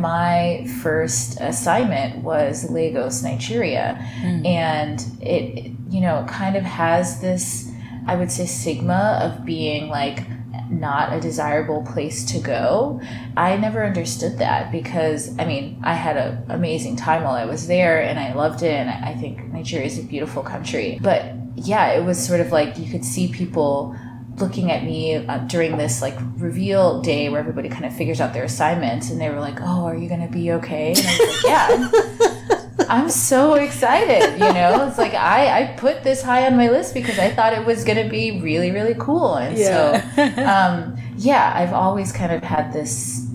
My 0.00 0.66
first 0.82 1.40
assignment 1.40 2.22
was 2.24 2.70
Lagos, 2.70 3.22
Nigeria. 3.22 3.94
Hmm. 4.20 4.46
And 4.46 5.04
it, 5.20 5.72
you 5.88 6.00
know, 6.00 6.24
kind 6.28 6.56
of 6.56 6.62
has 6.62 7.20
this, 7.20 7.70
I 8.06 8.16
would 8.16 8.30
say, 8.30 8.46
stigma 8.46 9.20
of 9.22 9.44
being 9.44 9.88
like, 9.88 10.26
not 10.70 11.12
a 11.12 11.20
desirable 11.20 11.82
place 11.82 12.24
to 12.32 12.38
go. 12.38 13.00
I 13.36 13.56
never 13.56 13.84
understood 13.84 14.38
that 14.38 14.70
because 14.70 15.36
I 15.38 15.44
mean 15.44 15.80
I 15.82 15.94
had 15.94 16.16
an 16.16 16.44
amazing 16.48 16.96
time 16.96 17.24
while 17.24 17.34
I 17.34 17.44
was 17.44 17.66
there 17.66 18.00
and 18.00 18.18
I 18.18 18.32
loved 18.34 18.62
it 18.62 18.72
and 18.72 18.88
I 18.88 19.14
think 19.14 19.52
Nigeria 19.52 19.86
is 19.86 19.98
a 19.98 20.02
beautiful 20.02 20.42
country. 20.42 20.98
But 21.02 21.34
yeah, 21.56 21.88
it 21.88 22.04
was 22.04 22.24
sort 22.24 22.40
of 22.40 22.52
like 22.52 22.78
you 22.78 22.90
could 22.90 23.04
see 23.04 23.32
people 23.32 23.96
looking 24.40 24.70
at 24.70 24.84
me 24.84 25.16
uh, 25.16 25.38
during 25.46 25.76
this 25.76 26.00
like 26.02 26.16
reveal 26.36 27.00
day 27.02 27.28
where 27.28 27.40
everybody 27.40 27.68
kind 27.68 27.84
of 27.84 27.94
figures 27.94 28.20
out 28.20 28.32
their 28.32 28.44
assignments 28.44 29.10
and 29.10 29.20
they 29.20 29.30
were 29.30 29.40
like, 29.40 29.58
"Oh, 29.60 29.84
are 29.84 29.96
you 29.96 30.08
going 30.08 30.26
to 30.26 30.32
be 30.32 30.52
okay?" 30.52 30.92
And 30.96 30.98
I 31.06 31.18
was 31.18 31.44
like, 31.44 31.44
"Yeah." 31.44 32.86
I'm 32.88 33.08
so 33.10 33.54
excited, 33.54 34.32
you 34.32 34.52
know. 34.52 34.86
It's 34.88 34.98
like 34.98 35.14
I, 35.14 35.62
I 35.62 35.66
put 35.76 36.02
this 36.02 36.22
high 36.22 36.46
on 36.46 36.56
my 36.56 36.70
list 36.70 36.92
because 36.92 37.18
I 37.20 37.30
thought 37.30 37.52
it 37.52 37.64
was 37.64 37.84
going 37.84 38.02
to 38.02 38.10
be 38.10 38.40
really 38.40 38.70
really 38.72 38.94
cool, 38.98 39.34
and 39.36 39.56
Yeah. 39.56 40.10
so 40.14 40.22
um, 40.42 40.96
yeah, 41.16 41.52
I've 41.54 41.72
always 41.72 42.10
kind 42.12 42.32
of 42.32 42.42
had 42.42 42.72
this 42.72 43.26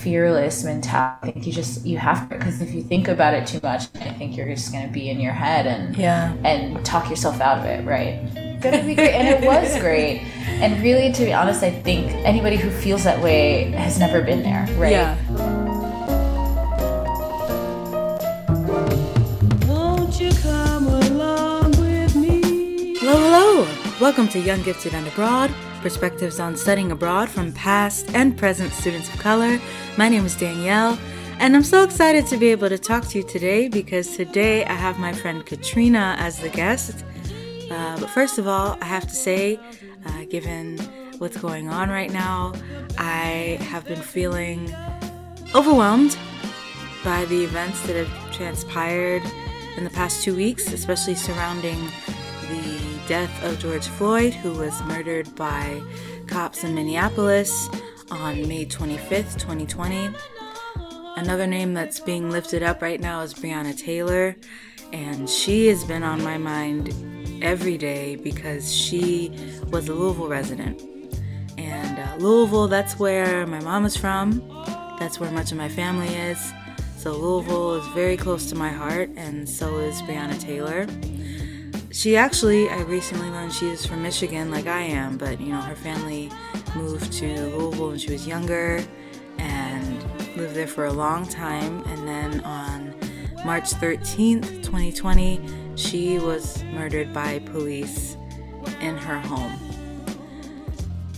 fearless 0.00 0.64
mentality. 0.64 1.28
I 1.28 1.32
think 1.32 1.46
you 1.46 1.52
just 1.52 1.84
you 1.84 1.98
have 1.98 2.28
to 2.30 2.36
because 2.36 2.60
if 2.62 2.72
you 2.74 2.82
think 2.82 3.08
about 3.08 3.34
it 3.34 3.46
too 3.46 3.60
much, 3.62 3.82
I 4.00 4.10
think 4.10 4.36
you're 4.36 4.48
just 4.48 4.72
going 4.72 4.86
to 4.86 4.92
be 4.92 5.10
in 5.10 5.20
your 5.20 5.34
head 5.34 5.66
and 5.66 5.94
Yeah. 5.96 6.32
and 6.44 6.84
talk 6.84 7.08
yourself 7.10 7.40
out 7.40 7.58
of 7.58 7.64
it, 7.66 7.84
right? 7.86 8.26
Gonna 8.66 8.82
be 8.82 8.96
great, 8.96 9.12
and 9.12 9.28
it 9.28 9.46
was 9.46 9.78
great. 9.80 10.22
And 10.60 10.82
really, 10.82 11.12
to 11.12 11.24
be 11.24 11.32
honest, 11.32 11.62
I 11.62 11.70
think 11.70 12.10
anybody 12.26 12.56
who 12.56 12.68
feels 12.68 13.04
that 13.04 13.22
way 13.22 13.70
has 13.70 14.00
never 14.00 14.20
been 14.20 14.42
there, 14.42 14.66
right? 14.76 14.90
Yeah. 14.90 15.14
Won't 19.68 20.20
you 20.20 20.32
come 20.42 20.88
along 20.88 21.70
with 21.78 22.16
me? 22.16 22.96
Hello, 22.98 23.14
hello! 23.14 23.68
Welcome 24.00 24.26
to 24.30 24.40
Young 24.40 24.62
Gifted 24.62 24.94
and 24.94 25.06
Abroad, 25.06 25.54
perspectives 25.80 26.40
on 26.40 26.56
studying 26.56 26.90
abroad 26.90 27.28
from 27.28 27.52
past 27.52 28.12
and 28.14 28.36
present 28.36 28.72
students 28.72 29.08
of 29.08 29.20
color. 29.20 29.60
My 29.96 30.08
name 30.08 30.26
is 30.26 30.34
Danielle, 30.34 30.98
and 31.38 31.54
I'm 31.54 31.62
so 31.62 31.84
excited 31.84 32.26
to 32.26 32.36
be 32.36 32.48
able 32.48 32.68
to 32.68 32.78
talk 32.78 33.06
to 33.10 33.18
you 33.18 33.22
today 33.22 33.68
because 33.68 34.16
today 34.16 34.64
I 34.64 34.72
have 34.72 34.98
my 34.98 35.12
friend 35.12 35.46
Katrina 35.46 36.16
as 36.18 36.40
the 36.40 36.48
guest. 36.48 37.04
Uh, 37.70 37.98
but 38.00 38.10
first 38.10 38.38
of 38.38 38.46
all, 38.46 38.78
I 38.80 38.84
have 38.84 39.04
to 39.04 39.14
say, 39.14 39.58
uh, 40.04 40.24
given 40.30 40.78
what's 41.18 41.36
going 41.36 41.68
on 41.68 41.88
right 41.88 42.12
now, 42.12 42.52
I 42.98 43.58
have 43.60 43.84
been 43.86 44.00
feeling 44.00 44.74
overwhelmed 45.54 46.16
by 47.04 47.24
the 47.26 47.44
events 47.44 47.80
that 47.86 47.96
have 47.96 48.32
transpired 48.32 49.22
in 49.76 49.84
the 49.84 49.90
past 49.90 50.22
two 50.22 50.34
weeks, 50.34 50.72
especially 50.72 51.14
surrounding 51.14 51.78
the 52.48 53.00
death 53.08 53.44
of 53.44 53.58
George 53.58 53.86
Floyd, 53.86 54.32
who 54.34 54.52
was 54.52 54.80
murdered 54.82 55.34
by 55.36 55.82
cops 56.26 56.64
in 56.64 56.74
Minneapolis 56.74 57.68
on 58.10 58.46
May 58.48 58.66
25th, 58.66 59.38
2020. 59.38 60.10
Another 61.16 61.46
name 61.46 61.74
that's 61.74 62.00
being 62.00 62.30
lifted 62.30 62.62
up 62.62 62.82
right 62.82 63.00
now 63.00 63.20
is 63.22 63.34
Breonna 63.34 63.76
Taylor, 63.76 64.36
and 64.92 65.28
she 65.28 65.66
has 65.68 65.84
been 65.84 66.02
on 66.02 66.22
my 66.22 66.38
mind 66.38 66.94
every 67.42 67.76
day 67.78 68.16
because 68.16 68.74
she 68.74 69.30
was 69.70 69.88
a 69.88 69.94
Louisville 69.94 70.28
resident. 70.28 70.82
And 71.58 71.98
uh, 71.98 72.16
Louisville, 72.18 72.68
that's 72.68 72.98
where 72.98 73.46
my 73.46 73.60
mom 73.60 73.84
is 73.84 73.96
from, 73.96 74.46
that's 74.98 75.18
where 75.20 75.30
much 75.30 75.52
of 75.52 75.58
my 75.58 75.68
family 75.68 76.08
is. 76.08 76.52
So 76.96 77.12
Louisville 77.12 77.74
is 77.74 77.86
very 77.88 78.16
close 78.16 78.48
to 78.50 78.54
my 78.54 78.70
heart, 78.70 79.10
and 79.16 79.48
so 79.48 79.78
is 79.78 80.02
Breonna 80.02 80.40
Taylor. 80.40 80.86
She 81.92 82.16
actually, 82.16 82.68
I 82.68 82.80
recently 82.82 83.30
learned 83.30 83.52
she 83.52 83.68
is 83.68 83.86
from 83.86 84.02
Michigan, 84.02 84.50
like 84.50 84.66
I 84.66 84.80
am, 84.80 85.16
but 85.16 85.40
you 85.40 85.48
know, 85.48 85.60
her 85.60 85.76
family 85.76 86.30
moved 86.74 87.12
to 87.14 87.26
Louisville 87.26 87.88
when 87.88 87.98
she 87.98 88.12
was 88.12 88.26
younger 88.26 88.84
and 89.38 90.02
lived 90.36 90.54
there 90.54 90.66
for 90.66 90.86
a 90.86 90.92
long 90.92 91.26
time. 91.26 91.82
And 91.86 92.06
then 92.06 92.40
on 92.40 92.94
March 93.44 93.70
13th, 93.70 94.62
2020, 94.62 95.40
she 95.76 96.18
was 96.18 96.62
murdered 96.64 97.12
by 97.12 97.38
police 97.40 98.16
in 98.80 98.96
her 98.96 99.18
home. 99.20 99.52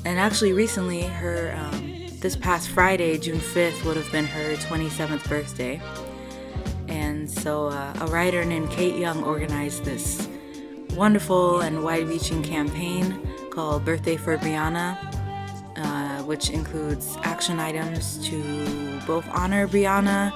And 0.04 0.18
actually, 0.18 0.52
recently, 0.52 1.02
her 1.02 1.54
um, 1.56 2.06
this 2.20 2.36
past 2.36 2.70
Friday, 2.70 3.18
June 3.18 3.38
5th, 3.38 3.84
would 3.84 3.96
have 3.96 4.10
been 4.10 4.24
her 4.24 4.54
27th 4.54 5.28
birthday. 5.28 5.80
And 6.88 7.30
so, 7.30 7.68
uh, 7.68 7.92
a 8.00 8.06
writer 8.06 8.44
named 8.44 8.70
Cate 8.70 8.96
Young 8.96 9.22
organized 9.22 9.84
this 9.84 10.28
wonderful 10.94 11.60
and 11.60 11.84
wide 11.84 12.08
reaching 12.08 12.42
campaign 12.42 13.20
called 13.50 13.84
Birthday 13.84 14.16
for 14.16 14.36
Breonna, 14.38 14.96
uh, 15.76 16.22
which 16.24 16.50
includes 16.50 17.16
action 17.22 17.60
items 17.60 18.18
to 18.28 19.00
both 19.06 19.28
honor 19.30 19.68
Breonna 19.68 20.32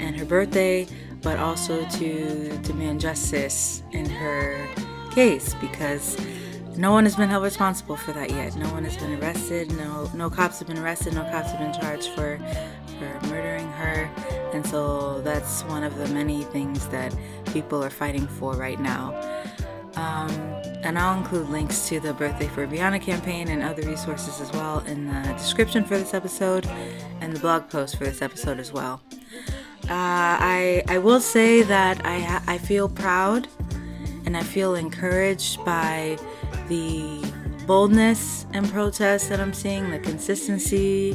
and 0.00 0.16
her 0.16 0.24
birthday, 0.24 0.86
but 1.22 1.38
also 1.38 1.84
to 1.86 2.58
demand 2.58 3.00
justice 3.00 3.82
in 3.92 4.08
her 4.08 4.68
case 5.12 5.54
because 5.54 6.18
no 6.76 6.90
one 6.90 7.04
has 7.04 7.16
been 7.16 7.28
held 7.28 7.44
responsible 7.44 7.96
for 7.96 8.12
that 8.12 8.30
yet. 8.30 8.56
No 8.56 8.68
one 8.72 8.84
has 8.84 8.96
been 8.96 9.20
arrested. 9.20 9.70
No, 9.76 10.10
no 10.14 10.30
cops 10.30 10.58
have 10.58 10.68
been 10.68 10.78
arrested. 10.78 11.14
No 11.14 11.22
cops 11.24 11.50
have 11.50 11.58
been 11.58 11.72
charged 11.72 12.08
for 12.10 12.38
for 12.98 13.26
murdering 13.28 13.68
her. 13.72 14.10
And 14.52 14.66
so 14.66 15.20
that's 15.22 15.62
one 15.64 15.82
of 15.82 15.96
the 15.96 16.08
many 16.08 16.44
things 16.44 16.88
that 16.88 17.14
people 17.46 17.82
are 17.82 17.90
fighting 17.90 18.26
for 18.26 18.54
right 18.54 18.80
now. 18.80 19.14
Um, 19.96 20.30
and 20.82 20.98
I'll 20.98 21.18
include 21.18 21.48
links 21.50 21.88
to 21.88 22.00
the 22.00 22.14
Birthday 22.14 22.48
for 22.48 22.66
Breonna 22.66 23.00
campaign 23.00 23.48
and 23.48 23.62
other 23.62 23.82
resources 23.82 24.40
as 24.40 24.50
well 24.52 24.80
in 24.80 25.06
the 25.06 25.32
description 25.34 25.84
for 25.84 25.98
this 25.98 26.14
episode 26.14 26.66
and 27.20 27.34
the 27.34 27.40
blog 27.40 27.68
post 27.68 27.96
for 27.96 28.04
this 28.04 28.22
episode 28.22 28.58
as 28.58 28.72
well. 28.72 29.02
Uh, 29.84 30.38
I 30.40 30.82
I 30.88 30.98
will 30.98 31.20
say 31.20 31.62
that 31.62 32.00
I 32.04 32.40
I 32.46 32.58
feel 32.58 32.88
proud 32.88 33.48
and 34.24 34.36
I 34.36 34.42
feel 34.42 34.74
encouraged 34.74 35.64
by 35.64 36.16
the 36.68 37.20
boldness 37.66 38.46
and 38.52 38.70
protest 38.70 39.28
that 39.28 39.40
I'm 39.40 39.52
seeing, 39.52 39.90
the 39.90 39.98
consistency 39.98 41.12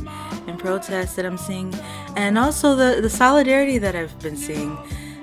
and 0.48 0.58
protest 0.60 1.16
that 1.16 1.26
I'm 1.26 1.38
seeing, 1.38 1.74
and 2.16 2.38
also 2.38 2.76
the, 2.76 3.02
the 3.02 3.10
solidarity 3.10 3.78
that 3.78 3.96
I've 3.96 4.18
been 4.20 4.38
seeing, 4.38 4.78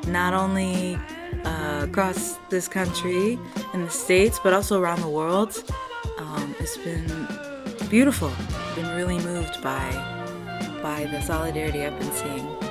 not 0.06 0.34
only 0.34 0.99
uh, 1.44 1.87
across 1.88 2.37
this 2.50 2.69
country 2.69 3.38
in 3.72 3.84
the 3.84 3.91
States, 3.91 4.38
but 4.43 4.53
also 4.53 4.81
around 4.81 5.00
the 5.00 5.09
world. 5.09 5.62
Um, 6.19 6.55
it's 6.59 6.76
been 6.78 7.28
beautiful. 7.88 8.31
I've 8.38 8.76
been 8.76 8.94
really 8.97 9.19
moved 9.19 9.62
by 9.62 9.91
by 10.82 11.06
the 11.06 11.21
solidarity 11.22 11.84
I've 11.84 11.99
been 11.99 12.12
seeing. 12.12 12.63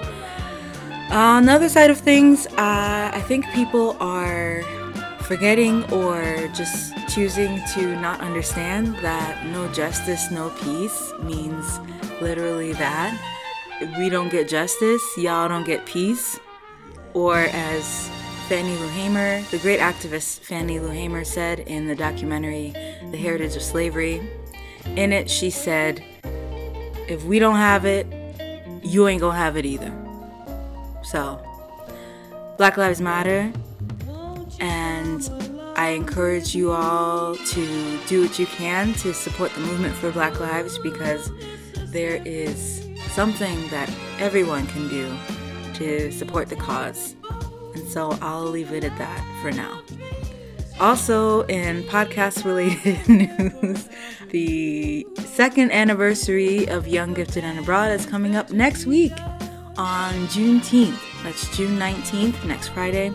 Uh, 1.12 1.16
on 1.16 1.46
the 1.46 1.52
other 1.52 1.70
side 1.70 1.90
of 1.90 1.98
things, 1.98 2.48
uh, 2.48 3.12
I 3.14 3.22
think 3.28 3.46
people 3.52 3.96
are 4.00 4.64
forgetting 5.24 5.84
or 5.92 6.48
just 6.50 6.94
choosing 7.08 7.62
to 7.74 7.96
not 8.00 8.20
understand 8.20 8.96
that 8.98 9.46
no 9.48 9.72
justice, 9.72 10.32
no 10.32 10.50
peace 10.50 11.14
means 11.22 11.80
literally 12.22 12.74
that. 12.74 13.18
If 13.80 13.98
we 13.98 14.10
don't 14.10 14.30
get 14.30 14.48
justice, 14.48 15.04
y'all 15.18 15.48
don't 15.48 15.66
get 15.66 15.86
peace. 15.86 16.40
Or 17.14 17.38
as 17.38 18.10
Fannie 18.50 18.76
Lou 18.78 18.88
Hamer, 18.90 19.42
the 19.44 19.60
great 19.60 19.80
activist 19.80 20.40
Fannie 20.40 20.80
Lou 20.80 20.90
Hamer 20.90 21.24
said 21.24 21.60
in 21.60 21.88
the 21.88 21.96
documentary 21.96 22.74
The 23.12 23.18
Heritage 23.18 23.56
of 23.56 23.62
Slavery, 23.62 24.22
in 24.96 25.14
it 25.14 25.30
she 25.30 25.50
said, 25.50 26.04
if 27.08 27.24
we 27.24 27.40
don't 27.40 27.56
have 27.56 27.86
it, 27.86 28.08
you 28.84 29.08
ain't 29.08 29.22
gonna 29.22 29.38
have 29.38 29.58
it 29.58 29.66
either. 29.66 30.03
So, 31.04 31.40
Black 32.58 32.78
Lives 32.78 33.02
Matter, 33.02 33.52
and 34.60 35.30
I 35.76 35.90
encourage 35.90 36.56
you 36.56 36.72
all 36.72 37.36
to 37.36 38.00
do 38.08 38.22
what 38.22 38.40
you 38.40 38.46
can 38.46 38.94
to 38.96 39.14
support 39.14 39.54
the 39.54 39.62
movement 39.62 39.96
for 39.96 40.12
Black 40.12 40.40
Lives 40.40 40.78
because 40.78 41.32
there 41.88 42.22
is 42.26 42.88
something 43.12 43.68
that 43.70 43.92
everyone 44.20 44.68
can 44.68 44.88
do 44.88 45.16
to 45.76 46.12
support 46.12 46.50
the 46.50 46.56
cause. 46.56 47.16
And 47.76 47.88
so 47.88 48.18
I'll 48.22 48.46
leave 48.46 48.72
it 48.72 48.84
at 48.84 48.98
that 48.98 49.42
for 49.42 49.52
now. 49.52 49.82
Also, 50.80 51.42
in 51.48 51.84
podcast 51.84 52.46
related 52.46 53.08
news, 53.62 53.90
the 54.30 55.08
second 55.26 55.72
anniversary 55.72 56.68
of 56.68 56.88
Young 56.88 57.14
Gifted 57.14 57.44
and 57.44 57.60
Abroad 57.60 57.92
is 57.92 58.06
coming 58.06 58.36
up 58.36 58.52
next 58.52 58.86
week 58.86 59.14
on 59.78 60.14
Juneteenth. 60.28 61.00
That's 61.24 61.56
June 61.56 61.78
19th, 61.78 62.44
next 62.46 62.70
Friday. 62.70 63.12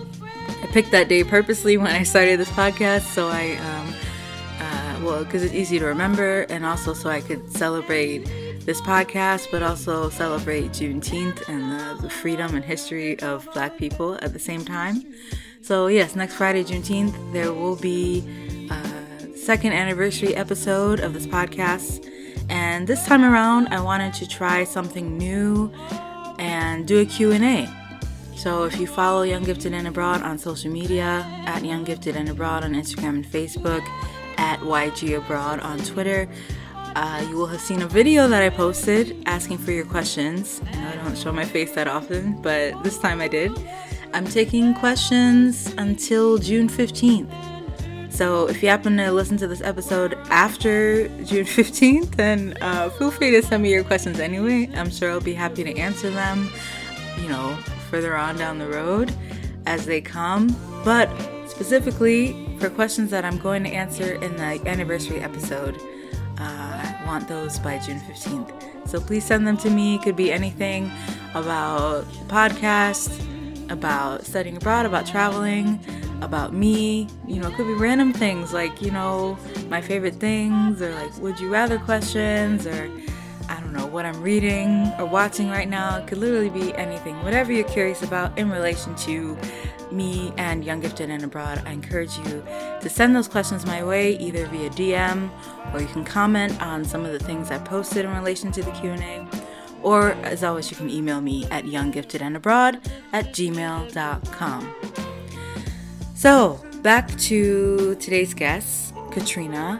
I 0.48 0.66
picked 0.68 0.90
that 0.90 1.08
day 1.08 1.24
purposely 1.24 1.76
when 1.76 1.88
I 1.88 2.02
started 2.02 2.40
this 2.40 2.50
podcast, 2.50 3.02
so 3.02 3.28
I, 3.28 3.56
um, 3.56 3.94
uh, 4.60 5.00
well, 5.04 5.24
because 5.24 5.42
it's 5.42 5.54
easy 5.54 5.78
to 5.78 5.86
remember, 5.86 6.42
and 6.48 6.64
also 6.64 6.94
so 6.94 7.10
I 7.10 7.20
could 7.20 7.52
celebrate 7.52 8.24
this 8.64 8.80
podcast, 8.80 9.50
but 9.50 9.62
also 9.62 10.10
celebrate 10.10 10.72
Juneteenth 10.72 11.48
and 11.48 11.72
the, 11.72 12.02
the 12.02 12.10
freedom 12.10 12.54
and 12.54 12.64
history 12.64 13.18
of 13.20 13.48
Black 13.54 13.78
people 13.78 14.18
at 14.22 14.32
the 14.32 14.38
same 14.38 14.64
time. 14.64 15.04
So, 15.62 15.86
yes, 15.86 16.16
next 16.16 16.34
Friday, 16.34 16.64
Juneteenth, 16.64 17.32
there 17.32 17.52
will 17.52 17.76
be 17.76 18.26
a 18.70 19.36
second 19.36 19.72
anniversary 19.72 20.34
episode 20.34 21.00
of 21.00 21.14
this 21.14 21.26
podcast. 21.26 22.10
And 22.48 22.86
this 22.86 23.06
time 23.06 23.24
around, 23.24 23.68
I 23.68 23.80
wanted 23.80 24.14
to 24.14 24.26
try 24.26 24.64
something 24.64 25.18
new 25.18 25.70
and 26.38 26.86
do 26.86 27.00
a 27.00 27.04
Q&A. 27.04 27.68
So 28.36 28.64
if 28.64 28.78
you 28.78 28.86
follow 28.86 29.22
Young 29.22 29.42
Gifted 29.42 29.74
and 29.74 29.88
Abroad 29.88 30.22
on 30.22 30.38
social 30.38 30.70
media, 30.70 31.26
at 31.46 31.64
Young 31.64 31.84
Gifted 31.84 32.14
and 32.16 32.28
Abroad 32.28 32.62
on 32.62 32.72
Instagram 32.74 33.08
and 33.08 33.26
Facebook, 33.26 33.84
at 34.36 34.60
YG 34.60 35.18
Abroad 35.18 35.60
on 35.60 35.78
Twitter, 35.80 36.28
uh, 36.94 37.26
you 37.28 37.36
will 37.36 37.46
have 37.46 37.60
seen 37.60 37.82
a 37.82 37.86
video 37.86 38.28
that 38.28 38.42
I 38.42 38.48
posted 38.48 39.22
asking 39.26 39.58
for 39.58 39.72
your 39.72 39.84
questions. 39.84 40.60
I 40.72 40.94
don't 40.96 41.18
show 41.18 41.32
my 41.32 41.44
face 41.44 41.72
that 41.72 41.88
often, 41.88 42.40
but 42.40 42.82
this 42.82 42.98
time 42.98 43.20
I 43.20 43.28
did. 43.28 43.52
I'm 44.14 44.26
taking 44.26 44.74
questions 44.74 45.74
until 45.76 46.38
June 46.38 46.68
15th. 46.68 47.47
So 48.18 48.48
if 48.48 48.64
you 48.64 48.68
happen 48.68 48.96
to 48.96 49.12
listen 49.12 49.36
to 49.36 49.46
this 49.46 49.60
episode 49.60 50.18
after 50.28 51.06
June 51.22 51.44
15th, 51.46 52.16
then 52.16 52.58
uh, 52.60 52.90
feel 52.90 53.12
free 53.12 53.30
to 53.30 53.40
send 53.44 53.62
me 53.62 53.70
your 53.70 53.84
questions 53.84 54.18
anyway. 54.18 54.68
I'm 54.74 54.90
sure 54.90 55.12
I'll 55.12 55.20
be 55.20 55.34
happy 55.34 55.62
to 55.62 55.78
answer 55.78 56.10
them, 56.10 56.50
you 57.20 57.28
know, 57.28 57.56
further 57.88 58.16
on 58.16 58.36
down 58.36 58.58
the 58.58 58.66
road 58.66 59.14
as 59.66 59.86
they 59.86 60.00
come. 60.00 60.48
But 60.84 61.08
specifically 61.46 62.34
for 62.58 62.68
questions 62.68 63.12
that 63.12 63.24
I'm 63.24 63.38
going 63.38 63.62
to 63.62 63.70
answer 63.70 64.14
in 64.14 64.36
the 64.36 64.68
anniversary 64.68 65.20
episode, 65.20 65.76
uh, 66.38 66.40
I 66.40 67.00
want 67.06 67.28
those 67.28 67.60
by 67.60 67.78
June 67.78 68.00
15th. 68.00 68.88
So 68.88 68.98
please 69.00 69.22
send 69.22 69.46
them 69.46 69.56
to 69.58 69.70
me. 69.70 69.94
It 69.94 70.02
could 70.02 70.16
be 70.16 70.32
anything 70.32 70.90
about 71.36 72.02
podcast, 72.26 73.12
about 73.70 74.26
studying 74.26 74.56
abroad, 74.56 74.86
about 74.86 75.06
traveling, 75.06 75.78
about 76.20 76.52
me. 76.52 77.08
You 77.26 77.40
know, 77.40 77.48
it 77.48 77.54
could 77.54 77.66
be 77.66 77.74
random 77.74 78.12
things 78.12 78.52
like, 78.52 78.82
you 78.82 78.90
know, 78.90 79.38
my 79.68 79.80
favorite 79.80 80.14
things 80.14 80.82
or 80.82 80.94
like 80.94 81.16
would 81.18 81.38
you 81.40 81.50
rather 81.50 81.78
questions 81.78 82.66
or 82.66 82.90
I 83.48 83.60
don't 83.60 83.72
know 83.72 83.86
what 83.86 84.04
I'm 84.04 84.20
reading 84.20 84.92
or 84.98 85.06
watching 85.06 85.48
right 85.48 85.68
now. 85.68 85.96
It 85.96 86.06
could 86.06 86.18
literally 86.18 86.50
be 86.50 86.74
anything. 86.74 87.22
Whatever 87.22 87.52
you're 87.52 87.68
curious 87.68 88.02
about 88.02 88.36
in 88.38 88.50
relation 88.50 88.94
to 88.96 89.38
me 89.90 90.34
and 90.36 90.64
Young 90.64 90.80
Gifted 90.80 91.08
and 91.08 91.24
Abroad, 91.24 91.62
I 91.64 91.72
encourage 91.72 92.16
you 92.18 92.44
to 92.80 92.88
send 92.90 93.16
those 93.16 93.26
questions 93.26 93.64
my 93.64 93.82
way 93.82 94.16
either 94.18 94.46
via 94.46 94.68
DM 94.70 95.30
or 95.72 95.80
you 95.80 95.86
can 95.86 96.04
comment 96.04 96.60
on 96.60 96.84
some 96.84 97.06
of 97.06 97.12
the 97.12 97.18
things 97.18 97.50
I 97.50 97.58
posted 97.58 98.04
in 98.04 98.14
relation 98.14 98.52
to 98.52 98.62
the 98.62 98.70
Q&A. 98.72 99.26
Or 99.82 100.10
as 100.24 100.44
always, 100.44 100.70
you 100.70 100.76
can 100.76 100.90
email 100.90 101.20
me 101.20 101.46
at 101.50 101.64
younggiftedandabroad 101.64 102.86
at 103.12 103.26
gmail.com. 103.32 104.74
So, 106.18 106.60
back 106.82 107.16
to 107.30 107.94
today's 108.00 108.34
guest, 108.34 108.92
Katrina. 109.12 109.78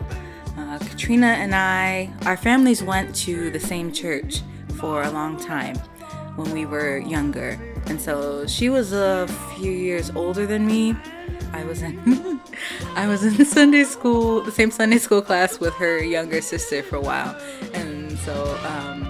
Uh, 0.56 0.79
Katrina 0.79 1.26
and 1.26 1.52
I, 1.52 2.12
our 2.26 2.37
families 2.37 2.81
went 2.81 3.12
to 3.26 3.50
the 3.50 3.58
same 3.58 3.93
church 3.93 4.43
for 4.79 5.02
a 5.02 5.11
long 5.11 5.37
time 5.37 5.75
when 6.37 6.52
we 6.52 6.64
were 6.64 6.99
younger. 6.99 7.58
And 7.87 8.00
so 8.00 8.46
she 8.46 8.69
was 8.69 8.93
a 8.93 9.26
few 9.56 9.73
years 9.73 10.12
older 10.14 10.46
than 10.46 10.64
me. 10.64 10.94
I 11.52 11.64
was 11.64 11.82
in 11.82 12.40
I 12.94 13.08
was 13.08 13.25
in 13.25 13.44
Sunday 13.58 13.82
school, 13.82 14.40
the 14.40 14.52
same 14.52 14.70
Sunday 14.70 14.99
school 14.99 15.23
class 15.23 15.58
with 15.58 15.75
her 15.75 16.00
younger 16.05 16.40
sister 16.40 16.85
for 16.85 16.94
a 16.94 17.00
while. 17.00 17.35
And 17.75 18.17
so 18.20 18.56
um, 18.64 19.08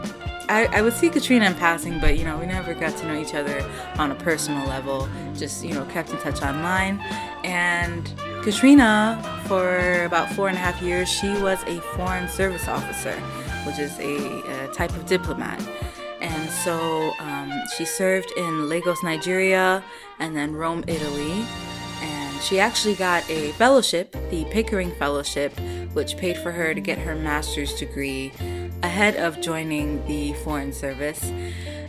I, 0.49 0.67
I 0.73 0.83
would 0.83 0.95
see 0.95 1.11
Katrina 1.11 1.47
in 1.47 1.55
passing, 1.55 2.01
but 2.01 2.17
you 2.19 2.25
know, 2.25 2.39
we 2.39 2.47
never 2.47 2.73
got 2.75 2.97
to 2.99 3.07
know 3.07 3.21
each 3.21 3.35
other 3.35 3.63
on 3.99 4.11
a 4.11 4.15
personal 4.15 4.67
level. 4.67 5.09
Just, 5.37 5.65
you 5.65 5.75
know, 5.75 5.85
kept 5.87 6.11
in 6.11 6.17
touch 6.19 6.43
online. 6.43 7.01
And 7.45 8.13
Katrina, 8.43 9.23
for 9.47 10.05
about 10.05 10.33
four 10.33 10.49
and 10.49 10.57
a 10.57 10.61
half 10.61 10.81
years, 10.81 11.09
she 11.09 11.31
was 11.43 11.63
a 11.65 11.81
foreign 11.97 12.29
service 12.29 12.67
officer, 12.67 13.13
which 13.67 13.79
is 13.79 13.99
a, 13.99 14.67
a 14.67 14.73
type 14.73 14.91
of 14.91 15.07
diplomat. 15.07 15.61
And 16.21 16.51
so 16.51 17.13
um, 17.21 17.53
she 17.77 17.85
served 17.85 18.33
in 18.37 18.69
Lagos, 18.69 19.03
Nigeria, 19.03 19.85
and 20.19 20.37
then 20.37 20.57
Rome, 20.57 20.83
Italy. 20.87 21.45
She 22.41 22.61
actually 22.61 22.95
got 22.95 23.29
a 23.29 23.53
fellowship, 23.53 24.17
the 24.31 24.45
Pickering 24.47 24.93
Fellowship, 24.93 25.53
which 25.93 26.17
paid 26.17 26.37
for 26.39 26.53
her 26.53 26.75
to 26.75 26.81
get 26.81 26.99
her 26.99 27.15
master's 27.15 27.75
degree 27.75 28.33
ahead 28.83 29.17
of 29.17 29.41
joining 29.41 30.05
the 30.07 30.33
Foreign 30.45 30.73
Service. 30.73 31.33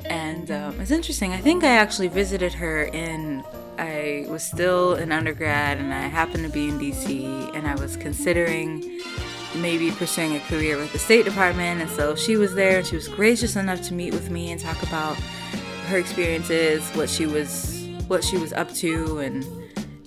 And 0.06 0.50
um, 0.50 0.82
it's 0.82 0.92
interesting, 0.92 1.34
I 1.34 1.38
think 1.38 1.64
I 1.64 1.76
actually 1.78 2.08
visited 2.08 2.54
her 2.54 2.84
in 2.86 3.44
I 3.78 4.26
was 4.28 4.44
still 4.44 4.96
an 4.96 5.14
undergrad 5.14 5.78
and 5.78 5.94
I 5.94 6.02
happened 6.02 6.44
to 6.44 6.50
be 6.50 6.68
in 6.68 6.78
DC 6.78 7.56
and 7.56 7.66
I 7.66 7.76
was 7.76 7.96
considering 7.96 9.02
maybe 9.56 9.90
pursuing 9.92 10.36
a 10.36 10.40
career 10.42 10.78
with 10.78 10.92
the 10.92 11.00
State 11.00 11.24
Department. 11.24 11.82
And 11.82 11.90
so 11.90 12.16
she 12.16 12.36
was 12.36 12.54
there 12.56 12.80
and 12.80 12.88
she 12.88 12.96
was 12.96 13.08
gracious 13.08 13.56
enough 13.56 13.82
to 13.84 13.94
meet 13.94 14.14
with 14.14 14.30
me 14.30 14.52
and 14.52 14.60
talk 14.60 14.84
about 14.84 15.16
her 15.88 15.98
experiences, 15.98 16.88
what 16.92 17.10
she 17.10 17.26
was 17.26 17.78
what 18.08 18.24
she 18.24 18.38
was 18.38 18.52
up 18.54 18.74
to 18.74 19.20
and 19.20 19.46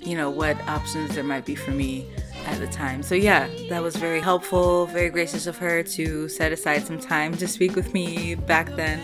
you 0.03 0.17
know 0.17 0.31
what 0.31 0.61
options 0.69 1.15
there 1.15 1.25
might 1.25 1.45
be 1.45 1.55
for 1.55 1.71
me 1.71 2.09
at 2.47 2.59
the 2.59 2.67
time. 2.67 3.03
So 3.03 3.15
yeah, 3.15 3.49
that 3.69 3.83
was 3.83 3.97
very 3.97 4.21
helpful, 4.21 4.87
very 4.87 5.11
gracious 5.11 5.47
of 5.47 5.59
her 5.59 5.83
to 5.83 6.29
set 6.29 6.53
aside 6.53 6.87
some 6.87 6.99
time 6.99 7.37
to 7.37 7.49
speak 7.49 7.75
with 7.77 7.93
me 7.95 8.35
back 8.35 8.75
then. 8.77 9.01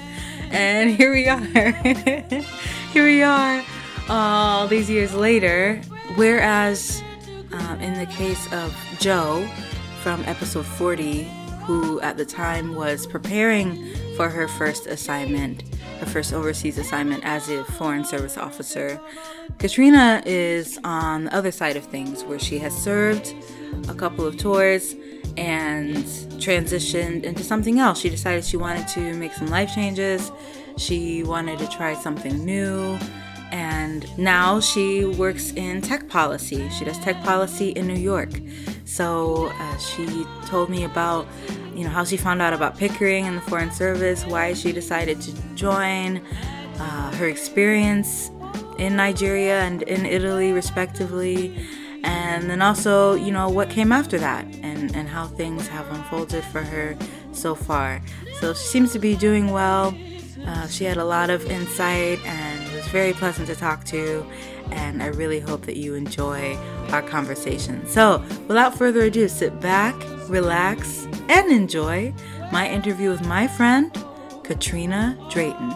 And 0.50 0.90
here 0.96 1.12
we 1.12 1.28
are. 1.28 1.38
here 2.92 3.04
we 3.04 3.22
are 3.22 3.64
all 4.08 4.66
these 4.66 4.90
years 4.90 5.14
later. 5.14 5.80
Whereas 6.16 7.02
um, 7.52 7.80
in 7.80 7.94
the 7.94 8.06
case 8.06 8.50
of 8.52 8.74
Joe 8.98 9.48
from 10.02 10.22
episode 10.24 10.66
40, 10.66 11.24
who 11.64 12.00
at 12.00 12.16
the 12.16 12.24
time 12.24 12.74
was 12.74 13.06
preparing 13.06 13.94
for 14.16 14.28
her 14.28 14.48
first 14.48 14.86
assignment, 14.86 15.62
her 15.98 16.06
first 16.06 16.32
overseas 16.32 16.78
assignment 16.78 17.24
as 17.24 17.48
a 17.48 17.64
Foreign 17.64 18.04
Service 18.04 18.36
officer, 18.36 19.00
Katrina 19.58 20.22
is 20.24 20.78
on 20.84 21.24
the 21.24 21.34
other 21.34 21.50
side 21.50 21.76
of 21.76 21.84
things 21.84 22.24
where 22.24 22.38
she 22.38 22.58
has 22.58 22.76
served 22.76 23.34
a 23.88 23.94
couple 23.94 24.26
of 24.26 24.36
tours 24.36 24.94
and 25.36 25.96
transitioned 26.38 27.22
into 27.24 27.42
something 27.42 27.78
else. 27.78 28.00
She 28.00 28.10
decided 28.10 28.44
she 28.44 28.56
wanted 28.56 28.88
to 28.88 29.14
make 29.14 29.32
some 29.32 29.48
life 29.48 29.74
changes. 29.74 30.32
She 30.76 31.22
wanted 31.22 31.58
to 31.58 31.68
try 31.68 31.94
something 31.94 32.44
new 32.44 32.98
and 33.50 34.06
now 34.18 34.60
she 34.60 35.04
works 35.04 35.52
in 35.52 35.80
tech 35.80 36.08
policy. 36.08 36.68
She 36.70 36.84
does 36.84 36.98
tech 36.98 37.22
policy 37.24 37.70
in 37.70 37.86
New 37.86 37.98
York. 37.98 38.30
So 38.84 39.50
uh, 39.52 39.78
she 39.78 40.24
told 40.46 40.70
me 40.70 40.84
about, 40.84 41.26
you 41.74 41.84
know, 41.84 41.90
how 41.90 42.04
she 42.04 42.16
found 42.16 42.40
out 42.40 42.52
about 42.52 42.76
Pickering 42.76 43.26
and 43.26 43.36
the 43.36 43.42
Foreign 43.42 43.70
Service, 43.70 44.24
why 44.26 44.54
she 44.54 44.72
decided 44.72 45.20
to 45.20 45.32
join, 45.54 46.18
uh, 46.78 47.16
her 47.16 47.28
experience 47.28 48.30
in 48.78 48.96
Nigeria 48.96 49.60
and 49.60 49.82
in 49.82 50.06
Italy, 50.06 50.52
respectively, 50.52 51.54
and 52.04 52.48
then 52.48 52.62
also, 52.62 53.14
you 53.14 53.32
know, 53.32 53.48
what 53.48 53.68
came 53.68 53.92
after 53.92 54.18
that 54.18 54.44
and, 54.62 54.94
and 54.94 55.08
how 55.08 55.26
things 55.26 55.66
have 55.68 55.90
unfolded 55.92 56.44
for 56.44 56.62
her 56.62 56.96
so 57.32 57.54
far. 57.54 58.00
So 58.40 58.54
she 58.54 58.66
seems 58.66 58.92
to 58.92 58.98
be 58.98 59.16
doing 59.16 59.50
well. 59.50 59.94
Uh, 60.46 60.66
she 60.68 60.84
had 60.84 60.96
a 60.96 61.04
lot 61.04 61.28
of 61.28 61.44
insight 61.50 62.24
and 62.24 62.47
very 62.88 63.12
pleasant 63.12 63.46
to 63.48 63.54
talk 63.54 63.84
to, 63.84 64.24
and 64.70 65.02
I 65.02 65.06
really 65.06 65.40
hope 65.40 65.62
that 65.66 65.76
you 65.76 65.94
enjoy 65.94 66.56
our 66.90 67.02
conversation. 67.02 67.86
So, 67.86 68.22
without 68.46 68.76
further 68.76 69.02
ado, 69.02 69.28
sit 69.28 69.60
back, 69.60 69.94
relax, 70.28 71.06
and 71.28 71.50
enjoy 71.52 72.14
my 72.52 72.68
interview 72.68 73.10
with 73.10 73.26
my 73.26 73.46
friend, 73.46 73.92
Katrina 74.42 75.18
Drayton. 75.30 75.74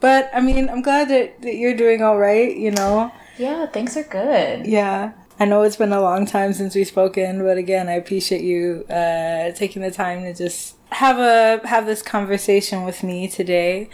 But 0.00 0.30
I 0.32 0.40
mean, 0.40 0.68
I'm 0.68 0.82
glad 0.82 1.08
that, 1.08 1.42
that 1.42 1.56
you're 1.56 1.74
doing 1.74 2.02
all 2.02 2.18
right, 2.18 2.54
you 2.54 2.70
know? 2.70 3.10
Yeah, 3.38 3.66
things 3.66 3.96
are 3.96 4.04
good. 4.04 4.66
Yeah. 4.66 5.12
I 5.38 5.44
know 5.44 5.62
it's 5.62 5.76
been 5.76 5.92
a 5.92 6.00
long 6.00 6.24
time 6.24 6.52
since 6.54 6.74
we've 6.74 6.86
spoken, 6.86 7.42
but 7.42 7.58
again, 7.58 7.88
I 7.88 7.92
appreciate 7.92 8.42
you 8.42 8.84
uh, 8.88 9.52
taking 9.52 9.82
the 9.82 9.90
time 9.90 10.22
to 10.22 10.32
just 10.32 10.76
have 10.90 11.18
a 11.18 11.66
have 11.66 11.84
this 11.84 12.02
conversation 12.02 12.84
with 12.84 13.02
me 13.02 13.28
today. 13.28 13.90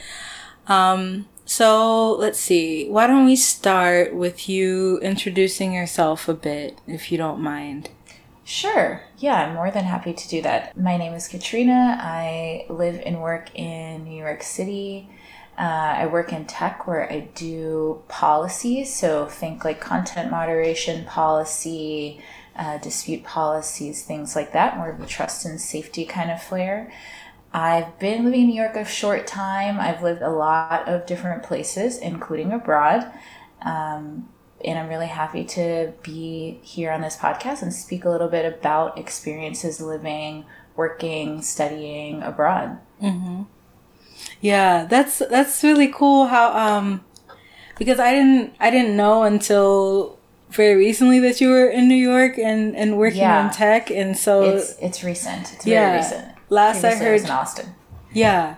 Um, 0.69 1.27
so 1.45 2.13
let's 2.13 2.39
see. 2.39 2.89
Why 2.89 3.07
don't 3.09 3.25
we 3.25 3.35
start 3.35 4.15
with 4.15 4.49
you 4.49 4.99
introducing 5.01 5.73
yourself 5.73 6.29
a 6.29 6.35
bit, 6.35 6.79
if 6.87 7.11
you 7.11 7.19
don't 7.19 7.41
mind? 7.41 7.91
Sure. 8.45 9.03
Yeah, 9.19 9.47
I'm 9.47 9.55
more 9.55 9.71
than 9.71 9.85
happy 9.85 10.13
to 10.13 10.29
do 10.29 10.43
that. 10.43 10.77
My 10.77 10.97
name 10.97 11.13
is 11.13 11.29
Katrina. 11.29 11.99
I 12.01 12.67
live 12.69 13.01
and 13.05 13.21
work 13.21 13.55
in 13.55 14.05
New 14.05 14.17
York 14.17 14.43
City. 14.43 15.09
Uh, 15.59 15.95
I 15.99 16.07
work 16.07 16.33
in 16.33 16.47
tech 16.47 16.87
where 16.87 17.11
I 17.13 17.29
do 17.35 18.03
policy, 18.09 18.85
so 18.85 19.27
think 19.27 19.65
like 19.65 19.81
content 19.81 20.31
moderation 20.31 21.05
policy, 21.05 22.23
uh, 22.57 22.79
dispute 22.79 23.23
policies, 23.23 24.03
things 24.03 24.35
like 24.35 24.53
that, 24.53 24.77
more 24.77 24.91
of 24.91 25.01
a 25.01 25.07
trust 25.07 25.45
and 25.45 25.61
safety 25.61 26.05
kind 26.07 26.31
of 26.31 26.43
flair. 26.43 26.93
I've 27.53 27.99
been 27.99 28.25
living 28.25 28.43
in 28.43 28.47
New 28.49 28.61
York 28.61 28.77
a 28.77 28.85
short 28.85 29.27
time. 29.27 29.79
I've 29.79 30.03
lived 30.03 30.23
a 30.23 30.31
lot 30.31 30.89
of 30.89 31.05
different 31.05 31.43
places, 31.43 31.99
including 31.99 32.51
abroad. 32.53 33.13
Um, 33.61 34.29
and 34.65 34.79
I'm 34.79 34.89
really 34.89 35.09
happy 35.09 35.45
to 35.45 35.93
be 36.03 36.61
here 36.63 36.91
on 36.93 37.03
this 37.03 37.17
podcast 37.17 37.63
and 37.63 37.75
speak 37.75 38.05
a 38.05 38.11
little 38.11 38.29
bit 38.29 38.51
about 38.51 38.97
experiences 38.97 39.81
living, 39.81 40.47
working, 40.77 41.43
studying 41.43 42.23
abroad. 42.23 42.79
Yeah, 44.41 44.87
that's 44.89 45.19
that's 45.31 45.63
really 45.63 45.89
cool 45.89 46.27
how 46.27 46.53
um 46.57 47.05
because 47.79 47.99
I 48.01 48.13
didn't 48.13 48.55
I 48.61 48.71
didn't 48.71 48.97
know 48.97 49.23
until 49.23 50.19
very 50.51 50.75
recently 50.75 51.19
that 51.21 51.41
you 51.41 51.49
were 51.49 51.67
in 51.69 51.89
New 51.89 51.95
York 51.95 52.39
and 52.39 52.77
and 52.77 52.99
working 52.99 53.21
Yeah. 53.21 53.47
in 53.47 53.53
tech 53.53 53.91
and 53.91 54.17
so 54.17 54.43
It's 54.57 54.77
it's 54.81 55.05
recent. 55.05 55.53
It's 55.55 55.67
Yeah. 55.67 55.87
very 55.87 55.97
recent. 55.99 56.29
Last 56.49 56.79
I 56.85 56.91
Previously, 56.91 57.13
was 57.13 57.23
heard- 57.23 57.31
in 57.31 57.37
Austin. 57.37 57.75
yeah 58.13 58.55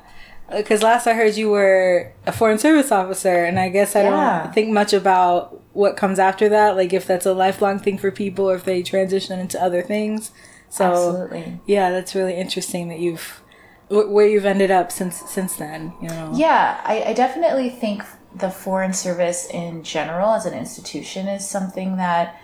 because 0.56 0.82
last 0.82 1.06
I 1.06 1.14
heard 1.14 1.36
you 1.36 1.48
were 1.50 2.12
a 2.26 2.32
foreign 2.32 2.58
service 2.58 2.92
officer 2.92 3.44
and 3.44 3.58
I 3.58 3.68
guess 3.70 3.96
I 3.96 4.02
Yeah. 4.02 4.42
don't 4.44 4.54
think 4.54 4.68
much 4.70 4.92
about 4.92 5.60
what 5.72 5.96
comes 5.96 6.18
after 6.18 6.48
that 6.50 6.76
like 6.76 6.92
if 6.92 7.06
that's 7.06 7.26
a 7.26 7.32
lifelong 7.32 7.78
thing 7.78 7.96
for 7.98 8.10
people 8.10 8.50
or 8.50 8.54
if 8.56 8.64
they 8.64 8.82
transition 8.82 9.38
into 9.40 9.60
other 9.62 9.80
things. 9.82 10.32
So 10.68 10.84
Absolutely. 10.90 11.60
yeah, 11.66 11.90
that's 11.90 12.14
really 12.14 12.34
interesting 12.34 12.88
that 12.88 12.98
you've 12.98 13.40
where 13.88 14.26
you've 14.26 14.46
ended 14.46 14.70
up 14.70 14.90
since 14.90 15.16
since 15.30 15.56
then, 15.56 15.92
you 16.00 16.08
know. 16.08 16.32
Yeah, 16.34 16.80
I, 16.84 17.02
I 17.02 17.12
definitely 17.12 17.70
think 17.70 18.02
the 18.34 18.50
Foreign 18.50 18.92
Service 18.92 19.46
in 19.46 19.82
general 19.82 20.30
as 20.34 20.46
an 20.46 20.54
institution 20.54 21.28
is 21.28 21.46
something 21.48 21.96
that 21.96 22.40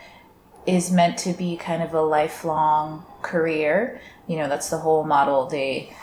is 0.67 0.91
meant 0.91 1.19
to 1.19 1.33
be 1.33 1.57
kind 1.57 1.83
of 1.83 1.95
a 1.95 2.01
lifelong 2.01 3.05
career. 3.23 4.01
You 4.27 4.37
know, 4.37 4.49
that's 4.49 4.71
the 4.71 4.79
whole 4.79 5.05
model. 5.05 5.47
They 5.47 5.95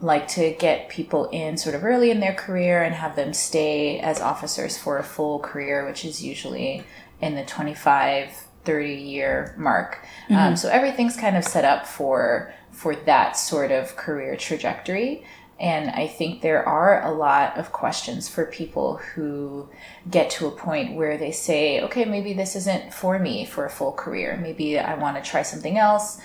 like 0.00 0.26
to 0.28 0.52
get 0.52 0.88
people 0.88 1.28
in 1.28 1.56
sort 1.58 1.74
of 1.74 1.84
early 1.84 2.10
in 2.10 2.20
their 2.20 2.34
career 2.34 2.82
and 2.82 2.94
have 2.94 3.16
them 3.16 3.34
stay 3.34 4.00
as 4.00 4.20
officers 4.20 4.78
for 4.78 4.98
a 4.98 5.02
full 5.02 5.38
career, 5.38 5.86
which 5.86 6.04
is 6.04 6.22
usually 6.22 6.82
in 7.20 7.34
the 7.34 7.44
25, 7.44 8.30
30 8.64 8.94
year 8.94 9.54
mark. 9.58 10.04
Um, 10.30 10.56
so 10.56 10.68
everything's 10.68 11.16
kind 11.16 11.36
of 11.36 11.44
set 11.44 11.64
up 11.64 11.86
for 11.86 12.54
for 12.80 12.96
that 12.96 13.32
sort 13.32 13.70
of 13.70 13.94
career 13.94 14.34
trajectory. 14.36 15.22
And 15.58 15.90
I 15.90 16.06
think 16.06 16.40
there 16.40 16.66
are 16.66 17.04
a 17.04 17.12
lot 17.12 17.58
of 17.58 17.72
questions 17.72 18.26
for 18.26 18.46
people 18.46 18.96
who 18.96 19.68
get 20.10 20.30
to 20.30 20.46
a 20.46 20.50
point 20.50 20.96
where 20.96 21.18
they 21.18 21.30
say, 21.30 21.82
okay, 21.82 22.06
maybe 22.06 22.32
this 22.32 22.56
isn't 22.56 22.94
for 22.94 23.18
me 23.18 23.44
for 23.44 23.66
a 23.66 23.70
full 23.70 23.92
career. 23.92 24.38
Maybe 24.40 24.78
I 24.78 24.94
want 24.94 25.22
to 25.22 25.30
try 25.30 25.42
something 25.42 25.76
else 25.76 26.18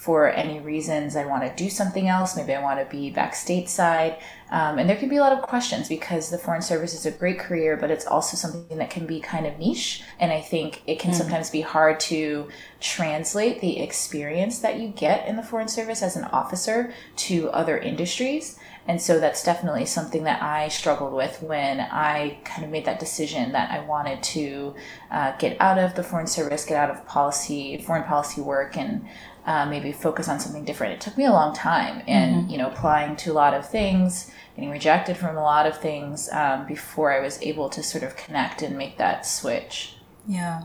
for 0.00 0.30
any 0.30 0.58
reasons 0.60 1.14
I 1.14 1.26
want 1.26 1.42
to 1.42 1.62
do 1.62 1.68
something 1.68 2.08
else. 2.08 2.34
Maybe 2.34 2.54
I 2.54 2.62
want 2.62 2.80
to 2.80 2.86
be 2.86 3.10
back 3.10 3.34
stateside. 3.34 4.18
Um, 4.50 4.78
and 4.78 4.88
there 4.88 4.96
can 4.96 5.10
be 5.10 5.18
a 5.18 5.20
lot 5.20 5.34
of 5.34 5.42
questions 5.42 5.90
because 5.90 6.30
the 6.30 6.38
Foreign 6.38 6.62
Service 6.62 6.94
is 6.94 7.04
a 7.04 7.10
great 7.10 7.38
career, 7.38 7.76
but 7.76 7.90
it's 7.90 8.06
also 8.06 8.34
something 8.34 8.78
that 8.78 8.88
can 8.88 9.06
be 9.06 9.20
kind 9.20 9.46
of 9.46 9.58
niche. 9.58 10.02
And 10.18 10.32
I 10.32 10.40
think 10.40 10.82
it 10.86 10.98
can 10.98 11.12
sometimes 11.12 11.50
be 11.50 11.60
hard 11.60 12.00
to 12.00 12.48
translate 12.80 13.60
the 13.60 13.78
experience 13.80 14.60
that 14.60 14.80
you 14.80 14.88
get 14.88 15.28
in 15.28 15.36
the 15.36 15.42
Foreign 15.42 15.68
Service 15.68 16.02
as 16.02 16.16
an 16.16 16.24
officer 16.24 16.94
to 17.16 17.50
other 17.50 17.76
industries. 17.76 18.58
And 18.88 19.00
so 19.00 19.20
that's 19.20 19.44
definitely 19.44 19.84
something 19.84 20.24
that 20.24 20.42
I 20.42 20.68
struggled 20.68 21.12
with 21.12 21.42
when 21.42 21.80
I 21.80 22.38
kind 22.44 22.64
of 22.64 22.70
made 22.70 22.86
that 22.86 22.98
decision 22.98 23.52
that 23.52 23.70
I 23.70 23.80
wanted 23.80 24.22
to 24.22 24.74
uh, 25.10 25.36
get 25.36 25.60
out 25.60 25.78
of 25.78 25.94
the 25.94 26.02
Foreign 26.02 26.26
Service, 26.26 26.64
get 26.64 26.76
out 26.76 26.90
of 26.90 27.06
policy, 27.06 27.78
foreign 27.78 28.04
policy 28.04 28.40
work, 28.40 28.76
and 28.76 29.06
uh, 29.46 29.66
maybe 29.66 29.92
focus 29.92 30.28
on 30.28 30.40
something 30.40 30.64
different. 30.64 30.94
It 30.94 31.00
took 31.00 31.16
me 31.16 31.24
a 31.24 31.32
long 31.32 31.54
time, 31.54 32.02
and 32.06 32.50
you 32.50 32.58
know, 32.58 32.68
applying 32.68 33.16
to 33.16 33.32
a 33.32 33.34
lot 33.34 33.54
of 33.54 33.68
things, 33.68 34.30
getting 34.54 34.70
rejected 34.70 35.16
from 35.16 35.36
a 35.36 35.42
lot 35.42 35.66
of 35.66 35.78
things 35.78 36.28
um, 36.32 36.66
before 36.66 37.12
I 37.12 37.20
was 37.20 37.40
able 37.42 37.68
to 37.70 37.82
sort 37.82 38.04
of 38.04 38.16
connect 38.16 38.62
and 38.62 38.76
make 38.76 38.98
that 38.98 39.26
switch. 39.26 39.94
Yeah. 40.26 40.64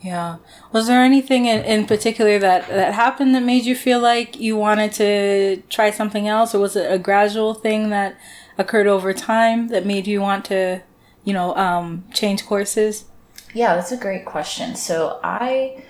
Yeah. 0.00 0.36
Was 0.70 0.86
there 0.86 1.02
anything 1.02 1.46
in, 1.46 1.64
in 1.64 1.86
particular 1.86 2.38
that, 2.38 2.68
that 2.68 2.92
happened 2.92 3.34
that 3.34 3.42
made 3.42 3.64
you 3.64 3.74
feel 3.74 4.00
like 4.00 4.38
you 4.38 4.54
wanted 4.54 4.92
to 4.92 5.62
try 5.70 5.90
something 5.90 6.28
else? 6.28 6.54
Or 6.54 6.58
was 6.58 6.76
it 6.76 6.92
a 6.92 6.98
gradual 6.98 7.54
thing 7.54 7.88
that 7.88 8.14
occurred 8.58 8.86
over 8.86 9.14
time 9.14 9.68
that 9.68 9.86
made 9.86 10.06
you 10.06 10.20
want 10.20 10.44
to, 10.46 10.82
you 11.24 11.32
know, 11.32 11.56
um, 11.56 12.04
change 12.12 12.44
courses? 12.44 13.06
Yeah, 13.54 13.76
that's 13.76 13.92
a 13.92 13.96
great 13.96 14.26
question. 14.26 14.76
So 14.76 15.20
I 15.24 15.83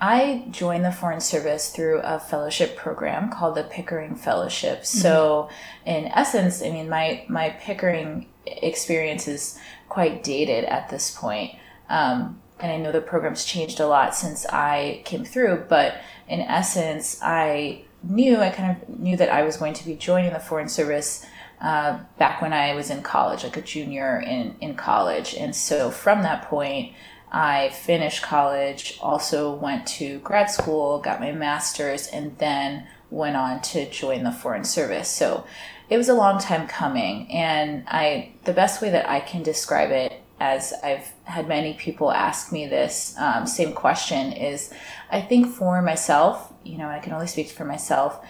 I 0.00 0.44
joined 0.50 0.84
the 0.84 0.92
Foreign 0.92 1.20
Service 1.20 1.70
through 1.70 2.00
a 2.02 2.18
fellowship 2.18 2.76
program 2.76 3.30
called 3.30 3.54
the 3.54 3.62
Pickering 3.64 4.14
Fellowship. 4.14 4.84
So 4.84 5.48
in 5.86 6.06
essence, 6.06 6.62
I 6.62 6.70
mean 6.70 6.88
my 6.88 7.24
my 7.28 7.50
Pickering 7.50 8.26
experience 8.46 9.26
is 9.26 9.58
quite 9.88 10.22
dated 10.22 10.64
at 10.64 10.90
this 10.90 11.10
point. 11.10 11.54
Um, 11.88 12.40
and 12.60 12.72
I 12.72 12.76
know 12.76 12.92
the 12.92 13.00
program's 13.00 13.44
changed 13.44 13.80
a 13.80 13.86
lot 13.86 14.14
since 14.14 14.46
I 14.46 15.02
came 15.04 15.24
through, 15.24 15.66
but 15.68 15.96
in 16.28 16.40
essence, 16.40 17.18
I 17.22 17.82
knew 18.02 18.38
I 18.38 18.50
kind 18.50 18.76
of 18.76 18.98
knew 18.98 19.16
that 19.16 19.30
I 19.30 19.42
was 19.42 19.56
going 19.56 19.74
to 19.74 19.84
be 19.84 19.94
joining 19.94 20.32
the 20.32 20.40
Foreign 20.40 20.68
Service 20.68 21.24
uh, 21.60 21.98
back 22.18 22.42
when 22.42 22.52
I 22.52 22.74
was 22.74 22.90
in 22.90 23.02
college, 23.02 23.44
like 23.44 23.56
a 23.56 23.62
junior 23.62 24.20
in, 24.20 24.56
in 24.60 24.74
college. 24.74 25.34
And 25.34 25.54
so 25.54 25.90
from 25.90 26.22
that 26.22 26.42
point, 26.42 26.92
I 27.36 27.68
finished 27.68 28.22
college, 28.22 28.98
also 29.02 29.52
went 29.54 29.86
to 29.88 30.20
grad 30.20 30.50
school, 30.50 31.00
got 31.00 31.20
my 31.20 31.32
master's, 31.32 32.06
and 32.06 32.38
then 32.38 32.86
went 33.10 33.36
on 33.36 33.60
to 33.60 33.90
join 33.90 34.24
the 34.24 34.32
Foreign 34.32 34.64
Service. 34.64 35.10
So 35.10 35.44
it 35.90 35.98
was 35.98 36.08
a 36.08 36.14
long 36.14 36.40
time 36.40 36.66
coming. 36.66 37.30
And 37.30 37.84
I, 37.88 38.32
the 38.44 38.54
best 38.54 38.80
way 38.80 38.88
that 38.88 39.06
I 39.06 39.20
can 39.20 39.42
describe 39.42 39.90
it, 39.90 40.14
as 40.40 40.72
I've 40.82 41.12
had 41.24 41.46
many 41.46 41.74
people 41.74 42.10
ask 42.10 42.52
me 42.52 42.66
this 42.68 43.14
um, 43.18 43.46
same 43.46 43.74
question, 43.74 44.32
is 44.32 44.72
I 45.10 45.20
think 45.20 45.48
for 45.48 45.82
myself, 45.82 46.54
you 46.64 46.78
know, 46.78 46.88
I 46.88 47.00
can 47.00 47.12
only 47.12 47.26
speak 47.26 47.50
for 47.50 47.66
myself 47.66 48.24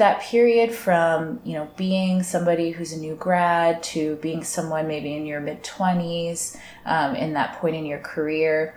that 0.00 0.22
period 0.22 0.72
from 0.72 1.40
you 1.44 1.52
know 1.52 1.68
being 1.76 2.22
somebody 2.22 2.70
who's 2.70 2.92
a 2.92 2.98
new 2.98 3.14
grad 3.14 3.82
to 3.82 4.16
being 4.16 4.42
someone 4.42 4.88
maybe 4.88 5.14
in 5.14 5.26
your 5.26 5.40
mid 5.40 5.62
20s 5.62 6.56
um, 6.86 7.14
in 7.14 7.34
that 7.34 7.56
point 7.60 7.76
in 7.76 7.84
your 7.84 7.98
career 7.98 8.74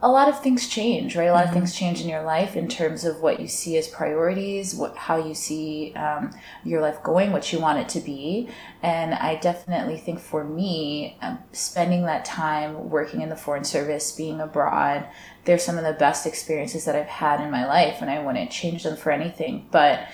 a 0.00 0.10
lot 0.10 0.28
of 0.28 0.40
things 0.42 0.68
change 0.68 1.16
right? 1.16 1.24
A 1.24 1.32
lot 1.32 1.46
of 1.46 1.52
things 1.52 1.74
change 1.74 2.00
in 2.00 2.08
your 2.08 2.22
life 2.22 2.56
in 2.56 2.68
terms 2.68 3.04
of 3.04 3.20
what 3.20 3.40
you 3.40 3.48
see 3.48 3.76
as 3.78 3.88
priorities 3.88 4.76
what 4.76 4.96
how 4.96 5.16
you 5.16 5.34
see 5.34 5.92
um, 5.94 6.30
your 6.62 6.80
life 6.80 7.02
going 7.02 7.32
what 7.32 7.52
you 7.52 7.58
want 7.58 7.78
it 7.78 7.88
to 7.88 8.00
be. 8.00 8.48
And 8.82 9.12
i 9.14 9.34
definitely 9.34 9.98
think 9.98 10.20
for 10.20 10.44
me 10.44 11.16
um, 11.20 11.38
spending 11.52 12.06
that 12.06 12.24
time 12.24 12.90
working 12.90 13.22
in 13.22 13.28
the 13.28 13.36
foreign 13.36 13.64
service 13.64 14.12
being 14.12 14.40
abroad 14.40 15.08
they're 15.44 15.58
some 15.58 15.76
of 15.76 15.84
the 15.84 15.92
best 15.92 16.26
experiences 16.26 16.84
that 16.86 16.96
i've 16.96 17.06
had 17.06 17.40
in 17.40 17.50
my 17.50 17.66
life 17.66 17.98
and 18.00 18.10
i 18.10 18.22
wouldn't 18.22 18.50
change 18.50 18.82
them 18.84 18.96
for 18.96 19.10
anything. 19.10 19.66
But 19.70 20.06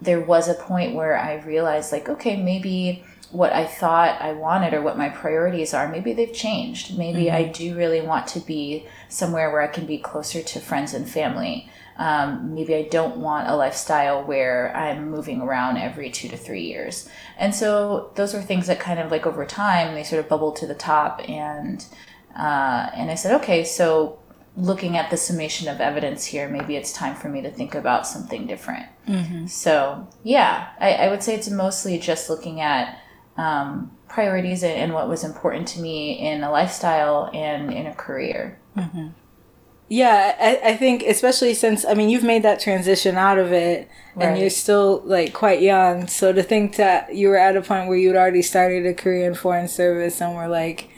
there 0.00 0.20
was 0.20 0.48
a 0.48 0.54
point 0.54 0.94
where 0.94 1.18
I 1.18 1.36
realized, 1.44 1.92
like, 1.92 2.08
okay, 2.08 2.36
maybe 2.40 3.04
what 3.30 3.52
I 3.52 3.66
thought 3.66 4.20
I 4.22 4.32
wanted 4.32 4.72
or 4.72 4.80
what 4.80 4.96
my 4.96 5.10
priorities 5.10 5.74
are, 5.74 5.88
maybe 5.88 6.12
they've 6.12 6.32
changed. 6.32 6.96
Maybe 6.96 7.30
I 7.30 7.44
do 7.44 7.76
really 7.76 8.00
want 8.00 8.26
to 8.28 8.40
be 8.40 8.86
somewhere 9.08 9.50
where 9.50 9.60
I 9.60 9.66
can 9.66 9.86
be 9.86 9.98
closer 9.98 10.42
to 10.42 10.60
friends 10.60 10.94
and 10.94 11.08
family. 11.08 11.70
Um, 11.98 12.54
maybe 12.54 12.74
I 12.74 12.84
don't 12.84 13.16
want 13.16 13.48
a 13.48 13.56
lifestyle 13.56 14.22
where 14.22 14.74
I'm 14.74 15.10
moving 15.10 15.42
around 15.42 15.78
every 15.78 16.10
two 16.10 16.28
to 16.28 16.36
three 16.36 16.62
years. 16.62 17.08
And 17.36 17.54
so 17.54 18.12
those 18.14 18.32
were 18.32 18.40
things 18.40 18.68
that 18.68 18.80
kind 18.80 19.00
of 19.00 19.10
like 19.10 19.26
over 19.26 19.44
time, 19.44 19.94
they 19.94 20.04
sort 20.04 20.20
of 20.20 20.28
bubbled 20.28 20.56
to 20.56 20.66
the 20.66 20.74
top. 20.74 21.28
And, 21.28 21.84
uh, 22.36 22.90
and 22.94 23.10
I 23.10 23.14
said, 23.14 23.34
okay, 23.40 23.64
so 23.64 24.17
looking 24.58 24.96
at 24.96 25.08
the 25.08 25.16
summation 25.16 25.68
of 25.68 25.80
evidence 25.80 26.24
here, 26.24 26.48
maybe 26.48 26.74
it's 26.76 26.92
time 26.92 27.14
for 27.14 27.28
me 27.28 27.40
to 27.42 27.50
think 27.50 27.74
about 27.76 28.06
something 28.06 28.46
different. 28.46 28.86
So, 29.48 30.06
yeah, 30.24 30.70
I, 30.80 30.94
I 30.94 31.08
would 31.10 31.22
say 31.22 31.34
it's 31.36 31.48
mostly 31.48 31.98
just 31.98 32.28
looking 32.28 32.60
at 32.60 32.98
um, 33.36 33.92
priorities 34.08 34.64
and, 34.64 34.72
and 34.72 34.92
what 34.92 35.08
was 35.08 35.22
important 35.22 35.68
to 35.68 35.80
me 35.80 36.18
in 36.18 36.42
a 36.42 36.50
lifestyle 36.50 37.30
and 37.32 37.72
in 37.72 37.86
a 37.86 37.94
career. 37.94 38.58
Yeah, 39.90 40.36
I, 40.38 40.72
I 40.72 40.76
think 40.76 41.02
especially 41.04 41.54
since 41.54 41.86
I 41.86 41.94
mean 41.94 42.10
you've 42.10 42.24
made 42.24 42.42
that 42.42 42.60
transition 42.60 43.16
out 43.16 43.38
of 43.38 43.52
it 43.52 43.88
and 44.16 44.38
you're 44.38 44.50
still 44.50 45.00
like 45.06 45.32
quite 45.32 45.62
young. 45.62 46.08
So 46.08 46.32
to 46.32 46.42
think 46.42 46.76
that 46.76 47.14
you 47.14 47.28
were 47.28 47.38
at 47.38 47.56
a 47.56 47.62
point 47.62 47.88
where 47.88 47.96
you'd 47.96 48.16
already 48.16 48.42
started 48.42 48.84
a 48.84 48.92
career 48.92 49.26
in 49.28 49.34
foreign 49.34 49.68
service 49.68 50.20
and 50.20 50.36
were 50.36 50.48
like, 50.48 50.90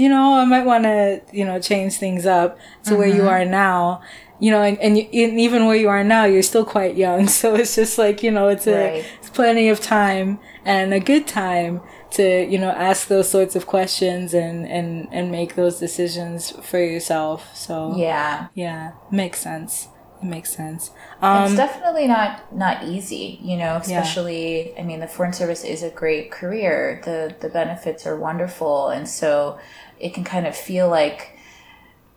you 0.00 0.08
know, 0.08 0.26
I 0.42 0.44
might 0.52 0.64
want 0.72 0.84
to, 0.84 1.20
you 1.38 1.44
know, 1.48 1.58
change 1.70 1.94
things 2.04 2.24
up 2.40 2.50
to 2.86 2.90
where 2.98 3.08
you 3.18 3.24
are 3.34 3.44
now. 3.44 4.00
You 4.40 4.52
know, 4.52 4.62
and, 4.62 4.78
and, 4.78 4.96
you, 4.96 5.04
and 5.24 5.40
even 5.46 5.66
where 5.66 5.74
you 5.84 5.88
are 5.88 6.04
now, 6.04 6.24
you're 6.32 6.44
still 6.52 6.64
quite 6.64 6.94
young. 6.96 7.26
So 7.40 7.46
it's 7.60 7.74
just 7.74 7.98
like, 7.98 8.22
you 8.22 8.30
know, 8.30 8.46
it's 8.54 8.68
a, 8.68 8.78
Right. 8.90 9.04
it's 9.18 9.30
plenty 9.30 9.68
of 9.74 9.80
time 9.80 10.38
and 10.64 10.94
a 10.94 11.00
good 11.00 11.26
time 11.26 11.80
to 12.10 12.24
you 12.52 12.58
know 12.58 12.70
ask 12.70 13.08
those 13.08 13.28
sorts 13.28 13.54
of 13.58 13.66
questions 13.66 14.32
and 14.44 14.58
and 14.76 15.08
and 15.16 15.30
make 15.30 15.50
those 15.60 15.78
decisions 15.86 16.52
for 16.68 16.78
yourself. 16.94 17.38
So 17.54 17.94
Yeah. 17.96 18.46
yeah, 18.54 18.92
makes 19.10 19.40
sense. 19.40 19.88
It 20.22 20.26
makes 20.36 20.50
sense. 20.60 20.82
it's 21.22 21.50
Um, 21.50 21.56
definitely 21.56 22.06
not 22.16 22.30
not 22.64 22.76
easy, 22.94 23.38
you 23.50 23.56
know, 23.62 23.74
especially 23.76 24.72
I 24.78 24.82
mean 24.88 25.00
the 25.00 25.06
foreign 25.16 25.32
service 25.32 25.62
is 25.74 25.82
a 25.82 25.90
great 25.90 26.30
career. 26.30 27.00
The 27.08 27.34
the 27.44 27.50
benefits 27.60 28.06
are 28.06 28.16
wonderful 28.28 28.88
and 28.94 29.04
so 29.20 29.58
it 30.00 30.14
can 30.14 30.24
kind 30.24 30.46
of 30.46 30.56
feel 30.56 30.88
like 30.88 31.38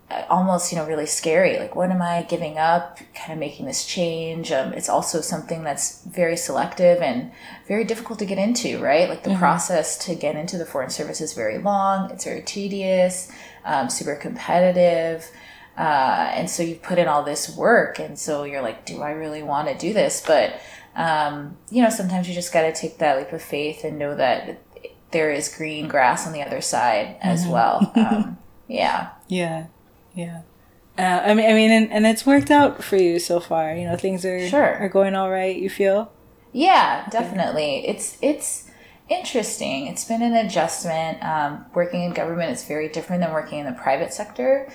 uh, 0.10 0.24
almost 0.30 0.72
you 0.72 0.78
know 0.78 0.86
really 0.86 1.06
scary. 1.06 1.58
Like 1.58 1.76
what 1.76 1.90
am 1.90 2.02
i 2.02 2.24
giving 2.24 2.58
up? 2.58 3.00
Kind 3.16 3.34
of 3.34 3.40
making 3.40 3.66
this 3.66 3.86
change. 3.86 4.52
Um, 4.52 4.74
it's 4.74 4.90
also 4.90 5.22
something 5.22 5.64
that's 5.64 6.04
very 6.04 6.38
selective 6.38 7.02
and 7.02 7.32
very 7.68 7.84
difficult 7.84 8.20
to 8.20 8.26
get 8.26 8.38
into 8.38 8.80
right? 8.80 9.08
Like 9.10 9.24
the 9.24 9.36
process 9.36 9.98
to 10.06 10.16
get 10.16 10.36
into 10.36 10.58
the 10.58 10.66
foreign 10.66 10.90
service 10.90 11.22
is 11.22 11.34
very 11.34 11.58
long. 11.58 12.12
It's 12.12 12.26
very 12.26 12.42
tedious 12.42 13.32
um, 13.66 13.90
super 13.90 14.16
competitive. 14.16 15.30
Uh, 15.78 16.30
and 16.34 16.50
so 16.50 16.64
you've 16.64 16.82
put 16.82 17.00
in 17.00 17.08
all 17.08 17.24
this 17.24 17.56
work 17.56 17.98
and 17.98 18.20
so 18.20 18.44
you're 18.44 18.62
like 18.62 18.86
do 18.86 19.02
i 19.02 19.12
really 19.12 19.42
want 19.42 19.68
to 19.68 19.78
do 19.78 19.94
this? 19.94 20.24
But 20.26 20.60
um, 20.96 21.58
you 21.70 21.82
know 21.82 21.90
sometimes 21.90 22.28
you 22.28 22.34
just 22.34 22.54
got 22.54 22.64
to 22.64 22.74
take 22.74 22.98
that 22.98 23.18
leap 23.18 23.32
of 23.32 23.42
faith 23.42 23.84
and 23.84 23.98
know 23.98 24.16
that 24.16 24.62
there 25.12 25.32
is 25.32 25.54
green 25.56 25.88
grass 25.88 26.26
on 26.28 26.34
the 26.34 26.42
other 26.42 26.62
side 26.62 27.16
as 27.22 27.46
well 27.48 27.92
um, 27.96 28.38
yeah 28.68 29.10
yeah, 29.28 29.68
yeah. 30.14 30.42
Uh, 30.98 31.22
I 31.26 31.34
mean, 31.34 31.50
I 31.50 31.54
mean, 31.54 31.72
and, 31.72 31.90
and 31.90 32.06
it's 32.06 32.26
worked 32.26 32.52
out 32.52 32.84
for 32.84 32.98
you 32.98 33.18
so 33.18 33.40
far. 33.40 33.74
You 33.74 33.86
know, 33.86 33.96
things 33.96 34.26
are 34.26 34.46
Sure. 34.50 34.76
are 34.76 34.90
going 34.90 35.16
all 35.16 35.32
right. 35.32 35.56
You 35.56 35.70
feel? 35.70 36.12
Yeah, 36.52 37.08
definitely. 37.10 37.88
It's 37.88 38.18
it's 38.22 38.70
interesting. 39.10 39.88
It's 39.88 40.04
been 40.06 40.22
an 40.22 40.34
adjustment. 40.34 41.24
Um, 41.24 41.66
working 41.74 42.04
in 42.04 42.12
government 42.14 42.52
is 42.52 42.66
very 42.66 42.90
different 42.90 43.22
than 43.24 43.32
working 43.32 43.60
in 43.60 43.66
the 43.66 43.72
private 43.72 44.14
sector. 44.14 44.68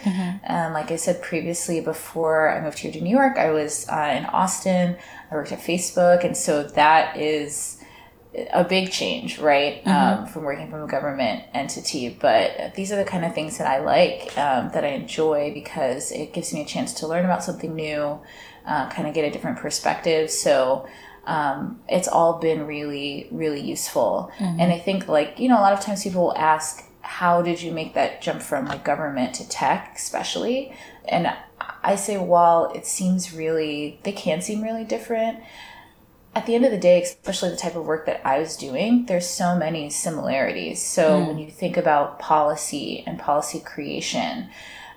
Um, 0.48 0.72
like 0.72 0.90
I 0.90 0.96
said 0.96 1.20
previously, 1.22 1.80
before 1.80 2.50
I 2.50 2.62
moved 2.62 2.78
here 2.78 2.92
to 2.92 3.00
New 3.00 3.10
York, 3.14 3.36
I 3.36 3.50
was 3.50 3.86
uh, 3.88 4.14
in 4.16 4.24
Austin. 4.26 4.96
I 5.30 5.34
worked 5.34 5.52
at 5.52 5.60
Facebook, 5.60 6.24
and 6.24 6.36
so 6.36 6.62
that 6.62 7.16
is 7.18 7.75
a 8.52 8.64
big 8.64 8.90
change, 8.90 9.38
right? 9.38 9.82
Um, 9.86 10.26
from 10.26 10.44
working 10.44 10.70
from 10.70 10.82
a 10.82 10.86
government 10.86 11.44
entity. 11.54 12.08
But 12.08 12.74
these 12.74 12.92
are 12.92 12.96
the 12.96 13.04
kind 13.04 13.24
of 13.24 13.34
things 13.34 13.58
that 13.58 13.66
I 13.66 13.78
like, 13.80 14.36
um, 14.36 14.70
that 14.72 14.84
I 14.84 14.88
enjoy 14.88 15.52
because 15.54 16.12
it 16.12 16.32
gives 16.32 16.52
me 16.52 16.62
a 16.62 16.66
chance 16.66 16.92
to 16.94 17.06
learn 17.06 17.24
about 17.24 17.42
something 17.42 17.74
new, 17.74 18.20
uh, 18.66 18.90
kind 18.90 19.08
of 19.08 19.14
get 19.14 19.24
a 19.24 19.30
different 19.30 19.58
perspective. 19.58 20.30
So 20.30 20.86
um, 21.26 21.80
it's 21.88 22.08
all 22.08 22.38
been 22.38 22.66
really, 22.66 23.28
really 23.30 23.60
useful. 23.60 24.30
And 24.60 24.72
I 24.72 24.78
think, 24.78 25.08
like, 25.08 25.38
you 25.38 25.48
know, 25.48 25.58
a 25.58 25.62
lot 25.62 25.72
of 25.72 25.80
times 25.80 26.04
people 26.04 26.22
will 26.22 26.36
ask, 26.36 26.84
how 27.00 27.40
did 27.40 27.62
you 27.62 27.72
make 27.72 27.94
that 27.94 28.20
jump 28.20 28.42
from 28.42 28.66
like 28.66 28.84
government 28.84 29.34
to 29.36 29.48
tech, 29.48 29.94
especially? 29.96 30.72
And 31.08 31.32
I 31.82 31.96
say, 31.96 32.18
while 32.18 32.72
it 32.72 32.84
seems 32.84 33.32
really, 33.32 33.98
they 34.02 34.12
can 34.12 34.42
seem 34.42 34.62
really 34.62 34.84
different 34.84 35.38
at 36.36 36.44
the 36.44 36.54
end 36.54 36.66
of 36.66 36.70
the 36.70 36.76
day, 36.76 37.02
especially 37.02 37.48
the 37.48 37.56
type 37.56 37.76
of 37.76 37.86
work 37.86 38.04
that 38.04 38.20
I 38.22 38.38
was 38.38 38.58
doing, 38.58 39.06
there's 39.06 39.26
so 39.26 39.56
many 39.56 39.88
similarities. 39.88 40.82
So 40.82 41.18
when 41.26 41.38
you 41.38 41.50
think 41.50 41.78
about 41.78 42.18
policy 42.18 43.02
and 43.06 43.18
policy 43.18 43.58
creation, 43.58 44.50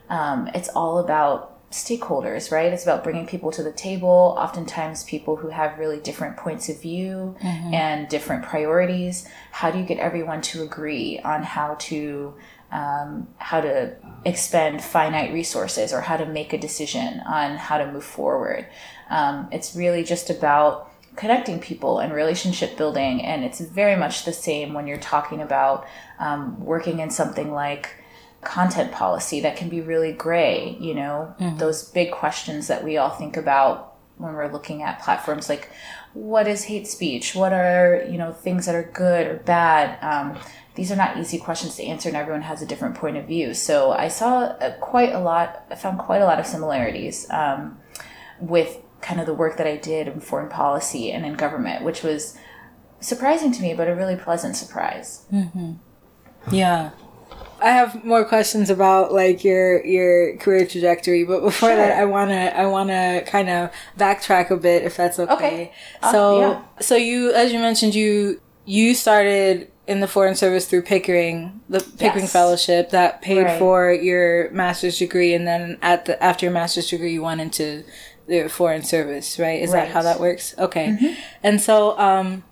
um, 0.10 0.50
it's 0.54 0.68
all 0.68 0.98
about 0.98 1.56
stakeholders, 1.72 2.52
right? 2.52 2.74
It's 2.74 2.84
about 2.84 3.06
bringing 3.06 3.26
people 3.26 3.52
to 3.52 3.64
the 3.64 3.72
table, 3.72 4.36
oftentimes 4.38 5.06
people 5.06 5.38
who 5.38 5.48
have 5.48 5.80
really 5.80 5.98
different 6.00 6.36
points 6.36 6.68
of 6.68 6.82
view 6.82 7.38
and 7.74 8.10
different 8.10 8.44
priorities. 8.44 9.26
How 9.52 9.72
do 9.72 9.80
you 9.80 9.86
get 9.86 9.98
everyone 9.98 10.42
to 10.42 10.64
agree 10.64 11.20
on 11.20 11.44
how 11.44 11.76
to 11.76 12.34
um, 12.72 13.28
how 13.38 13.62
to 13.62 13.96
expend 14.26 14.84
finite 14.84 15.32
resources 15.32 15.94
or 15.94 16.02
how 16.02 16.18
to 16.18 16.26
make 16.26 16.52
a 16.52 16.58
decision 16.58 17.22
on 17.22 17.56
how 17.56 17.78
to 17.78 17.90
move 17.90 18.04
forward? 18.04 18.68
Um, 19.10 19.48
it's 19.54 19.74
really 19.74 20.04
just 20.04 20.30
about 20.30 20.89
connecting 21.16 21.60
people 21.60 22.00
and 22.00 22.14
relationship 22.14 22.78
building. 22.78 23.24
And 23.24 23.44
it's 23.44 23.60
very 23.60 23.96
much 23.96 24.26
the 24.26 24.34
same 24.34 24.74
when 24.74 24.88
you're 24.88 24.98
talking 24.98 25.42
about 25.42 25.86
um, 26.20 26.64
working 26.64 27.00
in 27.00 27.10
something 27.10 27.52
like 27.52 27.96
content 28.42 28.92
policy 28.92 29.42
that 29.42 29.58
can 29.58 29.70
be 29.70 29.82
really 29.82 30.14
gray, 30.14 30.78
you 30.80 30.96
know, 30.96 31.36
those 31.58 31.90
big 31.90 32.12
questions 32.12 32.68
that 32.68 32.84
we 32.84 32.98
all 32.98 33.10
think 33.10 33.36
about 33.36 33.96
when 34.18 34.34
we're 34.34 34.52
looking 34.52 34.84
at 34.84 35.02
platforms 35.02 35.48
like 35.48 35.70
what 36.14 36.48
is 36.48 36.64
hate 36.64 36.88
speech? 36.88 37.36
What 37.36 37.54
are, 37.54 38.04
you 38.10 38.18
know, 38.18 38.34
things 38.34 38.66
that 38.66 38.76
are 38.76 38.90
good 38.94 39.28
or 39.28 39.36
bad? 39.38 39.98
Um, 40.02 40.40
these 40.76 40.92
are 40.92 40.96
not 40.96 41.18
easy 41.18 41.38
questions 41.38 41.76
to 41.76 41.84
answer 41.84 42.10
and 42.10 42.18
everyone 42.18 42.42
has 42.42 42.62
a 42.62 42.66
different 42.66 42.96
point 42.96 43.18
of 43.18 43.26
view. 43.26 43.54
So 43.54 43.92
I 43.92 44.08
saw 44.08 44.40
uh, 44.40 44.72
quite 44.80 45.14
a 45.14 45.20
lot, 45.20 45.66
I 45.70 45.76
found 45.76 46.00
quite 46.00 46.22
a 46.22 46.26
lot 46.26 46.40
of 46.40 46.48
similarities 46.48 47.30
um, 47.30 47.80
with 48.40 48.78
kind 49.02 49.20
of 49.20 49.26
the 49.26 49.34
work 49.34 49.58
that 49.58 49.68
I 49.68 49.78
did 49.78 50.08
in 50.08 50.20
foreign 50.20 50.50
policy 50.50 51.12
and 51.12 51.26
in 51.26 51.34
government, 51.36 51.84
which 51.84 52.04
was 52.04 52.38
surprising 53.00 53.52
to 53.54 53.62
me, 53.62 53.74
but 53.74 53.88
a 53.88 53.96
really 53.96 54.16
pleasant 54.16 54.56
surprise. 54.56 55.26
Yeah. 56.52 56.92
I 57.62 57.72
have 57.72 58.06
more 58.06 58.24
questions 58.24 58.70
about 58.70 59.12
like 59.14 59.44
your 59.44 59.86
your 59.86 60.38
career 60.38 60.66
trajectory, 60.66 61.26
but 61.26 61.42
before 61.42 61.70
Sure. 61.70 61.76
that, 61.76 61.98
I 61.98 62.06
wanna 62.06 62.54
I 62.56 62.66
wanna 62.68 63.22
kind 63.26 63.50
of 63.50 63.70
backtrack 63.98 64.50
a 64.50 64.56
bit, 64.56 64.84
if 64.84 64.96
that's 64.96 65.20
okay. 65.20 65.34
Okay. 65.34 65.72
Uh, 66.02 66.12
So 66.12 66.40
yeah. 66.40 66.62
so 66.80 66.96
you, 66.96 67.34
as 67.34 67.52
you 67.52 67.60
mentioned, 67.60 67.96
you 67.96 68.40
you 68.66 68.96
started 68.96 69.70
in 69.88 70.00
the 70.00 70.08
foreign 70.08 70.36
service 70.36 70.68
through 70.68 70.84
Pickering, 70.84 71.60
the 71.68 71.80
Pickering 71.98 72.26
Yes. 72.26 72.32
Fellowship 72.32 72.92
that 72.92 73.22
paid 73.22 73.44
Right. 73.44 73.60
for 73.60 73.92
your 73.92 74.50
master's 74.52 74.98
degree, 74.98 75.34
and 75.34 75.46
then 75.46 75.78
at 75.82 76.06
the 76.06 76.22
after 76.24 76.46
your 76.46 76.54
master's 76.54 76.90
degree, 76.90 77.12
you 77.12 77.24
went 77.24 77.42
into 77.42 77.84
the 78.30 78.48
foreign 78.48 78.84
service, 78.84 79.38
right? 79.40 79.62
Is 79.62 79.72
that 79.74 79.90
how 79.90 80.02
that 80.04 80.20
works? 80.20 80.56
Okay. 80.58 81.18
And 81.44 81.60
so, 81.60 81.98
um, 82.00 82.44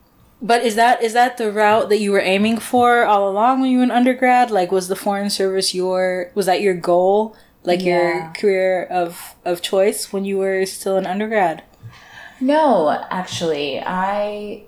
but 0.42 0.64
is 0.64 0.76
that 0.76 1.02
is 1.02 1.14
that 1.14 1.38
the 1.38 1.52
route 1.52 1.88
that 1.90 2.00
you 2.00 2.12
were 2.12 2.20
aiming 2.36 2.58
for 2.58 3.06
all 3.06 3.30
along 3.30 3.62
when 3.62 3.72
you 3.72 3.78
were 3.80 3.84
in 3.84 3.92
undergrad? 3.92 4.52
Like, 4.52 4.72
was 4.72 4.88
the 4.88 4.96
foreign 4.96 5.30
service 5.30 5.74
your 5.74 6.32
was 6.36 6.46
that 6.48 6.62
your 6.62 6.74
goal, 6.76 7.36
like 7.64 7.82
Yeah. 7.82 7.98
your 8.02 8.34
career 8.40 8.84
of 8.84 9.36
of 9.46 9.62
choice 9.62 10.12
when 10.14 10.26
you 10.26 10.38
were 10.38 10.66
still 10.66 10.98
in 10.98 11.06
undergrad? 11.08 11.64
No, 12.40 12.90
actually, 13.10 13.80
I 13.84 14.64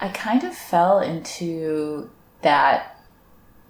I 0.00 0.08
kind 0.08 0.42
of 0.44 0.54
fell 0.56 0.98
into 1.00 2.08
that 2.42 2.96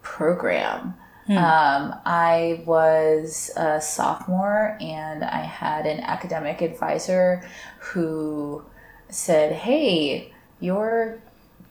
program. 0.02 0.94
Um, 1.28 1.94
I 2.04 2.62
was 2.66 3.50
a 3.56 3.80
sophomore 3.80 4.76
and 4.80 5.24
I 5.24 5.42
had 5.42 5.86
an 5.86 6.00
academic 6.00 6.60
advisor 6.60 7.48
who 7.78 8.64
said, 9.08 9.52
Hey, 9.52 10.32
you're 10.60 11.20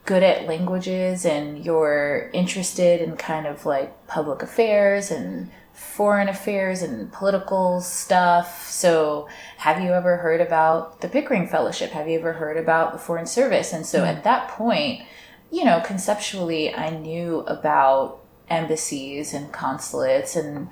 good 0.05 0.23
at 0.23 0.47
languages 0.47 1.25
and 1.25 1.63
you're 1.63 2.29
interested 2.33 3.01
in 3.01 3.17
kind 3.17 3.45
of 3.45 3.65
like 3.65 4.07
public 4.07 4.41
affairs 4.41 5.11
and 5.11 5.51
foreign 5.73 6.29
affairs 6.29 6.81
and 6.81 7.11
political 7.11 7.81
stuff. 7.81 8.69
So, 8.69 9.27
have 9.57 9.81
you 9.81 9.91
ever 9.91 10.17
heard 10.17 10.41
about 10.41 11.01
the 11.01 11.07
Pickering 11.07 11.47
Fellowship? 11.47 11.91
Have 11.91 12.07
you 12.07 12.19
ever 12.19 12.33
heard 12.33 12.57
about 12.57 12.93
the 12.93 12.99
Foreign 12.99 13.25
Service? 13.25 13.73
And 13.73 13.85
so, 13.85 14.03
at 14.05 14.23
that 14.23 14.49
point, 14.49 15.01
you 15.51 15.65
know, 15.65 15.81
conceptually, 15.83 16.73
I 16.73 16.91
knew 16.91 17.39
about 17.41 18.20
embassies 18.51 19.33
and 19.33 19.51
consulates 19.51 20.35
and 20.35 20.69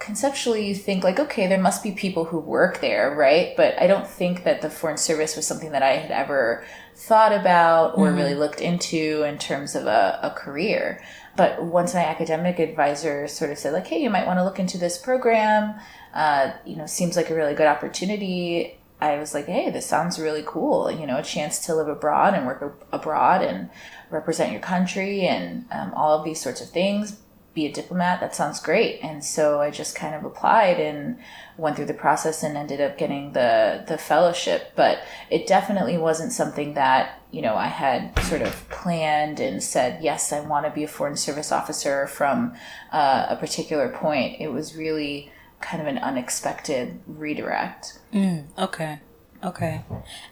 conceptually 0.00 0.66
you 0.66 0.74
think 0.74 1.04
like 1.04 1.20
okay 1.20 1.46
there 1.46 1.60
must 1.60 1.82
be 1.82 1.92
people 1.92 2.24
who 2.24 2.38
work 2.38 2.80
there 2.80 3.14
right? 3.14 3.54
But 3.56 3.80
i 3.80 3.86
don't 3.86 4.06
think 4.06 4.44
that 4.44 4.62
the 4.62 4.70
foreign 4.70 4.96
service 4.96 5.36
was 5.36 5.46
something 5.46 5.72
that 5.72 5.82
i 5.82 5.96
had 5.96 6.10
ever 6.10 6.64
thought 7.00 7.32
about 7.32 7.96
or 7.96 8.12
really 8.12 8.34
looked 8.34 8.60
into 8.60 9.22
in 9.22 9.38
terms 9.38 9.74
of 9.74 9.86
a, 9.86 10.18
a 10.22 10.30
career. 10.30 11.02
But 11.34 11.62
once 11.62 11.94
my 11.94 12.04
academic 12.04 12.58
advisor 12.58 13.26
sort 13.26 13.50
of 13.50 13.58
said 13.58 13.72
like 13.72 13.86
hey 13.86 14.02
you 14.02 14.10
might 14.10 14.26
want 14.26 14.38
to 14.38 14.44
look 14.44 14.58
into 14.58 14.76
this 14.78 14.98
program 14.98 15.74
uh, 16.12 16.52
you 16.66 16.76
know 16.76 16.86
seems 16.86 17.16
like 17.16 17.30
a 17.30 17.34
really 17.34 17.54
good 17.54 17.66
opportunity 17.66 18.76
i 19.00 19.16
was 19.16 19.32
like 19.32 19.46
hey 19.46 19.70
this 19.70 19.86
sounds 19.86 20.18
really 20.18 20.42
cool. 20.46 20.90
You 20.90 21.06
know 21.06 21.18
a 21.18 21.22
chance 21.22 21.64
to 21.66 21.74
live 21.74 21.88
abroad 21.88 22.34
and 22.34 22.46
work 22.46 22.62
ab- 22.62 22.84
abroad 22.92 23.42
and 23.42 23.70
represent 24.10 24.52
your 24.52 24.60
country 24.60 25.22
and 25.22 25.64
um, 25.70 25.92
all 25.94 26.18
of 26.18 26.24
these 26.24 26.40
sorts 26.40 26.60
of 26.60 26.70
things. 26.70 27.18
Be 27.52 27.66
a 27.66 27.72
diplomat 27.72 28.20
that 28.20 28.34
sounds 28.34 28.60
great. 28.60 29.00
And 29.02 29.24
so 29.24 29.60
i 29.60 29.70
just 29.70 29.96
kind 29.96 30.14
of 30.14 30.24
applied 30.24 30.78
and 30.78 31.18
went 31.56 31.74
through 31.74 31.86
the 31.86 31.94
process 31.94 32.44
and 32.44 32.56
ended 32.56 32.80
up 32.80 32.96
getting 32.96 33.32
the 33.32 33.84
the 33.88 33.98
fellowship. 33.98 34.72
But 34.76 35.02
it 35.30 35.48
definitely 35.48 35.98
wasn't 35.98 36.32
something 36.32 36.74
that 36.74 37.20
you 37.32 37.42
know 37.42 37.56
i 37.56 37.66
had 37.66 38.16
sort 38.20 38.42
of 38.42 38.68
planned 38.70 39.38
and 39.40 39.62
said 39.62 40.02
yes 40.02 40.32
i 40.32 40.40
want 40.40 40.66
to 40.66 40.70
be 40.72 40.82
a 40.82 40.88
foreign 40.88 41.16
service 41.16 41.52
officer 41.52 42.08
from 42.08 42.54
uh, 42.92 43.26
a 43.28 43.36
particular 43.36 43.88
point. 43.88 44.40
It 44.40 44.48
was 44.48 44.76
really 44.76 45.30
kind 45.60 45.80
of 45.80 45.86
an 45.88 45.98
unexpected 45.98 47.00
redirect. 47.06 47.98
Okay, 48.58 48.98
okay. 49.44 49.82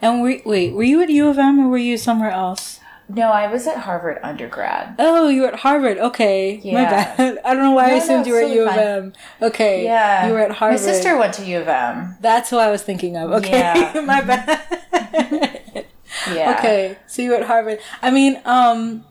And 0.00 0.22
were, 0.22 0.36
wait, 0.44 0.72
were 0.72 0.82
you 0.82 1.02
at 1.02 1.10
U 1.10 1.28
of 1.28 1.38
M 1.38 1.60
or 1.60 1.68
were 1.68 1.78
you 1.78 1.96
somewhere 1.96 2.30
else? 2.30 2.77
No, 3.08 3.30
I 3.30 3.50
was 3.50 3.66
at 3.66 3.78
Harvard 3.78 4.18
undergrad. 4.22 4.96
Oh, 4.98 5.28
you 5.28 5.42
were 5.42 5.48
at 5.48 5.60
Harvard. 5.60 5.96
Okay. 5.98 6.60
My 6.64 6.84
bad. 6.84 7.38
I 7.44 7.54
don't 7.54 7.62
know 7.62 7.70
why 7.72 7.86
I 7.86 7.88
No, 7.88 7.96
no, 7.96 8.02
assumed 8.02 8.26
you 8.26 8.34
were 8.34 8.40
at 8.42 8.50
U 8.50 8.68
of 8.68 8.76
M. 8.76 9.12
Okay. 9.40 9.84
Yeah. 9.84 10.26
You 10.26 10.34
were 10.34 10.40
at 10.40 10.50
Harvard. 10.50 10.80
My 10.80 10.86
sister 10.86 11.16
went 11.16 11.32
to 11.34 11.44
U 11.46 11.58
of 11.60 11.68
M. 11.68 12.16
That's 12.20 12.50
who 12.50 12.58
I 12.58 12.70
was 12.70 12.82
thinking 12.82 13.16
of. 13.16 13.32
Okay. 13.32 13.58
Yeah. 13.58 14.00
My 14.04 14.20
bad. 14.20 15.86
Yeah. 16.32 16.56
Okay. 16.58 16.96
So 17.06 17.22
you 17.22 17.30
were 17.30 17.36
at 17.36 17.46
Harvard. 17.46 17.80
I 18.02 18.10
mean, 18.10 18.40
um, 18.44 19.04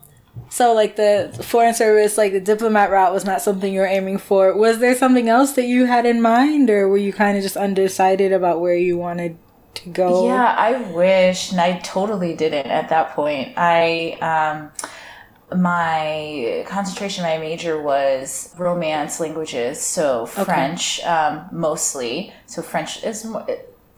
so 0.50 0.72
like 0.74 0.96
the 0.96 1.36
foreign 1.42 1.74
service, 1.74 2.18
like 2.18 2.32
the 2.32 2.40
diplomat 2.40 2.90
route 2.90 3.12
was 3.12 3.24
not 3.24 3.40
something 3.40 3.72
you 3.72 3.80
were 3.80 3.86
aiming 3.86 4.18
for. 4.18 4.54
Was 4.56 4.78
there 4.78 4.94
something 4.94 5.28
else 5.28 5.52
that 5.52 5.64
you 5.64 5.86
had 5.86 6.06
in 6.06 6.20
mind 6.20 6.70
or 6.70 6.88
were 6.88 6.96
you 6.98 7.12
kind 7.12 7.36
of 7.36 7.42
just 7.42 7.56
undecided 7.56 8.32
about 8.32 8.60
where 8.60 8.74
you 8.74 8.96
wanted 8.98 9.38
to 9.78 9.90
go? 9.90 10.26
Yeah, 10.26 10.54
I 10.56 10.92
wish, 10.92 11.52
and 11.52 11.60
I 11.60 11.78
totally 11.78 12.34
didn't 12.34 12.66
at 12.66 12.88
that 12.90 13.14
point. 13.14 13.54
I 13.56 14.18
um, 14.20 15.58
my 15.58 16.64
concentration, 16.68 17.24
my 17.24 17.38
major 17.38 17.80
was 17.80 18.54
romance 18.58 19.20
languages, 19.20 19.80
so 19.80 20.26
French 20.26 21.02
um, 21.04 21.48
mostly. 21.52 22.32
So 22.46 22.62
French 22.62 23.02
is 23.04 23.26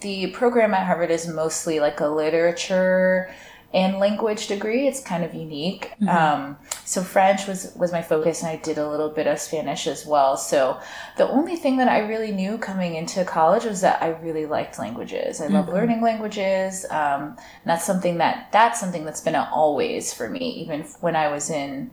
the 0.01 0.29
program 0.29 0.75
at 0.75 0.87
Harvard 0.87 1.11
is 1.11 1.29
mostly 1.29 1.81
like 1.81 2.01
a 2.01 2.07
literature 2.07 3.33
and 3.73 3.99
language 3.99 4.49
degree. 4.49 4.89
It's 4.89 5.01
kind 5.01 5.23
of 5.23 5.33
unique. 5.33 5.93
Um, 6.09 6.59
so 6.85 7.03
French 7.03 7.47
was 7.47 7.73
was 7.77 7.93
my 7.93 8.03
focus, 8.03 8.43
and 8.43 8.51
I 8.51 8.57
did 8.57 8.79
a 8.79 8.89
little 8.89 9.11
bit 9.11 9.27
of 9.27 9.39
Spanish 9.39 9.87
as 9.87 10.05
well. 10.05 10.37
So 10.37 10.81
the 11.17 11.29
only 11.29 11.57
thing 11.57 11.77
that 11.77 11.89
I 11.89 12.01
really 12.01 12.33
knew 12.33 12.59
coming 12.59 12.97
into 12.97 13.25
college 13.25 13.65
was 13.65 13.81
that 13.83 14.03
I 14.03 14.09
really 14.09 14.47
liked 14.47 14.79
languages. 14.79 15.41
I 15.41 15.47
love 15.47 15.69
learning 15.69 16.03
languages. 16.03 16.85
Um, 16.91 17.23
and 17.23 17.67
that's 17.67 17.85
something 17.85 18.19
that 18.19 18.51
that's 18.51 18.81
something 18.81 19.05
that's 19.05 19.21
been 19.21 19.37
always 19.37 20.13
for 20.13 20.29
me. 20.29 20.51
Even 20.63 20.83
when 21.01 21.15
I 21.15 21.29
was 21.29 21.51
in 21.51 21.93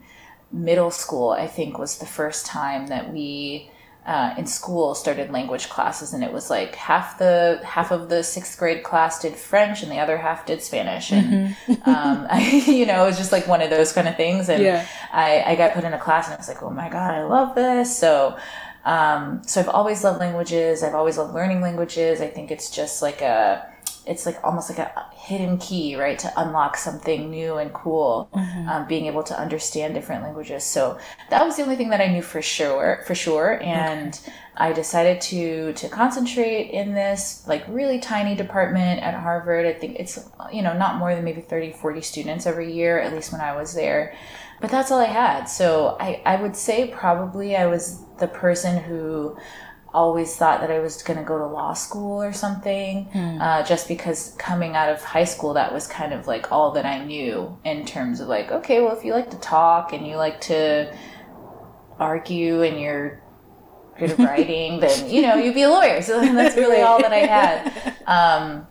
middle 0.50 0.90
school, 0.90 1.30
I 1.30 1.46
think 1.46 1.78
was 1.78 1.98
the 1.98 2.06
first 2.06 2.46
time 2.46 2.88
that 2.88 3.12
we 3.12 3.70
uh, 4.08 4.34
in 4.38 4.46
school 4.46 4.94
started 4.94 5.30
language 5.30 5.68
classes, 5.68 6.14
and 6.14 6.24
it 6.24 6.32
was 6.32 6.48
like 6.48 6.74
half 6.74 7.18
the 7.18 7.60
half 7.62 7.92
of 7.92 8.08
the 8.08 8.24
sixth 8.24 8.58
grade 8.58 8.82
class 8.82 9.20
did 9.20 9.36
French, 9.36 9.82
and 9.82 9.92
the 9.92 9.98
other 9.98 10.16
half 10.16 10.46
did 10.46 10.62
Spanish, 10.62 11.12
and 11.12 11.54
um, 11.84 12.26
I, 12.30 12.64
you 12.66 12.86
know, 12.86 13.04
it 13.04 13.06
was 13.08 13.18
just 13.18 13.32
like 13.32 13.46
one 13.46 13.60
of 13.60 13.68
those 13.68 13.92
kind 13.92 14.08
of 14.08 14.16
things. 14.16 14.48
And 14.48 14.62
Yeah. 14.62 14.86
I, 15.12 15.42
I 15.48 15.54
got 15.56 15.74
put 15.74 15.84
in 15.84 15.92
a 15.92 15.98
class, 15.98 16.26
and 16.26 16.34
I 16.34 16.38
was 16.38 16.48
like, 16.48 16.62
oh 16.62 16.70
my 16.70 16.88
god, 16.88 17.14
I 17.14 17.22
love 17.24 17.54
this. 17.54 17.96
So. 17.96 18.38
Um, 18.84 19.42
so 19.44 19.60
I've 19.60 19.68
always 19.68 20.02
loved 20.02 20.18
languages. 20.18 20.82
I've 20.82 20.94
always 20.94 21.18
loved 21.18 21.34
learning 21.34 21.60
languages. 21.60 22.22
I 22.22 22.28
think 22.28 22.50
it's 22.50 22.70
just 22.70 23.02
like 23.02 23.20
a, 23.20 23.70
it's 24.08 24.24
like 24.26 24.38
almost 24.42 24.70
like 24.70 24.78
a 24.78 25.06
hidden 25.14 25.58
key, 25.58 25.96
right, 25.96 26.18
to 26.18 26.32
unlock 26.36 26.76
something 26.76 27.30
new 27.30 27.58
and 27.58 27.72
cool. 27.72 28.30
Um, 28.68 28.86
being 28.88 29.06
able 29.06 29.22
to 29.24 29.38
understand 29.38 29.94
different 29.94 30.22
languages. 30.22 30.64
So 30.64 30.98
that 31.30 31.44
was 31.44 31.56
the 31.56 31.62
only 31.62 31.76
thing 31.76 31.90
that 31.90 32.00
I 32.00 32.08
knew 32.08 32.22
for 32.22 32.40
sure, 32.40 33.02
for 33.06 33.14
sure. 33.14 33.62
And 33.62 34.18
I 34.56 34.72
decided 34.72 35.20
to 35.22 35.72
to 35.74 35.88
concentrate 35.88 36.70
in 36.70 36.94
this 36.94 37.46
like 37.46 37.64
really 37.68 38.00
tiny 38.00 38.34
department 38.34 39.02
at 39.02 39.14
Harvard. 39.14 39.66
I 39.66 39.72
think 39.72 39.98
it's 40.00 40.18
you 40.52 40.62
know 40.62 40.76
not 40.76 40.96
more 40.96 41.14
than 41.14 41.24
maybe 41.24 41.40
30, 41.40 41.72
40 41.72 42.00
students 42.00 42.46
every 42.46 42.72
year, 42.72 42.98
at 42.98 43.12
least 43.12 43.30
when 43.32 43.40
I 43.40 43.54
was 43.54 43.74
there. 43.74 44.14
But 44.60 44.70
that's 44.70 44.90
all 44.90 44.98
I 44.98 45.04
had. 45.04 45.44
So 45.44 45.96
I, 46.00 46.20
I 46.26 46.36
would 46.42 46.56
say 46.56 46.88
probably 46.88 47.56
I 47.56 47.66
was 47.66 48.04
the 48.18 48.26
person 48.26 48.82
who 48.82 49.36
always 49.94 50.36
thought 50.36 50.60
that 50.60 50.70
I 50.70 50.80
was 50.80 51.02
going 51.02 51.18
to 51.18 51.24
go 51.24 51.38
to 51.38 51.46
law 51.46 51.72
school 51.72 52.22
or 52.22 52.32
something, 52.32 53.06
uh, 53.40 53.64
just 53.64 53.88
because 53.88 54.34
coming 54.38 54.76
out 54.76 54.90
of 54.90 55.02
high 55.02 55.24
school, 55.24 55.54
that 55.54 55.72
was 55.72 55.86
kind 55.86 56.12
of 56.12 56.26
like 56.26 56.52
all 56.52 56.72
that 56.72 56.84
I 56.84 57.04
knew 57.04 57.58
in 57.64 57.84
terms 57.86 58.20
of 58.20 58.28
like, 58.28 58.50
okay, 58.50 58.80
well, 58.80 58.96
if 58.96 59.04
you 59.04 59.12
like 59.12 59.30
to 59.30 59.38
talk 59.38 59.92
and 59.92 60.06
you 60.06 60.16
like 60.16 60.40
to 60.42 60.94
argue 61.98 62.62
and 62.62 62.80
you're 62.80 63.20
good 63.98 64.10
at 64.10 64.18
writing, 64.28 64.80
then, 64.80 65.10
you 65.10 65.22
know, 65.22 65.36
you'd 65.36 65.54
be 65.54 65.62
a 65.62 65.70
lawyer. 65.70 66.02
So 66.02 66.20
that's 66.34 66.56
really 66.56 66.82
all 66.82 67.00
that 67.00 67.12
I 67.12 67.18
had. 67.18 67.94
Um, 68.08 68.66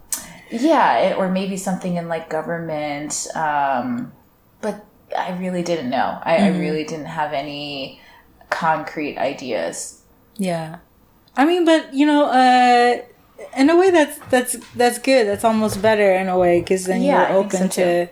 yeah, 0.49 0.97
it, 0.97 1.17
or 1.19 1.29
maybe 1.29 1.57
something 1.57 1.95
in 1.95 2.07
like 2.07 2.27
government. 2.27 3.27
Um, 3.35 4.11
but 4.61 4.83
I 5.15 5.37
really 5.37 5.61
didn't 5.61 5.91
know. 5.91 6.19
I, 6.23 6.37
I 6.37 6.57
really 6.57 6.83
didn't 6.85 7.05
have 7.05 7.33
any 7.33 8.01
concrete 8.49 9.19
ideas. 9.19 10.01
Yeah. 10.37 10.77
I 11.37 11.45
mean, 11.45 11.63
but 11.65 11.93
you 11.93 12.05
know, 12.05 12.25
uh, 12.25 13.01
in 13.55 13.69
a 13.69 13.77
way 13.77 13.91
that's 13.91 14.19
that's 14.29 14.57
that's 14.75 14.99
good. 14.99 15.27
That's 15.27 15.43
almost 15.43 15.81
better 15.81 16.11
in 16.13 16.27
a 16.27 16.37
way 16.37 16.59
because 16.59 16.85
then 16.85 17.01
Yeah, 17.01 17.31
you're 17.31 17.43
think 17.43 17.51
so 17.53 17.57
open 17.59 17.69
to 17.69 18.09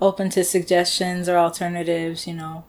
open 0.00 0.30
to 0.30 0.44
suggestions 0.44 1.28
or 1.28 1.36
alternatives. 1.36 2.26
You 2.26 2.34
know. 2.34 2.64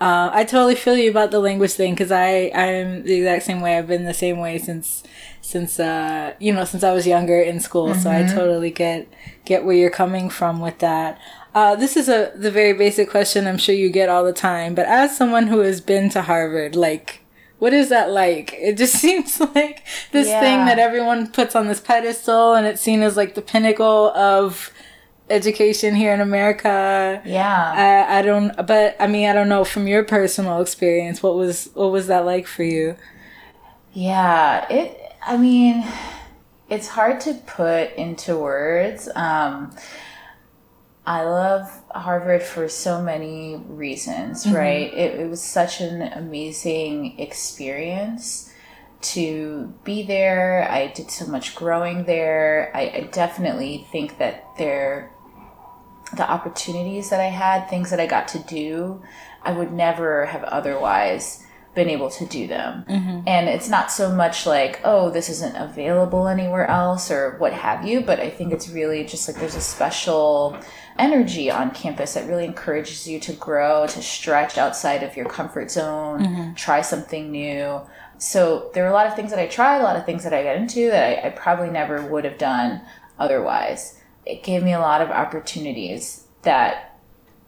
Uh, 0.00 0.30
I 0.32 0.44
totally 0.44 0.76
feel 0.76 0.96
you 0.96 1.10
about 1.10 1.30
the 1.30 1.40
language 1.40 1.72
thing 1.72 1.92
because 1.92 2.10
I 2.10 2.50
I'm 2.54 3.02
the 3.02 3.16
exact 3.16 3.44
same 3.44 3.60
way. 3.60 3.76
I've 3.76 3.86
been 3.88 4.04
the 4.06 4.14
same 4.14 4.38
way 4.38 4.56
since 4.56 5.02
since 5.42 5.78
uh 5.78 6.32
you 6.40 6.52
know 6.54 6.64
since 6.64 6.82
I 6.82 6.92
was 6.92 7.06
younger 7.06 7.38
in 7.38 7.60
school. 7.60 7.94
So 7.94 8.10
I 8.10 8.22
totally 8.22 8.70
get 8.70 9.12
get 9.44 9.64
where 9.64 9.76
you're 9.76 9.90
coming 9.90 10.30
from 10.30 10.60
with 10.60 10.78
that. 10.78 11.18
Uh, 11.54 11.74
this 11.76 11.96
is 11.98 12.08
a 12.08 12.32
the 12.34 12.50
very 12.50 12.72
basic 12.72 13.10
question 13.10 13.46
I'm 13.46 13.58
sure 13.58 13.74
you 13.74 13.90
get 13.90 14.08
all 14.08 14.24
the 14.24 14.32
time. 14.32 14.74
But 14.74 14.86
as 14.86 15.16
someone 15.16 15.48
who 15.48 15.58
has 15.58 15.82
been 15.82 16.08
to 16.10 16.22
Harvard, 16.22 16.74
like 16.76 17.19
what 17.60 17.72
is 17.72 17.90
that 17.90 18.10
like? 18.10 18.52
It 18.54 18.76
just 18.76 18.94
seems 19.00 19.38
like 19.38 19.84
this 20.10 20.26
thing 20.26 20.66
that 20.66 20.80
everyone 20.80 21.28
puts 21.28 21.54
on 21.54 21.68
this 21.68 21.80
pedestal, 21.80 22.54
and 22.54 22.66
it's 22.66 22.80
seen 22.80 23.02
as 23.02 23.16
like 23.16 23.34
the 23.36 23.42
pinnacle 23.42 24.10
of 24.16 24.72
education 25.28 25.94
here 25.94 26.12
in 26.12 26.20
America. 26.20 27.22
Yeah. 27.24 28.06
I, 28.08 28.18
I 28.18 28.22
don't, 28.22 28.66
but 28.66 28.96
I 28.98 29.06
mean, 29.06 29.28
I 29.28 29.32
don't 29.32 29.48
know 29.48 29.64
from 29.64 29.86
your 29.86 30.02
personal 30.02 30.60
experience, 30.60 31.22
what 31.22 31.36
was 31.36 31.70
what 31.74 31.92
was 31.92 32.08
that 32.08 32.26
like 32.26 32.48
for 32.48 32.64
you? 32.64 32.96
Yeah, 33.92 34.66
it. 34.68 34.96
I 35.24 35.36
mean, 35.36 35.84
it's 36.70 36.88
hard 36.88 37.20
to 37.22 37.34
put 37.34 37.92
into 37.94 38.36
words. 38.38 39.08
Um, 39.14 39.76
I 41.06 41.24
love 41.24 41.79
Harvard 41.94 42.42
for 42.42 42.68
so 42.68 43.02
many 43.02 43.56
reasons, 43.68 44.44
mm-hmm. 44.44 44.56
right? 44.56 44.94
It, 44.94 45.20
it 45.20 45.30
was 45.30 45.42
such 45.42 45.80
an 45.80 46.02
amazing 46.02 47.18
experience 47.18 48.52
to 49.00 49.72
be 49.84 50.02
there. 50.02 50.68
I 50.70 50.88
did 50.88 51.10
so 51.10 51.26
much 51.26 51.54
growing 51.54 52.04
there. 52.04 52.70
I, 52.74 52.80
I 52.80 53.08
definitely 53.10 53.86
think 53.90 54.18
that 54.18 54.44
there, 54.58 55.10
the 56.14 56.30
opportunities 56.30 57.10
that 57.10 57.20
I 57.20 57.30
had, 57.30 57.68
things 57.68 57.90
that 57.90 58.00
I 58.00 58.06
got 58.06 58.28
to 58.28 58.38
do, 58.38 59.02
I 59.42 59.52
would 59.52 59.72
never 59.72 60.26
have 60.26 60.44
otherwise 60.44 61.39
been 61.74 61.88
able 61.88 62.10
to 62.10 62.26
do 62.26 62.48
them. 62.48 62.84
Mm-hmm. 62.88 63.28
And 63.28 63.48
it's 63.48 63.68
not 63.68 63.92
so 63.92 64.12
much 64.12 64.44
like, 64.44 64.80
oh, 64.84 65.10
this 65.10 65.28
isn't 65.28 65.56
available 65.56 66.26
anywhere 66.26 66.66
else 66.66 67.10
or 67.10 67.36
what 67.38 67.52
have 67.52 67.86
you, 67.86 68.00
but 68.00 68.18
I 68.18 68.28
think 68.28 68.52
it's 68.52 68.68
really 68.68 69.04
just 69.04 69.28
like 69.28 69.38
there's 69.38 69.54
a 69.54 69.60
special 69.60 70.58
energy 70.98 71.50
on 71.50 71.70
campus 71.70 72.14
that 72.14 72.28
really 72.28 72.44
encourages 72.44 73.06
you 73.06 73.20
to 73.20 73.32
grow, 73.34 73.86
to 73.86 74.02
stretch 74.02 74.58
outside 74.58 75.02
of 75.04 75.16
your 75.16 75.26
comfort 75.26 75.70
zone, 75.70 76.20
mm-hmm. 76.20 76.54
try 76.54 76.80
something 76.80 77.30
new. 77.30 77.80
So 78.18 78.70
there 78.74 78.82
were 78.82 78.90
a 78.90 78.94
lot 78.94 79.06
of 79.06 79.14
things 79.14 79.30
that 79.30 79.38
I 79.38 79.46
tried, 79.46 79.78
a 79.78 79.84
lot 79.84 79.96
of 79.96 80.04
things 80.04 80.24
that 80.24 80.34
I 80.34 80.42
got 80.42 80.56
into 80.56 80.90
that 80.90 81.24
I, 81.24 81.28
I 81.28 81.30
probably 81.30 81.70
never 81.70 82.04
would 82.04 82.24
have 82.24 82.36
done 82.36 82.82
otherwise. 83.18 83.98
It 84.26 84.42
gave 84.42 84.62
me 84.64 84.72
a 84.72 84.80
lot 84.80 85.00
of 85.00 85.08
opportunities 85.08 86.26
that 86.42 86.89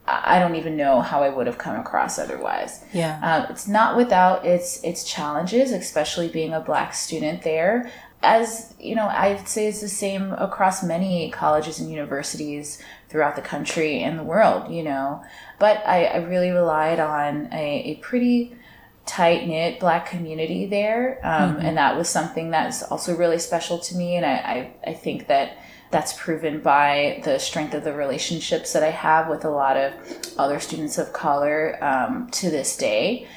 I 0.07 0.41
don't 0.41 0.57
even 0.57 0.77
know 0.77 1.01
how 1.01 1.23
I 1.23 1.29
would 1.29 1.47
have 1.47 1.59
come 1.59 1.79
across 1.79 2.19
otherwise. 2.19 2.85
Yeah. 2.93 3.21
Um, 3.23 3.53
it's 3.53 3.69
not 3.69 3.97
without 3.97 4.45
its 4.45 4.83
its 4.83 5.05
challenges, 5.05 5.71
especially 5.71 6.29
being 6.29 6.53
a 6.53 6.61
black 6.61 6.93
student 6.95 7.43
there. 7.43 7.91
As 8.23 8.75
you 8.81 8.95
know, 8.95 9.07
I'd 9.07 9.49
say 9.49 9.69
it's 9.69 9.81
the 9.81 9.88
same 9.88 10.33
across 10.33 10.83
many 10.83 11.31
colleges 11.31 11.79
and 11.79 11.91
universities 11.91 12.83
throughout 13.09 13.37
the 13.37 13.43
country 13.43 14.03
and 14.03 14.19
the 14.19 14.25
world. 14.25 14.73
You 14.73 14.83
know, 14.83 15.23
but 15.59 15.87
I, 15.87 16.07
I 16.07 16.17
really 16.19 16.51
relied 16.51 16.99
on 16.99 17.49
a, 17.53 17.93
a 17.93 17.95
pretty 17.97 18.57
tight 19.07 19.47
knit 19.47 19.79
black 19.79 20.07
community 20.07 20.67
there, 20.67 21.21
um, 21.23 21.59
and 21.61 21.77
that 21.77 21.97
was 21.97 22.09
something 22.09 22.51
that's 22.51 22.83
also 22.83 23.17
really 23.17 23.38
special 23.38 23.79
to 23.79 23.97
me. 23.97 24.17
And 24.17 24.27
I, 24.27 24.35
I, 24.35 24.91
I 24.91 24.95
think 24.95 25.29
that 25.29 25.59
that's 25.92 26.14
proven 26.14 26.61
by 26.61 27.20
the 27.24 27.38
strength 27.38 27.74
of 27.74 27.85
the 27.85 27.92
relationships 27.92 28.72
that 28.72 28.83
I 28.83 28.90
have 28.90 29.28
with 29.28 29.44
a 29.44 29.50
lot 29.50 29.76
of 29.76 29.92
other 30.38 30.59
students 30.59 30.98
of 30.98 31.12
color 31.12 31.78
um, 31.85 32.28
to 32.31 32.50
this 32.50 32.76
day. 32.76 33.28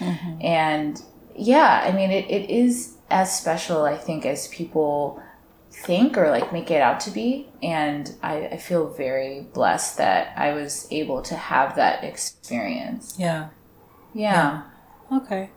And 0.42 1.02
yeah, 1.36 1.84
I 1.86 1.92
mean, 1.92 2.12
it, 2.12 2.26
it 2.32 2.50
is 2.50 2.96
as 3.10 3.38
special, 3.38 3.84
I 3.84 3.98
think, 3.98 4.26
as 4.26 4.48
people 4.48 5.22
think 5.70 6.18
or 6.18 6.30
like 6.32 6.54
make 6.54 6.72
it 6.72 6.82
out 6.82 7.02
to 7.02 7.12
be. 7.12 7.48
And 7.62 8.16
I, 8.24 8.48
I 8.48 8.58
feel 8.58 8.88
very 8.88 9.42
blessed 9.54 9.98
that 9.98 10.34
I 10.38 10.54
was 10.54 10.88
able 10.92 11.22
to 11.24 11.36
have 11.36 11.76
that 11.76 12.06
experience. 12.06 13.16
Yeah. 13.20 13.50
Yeah. 14.14 14.64
Okay. 15.12 15.50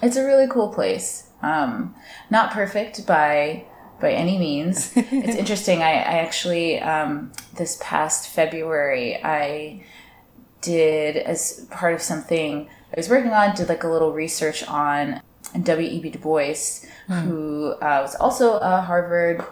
It's 0.00 0.16
a 0.16 0.24
really 0.24 0.46
cool 0.48 0.68
place. 0.72 1.30
Um, 1.42 1.94
not 2.30 2.52
perfect 2.52 3.06
by 3.06 3.64
by 4.00 4.12
any 4.12 4.38
means. 4.38 4.92
it's 4.96 5.36
interesting. 5.36 5.82
I, 5.82 5.92
I 5.92 6.18
actually 6.18 6.80
um, 6.80 7.32
this 7.56 7.78
past 7.80 8.28
February 8.28 9.22
I 9.22 9.84
did 10.60 11.16
as 11.16 11.66
part 11.70 11.94
of 11.94 12.00
something 12.00 12.68
I 12.92 12.94
was 12.96 13.08
working 13.08 13.32
on, 13.32 13.54
did 13.54 13.68
like 13.68 13.84
a 13.84 13.88
little 13.88 14.12
research 14.12 14.66
on 14.66 15.20
W.E.B. 15.60 16.10
Du 16.10 16.18
Bois, 16.18 16.54
who 17.08 17.72
uh, 17.80 18.00
was 18.02 18.14
also 18.16 18.58
a 18.58 18.80
Harvard 18.80 19.44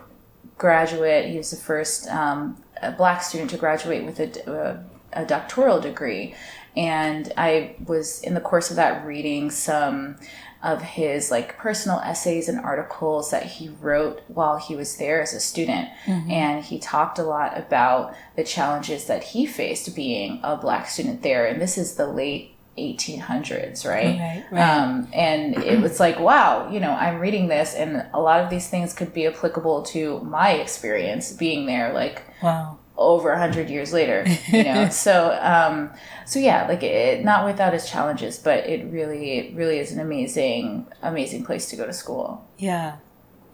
graduate. 0.58 1.26
He 1.26 1.36
was 1.36 1.50
the 1.50 1.56
first 1.56 2.08
um, 2.08 2.62
a 2.80 2.92
black 2.92 3.22
student 3.22 3.50
to 3.50 3.56
graduate 3.56 4.04
with 4.04 4.20
a, 4.20 4.84
a, 5.14 5.22
a 5.22 5.26
doctoral 5.26 5.80
degree. 5.80 6.34
And 6.76 7.32
I 7.36 7.76
was 7.84 8.20
in 8.22 8.34
the 8.34 8.40
course 8.40 8.70
of 8.70 8.76
that 8.76 9.06
reading 9.06 9.50
some 9.50 10.16
of 10.62 10.80
his 10.82 11.30
like 11.30 11.56
personal 11.58 11.98
essays 12.00 12.48
and 12.48 12.58
articles 12.60 13.30
that 13.30 13.42
he 13.44 13.68
wrote 13.80 14.20
while 14.28 14.58
he 14.58 14.76
was 14.76 14.96
there 14.96 15.20
as 15.20 15.32
a 15.34 15.40
student 15.40 15.88
and 16.06 16.64
he 16.64 16.78
talked 16.78 17.18
a 17.18 17.22
lot 17.22 17.58
about 17.58 18.14
the 18.36 18.44
challenges 18.44 19.06
that 19.06 19.22
he 19.24 19.44
faced 19.46 19.94
being 19.96 20.38
a 20.44 20.56
black 20.56 20.86
student 20.86 21.22
there 21.22 21.46
and 21.46 21.60
this 21.60 21.76
is 21.76 21.96
the 21.96 22.06
late 22.06 22.54
1800s 22.78 23.84
right, 23.86 24.18
Right, 24.18 24.44
right. 24.50 24.62
Um, 24.78 25.08
and 25.12 25.56
it 25.62 25.80
was 25.80 25.98
like 26.00 26.18
wow 26.18 26.70
you 26.70 26.80
know 26.80 26.92
i'm 26.92 27.18
reading 27.20 27.48
this 27.48 27.74
and 27.74 28.06
a 28.14 28.20
lot 28.20 28.42
of 28.42 28.48
these 28.50 28.68
things 28.68 28.94
could 28.94 29.12
be 29.12 29.26
applicable 29.26 29.82
to 29.82 30.20
my 30.20 30.52
experience 30.52 31.32
being 31.32 31.66
there 31.66 31.92
like 31.92 32.22
Wow. 32.42 32.78
Over 33.02 33.30
a 33.30 33.38
hundred 33.38 33.68
years 33.70 33.92
later, 33.92 34.24
you 34.48 34.64
know. 34.64 34.88
so, 34.90 35.38
um, 35.40 35.90
so 36.26 36.38
yeah, 36.38 36.66
like 36.66 36.82
it, 36.82 37.24
not 37.24 37.44
without 37.44 37.74
its 37.74 37.90
challenges, 37.90 38.38
but 38.38 38.66
it 38.66 38.90
really, 38.90 39.38
it 39.38 39.54
really 39.54 39.78
is 39.78 39.92
an 39.92 40.00
amazing, 40.00 40.86
amazing 41.02 41.44
place 41.44 41.68
to 41.70 41.76
go 41.76 41.86
to 41.86 41.92
school. 41.92 42.48
Yeah. 42.58 42.96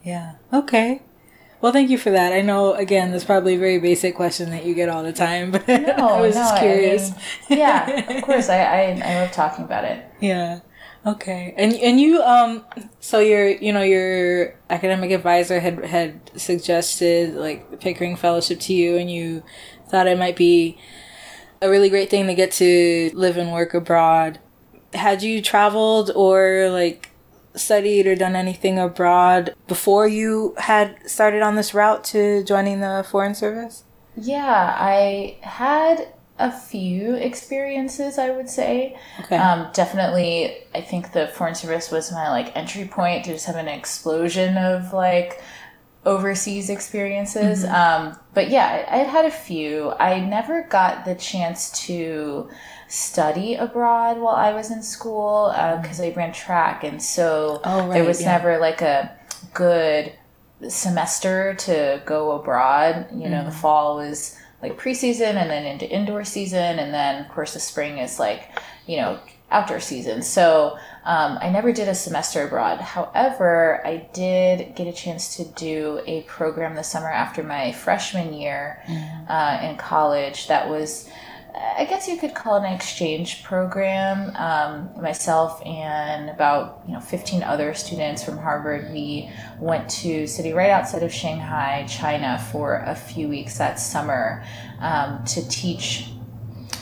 Yeah. 0.04 0.34
Okay. 0.52 1.02
Well, 1.61 1.72
thank 1.72 1.90
you 1.90 1.98
for 1.98 2.11
that. 2.11 2.32
I 2.32 2.40
know, 2.40 2.74
again, 2.74 3.11
that's 3.11 3.24
probably 3.24 3.56
a 3.56 3.58
very 3.58 3.80
basic 3.80 4.14
question 4.14 4.50
that 4.50 4.64
you 4.64 4.74
get 4.74 4.88
all 4.88 5.02
the 5.02 5.12
time, 5.12 5.50
but 5.52 5.68
I 5.68 6.20
was 6.20 6.34
just 6.34 6.54
I 6.54 6.61
curious. 6.61 7.11
mean, 7.50 7.58
yeah, 7.58 8.16
of 8.16 8.22
course. 8.22 8.48
I, 8.48 8.58
I, 8.62 9.02
I 9.04 9.20
love 9.20 9.32
talking 9.32 9.64
about 9.64 9.84
it. 9.84 10.04
Yeah. 10.20 10.61
Okay. 11.09 11.55
And 11.57 11.73
and 11.75 11.99
you 11.99 12.23
um 12.23 12.64
so 13.01 13.21
your 13.21 13.49
you 13.49 13.73
know 13.73 13.81
your 13.83 14.55
academic 14.68 15.11
advisor 15.11 15.59
had 15.59 15.83
had 15.85 16.31
suggested 16.38 17.35
like 17.35 17.71
the 17.71 17.79
Pickering 17.79 18.14
Fellowship 18.14 18.61
to 18.61 18.75
you 18.75 18.99
and 18.99 19.11
you 19.11 19.42
thought 19.88 20.07
it 20.07 20.18
might 20.18 20.37
be 20.37 20.77
a 21.62 21.71
really 21.71 21.88
great 21.88 22.11
thing 22.11 22.27
to 22.27 22.35
get 22.35 22.53
to 22.53 23.11
live 23.14 23.38
and 23.38 23.53
work 23.53 23.73
abroad. 23.73 24.38
Had 24.92 25.23
you 25.23 25.40
traveled 25.40 26.11
or 26.14 26.68
like 26.71 27.11
studied 27.55 28.07
or 28.07 28.14
done 28.14 28.37
anything 28.37 28.79
abroad 28.79 29.55
before 29.66 30.07
you 30.07 30.55
had 30.59 30.97
started 31.09 31.40
on 31.40 31.55
this 31.55 31.73
route 31.73 32.05
to 32.05 32.44
joining 32.44 32.81
the 32.81 33.05
foreign 33.11 33.35
service? 33.35 33.85
Yeah, 34.14 34.77
I 34.79 35.38
had 35.40 36.12
a 36.38 36.53
few 36.53 37.14
experiences, 37.14 38.18
I 38.18 38.31
would 38.31 38.48
say. 38.48 38.96
Okay. 39.20 39.37
Um, 39.37 39.68
definitely, 39.72 40.57
I 40.74 40.81
think 40.81 41.12
the 41.12 41.29
foreign 41.29 41.55
service 41.55 41.90
was 41.90 42.12
my 42.12 42.31
like 42.31 42.57
entry 42.57 42.87
point 42.87 43.24
to 43.24 43.33
just 43.33 43.46
have 43.46 43.57
an 43.57 43.68
explosion 43.68 44.57
of 44.57 44.92
like 44.92 45.42
overseas 46.07 46.70
experiences. 46.70 47.64
Um, 47.64 48.16
but 48.35 48.48
yeah, 48.51 48.87
I, 48.88 48.94
I 48.94 48.98
had 48.98 49.07
had 49.09 49.24
a 49.24 49.31
few. 49.31 49.90
I 49.98 50.20
never 50.20 50.62
got 50.62 51.05
the 51.05 51.14
chance 51.14 51.70
to 51.87 52.48
study 52.88 53.55
abroad 53.55 54.18
while 54.18 54.37
I 54.37 54.53
was 54.55 54.70
in 54.70 54.83
school 54.83 55.51
because 55.83 56.01
I 56.01 56.11
ran 56.16 56.33
track, 56.33 56.85
and 56.85 57.03
so 57.03 57.61
Oh, 57.64 57.90
there 57.90 58.05
was 58.05 58.22
yeah. 58.22 58.33
never 58.38 58.59
like 58.59 58.81
a 58.81 59.11
good 59.55 60.12
semester 60.68 61.55
to 61.55 62.03
go 62.07 62.33
abroad. 62.33 63.07
You 63.14 63.29
know, 63.29 63.44
the 63.44 63.51
fall 63.51 63.96
was 63.96 64.37
like 64.62 64.79
preseason 64.79 65.35
and 65.35 65.51
then 65.51 65.64
into 65.64 65.88
indoor 65.88 66.25
season. 66.25 66.79
And 66.79 66.92
then, 66.92 67.25
of 67.25 67.31
course, 67.31 67.55
the 67.55 67.61
spring 67.61 67.99
is 67.99 68.18
like, 68.18 68.59
you 68.87 68.97
know, 68.97 69.21
outdoor 69.51 69.81
season. 69.81 70.23
So 70.23 70.79
um, 71.05 71.38
I 71.40 71.49
never 71.49 71.73
did 71.73 71.88
a 71.88 71.94
semester 71.94 72.47
abroad. 72.47 72.81
However, 72.81 73.81
I 73.87 74.09
did 74.12 74.75
get 74.75 74.87
a 74.87 74.92
chance 74.92 75.37
to 75.37 75.44
do 75.44 76.01
a 76.07 76.23
program 76.23 76.75
the 76.75 76.85
summer 76.85 77.11
after 77.11 77.42
my 77.42 77.73
freshman 77.73 78.35
year 78.35 78.83
uh, 79.29 79.61
in 79.62 79.77
college 79.77 80.49
that 80.49 80.68
was. 80.68 81.09
I 81.61 81.85
guess 81.85 82.07
you 82.07 82.16
could 82.16 82.35
call 82.35 82.57
it 82.57 82.66
an 82.66 82.73
exchange 82.73 83.42
program. 83.42 84.35
Um, 84.37 85.03
myself 85.03 85.61
and 85.66 86.31
about 86.31 86.83
you 86.87 86.92
know 86.92 87.01
15 87.01 87.42
other 87.42 87.75
students 87.75 88.23
from 88.23 88.38
Harvard, 88.38 88.92
we 88.92 89.31
went 89.59 89.88
to 90.03 90.27
city 90.27 90.53
right 90.53 90.71
outside 90.71 91.03
of 91.03 91.12
Shanghai, 91.12 91.85
China, 91.88 92.38
for 92.53 92.77
a 92.87 92.94
few 92.94 93.29
weeks 93.29 93.59
that 93.59 93.81
summer 93.81 94.44
um, 94.81 95.25
to 95.25 95.49
teach 95.49 96.11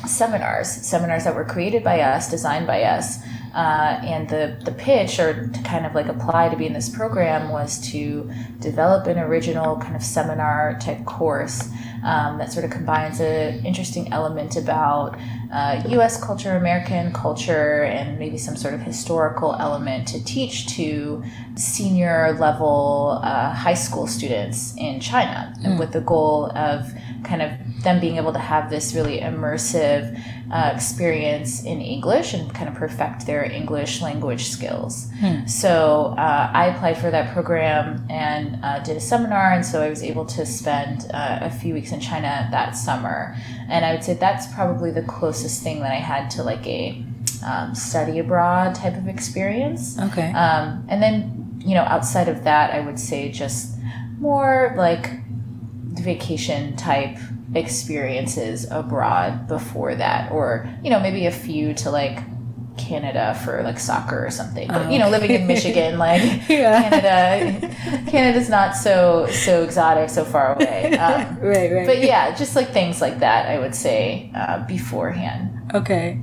seminars, 0.06 0.68
seminars 0.68 1.24
that 1.24 1.34
were 1.34 1.44
created 1.44 1.82
by 1.82 2.00
us, 2.00 2.30
designed 2.30 2.66
by 2.66 2.82
us. 2.82 3.18
Uh, 3.54 3.98
and 4.04 4.28
the, 4.28 4.60
the 4.66 4.72
pitch, 4.72 5.18
or 5.18 5.48
to 5.48 5.62
kind 5.62 5.86
of 5.86 5.94
like 5.94 6.08
apply 6.08 6.50
to 6.50 6.56
be 6.56 6.66
in 6.66 6.74
this 6.74 6.90
program, 6.90 7.48
was 7.48 7.78
to 7.90 8.30
develop 8.58 9.06
an 9.06 9.18
original 9.18 9.78
kind 9.78 9.96
of 9.96 10.02
seminar 10.02 10.78
type 10.78 11.02
course 11.06 11.66
um, 12.06 12.38
that 12.38 12.52
sort 12.52 12.64
of 12.64 12.70
combines 12.70 13.18
an 13.18 13.66
interesting 13.66 14.12
element 14.12 14.56
about 14.56 15.18
uh, 15.52 15.82
US 15.88 16.22
culture, 16.22 16.56
American 16.56 17.12
culture, 17.12 17.82
and 17.82 18.16
maybe 18.18 18.38
some 18.38 18.56
sort 18.56 18.74
of 18.74 18.80
historical 18.80 19.56
element 19.58 20.06
to 20.08 20.24
teach 20.24 20.68
to 20.76 21.22
senior 21.56 22.36
level 22.38 23.20
uh, 23.22 23.52
high 23.52 23.74
school 23.74 24.06
students 24.06 24.72
in 24.78 25.00
China, 25.00 25.52
and 25.64 25.78
with 25.78 25.92
the 25.92 26.00
goal 26.00 26.52
of 26.56 26.92
kind 27.24 27.42
of 27.42 27.50
them 27.82 28.00
being 28.00 28.16
able 28.16 28.32
to 28.32 28.38
have 28.38 28.70
this 28.70 28.94
really 28.94 29.20
immersive 29.20 30.20
uh, 30.52 30.72
experience 30.74 31.64
in 31.64 31.80
English 31.80 32.34
and 32.34 32.52
kind 32.54 32.68
of 32.68 32.74
perfect 32.74 33.26
their 33.26 33.44
English 33.44 34.00
language 34.02 34.48
skills. 34.48 35.08
So 35.46 36.14
uh, 36.18 36.50
I 36.52 36.66
applied 36.66 36.98
for 36.98 37.10
that 37.10 37.32
program 37.32 38.06
and 38.10 38.58
uh, 38.62 38.80
did 38.80 38.96
a 38.96 39.00
seminar, 39.00 39.52
and 39.52 39.64
so 39.64 39.82
I 39.82 39.88
was 39.88 40.02
able 40.02 40.26
to 40.26 40.46
spend 40.46 41.10
uh, 41.12 41.38
a 41.42 41.50
few 41.50 41.74
weeks 41.74 41.92
in 41.92 42.00
China 42.00 42.48
that 42.50 42.72
summer. 42.72 43.36
And 43.68 43.84
I 43.84 43.92
would 43.92 44.04
say 44.04 44.14
that's 44.14 44.46
probably 44.54 44.90
the 44.90 45.02
closest 45.02 45.62
thing 45.62 45.80
that 45.80 45.92
I 45.92 45.96
had 45.96 46.30
to 46.30 46.42
like 46.42 46.66
a 46.66 47.04
um, 47.44 47.74
study 47.74 48.18
abroad 48.18 48.74
type 48.74 48.96
of 48.96 49.08
experience. 49.08 49.98
Okay. 49.98 50.30
Um, 50.32 50.86
and 50.88 51.02
then, 51.02 51.60
you 51.64 51.74
know, 51.74 51.82
outside 51.82 52.28
of 52.28 52.44
that, 52.44 52.72
I 52.72 52.80
would 52.80 52.98
say 52.98 53.30
just 53.30 53.76
more 54.18 54.74
like 54.76 55.10
vacation 55.98 56.76
type 56.76 57.16
experiences 57.54 58.66
abroad 58.70 59.46
before 59.48 59.94
that, 59.94 60.30
or, 60.32 60.68
you 60.82 60.90
know, 60.90 61.00
maybe 61.00 61.26
a 61.26 61.30
few 61.30 61.74
to 61.74 61.90
like 61.90 62.18
Canada 62.76 63.34
for 63.44 63.62
like 63.62 63.78
soccer 63.78 64.26
or 64.26 64.30
something. 64.30 64.68
But, 64.68 64.92
you 64.92 64.98
know, 64.98 65.08
living 65.08 65.30
in 65.30 65.46
Michigan, 65.46 65.98
like 65.98 66.22
Yeah. 66.48 66.88
Canada, 66.90 68.10
Canada's 68.10 68.48
not 68.48 68.76
so, 68.76 69.26
so 69.28 69.62
exotic, 69.62 70.10
so 70.10 70.24
far 70.24 70.54
away. 70.54 70.96
Um, 71.06 71.38
right, 71.40 71.72
right. 71.72 71.86
but 71.86 72.02
yeah, 72.02 72.34
just 72.34 72.56
like 72.56 72.70
things 72.70 73.00
like 73.00 73.20
that, 73.20 73.48
I 73.48 73.58
would 73.58 73.74
say 73.74 74.30
uh, 74.34 74.66
beforehand. 74.66 75.72
Okay. 75.74 76.22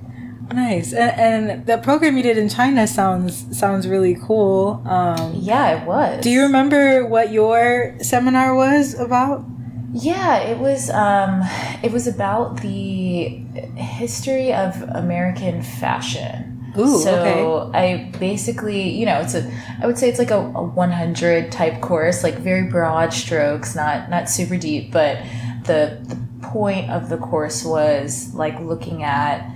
Nice. 0.53 0.93
And, 0.93 1.49
and 1.49 1.65
the 1.65 1.77
program 1.77 2.17
you 2.17 2.23
did 2.23 2.37
in 2.37 2.49
China 2.49 2.85
sounds 2.85 3.57
sounds 3.57 3.87
really 3.87 4.15
cool. 4.15 4.83
Um, 4.85 5.33
Yeah, 5.35 5.81
it 5.81 5.87
was. 5.87 6.21
do 6.23 6.29
you 6.29 6.41
remember 6.43 7.05
what 7.07 7.31
your 7.31 7.95
seminar 8.01 8.53
was 8.53 8.93
about? 8.99 9.45
Yeah, 9.93 10.39
it 10.39 10.57
was. 10.57 10.89
Um, 10.89 11.43
it 11.83 11.91
was 11.91 12.07
about 12.07 12.61
the 12.61 13.27
history 13.75 14.51
of 14.51 14.81
American 14.81 15.61
fashion. 15.61 16.73
Ooh, 16.75 16.99
so 16.99 17.69
I 17.75 18.11
basically, 18.19 18.89
you 18.89 19.05
know, 19.05 19.19
it's 19.21 19.35
a. 19.35 19.51
I 19.81 19.85
would 19.85 19.99
say 19.99 20.09
it's 20.09 20.17
like 20.17 20.31
a, 20.31 20.39
a 20.39 20.63
100 20.63 21.51
type 21.51 21.79
course, 21.81 22.23
like 22.23 22.35
very 22.39 22.69
broad 22.69 23.13
strokes, 23.13 23.75
not 23.75 24.09
not 24.09 24.29
super 24.29 24.57
deep, 24.57 24.91
but 24.91 25.19
the 25.65 25.99
the 26.01 26.17
point 26.41 26.89
of 26.89 27.09
the 27.09 27.17
course 27.17 27.63
was 27.63 28.33
like 28.33 28.59
looking 28.59 29.03
at 29.03 29.47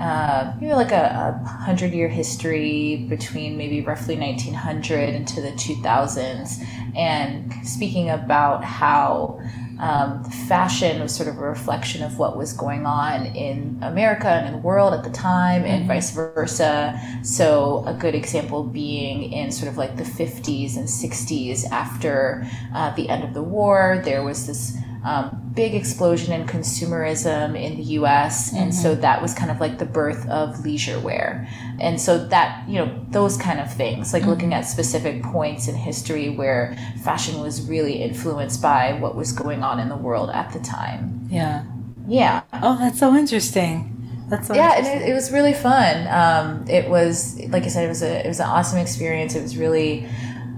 uh, 0.00 0.54
maybe 0.60 0.72
like 0.72 0.92
a, 0.92 1.42
a 1.44 1.48
hundred 1.48 1.92
year 1.92 2.08
history 2.08 3.04
between 3.08 3.58
maybe 3.58 3.82
roughly 3.82 4.16
1900 4.16 5.10
into 5.10 5.42
the 5.42 5.52
2000s, 5.52 6.64
and 6.96 7.52
speaking 7.66 8.08
about 8.08 8.64
how 8.64 9.40
um, 9.78 10.24
fashion 10.24 11.00
was 11.00 11.14
sort 11.14 11.28
of 11.28 11.36
a 11.38 11.40
reflection 11.40 12.02
of 12.02 12.18
what 12.18 12.36
was 12.36 12.52
going 12.52 12.86
on 12.86 13.26
in 13.26 13.78
America 13.82 14.28
and 14.28 14.46
in 14.46 14.52
the 14.52 14.58
world 14.58 14.94
at 14.94 15.04
the 15.04 15.10
time, 15.10 15.64
and 15.64 15.86
vice 15.86 16.10
versa. 16.12 17.00
So, 17.22 17.84
a 17.86 17.94
good 17.94 18.14
example 18.14 18.64
being 18.64 19.32
in 19.32 19.50
sort 19.50 19.70
of 19.70 19.76
like 19.76 19.96
the 19.96 20.04
50s 20.04 20.76
and 20.76 20.86
60s 20.86 21.64
after 21.70 22.46
uh, 22.74 22.94
the 22.94 23.08
end 23.08 23.24
of 23.24 23.34
the 23.34 23.42
war, 23.42 24.00
there 24.04 24.22
was 24.22 24.46
this 24.46 24.76
um, 25.04 25.52
big 25.54 25.74
explosion 25.74 26.32
in 26.32 26.46
consumerism 26.46 27.60
in 27.60 27.76
the 27.76 27.82
US. 27.98 28.52
And 28.54 28.74
so 28.74 28.94
that 28.96 29.20
was 29.20 29.34
kind 29.34 29.50
of 29.50 29.60
like 29.60 29.78
the 29.78 29.84
birth 29.84 30.26
of 30.28 30.64
leisure 30.64 30.98
wear. 30.98 31.46
And 31.78 32.00
so 32.00 32.26
that, 32.28 32.66
you 32.68 32.78
know, 32.78 33.06
those 33.10 33.36
kind 33.36 33.60
of 33.60 33.72
things, 33.72 34.12
like 34.12 34.24
looking 34.24 34.54
at 34.54 34.62
specific 34.62 35.22
points 35.22 35.68
in 35.68 35.74
history 35.74 36.30
where 36.30 36.76
fashion 37.02 37.40
was 37.40 37.68
really 37.68 38.02
influenced 38.02 38.62
by 38.62 38.94
what 38.94 39.14
was 39.14 39.32
going 39.32 39.62
on 39.62 39.78
in 39.78 39.90
the 39.90 39.96
world 39.96 40.30
at 40.30 40.52
the 40.52 40.60
time. 40.60 41.28
Yeah. 41.30 41.64
Yeah. 42.08 42.42
Oh, 42.52 42.78
that's 42.78 42.98
so 42.98 43.14
interesting. 43.14 43.90
That's 44.28 44.48
so 44.48 44.54
yeah, 44.54 44.78
and 44.78 44.86
it, 44.86 45.10
it 45.10 45.12
was 45.12 45.30
really 45.30 45.52
fun. 45.52 46.06
Um, 46.08 46.66
it 46.66 46.88
was 46.88 47.38
like 47.48 47.64
I 47.64 47.68
said, 47.68 47.84
it 47.84 47.88
was 47.88 48.02
a 48.02 48.24
it 48.24 48.28
was 48.28 48.40
an 48.40 48.46
awesome 48.46 48.78
experience. 48.78 49.34
It 49.34 49.42
was 49.42 49.56
really 49.56 50.08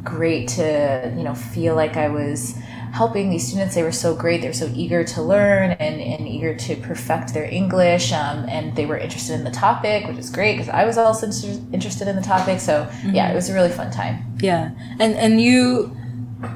great 0.04 0.48
to 0.50 1.12
you 1.16 1.24
know 1.24 1.35
feel 1.35 1.74
like 1.74 1.96
I 1.96 2.09
was 2.09 2.56
helping 2.96 3.28
these 3.30 3.46
students. 3.46 3.74
They 3.74 3.82
were 3.82 3.92
so 4.06 4.14
great. 4.14 4.40
They 4.40 4.48
were 4.48 4.61
so 4.64 4.70
eager 4.74 5.04
to 5.04 5.22
learn 5.22 5.72
and, 5.72 6.00
and 6.00 6.26
eager 6.26 6.54
to 6.66 6.76
perfect 6.76 7.35
their 7.35 7.44
English. 7.44 8.12
Um, 8.12 8.46
and 8.48 8.74
they 8.74 8.87
were 8.87 8.96
interested 8.96 9.35
in 9.35 9.44
the 9.44 9.50
topic, 9.50 10.06
which 10.09 10.16
is 10.16 10.30
great 10.30 10.54
because 10.56 10.70
I 10.70 10.85
was 10.87 10.96
also 10.96 11.26
interested 11.72 12.09
in 12.09 12.16
the 12.16 12.22
topic. 12.22 12.59
So 12.61 12.74
yeah, 13.04 13.30
it 13.30 13.35
was 13.35 13.50
a 13.50 13.54
really 13.54 13.70
fun 13.70 13.90
time. 13.90 14.16
Yeah, 14.40 14.70
and 14.98 15.14
and 15.14 15.40
you, 15.40 15.94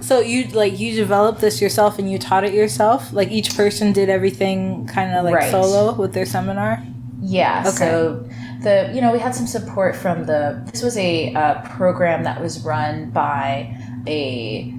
so 0.00 0.20
you 0.20 0.44
like 0.62 0.78
you 0.80 0.96
developed 0.96 1.40
this 1.40 1.60
yourself 1.60 1.98
and 1.98 2.10
you 2.10 2.18
taught 2.18 2.44
it 2.44 2.54
yourself. 2.54 3.12
Like 3.12 3.30
each 3.30 3.54
person 3.56 3.92
did 3.92 4.08
everything 4.08 4.86
kind 4.86 5.14
of 5.14 5.24
like 5.24 5.34
Right. 5.34 5.50
solo 5.50 5.92
with 5.94 6.14
their 6.14 6.26
seminar. 6.26 6.82
Yeah. 7.22 7.64
Okay. 7.66 7.76
So 7.76 8.26
the 8.62 8.90
you 8.94 9.00
know 9.02 9.12
we 9.12 9.18
had 9.18 9.34
some 9.34 9.46
support 9.46 9.94
from 9.94 10.24
the 10.24 10.62
this 10.72 10.82
was 10.82 10.96
a 10.96 11.34
uh, 11.34 11.54
program 11.76 12.24
that 12.24 12.40
was 12.40 12.64
run 12.64 13.10
by 13.10 13.76
a 14.06 14.74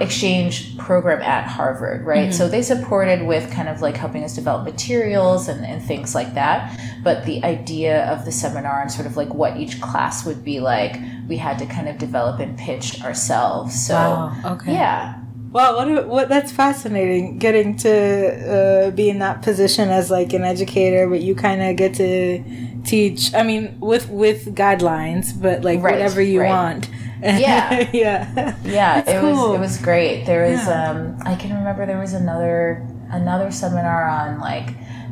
exchange 0.00 0.76
program 0.78 1.22
at 1.22 1.46
Harvard, 1.46 2.04
right? 2.04 2.32
So 2.32 2.48
they 2.48 2.62
supported 2.62 3.26
with 3.26 3.50
kind 3.52 3.68
of 3.68 3.80
like 3.80 3.96
helping 3.96 4.24
us 4.24 4.34
develop 4.34 4.64
materials 4.64 5.48
and, 5.48 5.64
and 5.64 5.82
things 5.82 6.14
like 6.14 6.34
that. 6.34 6.78
But 7.02 7.24
the 7.24 7.42
idea 7.44 8.06
of 8.12 8.24
the 8.24 8.32
seminar 8.32 8.82
and 8.82 8.90
sort 8.90 9.06
of 9.06 9.16
like 9.16 9.32
what 9.32 9.56
each 9.56 9.80
class 9.80 10.24
would 10.26 10.44
be 10.44 10.60
like, 10.60 10.98
we 11.28 11.36
had 11.36 11.58
to 11.58 11.66
kind 11.66 11.88
of 11.88 11.98
develop 11.98 12.40
and 12.40 12.58
pitch 12.58 13.02
ourselves. 13.02 13.86
So 13.86 13.94
Wow, 13.94 14.40
okay. 14.44 14.72
yeah. 14.72 15.22
Wow, 15.52 15.76
what 15.76 16.08
what 16.08 16.28
that's 16.28 16.52
fascinating. 16.52 17.38
Getting 17.38 17.76
to 17.78 18.88
uh, 18.88 18.90
be 18.90 19.08
in 19.08 19.20
that 19.20 19.40
position 19.42 19.88
as 19.88 20.10
like 20.10 20.32
an 20.34 20.42
educator, 20.42 21.08
but 21.08 21.20
you 21.22 21.34
kind 21.34 21.62
of 21.62 21.76
get 21.76 21.94
to 21.94 22.44
teach. 22.84 23.32
I 23.32 23.42
mean, 23.42 23.78
with 23.80 24.10
with 24.10 24.54
guidelines, 24.54 25.40
but 25.40 25.62
like 25.64 25.80
Right, 25.80 25.92
whatever 25.94 26.20
you 26.20 26.40
right. 26.42 26.50
want. 26.50 26.90
Yeah. 27.22 27.88
yeah, 27.92 28.56
yeah 28.64 28.98
it 29.06 29.20
cool. 29.20 29.48
was 29.50 29.54
it 29.56 29.60
was 29.60 29.78
great 29.78 30.24
there 30.26 30.50
was 30.50 30.60
Yeah. 30.66 30.90
um 30.90 31.16
i 31.24 31.34
can 31.34 31.54
remember 31.56 31.86
there 31.86 31.98
was 31.98 32.12
another 32.12 32.86
another 33.10 33.50
seminar 33.50 34.06
on 34.08 34.38
like 34.40 34.70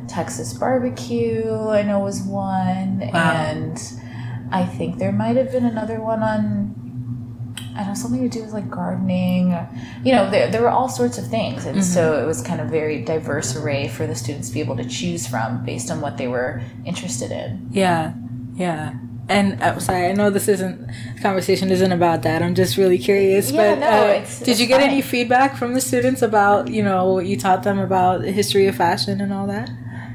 texas 0.08 0.52
barbecue 0.52 1.50
i 1.70 1.82
know 1.82 2.00
was 2.00 2.22
one 2.22 2.98
Wow. 3.12 3.32
and 3.32 3.80
i 4.50 4.64
think 4.64 4.98
there 4.98 5.12
might 5.12 5.36
have 5.36 5.50
been 5.50 5.64
another 5.64 6.00
one 6.00 6.22
on 6.22 6.74
I 7.76 7.78
don't 7.78 7.88
know 7.88 7.94
something 7.94 8.22
to 8.22 8.28
do 8.28 8.44
with 8.44 8.52
like 8.52 8.70
gardening, 8.70 9.50
you 10.04 10.12
know. 10.12 10.30
There, 10.30 10.48
there 10.48 10.62
were 10.62 10.68
all 10.70 10.88
sorts 10.88 11.18
of 11.18 11.26
things, 11.26 11.66
and 11.66 11.84
so 11.84 12.22
it 12.22 12.24
was 12.24 12.40
kind 12.40 12.60
of 12.60 12.68
very 12.68 13.02
diverse 13.02 13.56
array 13.56 13.88
for 13.88 14.06
the 14.06 14.14
students 14.14 14.46
to 14.48 14.54
be 14.54 14.60
able 14.60 14.76
to 14.76 14.84
choose 14.84 15.26
from 15.26 15.64
based 15.64 15.90
on 15.90 16.00
what 16.00 16.16
they 16.16 16.28
were 16.28 16.62
interested 16.84 17.32
in. 17.32 17.66
Yeah, 17.72 18.14
yeah. 18.54 18.94
And 19.28 19.62
uh, 19.62 19.78
sorry, 19.78 20.06
I 20.08 20.12
know 20.12 20.28
this 20.30 20.48
isn't 20.48 20.90
conversation 21.22 21.70
isn't 21.70 21.92
about 21.92 22.22
that. 22.22 22.42
I'm 22.42 22.54
just 22.54 22.76
really 22.76 22.98
curious. 22.98 23.50
Yeah, 23.50 23.74
but 23.74 23.78
no, 23.80 23.87
uh, 23.87 24.10
it's- 24.10 24.38
did 24.40 24.48
it's 24.48 24.60
you 24.60 24.66
get 24.66 24.80
any 24.80 25.00
feedback 25.00 25.56
from 25.56 25.72
the 25.74 25.80
students 25.80 26.20
about 26.22 26.68
you 26.68 26.82
know 26.82 27.14
what 27.14 27.26
you 27.26 27.37
taught 27.37 27.62
them 27.62 27.78
about 27.78 28.20
the 28.20 28.32
history 28.32 28.66
of 28.66 28.74
fashion 28.76 29.20
and 29.20 29.32
all 29.32 29.46
that? 29.46 29.70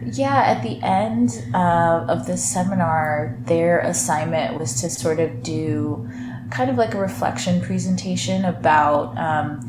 Yeah, 0.06 0.38
at 0.38 0.63
the 0.63 0.82
end 0.82 1.43
uh, 1.54 2.06
of 2.08 2.26
the 2.26 2.38
seminar, 2.38 3.38
their 3.45 3.80
assignment 3.80 4.60
was 4.60 4.80
to 4.82 4.89
sort 4.89 5.19
of 5.19 5.43
do 5.43 6.08
kind 6.52 6.69
of 6.69 6.78
like 6.78 6.93
a 6.93 7.00
reflection 7.00 7.62
presentation 7.62 8.45
about 8.45 9.15
um, 9.17 9.60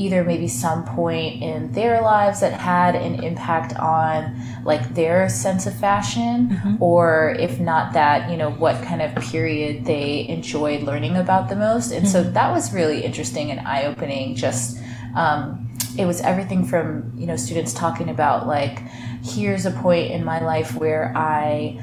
either 0.00 0.24
maybe 0.24 0.48
some 0.48 0.84
point 0.84 1.42
in 1.42 1.70
their 1.72 2.00
lives 2.00 2.40
that 2.40 2.52
had 2.52 2.96
an 2.96 3.22
impact 3.22 3.76
on 3.76 4.40
like 4.64 4.94
their 4.94 5.28
sense 5.28 5.66
of 5.66 5.74
fashion 5.74 6.76
or 6.80 7.36
if 7.38 7.60
not 7.60 7.92
that 7.92 8.30
you 8.30 8.36
know 8.36 8.50
what 8.50 8.82
kind 8.82 9.02
of 9.02 9.14
period 9.16 9.84
they 9.84 10.26
enjoyed 10.28 10.82
learning 10.82 11.16
about 11.16 11.48
the 11.48 11.56
most. 11.56 11.92
And 11.92 12.08
so 12.08 12.22
that 12.22 12.52
was 12.52 12.72
really 12.72 13.04
interesting 13.04 13.50
and 13.50 13.60
eye-opening. 13.60 14.34
Just 14.34 14.78
um, 15.14 15.70
it 15.98 16.06
was 16.06 16.20
everything 16.22 16.64
from 16.64 17.12
you 17.16 17.26
know 17.26 17.36
students 17.36 17.74
talking 17.74 18.08
about 18.08 18.46
like 18.46 18.78
here's 19.22 19.66
a 19.66 19.70
point 19.70 20.10
in 20.10 20.24
my 20.24 20.40
life 20.40 20.74
where 20.76 21.12
i 21.16 21.78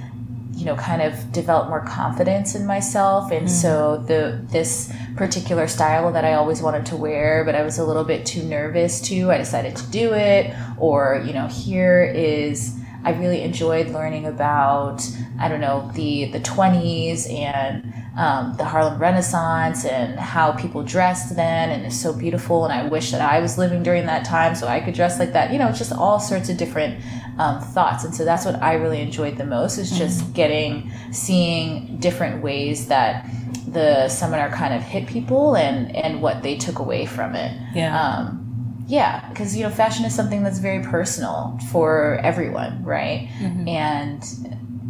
you 0.58 0.66
know 0.66 0.76
kind 0.76 1.02
of 1.02 1.32
develop 1.32 1.70
more 1.70 1.82
confidence 1.86 2.56
in 2.56 2.66
myself. 2.66 3.32
And 3.32 3.48
mm. 3.48 3.50
so 3.50 3.98
the 4.08 4.42
this 4.52 4.92
particular 5.16 5.68
style 5.68 6.12
that 6.12 6.26
i 6.26 6.34
always 6.34 6.62
wanted 6.62 6.86
to 6.86 6.96
wear 6.96 7.44
but 7.44 7.56
i 7.56 7.64
was 7.64 7.80
a 7.80 7.84
little 7.84 8.04
bit 8.04 8.24
too 8.24 8.44
nervous 8.44 9.02
to 9.02 9.32
i 9.32 9.38
decided 9.38 9.76
to 9.76 9.86
do 9.92 10.14
it. 10.14 10.54
Or 10.78 11.24
you 11.26 11.34
know 11.34 11.48
here 11.48 12.04
is 12.04 12.78
i 13.04 13.12
really 13.12 13.42
enjoyed 13.42 13.90
learning 13.90 14.26
about 14.26 15.02
i 15.40 15.48
don't 15.48 15.62
know 15.62 15.90
the 15.94 16.26
the 16.32 16.40
20s 16.40 17.32
and 17.32 17.94
um, 18.18 18.56
the 18.58 18.66
Harlem 18.66 18.98
Renaissance 18.98 19.86
and 19.86 20.20
how 20.20 20.52
people 20.54 20.82
dressed 20.82 21.36
then, 21.36 21.70
and 21.70 21.86
it's 21.86 22.02
so 22.02 22.12
beautiful. 22.12 22.66
And 22.66 22.74
I 22.74 22.88
wish 22.88 23.12
that 23.12 23.22
I 23.22 23.40
was 23.40 23.60
living 23.60 23.84
during 23.84 24.08
that 24.08 24.26
time 24.26 24.56
so 24.56 24.68
I 24.68 24.80
could 24.80 24.96
dress 24.96 25.20
like 25.20 25.34
that. 25.34 25.54
You 25.54 25.60
know, 25.60 25.68
it's 25.68 25.78
just 25.78 25.94
all 25.94 26.20
sorts 26.20 26.50
of 26.50 26.58
different 26.58 27.00
um, 27.38 27.62
thoughts. 27.62 28.04
And 28.04 28.16
so 28.16 28.26
that's 28.26 28.44
what 28.44 28.56
I 28.62 28.74
really 28.74 29.02
enjoyed 29.02 29.38
the 29.38 29.46
most 29.46 29.78
is 29.78 29.96
just 29.96 30.34
getting, 30.34 30.92
seeing 31.12 31.98
different 32.00 32.42
ways 32.42 32.88
that 32.88 33.30
the 33.68 34.10
seminar 34.10 34.50
kind 34.50 34.74
of 34.74 34.82
hit 34.82 35.08
people 35.08 35.56
and 35.56 35.96
and 35.96 36.22
what 36.22 36.42
they 36.42 36.58
took 36.58 36.80
away 36.80 37.06
from 37.06 37.36
it. 37.36 37.56
Yeah. 37.76 38.02
Um, 38.02 38.47
yeah, 38.88 39.28
because 39.30 39.56
you 39.56 39.64
know, 39.64 39.70
fashion 39.70 40.06
is 40.06 40.16
something 40.16 40.44
that's 40.44 40.60
very 40.60 40.82
personal 40.82 41.60
for 41.72 42.20
everyone, 42.24 42.84
right? 42.84 43.30
And 43.68 44.24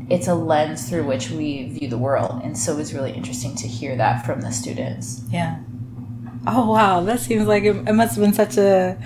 it's 0.10 0.28
a 0.28 0.36
lens 0.36 0.88
through 0.88 1.06
which 1.06 1.32
we 1.32 1.70
view 1.70 1.90
the 1.90 1.98
world, 1.98 2.42
and 2.44 2.58
so 2.58 2.74
it 2.74 2.78
was 2.78 2.94
really 2.94 3.12
interesting 3.12 3.56
to 3.56 3.68
hear 3.68 3.96
that 3.98 4.26
from 4.26 4.42
the 4.42 4.52
students. 4.52 5.22
Yeah. 5.30 5.58
Oh 6.46 6.72
wow, 6.72 7.02
that 7.02 7.20
seems 7.20 7.48
like 7.48 7.64
it, 7.64 7.76
it 7.76 7.94
must 7.94 8.16
have 8.16 8.24
been 8.24 8.34
such 8.34 8.58
a 8.58 8.98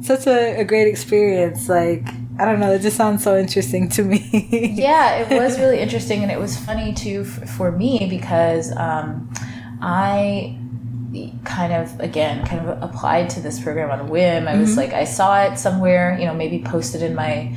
such 0.00 0.26
a, 0.26 0.60
a 0.60 0.64
great 0.64 0.88
experience. 0.88 1.68
Like 1.68 2.08
I 2.38 2.46
don't 2.46 2.58
know, 2.58 2.72
it 2.72 2.80
just 2.80 2.96
sounds 2.96 3.22
so 3.22 3.36
interesting 3.36 3.88
to 3.90 4.02
me. 4.02 4.72
yeah, 4.74 5.16
it 5.18 5.38
was 5.38 5.58
really 5.58 5.78
interesting, 5.78 6.22
and 6.22 6.32
it 6.32 6.40
was 6.40 6.56
funny 6.56 6.94
too 6.94 7.26
f- 7.26 7.50
for 7.50 7.70
me 7.70 8.06
because 8.08 8.74
um, 8.76 9.30
I 9.82 10.58
kind 11.44 11.72
of 11.72 12.00
again 12.00 12.46
kind 12.46 12.66
of 12.66 12.82
applied 12.82 13.30
to 13.30 13.40
this 13.40 13.60
program 13.60 13.90
on 13.90 14.00
a 14.00 14.04
whim. 14.04 14.48
I 14.48 14.56
was 14.56 14.76
like, 14.76 14.92
I 14.92 15.04
saw 15.04 15.42
it 15.44 15.58
somewhere, 15.58 16.16
you 16.18 16.26
know, 16.26 16.34
maybe 16.34 16.62
posted 16.62 17.02
in 17.02 17.14
my 17.14 17.56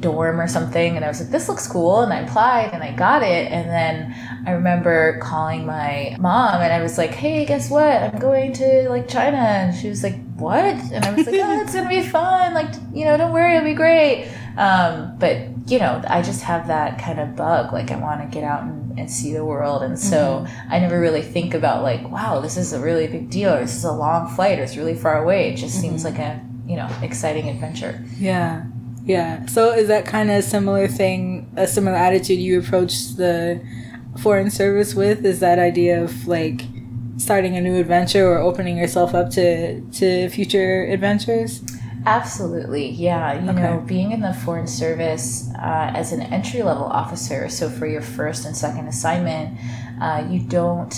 dorm 0.00 0.38
or 0.38 0.48
something, 0.48 0.96
and 0.96 1.04
I 1.04 1.08
was 1.08 1.20
like, 1.20 1.30
this 1.30 1.48
looks 1.48 1.66
cool, 1.66 2.02
and 2.02 2.12
I 2.12 2.20
applied 2.20 2.70
and 2.74 2.82
I 2.82 2.92
got 2.92 3.22
it, 3.22 3.50
and 3.50 3.70
then 3.70 4.14
I 4.46 4.50
remember 4.52 5.18
calling 5.22 5.64
my 5.64 6.16
mom 6.18 6.60
and 6.60 6.72
I 6.72 6.82
was 6.82 6.98
like, 6.98 7.12
hey, 7.12 7.46
guess 7.46 7.70
what? 7.70 8.02
I'm 8.02 8.18
going 8.18 8.52
to 8.54 8.88
like 8.90 9.08
China, 9.08 9.38
and 9.38 9.74
she 9.74 9.88
was 9.88 10.02
like, 10.02 10.18
what? 10.34 10.74
And 10.92 11.04
I 11.04 11.14
was 11.14 11.26
like, 11.26 11.36
oh, 11.36 11.62
it's 11.62 11.74
gonna 11.74 11.88
be 11.88 12.02
fun. 12.02 12.54
Like, 12.54 12.74
you 12.92 13.04
know, 13.04 13.16
don't 13.16 13.32
worry, 13.32 13.56
it'll 13.56 13.64
be 13.64 13.74
great. 13.74 14.28
Um, 14.56 15.16
but 15.18 15.38
you 15.66 15.78
know, 15.78 16.02
I 16.06 16.20
just 16.20 16.42
have 16.42 16.66
that 16.66 16.98
kind 16.98 17.18
of 17.18 17.34
bug. 17.36 17.72
Like, 17.72 17.90
I 17.90 17.96
want 17.96 18.20
to 18.20 18.26
get 18.26 18.44
out 18.44 18.62
and, 18.64 18.83
and 18.96 19.10
see 19.10 19.32
the 19.32 19.44
world, 19.44 19.82
and 19.82 19.98
so 19.98 20.44
mm-hmm. 20.46 20.72
I 20.72 20.78
never 20.78 21.00
really 21.00 21.22
think 21.22 21.54
about 21.54 21.82
like, 21.82 22.08
wow, 22.10 22.40
this 22.40 22.56
is 22.56 22.72
a 22.72 22.80
really 22.80 23.06
big 23.06 23.30
deal, 23.30 23.52
or 23.52 23.60
this 23.60 23.74
is 23.74 23.84
a 23.84 23.92
long 23.92 24.34
flight, 24.34 24.58
or 24.58 24.62
it's 24.62 24.76
really 24.76 24.94
far 24.94 25.22
away. 25.22 25.50
It 25.50 25.56
just 25.56 25.80
seems 25.80 26.04
mm-hmm. 26.04 26.16
like 26.16 26.26
a 26.26 26.44
you 26.66 26.76
know 26.76 26.88
exciting 27.02 27.48
adventure. 27.48 28.04
yeah. 28.18 28.64
Yeah. 29.06 29.44
So 29.46 29.70
is 29.72 29.88
that 29.88 30.06
kind 30.06 30.30
of 30.30 30.38
a 30.38 30.42
similar 30.42 30.88
thing, 30.88 31.52
a 31.56 31.66
similar 31.66 31.96
attitude 31.96 32.38
you 32.38 32.58
approach 32.58 33.16
the 33.16 33.60
foreign 34.18 34.50
service 34.50 34.94
with? 34.94 35.24
Is 35.26 35.40
that 35.40 35.58
idea 35.58 36.02
of 36.02 36.26
like 36.26 36.62
starting 37.18 37.56
a 37.56 37.60
new 37.60 37.78
adventure 37.78 38.26
or 38.26 38.38
opening 38.38 38.78
yourself 38.78 39.14
up 39.14 39.30
to 39.30 39.80
to 39.82 40.28
future 40.30 40.84
adventures? 40.86 41.62
Absolutely, 42.06 42.90
yeah. 42.90 43.32
You 43.42 43.50
Okay. 43.50 43.62
know, 43.62 43.80
being 43.86 44.12
in 44.12 44.20
the 44.20 44.34
Foreign 44.34 44.66
Service 44.66 45.48
uh, 45.54 45.90
as 45.94 46.12
an 46.12 46.20
entry 46.20 46.62
level 46.62 46.84
officer, 46.84 47.48
so 47.48 47.70
for 47.70 47.86
your 47.86 48.02
first 48.02 48.44
and 48.44 48.54
second 48.56 48.88
assignment, 48.88 49.58
uh, 50.02 50.26
you 50.28 50.40
don't 50.40 50.94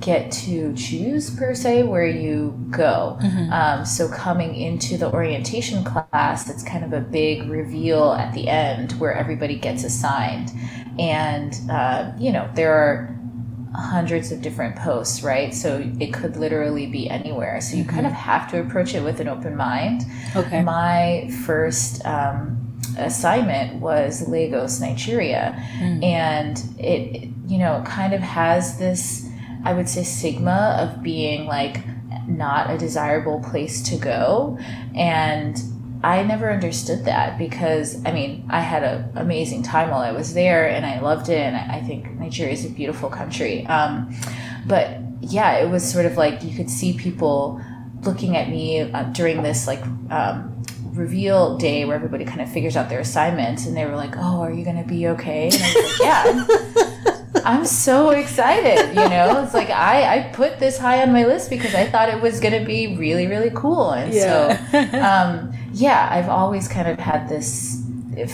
get 0.00 0.32
to 0.32 0.74
choose 0.74 1.30
per 1.30 1.54
se 1.54 1.84
where 1.84 2.06
you 2.06 2.52
go. 2.70 3.18
Um, 3.50 3.84
so 3.84 4.08
coming 4.08 4.56
into 4.56 4.96
the 4.98 5.12
orientation 5.12 5.84
class, 5.84 6.50
it's 6.50 6.64
kind 6.64 6.84
of 6.84 6.92
a 6.92 7.00
big 7.00 7.48
reveal 7.48 8.12
at 8.12 8.34
the 8.34 8.48
end 8.48 8.92
where 8.94 9.14
everybody 9.14 9.56
gets 9.56 9.84
assigned, 9.84 10.50
and 10.98 11.54
uh, 11.70 12.12
you 12.18 12.32
know 12.32 12.50
there 12.54 12.74
are 12.74 13.15
hundreds 13.76 14.32
of 14.32 14.40
different 14.40 14.74
posts, 14.76 15.22
right? 15.22 15.52
So 15.54 15.90
it 16.00 16.12
could 16.12 16.36
literally 16.36 16.86
be 16.86 17.08
anywhere. 17.10 17.60
So 17.60 17.76
you 17.76 17.84
kind 17.84 18.06
of 18.06 18.12
have 18.12 18.50
to 18.50 18.60
approach 18.60 18.94
it 18.94 19.02
with 19.02 19.20
an 19.20 19.28
open 19.28 19.54
mind. 19.54 20.04
Okay. 20.34 20.62
My 20.62 21.30
first 21.44 22.04
um, 22.06 22.80
assignment 22.98 23.80
was 23.80 24.26
Lagos, 24.28 24.80
Nigeria, 24.80 25.52
and 26.02 26.58
it, 26.78 27.22
it, 27.22 27.28
you 27.46 27.58
know, 27.58 27.82
kind 27.86 28.14
of 28.14 28.20
has 28.20 28.78
this, 28.78 29.28
I 29.64 29.74
would 29.74 29.88
say, 29.88 30.04
stigma 30.04 30.78
of 30.80 31.02
being 31.02 31.46
like 31.46 31.84
not 32.26 32.70
a 32.70 32.78
desirable 32.78 33.40
place 33.40 33.82
to 33.90 33.96
go, 33.96 34.58
and 34.94 35.60
I 36.02 36.22
never 36.22 36.52
understood 36.52 37.04
that 37.06 37.38
because 37.38 38.04
I 38.04 38.12
mean 38.12 38.46
I 38.50 38.60
had 38.60 38.84
an 38.84 39.10
amazing 39.16 39.62
time 39.62 39.90
while 39.90 40.00
I 40.02 40.12
was 40.12 40.34
there 40.34 40.68
and 40.68 40.84
I 40.86 41.00
loved 41.00 41.28
it 41.28 41.38
and 41.38 41.56
I 41.56 41.80
think 41.80 42.10
Nigeria 42.18 42.52
is 42.52 42.64
a 42.64 42.70
beautiful 42.70 43.08
country. 43.08 43.66
Um, 43.66 44.14
but 44.66 44.98
yeah, 45.20 45.58
it 45.58 45.68
was 45.70 45.90
sort 45.90 46.06
of 46.06 46.16
like 46.16 46.42
you 46.42 46.54
could 46.54 46.70
see 46.70 46.92
people 46.96 47.60
looking 48.02 48.36
at 48.36 48.48
me 48.48 48.80
uh, 48.80 49.04
during 49.04 49.42
this 49.42 49.66
like 49.66 49.82
um, 50.10 50.62
reveal 50.92 51.56
day 51.58 51.84
where 51.84 51.96
everybody 51.96 52.24
kind 52.24 52.40
of 52.40 52.50
figures 52.50 52.76
out 52.76 52.88
their 52.88 53.00
assignments 53.00 53.66
and 53.66 53.76
they 53.76 53.84
were 53.86 53.96
like, 53.96 54.16
"Oh, 54.16 54.40
are 54.40 54.52
you 54.52 54.64
going 54.64 54.82
to 54.82 54.88
be 54.88 55.08
okay?" 55.08 55.48
And 55.52 55.62
I 55.62 55.74
was 55.74 56.00
like, 56.00 56.00
"Yeah." 56.86 56.95
I'm 57.44 57.64
so 57.66 58.10
excited, 58.10 58.88
you 58.88 59.08
know. 59.08 59.42
It's 59.44 59.54
like 59.54 59.70
I, 59.70 60.18
I 60.18 60.22
put 60.32 60.58
this 60.58 60.78
high 60.78 61.02
on 61.02 61.12
my 61.12 61.24
list 61.26 61.50
because 61.50 61.74
I 61.74 61.86
thought 61.86 62.08
it 62.08 62.20
was 62.20 62.40
going 62.40 62.58
to 62.58 62.64
be 62.66 62.96
really 62.96 63.26
really 63.26 63.50
cool, 63.54 63.90
and 63.92 64.12
Yeah. 64.12 64.70
so 64.70 64.78
um, 64.98 65.52
yeah, 65.72 66.08
I've 66.10 66.28
always 66.28 66.68
kind 66.68 66.88
of 66.88 66.98
had 66.98 67.28
this 67.28 67.82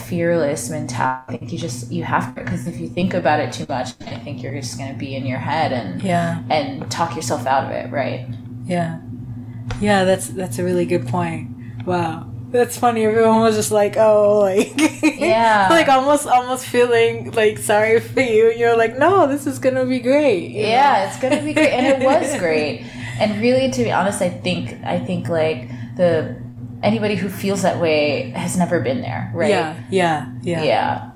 fearless 0.06 0.70
mentality. 0.70 1.34
I 1.34 1.38
think 1.38 1.52
you 1.52 1.58
just 1.58 1.90
you 1.90 2.04
have 2.04 2.34
to 2.36 2.42
because 2.44 2.66
if 2.68 2.78
you 2.78 2.88
think 2.88 3.14
about 3.14 3.40
it 3.40 3.52
too 3.52 3.66
much, 3.68 3.88
I 4.06 4.16
think 4.18 4.42
you're 4.42 4.54
just 4.54 4.78
going 4.78 4.92
to 4.92 4.98
be 4.98 5.16
in 5.16 5.26
your 5.26 5.38
head 5.38 5.72
and 5.72 6.00
Yeah. 6.02 6.42
and 6.50 6.88
talk 6.90 7.16
yourself 7.16 7.46
out 7.46 7.64
of 7.64 7.70
it, 7.72 7.90
right? 7.90 8.26
Yeah. 8.64 9.00
Yeah, 9.80 10.04
that's 10.04 10.28
that's 10.28 10.58
a 10.58 10.64
really 10.64 10.86
good 10.86 11.08
point. 11.08 11.50
Wow. 11.86 12.31
That's 12.52 12.76
funny. 12.76 13.06
Everyone 13.06 13.40
was 13.40 13.56
just 13.56 13.72
like, 13.72 13.96
"Oh, 13.96 14.40
like, 14.40 14.72
Yeah. 15.02 15.68
like 15.70 15.88
almost, 15.88 16.26
almost 16.26 16.66
feeling 16.66 17.30
like 17.32 17.58
sorry 17.58 17.98
for 17.98 18.20
you." 18.20 18.50
And 18.50 18.60
you're 18.60 18.76
like, 18.76 18.98
"No, 18.98 19.26
this 19.26 19.46
is 19.46 19.58
gonna 19.58 19.86
be 19.86 19.98
great." 20.00 20.50
you 20.50 20.62
know? 20.62 20.68
Yeah, 20.68 21.08
it's 21.08 21.18
gonna 21.18 21.42
be 21.42 21.54
great, 21.54 21.70
and 21.72 21.86
it 21.86 22.04
was 22.04 22.38
great. 22.38 22.84
And 23.18 23.40
really, 23.40 23.70
to 23.70 23.82
be 23.84 23.90
honest, 23.90 24.20
I 24.20 24.28
think 24.28 24.76
I 24.84 24.98
think 24.98 25.28
like 25.28 25.68
the 25.96 26.36
anybody 26.82 27.14
who 27.14 27.28
feels 27.28 27.62
that 27.62 27.80
way 27.80 28.30
has 28.36 28.56
never 28.56 28.80
been 28.80 29.00
there, 29.00 29.30
right? 29.34 29.50
Yeah, 29.50 29.82
yeah, 29.90 30.32
yeah. 30.42 30.62
Yeah. 30.62 31.08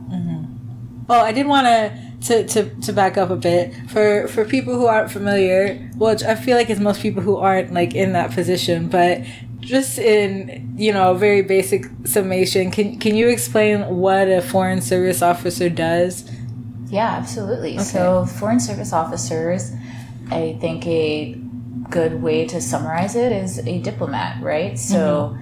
Oh, 1.08 1.20
I 1.20 1.32
did 1.32 1.46
want 1.46 1.66
to 1.66 1.92
to 2.22 2.46
to 2.46 2.70
to 2.80 2.92
back 2.92 3.16
up 3.16 3.30
a 3.30 3.36
bit 3.36 3.74
for 3.88 4.28
for 4.28 4.44
people 4.44 4.74
who 4.74 4.86
aren't 4.86 5.10
familiar. 5.10 5.74
Which 5.96 6.22
I 6.22 6.34
feel 6.34 6.56
like 6.56 6.70
it's 6.70 6.80
most 6.80 7.00
people 7.00 7.22
who 7.22 7.36
aren't 7.36 7.72
like 7.72 7.94
in 7.94 8.12
that 8.12 8.32
position, 8.32 8.88
but 8.88 9.22
just 9.60 9.98
in 9.98 10.74
you 10.78 10.92
know 10.92 11.12
a 11.12 11.18
very 11.18 11.42
basic 11.42 11.86
summation, 12.04 12.70
can 12.70 12.98
can 12.98 13.16
you 13.16 13.28
explain 13.28 13.96
what 13.96 14.28
a 14.28 14.40
foreign 14.40 14.80
service 14.80 15.22
officer 15.22 15.68
does? 15.68 16.30
Yeah, 16.88 17.08
absolutely. 17.08 17.78
So, 17.78 18.26
foreign 18.26 18.60
service 18.60 18.92
officers, 18.92 19.72
I 20.30 20.56
think 20.60 20.86
a 20.86 21.34
good 21.90 22.22
way 22.22 22.46
to 22.46 22.60
summarize 22.60 23.16
it 23.16 23.32
is 23.32 23.58
a 23.66 23.80
diplomat, 23.80 24.42
right? 24.42 24.78
So, 24.78 25.36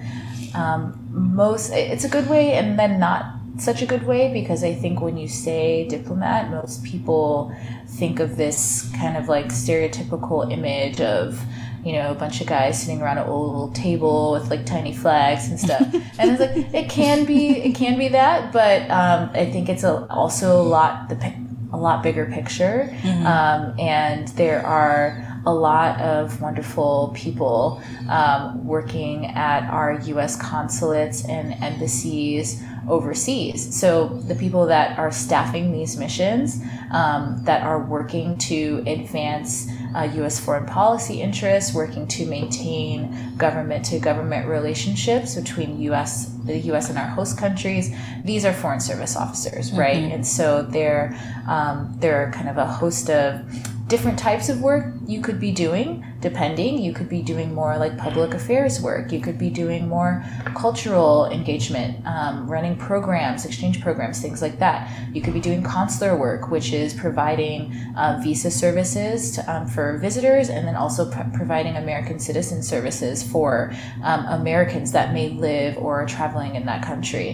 um, 0.55 1.07
most 1.11 1.71
it's 1.71 2.03
a 2.03 2.09
good 2.09 2.27
way, 2.29 2.53
and 2.53 2.79
then 2.79 2.99
not 2.99 3.25
such 3.57 3.81
a 3.81 3.85
good 3.85 4.05
way 4.05 4.31
because 4.33 4.63
I 4.63 4.73
think 4.73 5.01
when 5.01 5.17
you 5.17 5.27
say 5.27 5.87
diplomat, 5.87 6.49
most 6.51 6.83
people 6.83 7.55
think 7.87 8.19
of 8.19 8.37
this 8.37 8.91
kind 8.97 9.17
of 9.17 9.27
like 9.27 9.47
stereotypical 9.47 10.51
image 10.51 10.99
of 11.01 11.39
you 11.83 11.93
know 11.93 12.11
a 12.11 12.15
bunch 12.15 12.41
of 12.41 12.47
guys 12.47 12.81
sitting 12.81 13.01
around 13.01 13.19
an 13.19 13.27
old 13.27 13.75
table 13.75 14.31
with 14.31 14.49
like 14.49 14.65
tiny 14.65 14.93
flags 14.93 15.47
and 15.47 15.59
stuff 15.59 15.81
and 16.17 16.31
it's 16.31 16.39
like 16.39 16.73
it 16.73 16.89
can 16.89 17.25
be 17.25 17.49
it 17.49 17.75
can 17.75 17.97
be 17.97 18.07
that 18.07 18.51
but 18.51 18.81
um, 18.89 19.29
i 19.33 19.45
think 19.45 19.69
it's 19.69 19.83
a, 19.83 20.05
also 20.09 20.59
a 20.59 20.63
lot 20.63 21.07
the 21.09 21.33
a 21.71 21.77
lot 21.77 22.01
bigger 22.01 22.25
picture 22.25 22.89
um, 23.25 23.77
and 23.79 24.29
there 24.29 24.65
are 24.65 25.35
a 25.45 25.53
lot 25.53 25.99
of 26.01 26.41
wonderful 26.41 27.11
people 27.15 27.81
um, 28.09 28.65
working 28.65 29.27
at 29.27 29.69
our 29.69 29.99
U.S. 30.05 30.35
consulates 30.41 31.27
and 31.27 31.53
embassies 31.63 32.63
overseas. 32.89 33.77
So 33.77 34.07
the 34.27 34.35
people 34.35 34.65
that 34.67 34.97
are 34.97 35.11
staffing 35.11 35.71
these 35.71 35.97
missions, 35.97 36.61
um, 36.91 37.41
that 37.43 37.63
are 37.63 37.79
working 37.79 38.37
to 38.37 38.83
advance 38.87 39.67
uh, 39.95 40.03
U.S. 40.15 40.39
foreign 40.39 40.65
policy 40.65 41.21
interests, 41.21 41.73
working 41.73 42.07
to 42.07 42.25
maintain 42.25 43.35
government-to-government 43.37 44.47
relationships 44.47 45.35
between 45.35 45.81
U.S. 45.81 46.31
the 46.45 46.57
U.S. 46.57 46.89
and 46.89 46.97
our 46.97 47.07
host 47.07 47.37
countries. 47.37 47.95
These 48.23 48.45
are 48.45 48.53
foreign 48.53 48.79
service 48.79 49.15
officers, 49.15 49.71
right? 49.71 49.97
And 50.11 50.25
so 50.25 50.63
they're 50.63 51.17
um, 51.47 51.95
they're 51.99 52.31
kind 52.31 52.49
of 52.49 52.57
a 52.57 52.65
host 52.65 53.09
of 53.09 53.41
different 53.87 54.17
types 54.17 54.49
of 54.49 54.61
work 54.61 54.93
you 55.05 55.21
could 55.21 55.39
be 55.39 55.51
doing 55.51 56.05
depending. 56.25 56.79
You 56.81 56.91
could 56.91 57.07
be 57.07 57.21
doing 57.21 57.53
more 57.53 57.77
like 57.77 57.99
public 57.99 58.33
affairs 58.33 58.81
work. 58.81 59.11
You 59.11 59.21
could 59.21 59.37
be 59.37 59.51
doing 59.51 59.87
more 59.87 60.25
cultural 60.55 61.27
engagement 61.27 62.03
um, 62.07 62.47
running 62.47 62.75
programs 62.77 63.45
exchange 63.45 63.79
programs 63.79 64.19
things 64.21 64.41
like 64.41 64.57
that. 64.57 64.79
You 65.13 65.21
could 65.21 65.35
be 65.35 65.39
doing 65.49 65.61
consular 65.61 66.17
work 66.17 66.49
which 66.49 66.73
is 66.73 66.95
providing 66.95 67.59
uh, 67.95 68.19
visa 68.23 68.49
services 68.49 69.35
to, 69.35 69.39
um, 69.51 69.67
for 69.67 69.99
visitors 69.99 70.49
and 70.49 70.67
then 70.67 70.75
also 70.75 71.01
pr- 71.11 71.29
providing 71.33 71.75
american 71.75 72.17
citizen 72.19 72.63
services 72.63 73.21
for 73.21 73.71
um, 74.03 74.25
americans 74.41 74.91
that 74.93 75.13
may 75.13 75.29
live 75.29 75.77
or 75.77 76.01
are 76.01 76.07
traveling 76.07 76.55
in 76.55 76.65
that 76.65 76.81
country. 76.83 77.29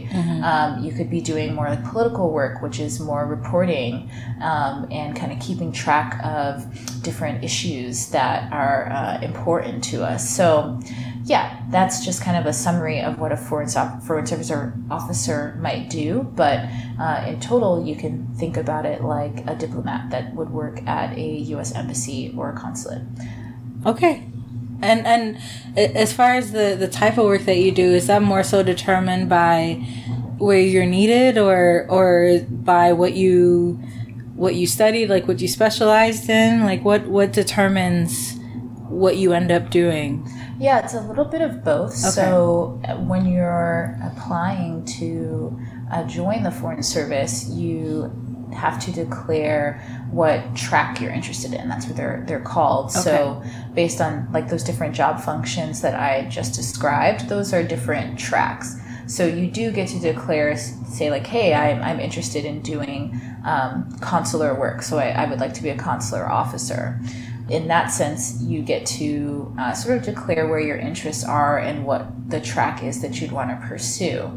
Um, 0.51 0.83
you 0.83 0.91
could 0.91 1.09
be 1.09 1.21
doing 1.21 1.53
more 1.53 1.69
like 1.69 1.83
political 1.85 2.31
work 2.31 2.61
which 2.61 2.79
is 2.79 2.99
more 2.99 3.25
reporting 3.25 4.09
um, 4.41 4.87
and 4.91 5.15
kind 5.15 5.31
of 5.31 5.39
keeping 5.39 5.71
track 5.71 6.09
of 6.23 6.51
different 7.03 7.43
issues 7.43 8.09
that 8.17 8.51
are 8.51 8.80
uh, 8.89 9.19
important 9.21 9.83
to 9.85 10.03
us. 10.03 10.29
So, 10.29 10.79
yeah, 11.25 11.61
that's 11.69 12.03
just 12.03 12.23
kind 12.23 12.37
of 12.37 12.45
a 12.45 12.53
summary 12.53 12.99
of 12.99 13.19
what 13.19 13.31
a 13.31 13.37
foreign, 13.37 13.69
foreign 14.01 14.25
service 14.25 14.51
officer 14.89 15.57
might 15.59 15.89
do. 15.89 16.23
But 16.35 16.67
uh, 16.99 17.25
in 17.27 17.39
total, 17.39 17.85
you 17.85 17.95
can 17.95 18.27
think 18.35 18.57
about 18.57 18.85
it 18.85 19.03
like 19.03 19.47
a 19.47 19.55
diplomat 19.55 20.09
that 20.11 20.33
would 20.35 20.49
work 20.49 20.81
at 20.87 21.17
a 21.17 21.37
U.S. 21.53 21.73
embassy 21.73 22.33
or 22.35 22.51
a 22.51 22.57
consulate. 22.57 23.03
Okay. 23.85 24.27
And 24.81 25.05
and 25.05 25.37
as 25.75 26.11
far 26.11 26.33
as 26.33 26.53
the 26.53 26.75
the 26.77 26.87
type 26.87 27.19
of 27.19 27.25
work 27.25 27.43
that 27.45 27.57
you 27.57 27.71
do, 27.71 27.93
is 27.93 28.07
that 28.07 28.23
more 28.23 28.43
so 28.43 28.63
determined 28.63 29.29
by 29.29 29.75
where 30.39 30.59
you're 30.59 30.87
needed, 30.87 31.37
or 31.37 31.85
or 31.87 32.39
by 32.49 32.93
what 32.93 33.13
you 33.13 33.79
what 34.35 34.55
you 34.55 34.65
studied, 34.65 35.07
like 35.07 35.27
what 35.27 35.39
you 35.39 35.47
specialized 35.47 36.27
in, 36.29 36.63
like 36.63 36.83
what 36.83 37.05
what 37.05 37.31
determines 37.31 38.40
what 38.91 39.17
you 39.17 39.33
end 39.33 39.51
up 39.51 39.69
doing? 39.69 40.27
Yeah, 40.59 40.83
it's 40.83 40.93
a 40.93 41.01
little 41.01 41.25
bit 41.25 41.41
of 41.41 41.63
both. 41.63 41.93
So 41.93 42.81
uh, 42.87 42.95
when 42.97 43.25
you're 43.25 43.97
applying 44.03 44.85
to 44.99 45.59
uh, 45.91 46.03
join 46.03 46.43
the 46.43 46.51
Foreign 46.51 46.83
Service, 46.83 47.49
you 47.49 48.11
have 48.53 48.83
to 48.83 48.91
declare 48.91 49.81
what 50.11 50.55
track 50.55 50.99
you're 50.99 51.11
interested 51.11 51.53
in. 51.53 51.69
That's 51.69 51.87
what 51.87 51.95
they're 51.95 52.23
they're 52.27 52.41
called. 52.41 52.91
So 52.91 53.41
based 53.73 54.01
on 54.01 54.31
like 54.33 54.49
those 54.49 54.63
different 54.63 54.93
job 54.93 55.21
functions 55.21 55.81
that 55.81 55.95
I 55.95 56.27
just 56.29 56.53
described, 56.53 57.29
those 57.29 57.53
are 57.53 57.63
different 57.63 58.19
tracks. 58.19 58.75
So 59.07 59.25
you 59.25 59.47
do 59.47 59.71
get 59.71 59.89
to 59.89 59.99
declare, 59.99 60.55
say 60.55 61.09
like, 61.09 61.27
hey, 61.27 61.53
I'm, 61.53 61.81
I'm 61.81 61.99
interested 61.99 62.45
in 62.45 62.61
doing 62.61 63.19
um, 63.43 63.97
consular 63.99 64.57
work. 64.57 64.81
So 64.83 64.99
I, 64.99 65.09
I 65.09 65.29
would 65.29 65.39
like 65.39 65.53
to 65.55 65.63
be 65.63 65.69
a 65.69 65.77
consular 65.77 66.29
officer 66.29 66.97
in 67.51 67.67
that 67.67 67.87
sense, 67.87 68.41
you 68.41 68.61
get 68.61 68.85
to 68.85 69.53
uh, 69.59 69.73
sort 69.73 69.97
of 69.97 70.03
declare 70.03 70.47
where 70.47 70.59
your 70.59 70.77
interests 70.77 71.23
are 71.23 71.59
and 71.59 71.85
what 71.85 72.29
the 72.29 72.39
track 72.39 72.83
is 72.83 73.01
that 73.01 73.19
you'd 73.19 73.31
want 73.31 73.49
to 73.49 73.67
pursue. 73.67 74.31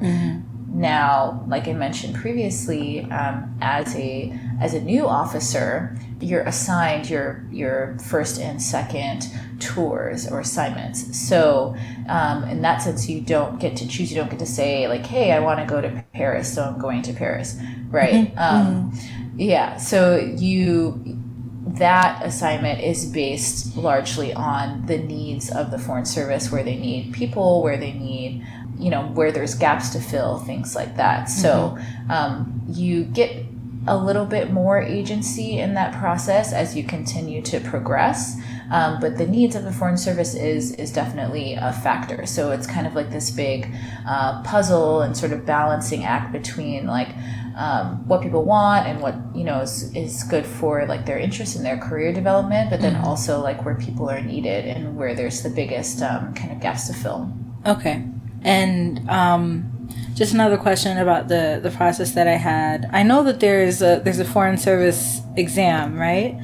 Now, 0.75 1.45
like 1.47 1.69
I 1.69 1.73
mentioned 1.73 2.17
previously, 2.17 3.03
um, 3.13 3.57
as 3.61 3.95
a 3.95 4.37
as 4.61 4.75
a 4.75 4.81
new 4.81 5.07
officer, 5.07 5.97
you're 6.21 6.43
assigned 6.43 7.09
your 7.09 7.47
your 7.53 7.97
first 8.11 8.41
and 8.41 8.61
second 8.61 9.29
tours 9.61 10.27
or 10.29 10.41
assignments. 10.41 11.17
So, 11.17 11.77
um, 12.09 12.43
in 12.45 12.63
that 12.63 12.83
sense, 12.83 13.09
you 13.09 13.21
don't 13.21 13.61
get 13.61 13.77
to 13.77 13.87
choose. 13.87 14.11
You 14.11 14.17
don't 14.17 14.31
get 14.31 14.41
to 14.41 14.47
say 14.47 14.89
like, 14.89 15.07
"Hey, 15.07 15.31
I 15.31 15.39
want 15.39 15.61
to 15.61 15.67
go 15.67 15.81
to 15.81 16.05
Paris, 16.13 16.53
so 16.53 16.65
I'm 16.65 16.81
going 16.81 17.03
to 17.03 17.13
Paris," 17.13 17.57
right? 17.91 18.33
Um, 18.37 18.93
yeah. 19.37 19.77
So 19.77 20.17
you 20.17 21.21
that 21.67 22.25
assignment 22.25 22.81
is 22.81 23.07
based 23.07 23.77
largely 23.77 24.33
on 24.33 24.87
the 24.87 24.99
needs 24.99 25.51
of 25.51 25.71
the 25.71 25.79
foreign 25.79 26.05
service 26.05 26.53
where 26.53 26.63
they 26.63 26.77
need 26.77 27.13
people 27.13 27.63
where 27.63 27.79
they 27.79 27.93
need 27.93 28.47
you 28.79 28.91
know 28.91 29.07
where 29.09 29.33
there's 29.33 29.55
gaps 29.55 29.91
to 29.91 30.01
fill 30.01 30.39
things 30.41 30.75
like 30.75 30.97
that. 30.97 31.27
So 31.27 31.79
um, 32.11 32.63
you 32.69 33.05
get 33.05 33.47
a 33.87 33.97
little 33.97 34.27
bit 34.27 34.51
more 34.51 34.81
agency 34.81 35.59
in 35.59 35.75
that 35.75 35.95
process 35.99 36.53
as 36.53 36.75
you 36.77 36.85
continue 36.85 37.41
to 37.43 37.61
progress 37.61 38.37
um, 38.71 38.99
but 39.01 39.19
the 39.19 39.27
needs 39.27 39.55
of 39.55 39.65
the 39.65 39.73
foreign 39.73 39.97
service 39.97 40.35
is 40.35 40.73
is 40.73 40.93
definitely 40.93 41.55
a 41.55 41.73
factor. 41.73 42.27
So 42.27 42.51
it's 42.51 42.67
kind 42.67 42.87
of 42.87 42.95
like 42.95 43.11
this 43.11 43.31
big 43.31 43.69
uh, 44.07 44.43
puzzle 44.43 45.03
and 45.03 45.17
sort 45.17 45.33
of 45.33 45.45
balancing 45.45 46.05
act 46.05 46.33
between 46.33 46.87
like 46.87 47.09
um, 47.57 48.07
what 48.09 48.21
people 48.23 48.45
want 48.45 48.87
and 48.87 49.01
what 49.01 49.15
you 49.35 49.45
know 49.45 49.61
is, 49.61 49.95
is 49.95 50.23
good 50.25 50.45
for 50.45 50.87
like 50.87 51.07
their 51.07 51.19
interest 51.19 51.57
in 51.57 51.63
their 51.63 51.79
career 51.79 52.13
development 52.13 52.71
but 52.71 52.81
then 52.81 52.97
also 52.97 53.41
like 53.41 53.65
where 53.65 53.77
people 53.77 54.11
are 54.11 54.21
needed 54.21 54.65
and 54.65 54.97
where 54.97 55.15
there's 55.15 55.43
the 55.43 55.51
biggest 55.51 56.03
um, 56.03 56.35
kind 56.35 56.51
of 56.53 56.61
gaps 56.61 56.89
to 56.89 56.93
fill 56.95 57.33
Okay. 57.67 58.05
And 58.43 59.09
um, 59.09 59.89
just 60.15 60.35
another 60.35 60.59
question 60.59 60.99
about 60.99 61.29
the 61.29 61.61
the 61.63 61.71
process 61.71 62.13
that 62.13 62.29
I 62.29 62.37
had. 62.37 62.89
I 62.93 63.03
know 63.03 63.25
that 63.25 63.41
there's 63.41 63.81
a 63.81 64.01
there's 64.05 64.19
a 64.21 64.25
foreign 64.25 64.59
service 64.59 65.21
exam, 65.37 65.99
right? 65.99 66.39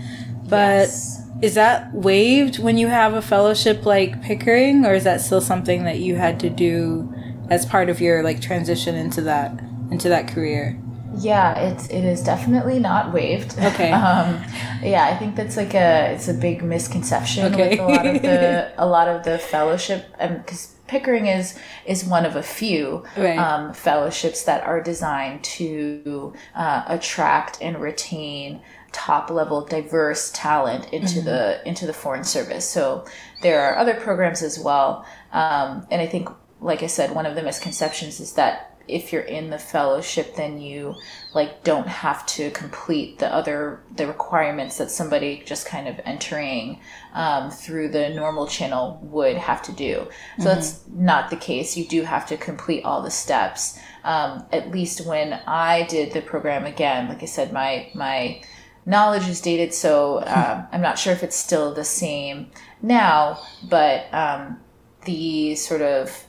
But 0.49 0.89
Yes. 0.89 1.23
is 1.43 1.55
that 1.55 1.93
waived 1.95 2.59
when 2.59 2.79
you 2.79 2.89
have 2.89 3.13
a 3.15 3.23
fellowship 3.23 3.85
like 3.85 4.23
Pickering, 4.23 4.87
or 4.87 4.95
is 4.95 5.05
that 5.05 5.21
still 5.21 5.41
something 5.41 5.85
that 5.85 5.99
you 5.99 6.17
had 6.17 6.41
to 6.41 6.49
do 6.49 7.13
as 7.51 7.67
part 7.67 7.91
of 7.91 8.01
your 8.01 8.23
like 8.23 8.41
transition 8.41 8.95
into 8.95 9.21
that 9.23 9.61
into 9.91 10.09
that 10.09 10.27
career? 10.27 10.79
Yeah, 11.17 11.59
it's 11.59 11.89
it 11.89 12.05
is 12.05 12.23
definitely 12.23 12.79
not 12.79 13.13
waived. 13.13 13.59
Okay. 13.59 13.91
Um, 14.11 14.43
yeah, 14.83 15.05
I 15.07 15.17
think 15.17 15.37
that's 15.37 15.57
like 15.57 15.75
a 15.75 16.13
it's 16.15 16.29
a 16.29 16.35
big 16.35 16.63
misconception 16.63 17.53
Okay. 17.53 17.71
with 17.71 17.81
a 17.81 17.85
lot 17.87 18.07
of 18.07 18.23
the 18.23 18.73
a 18.79 18.87
lot 18.87 19.09
of 19.09 19.25
the 19.25 19.39
fellowship 19.39 20.07
and 20.19 20.39
because 20.45 20.75
Pickering 20.87 21.27
is 21.27 21.57
is 21.87 22.05
one 22.05 22.25
of 22.27 22.35
a 22.35 22.43
few 22.43 23.05
Right. 23.17 23.39
um, 23.39 23.73
fellowships 23.73 24.43
that 24.45 24.65
are 24.65 24.81
designed 24.83 25.45
to 25.45 26.33
uh, 26.55 26.83
attract 26.89 27.59
and 27.63 27.79
retain 27.81 28.61
top 28.93 29.31
level 29.31 29.65
diverse 29.65 30.33
talent 30.35 30.93
into 30.93 31.21
the 31.21 31.61
into 31.69 31.87
the 31.87 31.93
foreign 31.93 32.25
service. 32.25 32.69
So 32.69 33.05
there 33.43 33.61
are 33.61 33.77
other 33.79 33.95
programs 33.95 34.43
as 34.43 34.59
well, 34.59 35.05
um, 35.33 35.87
and 35.93 36.03
I 36.03 36.07
think, 36.09 36.29
like 36.61 36.83
I 36.83 36.89
said, 36.89 37.15
one 37.15 37.25
of 37.27 37.37
the 37.37 37.43
misconceptions 37.43 38.19
is 38.19 38.33
that 38.33 38.70
if 38.91 39.13
you're 39.13 39.23
in 39.23 39.51
the 39.51 39.59
fellowship, 39.59 40.37
then 40.37 40.61
you 40.61 40.95
like 41.35 41.63
don't 41.63 41.87
have 41.87 42.27
to 42.27 42.51
complete 42.51 43.19
the 43.19 43.33
other 43.33 43.81
the 43.97 44.07
requirements 44.07 44.79
that 44.79 44.91
somebody 44.91 45.43
just 45.45 45.67
kind 45.67 45.89
of 45.89 46.01
entering 46.05 46.81
um, 47.15 47.51
through 47.51 47.89
the 47.89 48.11
normal 48.11 48.47
channel 48.47 48.99
would 49.03 49.37
have 49.37 49.63
to 49.63 49.73
do. 49.73 50.09
So 50.39 50.45
that's 50.45 50.81
not 50.89 51.31
the 51.31 51.37
case. 51.37 51.77
You 51.77 51.87
do 51.87 52.03
have 52.03 52.27
to 52.27 52.37
complete 52.37 52.85
all 52.85 53.03
the 53.03 53.11
steps. 53.11 53.79
Um, 54.05 54.45
at 54.53 54.71
least 54.71 55.07
when 55.07 55.35
I 55.47 55.85
did 55.85 56.13
the 56.13 56.23
program 56.23 56.65
again, 56.65 57.09
like 57.09 57.23
I 57.23 57.27
said, 57.27 57.53
my 57.53 57.91
my 57.95 58.43
knowledge 58.87 59.29
is 59.29 59.41
dated, 59.41 59.73
so 59.75 60.23
um, 60.27 60.67
I'm 60.73 60.83
not 60.83 60.99
sure 60.99 61.13
if 61.13 61.23
it's 61.23 61.37
still 61.37 61.75
the 61.75 61.85
same 61.85 62.51
now. 62.83 63.41
But 63.63 64.13
um, 64.13 64.61
the 65.05 65.55
sort 65.55 65.83
of 65.83 66.25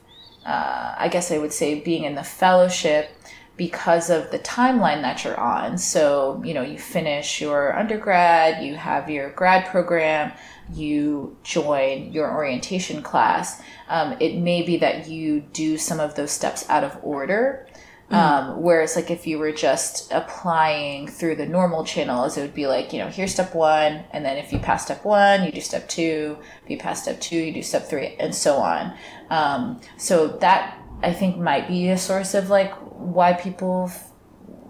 uh, 0.46 0.96
I 0.98 1.08
guess 1.10 1.32
I 1.32 1.38
would 1.38 1.54
say 1.54 1.80
being 1.80 2.04
in 2.04 2.16
the 2.16 2.24
fellowship 2.24 3.12
because 3.58 4.10
of 4.10 4.32
the 4.32 4.40
timeline 4.40 5.02
that 5.02 5.24
you're 5.24 5.40
on. 5.40 5.78
So, 5.78 6.42
you 6.44 6.54
know, 6.54 6.64
you 6.64 6.80
finish 6.80 7.42
your 7.42 7.78
undergrad, 7.78 8.64
you 8.64 8.76
have 8.76 9.10
your 9.10 9.30
grad 9.32 9.68
program, 9.68 10.32
you 10.74 11.38
join 11.44 12.12
your 12.12 12.34
orientation 12.34 13.04
class. 13.04 13.62
Um, 13.88 14.16
it 14.20 14.38
may 14.38 14.64
be 14.64 14.78
that 14.78 15.08
you 15.08 15.42
do 15.42 15.78
some 15.78 16.00
of 16.00 16.16
those 16.16 16.32
steps 16.32 16.68
out 16.70 16.84
of 16.84 16.98
order. 17.04 17.68
Um, 18.12 18.62
whereas, 18.62 18.96
like, 18.96 19.10
if 19.10 19.26
you 19.26 19.40
were 19.40 19.52
just 19.52 20.12
applying 20.12 21.08
through 21.08 21.36
the 21.36 21.46
normal 21.46 21.86
channels, 21.86 22.38
it 22.38 22.42
would 22.42 22.54
be 22.54 22.68
like, 22.68 22.94
you 22.94 23.00
know, 23.00 23.08
here's 23.08 23.34
step 23.34 23.56
one, 23.56 24.04
and 24.12 24.26
then 24.26 24.38
if 24.38 24.52
you 24.52 24.60
pass 24.60 24.84
step 24.86 25.06
one, 25.06 25.44
you 25.44 25.52
do 25.52 25.62
step 25.62 25.88
two. 25.88 26.38
If 26.64 26.70
you 26.70 26.78
pass 26.78 27.04
step 27.04 27.22
two, 27.22 27.38
you 27.38 27.54
do 27.54 27.62
step 27.62 27.88
three, 27.90 28.16
and 28.20 28.34
so 28.36 28.58
on. 28.58 28.94
Um, 29.30 29.82
so 29.98 30.28
that 30.40 30.78
I 31.02 31.14
think 31.14 31.38
might 31.38 31.68
be 31.68 31.90
a 31.90 31.98
source 31.98 32.34
of 32.34 32.50
like 32.50 32.74
why 32.74 33.34
people 33.34 33.90
f- 33.90 34.12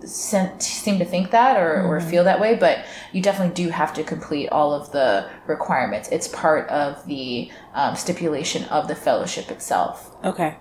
sen- 0.07 0.59
seem 0.59 0.99
to 0.99 1.05
think 1.05 1.31
that 1.31 1.57
or, 1.57 1.83
or 1.83 1.99
feel 1.99 2.23
that 2.23 2.39
way. 2.39 2.55
But 2.55 2.85
you 3.11 3.21
definitely 3.21 3.53
do 3.53 3.69
have 3.69 3.93
to 3.95 4.03
complete 4.03 4.49
all 4.49 4.73
of 4.73 4.91
the 4.91 5.29
requirements. 5.47 6.09
It's 6.09 6.27
part 6.27 6.69
of 6.69 7.05
the 7.07 7.51
um, 7.73 7.95
stipulation 7.95 8.65
of 8.65 8.87
the 8.87 8.95
fellowship 8.95 9.51
itself. 9.51 10.15
Okay. 10.23 10.57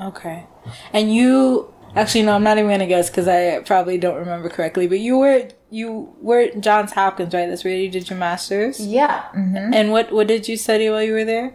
Okay. 0.00 0.46
And 0.92 1.14
you 1.14 1.72
actually 1.96 2.22
no, 2.22 2.32
I'm 2.34 2.42
not 2.42 2.58
even 2.58 2.70
gonna 2.70 2.86
guess 2.86 3.10
because 3.10 3.28
I 3.28 3.60
probably 3.60 3.98
don't 3.98 4.16
remember 4.16 4.48
correctly. 4.48 4.86
But 4.86 5.00
you 5.00 5.18
were 5.18 5.48
you 5.70 6.14
were 6.20 6.40
at 6.40 6.60
Johns 6.60 6.92
Hopkins, 6.92 7.34
right? 7.34 7.48
That's 7.48 7.64
where 7.64 7.74
you 7.74 7.90
did 7.90 8.08
your 8.10 8.18
master's. 8.18 8.80
Yeah. 8.84 9.22
hmm 9.32 9.72
And 9.72 9.90
what 9.92 10.12
what 10.12 10.26
did 10.26 10.48
you 10.48 10.56
study 10.56 10.88
while 10.90 11.02
you 11.02 11.12
were 11.12 11.24
there? 11.24 11.54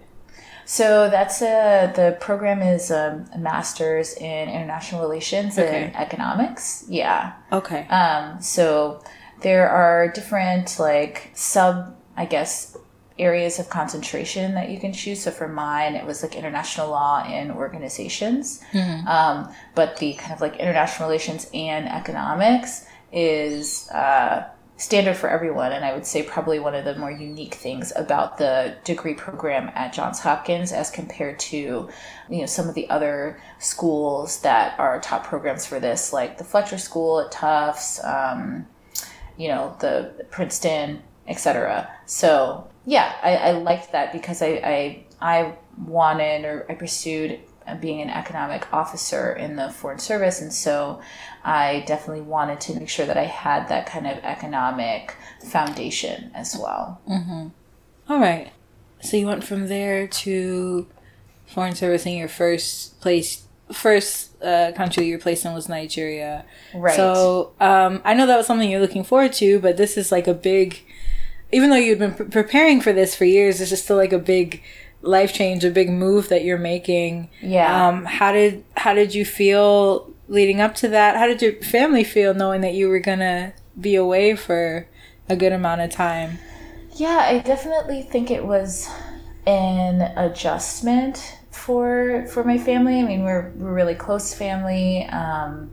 So 0.66 1.10
that's 1.10 1.42
a 1.42 1.92
the 1.96 2.18
program 2.20 2.62
is 2.62 2.92
um, 2.92 3.26
a 3.34 3.40
master's 3.40 4.14
in 4.14 4.50
international 4.50 5.02
relations 5.02 5.58
Okay. 5.58 5.86
and 5.86 5.96
economics. 5.96 6.86
Yeah. 6.88 7.34
Okay. 7.52 7.88
Um, 7.88 8.40
so 8.42 9.02
there 9.42 9.68
are 9.70 10.10
different 10.12 10.78
like 10.80 11.32
sub, 11.34 11.96
I 12.16 12.26
guess, 12.26 12.78
areas 13.20 13.60
of 13.60 13.70
concentration 13.70 14.54
that 14.56 14.70
you 14.70 14.80
can 14.80 14.94
choose. 14.94 15.22
So 15.22 15.32
for 15.32 15.48
mine, 15.48 15.96
it 15.96 16.06
was 16.06 16.24
like 16.24 16.36
international 16.36 16.90
law 16.90 17.24
and 17.26 17.52
organizations. 17.52 18.62
Um, 19.08 19.54
but 19.76 19.98
the 19.98 20.14
kind 20.14 20.34
of 20.34 20.42
like 20.42 20.56
international 20.58 21.08
relations 21.10 21.50
and 21.54 21.88
economics 21.88 22.86
is 23.12 23.90
uh, 23.90 24.48
standard 24.78 25.18
for 25.18 25.30
everyone. 25.30 25.74
And 25.74 25.84
I 25.84 25.94
would 25.94 26.06
say 26.06 26.24
probably 26.24 26.58
one 26.58 26.74
of 26.74 26.86
the 26.86 26.96
more 26.96 27.12
unique 27.12 27.56
things 27.56 27.92
about 27.98 28.38
the 28.38 28.78
degree 28.86 29.14
program 29.14 29.70
at 29.76 29.92
Johns 29.92 30.20
Hopkins 30.20 30.72
as 30.72 30.90
compared 30.90 31.38
to, 31.40 31.58
you 32.30 32.40
know, 32.40 32.46
some 32.46 32.70
of 32.70 32.76
the 32.76 32.90
other 32.90 33.42
schools 33.60 34.40
that 34.42 34.80
are 34.80 35.02
top 35.02 35.26
programs 35.26 35.66
for 35.66 35.82
this, 35.82 36.14
like 36.14 36.38
the 36.38 36.46
Fletcher 36.46 36.78
School 36.78 37.20
at 37.20 37.32
Tufts, 37.32 38.02
um, 38.06 38.66
you 39.36 39.50
know, 39.50 39.76
the 39.82 40.26
Princeton, 40.32 41.04
etc. 41.28 41.90
So 42.06 42.69
yeah, 42.86 43.16
I, 43.22 43.36
I 43.36 43.52
liked 43.52 43.92
that 43.92 44.12
because 44.14 44.42
I, 44.42 44.48
I 44.64 45.06
I 45.22 45.54
wanted 45.86 46.46
or 46.46 46.66
I 46.70 46.76
pursued 46.76 47.40
being 47.82 48.02
an 48.02 48.10
economic 48.10 48.72
officer 48.74 49.34
in 49.34 49.56
the 49.56 49.70
foreign 49.70 50.00
service, 50.00 50.42
and 50.42 50.52
so 50.52 51.02
I 51.44 51.84
definitely 51.86 52.24
wanted 52.24 52.60
to 52.62 52.76
make 52.80 52.90
sure 52.90 53.06
that 53.06 53.18
I 53.18 53.26
had 53.26 53.68
that 53.70 53.86
kind 53.86 54.08
of 54.08 54.18
economic 54.24 55.16
foundation 55.46 56.32
as 56.34 56.58
well. 56.60 57.00
All 58.10 58.20
right. 58.20 58.52
So 59.02 59.18
you 59.18 59.28
went 59.28 59.44
from 59.44 59.68
there 59.68 60.08
to 60.08 60.88
foreign 61.46 61.76
service, 61.76 62.06
and 62.06 62.16
your 62.16 62.28
first 62.28 63.00
place, 63.02 63.44
first 63.72 64.42
uh, 64.44 64.72
country 64.76 65.06
you 65.06 65.16
were 65.16 65.22
placed 65.22 65.46
in 65.46 65.54
was 65.54 65.70
Nigeria. 65.70 66.46
Right. 66.74 66.96
So 66.96 67.54
um, 67.60 68.02
I 68.04 68.14
know 68.14 68.26
that 68.26 68.38
was 68.38 68.48
something 68.48 68.70
you're 68.70 68.82
looking 68.82 69.04
forward 69.04 69.34
to, 69.34 69.60
but 69.60 69.78
this 69.78 69.98
is 69.98 70.12
like 70.12 70.28
a 70.28 70.34
big. 70.34 70.84
Even 71.52 71.70
though 71.70 71.76
you'd 71.76 72.00
been 72.00 72.14
pre- 72.14 72.28
preparing 72.28 72.82
for 72.82 72.94
this 72.94 73.16
for 73.16 73.26
years, 73.26 73.60
this 73.60 73.72
is 73.72 73.84
still 73.84 73.98
like 73.98 74.14
a 74.14 74.20
big 74.20 74.62
life 75.02 75.34
change, 75.34 75.64
a 75.64 75.72
big 75.72 75.90
move 75.90 76.30
that 76.30 76.44
you're 76.44 76.58
making. 76.58 77.30
Yeah. 77.42 77.88
Um, 77.88 78.06
how 78.06 78.32
did 78.32 78.64
how 78.76 78.94
did 78.94 79.14
you 79.14 79.26
feel 79.26 80.14
leading 80.28 80.62
up 80.62 80.76
to 80.76 80.88
that? 80.90 81.16
How 81.16 81.28
did 81.28 81.42
your 81.42 81.54
family 81.54 82.04
feel 82.04 82.34
knowing 82.34 82.62
that 82.62 82.74
you 82.74 82.90
were 82.90 83.00
gonna 83.00 83.54
be 83.80 83.96
away 83.96 84.36
for 84.36 84.88
a 85.28 85.36
good 85.36 85.54
amount 85.54 85.82
of 85.82 85.92
time? 85.92 86.40
Yeah, 86.96 87.26
I 87.28 87.40
definitely 87.40 88.02
think 88.04 88.30
it 88.30 88.46
was 88.46 88.90
an 89.48 90.02
adjustment 90.18 91.38
for 91.52 92.28
for 92.32 92.44
my 92.44 92.58
family. 92.58 93.00
I 93.00 93.04
mean, 93.04 93.24
we're 93.24 93.52
we're 93.56 93.74
really 93.74 93.96
close 93.96 94.34
family, 94.34 95.06
um, 95.06 95.72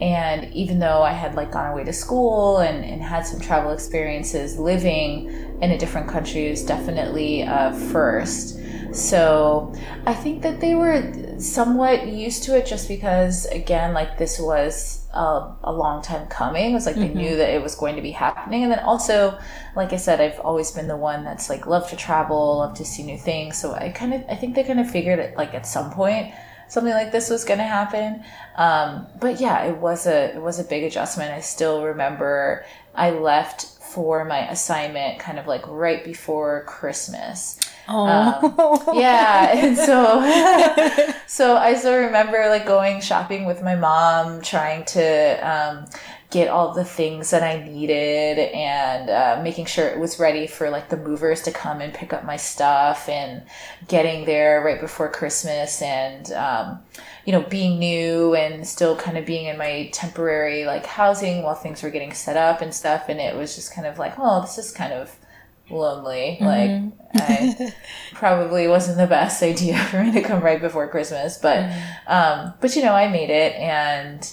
and 0.00 0.52
even 0.54 0.78
though 0.78 1.02
I 1.02 1.12
had 1.12 1.34
like 1.34 1.50
gone 1.50 1.72
away 1.72 1.84
to 1.84 1.92
school 1.92 2.58
and, 2.58 2.84
and 2.84 3.02
had 3.02 3.26
some 3.26 3.40
travel 3.40 3.72
experiences, 3.72 4.58
living 4.58 5.28
in 5.60 5.72
a 5.72 5.78
different 5.78 6.08
country 6.08 6.50
was 6.50 6.64
definitely 6.64 7.42
a 7.42 7.72
first. 7.90 8.58
So 8.94 9.74
I 10.06 10.14
think 10.14 10.42
that 10.42 10.60
they 10.60 10.74
were 10.74 11.38
somewhat 11.38 12.06
used 12.06 12.44
to 12.44 12.56
it 12.56 12.64
just 12.64 12.88
because, 12.88 13.44
again, 13.46 13.92
like 13.92 14.18
this 14.18 14.38
was 14.38 15.06
a, 15.12 15.52
a 15.64 15.72
long 15.72 16.00
time 16.00 16.26
coming. 16.28 16.70
It 16.70 16.74
was 16.74 16.86
like 16.86 16.94
they 16.94 17.08
mm-hmm. 17.08 17.18
knew 17.18 17.36
that 17.36 17.50
it 17.50 17.62
was 17.62 17.74
going 17.74 17.96
to 17.96 18.02
be 18.02 18.12
happening. 18.12 18.62
And 18.62 18.72
then 18.72 18.78
also, 18.78 19.38
like 19.76 19.92
I 19.92 19.96
said, 19.96 20.20
I've 20.20 20.40
always 20.40 20.70
been 20.70 20.88
the 20.88 20.96
one 20.96 21.24
that's 21.24 21.50
like 21.50 21.66
love 21.66 21.90
to 21.90 21.96
travel, 21.96 22.58
love 22.58 22.76
to 22.78 22.84
see 22.84 23.02
new 23.02 23.18
things. 23.18 23.58
So 23.58 23.74
I 23.74 23.90
kind 23.90 24.14
of, 24.14 24.24
I 24.30 24.36
think 24.36 24.54
they 24.54 24.64
kind 24.64 24.80
of 24.80 24.90
figured 24.90 25.18
it 25.18 25.36
like 25.36 25.54
at 25.54 25.66
some 25.66 25.90
point 25.90 26.32
something 26.68 26.92
like 26.92 27.12
this 27.12 27.30
was 27.30 27.44
going 27.44 27.58
to 27.58 27.64
happen. 27.64 28.22
Um, 28.56 29.06
but 29.20 29.40
yeah, 29.40 29.64
it 29.64 29.76
was 29.78 30.06
a, 30.06 30.34
it 30.34 30.42
was 30.42 30.58
a 30.58 30.64
big 30.64 30.84
adjustment. 30.84 31.32
I 31.32 31.40
still 31.40 31.84
remember 31.84 32.64
I 32.94 33.10
left 33.10 33.78
for 33.88 34.24
my 34.24 34.48
assignment 34.48 35.18
kind 35.18 35.38
of 35.38 35.46
like 35.46 35.66
right 35.66 36.04
before 36.04 36.64
Christmas. 36.66 37.58
Oh, 37.88 38.92
Yeah, 38.94 39.50
and 39.56 39.76
so 39.76 41.14
so 41.26 41.56
I 41.56 41.74
still 41.74 41.96
remember 41.96 42.48
like 42.48 42.66
going 42.66 43.00
shopping 43.00 43.46
with 43.46 43.62
my 43.62 43.76
mom, 43.76 44.42
trying 44.42 44.84
to 44.86 45.48
um, 45.48 45.86
get 46.30 46.48
all 46.48 46.74
the 46.74 46.84
things 46.84 47.30
that 47.30 47.42
I 47.42 47.66
needed, 47.66 48.38
and 48.38 49.08
uh, 49.08 49.40
making 49.42 49.66
sure 49.66 49.88
it 49.88 49.98
was 49.98 50.18
ready 50.18 50.46
for 50.46 50.68
like 50.68 50.90
the 50.90 50.96
movers 50.96 51.42
to 51.42 51.52
come 51.52 51.80
and 51.80 51.92
pick 51.94 52.12
up 52.12 52.24
my 52.24 52.36
stuff, 52.36 53.08
and 53.08 53.42
getting 53.86 54.24
there 54.26 54.62
right 54.62 54.80
before 54.80 55.10
Christmas, 55.10 55.80
and 55.80 56.30
um, 56.32 56.80
you 57.24 57.32
know 57.32 57.42
being 57.42 57.78
new 57.78 58.34
and 58.34 58.66
still 58.66 58.96
kind 58.96 59.16
of 59.16 59.24
being 59.24 59.46
in 59.46 59.56
my 59.56 59.88
temporary 59.92 60.64
like 60.64 60.86
housing 60.86 61.42
while 61.42 61.54
things 61.54 61.82
were 61.82 61.90
getting 61.90 62.12
set 62.12 62.36
up 62.36 62.60
and 62.60 62.74
stuff, 62.74 63.08
and 63.08 63.20
it 63.20 63.34
was 63.34 63.54
just 63.54 63.74
kind 63.74 63.86
of 63.86 63.98
like, 63.98 64.14
oh, 64.18 64.40
this 64.42 64.58
is 64.58 64.70
kind 64.70 64.92
of 64.92 65.14
lonely. 65.70 66.38
Like 66.40 66.92
I 67.14 67.74
probably 68.14 68.68
wasn't 68.68 68.98
the 68.98 69.06
best 69.06 69.42
idea 69.42 69.78
for 69.90 70.02
me 70.02 70.12
to 70.12 70.22
come 70.22 70.42
right 70.42 70.60
before 70.60 70.88
Christmas, 70.88 71.38
but 71.38 71.72
um, 72.06 72.54
but 72.60 72.76
you 72.76 72.82
know 72.82 72.92
I 72.92 73.08
made 73.08 73.30
it, 73.30 73.54
and 73.54 74.30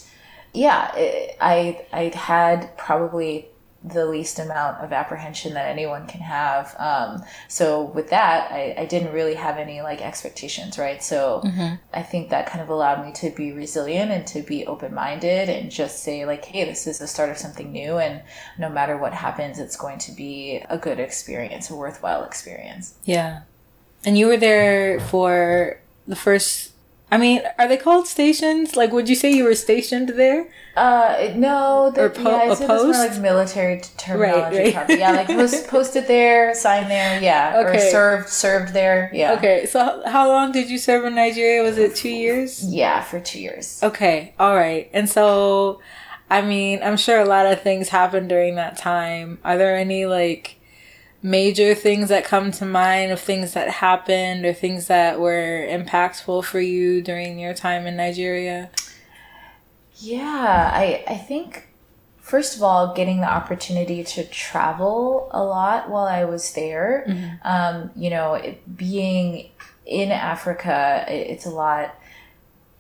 yeah, 0.56 0.96
it, 0.96 1.38
I 1.40 1.86
I 1.92 2.12
had 2.16 2.78
probably 2.78 3.48
the 3.84 4.06
least 4.08 4.40
amount 4.40 4.84
of 4.84 4.92
apprehension 4.92 5.54
that 5.54 5.68
anyone 5.68 6.08
can 6.08 6.20
have. 6.22 6.76
Um, 6.80 7.24
so 7.48 7.84
with 7.84 8.10
that, 8.10 8.52
I, 8.52 8.74
I 8.80 8.86
didn't 8.86 9.14
really 9.14 9.36
have 9.36 9.58
any 9.60 9.84
like 9.84 10.02
expectations, 10.02 10.80
right? 10.80 11.04
So 11.04 11.44
I 11.94 12.02
think 12.02 12.32
that 12.32 12.48
kind 12.48 12.64
of 12.64 12.70
allowed 12.70 13.06
me 13.06 13.14
to 13.14 13.30
be 13.30 13.52
resilient 13.52 14.10
and 14.10 14.26
to 14.26 14.42
be 14.42 14.66
open 14.66 14.92
minded 14.92 15.50
and 15.50 15.70
just 15.70 16.02
say 16.02 16.26
like, 16.26 16.46
hey, 16.46 16.66
this 16.66 16.88
is 16.88 16.98
the 16.98 17.06
start 17.06 17.30
of 17.30 17.38
something 17.38 17.72
new, 17.72 17.98
and 18.00 18.24
no 18.58 18.70
matter 18.70 18.98
what 18.98 19.14
happens, 19.14 19.60
it's 19.60 19.78
going 19.78 20.00
to 20.00 20.12
be 20.14 20.64
a 20.68 20.80
good 20.80 21.00
experience, 21.00 21.70
a 21.70 21.76
worthwhile 21.76 22.24
experience. 22.24 22.96
Yeah. 23.04 23.42
And 24.04 24.18
you 24.18 24.26
were 24.26 24.38
there 24.38 25.00
for 25.00 25.80
the 26.08 26.16
first. 26.16 26.72
I 27.16 27.18
mean, 27.18 27.42
are 27.58 27.68
they 27.68 27.78
called 27.78 28.08
stations? 28.08 28.76
Like, 28.76 28.92
would 28.92 29.08
you 29.08 29.16
say 29.16 29.32
you 29.32 29.46
were 29.46 29.56
stationed 29.56 30.10
there? 30.10 30.48
Uh, 30.76 31.32
no, 31.36 31.92
the, 31.96 32.02
Or 32.06 32.10
po- 32.10 32.24
yeah, 32.30 32.52
a 32.52 32.56
post? 32.56 33.00
like 33.00 33.18
military 33.22 33.82
terminology. 33.98 34.58
right. 34.58 34.74
probably. 34.74 35.00
Yeah, 35.00 35.12
like 35.12 35.30
was 35.30 35.62
posted 35.76 36.08
there, 36.08 36.54
signed 36.54 36.92
there, 36.92 37.22
yeah, 37.22 37.58
or 37.60 37.70
Okay. 37.70 37.90
served 37.92 38.28
served 38.28 38.74
there, 38.74 39.10
yeah. 39.14 39.34
Okay, 39.36 39.66
so 39.66 40.04
how 40.06 40.28
long 40.28 40.52
did 40.52 40.70
you 40.70 40.78
serve 40.78 41.06
in 41.06 41.16
Nigeria? 41.16 41.64
Was 41.64 41.78
it 41.78 41.96
two 41.96 42.10
years? 42.10 42.62
Yeah, 42.68 43.02
for 43.02 43.20
two 43.22 43.40
years. 43.40 43.80
Okay, 43.82 44.34
all 44.38 44.56
right. 44.56 44.90
And 44.92 45.10
so, 45.10 45.80
I 46.30 46.42
mean, 46.42 46.82
I'm 46.84 46.98
sure 46.98 47.20
a 47.22 47.26
lot 47.26 47.46
of 47.46 47.62
things 47.62 47.88
happened 47.90 48.28
during 48.28 48.56
that 48.56 48.78
time. 48.78 49.40
Are 49.46 49.58
there 49.58 49.78
any 49.78 50.06
like 50.06 50.58
major 51.22 51.74
things 51.74 52.10
that 52.10 52.24
come 52.24 52.52
to 52.52 52.66
mind 52.66 53.12
of 53.12 53.20
things 53.20 53.54
that 53.54 53.70
happened 53.70 54.46
or 54.46 54.54
things 54.54 54.88
that 54.88 55.20
were 55.20 55.66
impactful 55.70 56.44
for 56.44 56.60
you 56.60 57.02
during 57.02 57.40
your 57.40 57.54
time 57.54 57.88
in 57.88 57.96
Nigeria? 57.96 58.70
Yeah, 59.98 60.72
I 60.74 61.04
I 61.08 61.18
think 61.18 61.68
first 62.26 62.56
of 62.56 62.64
all, 62.64 62.94
getting 62.96 63.22
the 63.22 63.32
opportunity 63.32 64.04
to 64.04 64.24
travel 64.24 65.30
a 65.32 65.44
lot 65.44 65.92
while 65.92 66.06
I 66.06 66.26
was 66.26 66.54
there. 66.54 67.06
Um, 67.44 67.92
you 67.96 68.10
know, 68.10 68.34
it, 68.34 68.76
being 68.76 69.52
in 69.86 70.12
Africa, 70.12 71.06
it, 71.08 71.28
it's 71.30 71.46
a 71.46 71.52
lot 71.52 71.96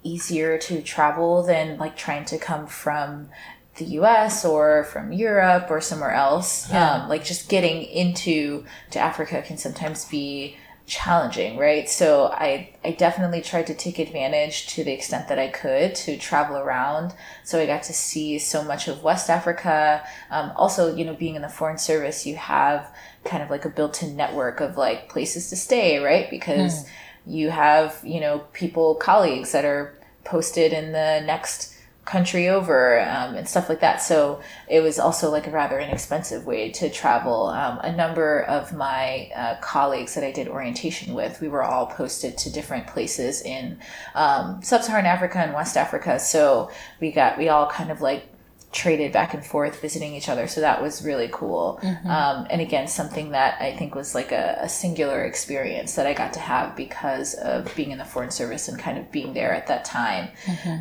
easier 0.01 0.57
to 0.57 0.81
travel 0.81 1.43
than 1.43 1.77
like 1.77 1.95
trying 1.95 2.25
to 2.25 2.39
come 2.39 2.65
from 2.65 3.29
the 3.77 3.85
US 3.99 4.45
or 4.45 4.85
from 4.85 5.11
Europe 5.11 5.67
or 5.69 5.81
somewhere 5.81 6.11
else. 6.11 6.69
Yeah. 6.69 7.03
Um, 7.03 7.09
like 7.09 7.23
just 7.23 7.49
getting 7.49 7.83
into 7.83 8.65
to 8.91 8.99
Africa 8.99 9.41
can 9.41 9.57
sometimes 9.57 10.05
be 10.05 10.57
challenging, 10.87 11.57
right? 11.57 11.89
So 11.89 12.27
I 12.27 12.75
I 12.83 12.91
definitely 12.91 13.41
tried 13.41 13.67
to 13.67 13.73
take 13.73 13.99
advantage 13.99 14.67
to 14.67 14.83
the 14.83 14.93
extent 14.93 15.27
that 15.27 15.39
I 15.39 15.47
could 15.47 15.95
to 15.95 16.17
travel 16.17 16.57
around. 16.57 17.13
So 17.43 17.59
I 17.59 17.65
got 17.65 17.83
to 17.83 17.93
see 17.93 18.39
so 18.39 18.63
much 18.63 18.87
of 18.87 19.03
West 19.03 19.29
Africa. 19.29 20.03
Um, 20.29 20.51
also, 20.55 20.95
you 20.95 21.03
know, 21.03 21.15
being 21.15 21.35
in 21.35 21.41
the 21.41 21.49
foreign 21.49 21.77
service, 21.77 22.25
you 22.25 22.35
have 22.35 22.93
kind 23.23 23.41
of 23.41 23.49
like 23.49 23.65
a 23.65 23.69
built-in 23.69 24.15
network 24.15 24.59
of 24.61 24.77
like 24.77 25.09
places 25.09 25.49
to 25.49 25.55
stay, 25.55 25.97
right? 25.97 26.29
Because 26.29 26.85
you 27.25 27.49
have 27.49 27.99
you 28.03 28.19
know 28.19 28.39
people 28.53 28.95
colleagues 28.95 29.51
that 29.51 29.65
are 29.65 29.97
posted 30.23 30.71
in 30.71 30.91
the 30.91 31.21
next 31.25 31.74
country 32.05 32.47
over 32.47 33.01
um, 33.01 33.35
and 33.35 33.49
stuff 33.49 33.67
like 33.67 33.79
that. 33.79 34.01
So 34.01 34.39
it 34.69 34.81
was 34.81 34.99
also 34.99 35.31
like 35.31 35.47
a 35.47 35.51
rather 35.51 35.79
inexpensive 35.79 36.45
way 36.45 36.71
to 36.73 36.89
travel. 36.89 37.47
Um, 37.47 37.79
a 37.79 37.91
number 37.91 38.43
of 38.43 38.73
my 38.73 39.31
uh, 39.35 39.55
colleagues 39.59 40.13
that 40.13 40.23
i 40.23 40.31
did 40.31 40.47
orientation 40.47 41.15
with 41.15 41.41
we 41.41 41.47
were 41.47 41.63
all 41.63 41.87
posted 41.87 42.37
to 42.37 42.51
different 42.51 42.87
places 42.87 43.41
in 43.41 43.79
um, 44.13 44.61
sub-saharan 44.61 45.05
africa 45.05 45.39
and 45.39 45.53
west 45.53 45.75
africa. 45.77 46.19
So 46.19 46.71
we 47.01 47.11
got 47.11 47.37
we 47.37 47.49
all 47.49 47.67
kind 47.69 47.91
of 47.91 48.01
like 48.01 48.27
traded 48.71 49.13
back 49.13 49.33
and 49.33 49.43
forth 49.43 49.81
visiting 49.81 50.13
each 50.13 50.27
other. 50.27 50.47
So 50.47 50.59
that 50.61 50.81
was 50.81 51.03
really 51.03 51.29
cool. 51.31 51.79
Um, 52.09 52.45
and 52.51 52.61
again 52.61 52.87
something 52.87 53.31
that 53.31 53.59
i 53.61 53.75
think 53.75 53.95
was 53.95 54.13
like 54.13 54.31
a, 54.31 54.57
a 54.61 54.69
singular 54.69 55.23
experience 55.23 55.95
that 55.95 56.05
i 56.05 56.13
got 56.13 56.33
to 56.33 56.39
have 56.39 56.75
because 56.75 57.33
of 57.33 57.73
being 57.75 57.89
in 57.89 57.97
the 57.97 58.05
foreign 58.05 58.31
service 58.31 58.67
and 58.67 58.77
kind 58.77 58.99
of 58.99 59.11
being 59.11 59.33
there 59.33 59.53
at 59.53 59.65
that 59.67 59.85
time. 59.85 60.29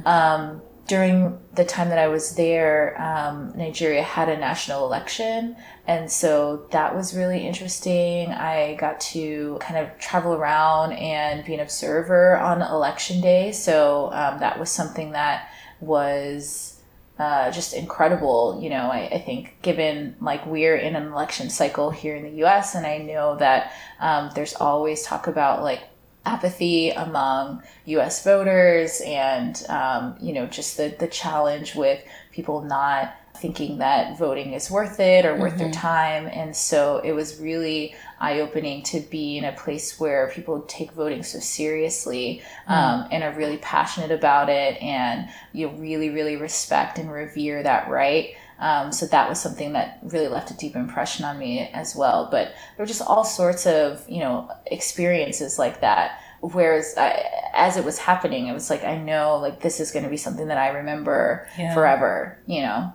Um, 0.05 0.61
during 0.87 1.39
the 1.55 1.65
time 1.65 1.89
that 1.89 1.99
i 1.99 2.09
was 2.09 2.37
there 2.37 3.01
um, 3.01 3.53
nigeria 3.57 4.03
had 4.03 4.29
a 4.29 4.37
national 4.37 4.85
election 4.85 5.57
and 5.87 6.11
so 6.11 6.67
that 6.71 6.95
was 6.95 7.17
really 7.17 7.47
interesting 7.47 8.31
i 8.33 8.75
got 8.75 9.01
to 9.01 9.59
kind 9.61 9.79
of 9.79 9.99
travel 9.99 10.35
around 10.35 10.93
and 10.93 11.45
be 11.45 11.55
an 11.55 11.61
observer 11.61 12.39
on 12.39 12.63
election 12.63 13.21
day 13.21 13.53
so 13.53 14.11
um, 14.13 14.39
that 14.41 14.59
was 14.59 14.71
something 14.71 15.13
that 15.13 15.49
was 15.81 16.75
uh, 17.19 17.51
just 17.51 17.75
incredible. 17.75 18.59
You 18.61 18.71
know, 18.71 18.91
I, 18.91 19.09
I 19.13 19.19
think 19.21 19.63
given 19.63 20.17
like 20.21 20.45
we're 20.47 20.77
in 20.77 20.97
an 20.97 21.07
election 21.07 21.51
cycle 21.51 21.91
here 21.91 22.17
in 22.17 22.25
the 22.25 22.39
U.S. 22.39 22.75
and 22.75 22.87
I 22.87 22.99
know 22.99 23.37
that 23.37 23.73
um, 24.01 24.31
there's 24.35 24.55
always 24.55 25.03
talk 25.05 25.27
about 25.27 25.63
like 25.63 25.83
apathy 26.27 26.91
among 26.91 27.63
U.S. 27.87 28.25
voters 28.25 29.01
and 29.05 29.65
um, 29.69 30.17
you 30.21 30.33
know 30.33 30.47
just 30.47 30.77
the 30.77 30.95
the 30.99 31.07
challenge 31.07 31.75
with 31.75 32.03
people 32.33 32.63
not 32.63 33.15
thinking 33.37 33.79
that 33.79 34.17
voting 34.17 34.53
is 34.53 34.71
worth 34.71 35.01
it 35.01 35.27
or 35.27 35.37
worth 35.37 35.59
their 35.59 35.71
time. 35.71 36.27
And 36.27 36.57
so 36.57 36.99
it 37.05 37.13
was 37.13 37.41
really 37.41 37.95
eye-opening 38.21 38.83
to 38.85 39.01
be 39.01 39.37
in 39.37 39.45
a 39.45 39.53
place 39.53 40.01
where 40.01 40.31
people 40.31 40.63
take 40.63 40.93
voting 40.93 41.23
so 41.23 41.41
seriously 41.41 42.43
um, 42.69 43.07
and 43.11 43.23
are 43.23 43.35
really 43.35 43.59
passionate 43.59 44.13
about 44.13 44.49
it 44.49 44.81
and 44.81 45.29
you 45.53 45.69
really 45.69 46.11
really 46.11 46.37
respect 46.37 46.97
and 46.99 47.13
revere 47.13 47.63
that 47.63 47.91
right 47.91 48.35
um, 48.69 48.91
so 48.93 49.05
that 49.07 49.29
was 49.29 49.39
something 49.41 49.73
that 49.75 49.99
really 50.03 50.29
left 50.29 50.51
a 50.51 50.57
deep 50.57 50.75
impression 50.75 51.25
on 51.25 51.39
me 51.39 51.61
as 51.73 51.95
well 51.95 52.29
but 52.31 52.47
there 52.49 52.85
were 52.85 52.87
just 52.95 53.03
all 53.03 53.25
sorts 53.25 53.67
of 53.67 54.05
you 54.09 54.21
know 54.21 54.51
experiences 54.67 55.59
like 55.59 55.81
that 55.81 56.07
whereas 56.41 56.95
I, 56.97 57.11
as 57.55 57.77
it 57.77 57.85
was 57.85 57.99
happening 57.99 58.47
it 58.49 58.53
was 58.53 58.69
like 58.71 58.85
i 58.85 58.97
know 58.97 59.37
like 59.37 59.61
this 59.61 59.81
is 59.81 59.91
going 59.93 60.05
to 60.05 60.11
be 60.11 60.17
something 60.27 60.49
that 60.49 60.59
i 60.59 60.69
remember 60.69 61.49
Yeah. 61.59 61.75
forever 61.75 62.39
you 62.47 62.63
know 62.63 62.93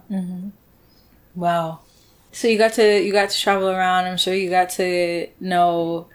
Wow. 1.35 1.79
So 2.31 2.47
you 2.47 2.57
got 2.57 2.73
to 2.73 3.01
you 3.03 3.11
got 3.11 3.29
to 3.29 3.39
travel 3.39 3.69
around. 3.69 4.05
I'm 4.05 4.17
sure 4.17 4.33
you 4.33 4.49
got 4.49 4.69
to 4.71 5.27
know 5.39 6.07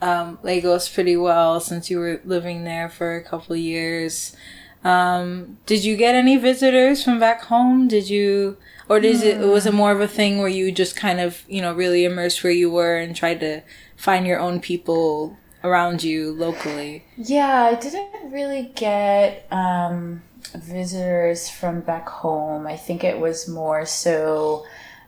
um, 0.00 0.38
Lagos 0.42 0.88
pretty 0.88 1.16
well 1.16 1.60
since 1.60 1.90
you 1.90 1.98
were 1.98 2.20
living 2.24 2.64
there 2.64 2.88
for 2.88 3.16
a 3.16 3.22
couple 3.22 3.54
of 3.54 3.60
years. 3.60 4.34
Um, 4.86 5.58
did 5.66 5.84
you 5.84 5.96
get 5.96 6.14
any 6.14 6.36
visitors 6.36 7.02
from 7.02 7.18
back 7.18 7.42
home? 7.42 7.88
Did 7.88 8.08
you, 8.08 8.56
or 8.88 9.00
did 9.00 9.20
it 9.22 9.40
was 9.40 9.66
it 9.66 9.74
more 9.74 9.90
of 9.90 10.00
a 10.00 10.06
thing 10.06 10.38
where 10.38 10.48
you 10.48 10.70
just 10.70 10.94
kind 10.94 11.18
of 11.18 11.42
you 11.48 11.60
know 11.60 11.74
really 11.74 12.04
immersed 12.04 12.44
where 12.44 12.52
you 12.52 12.70
were 12.70 12.96
and 12.96 13.16
tried 13.16 13.40
to 13.40 13.62
find 13.96 14.26
your 14.26 14.38
own 14.38 14.60
people 14.60 15.36
around 15.64 16.04
you 16.04 16.32
locally? 16.32 17.04
Yeah, 17.16 17.64
I 17.64 17.74
didn't 17.74 18.30
really 18.30 18.70
get 18.76 19.48
um, 19.50 20.22
visitors 20.54 21.50
from 21.50 21.80
back 21.80 22.08
home. 22.08 22.64
I 22.68 22.76
think 22.76 23.02
it 23.02 23.18
was 23.18 23.48
more 23.48 23.86
so 23.86 24.64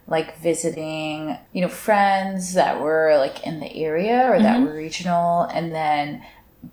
like 0.08 0.38
visiting, 0.38 1.36
you 1.52 1.60
know, 1.60 1.68
friends 1.68 2.54
that 2.54 2.80
were 2.80 3.14
like 3.18 3.46
in 3.46 3.60
the 3.60 3.72
area 3.76 4.28
or 4.28 4.40
that 4.40 4.60
were 4.60 4.74
regional. 4.74 5.42
And 5.42 5.72
then 5.72 6.24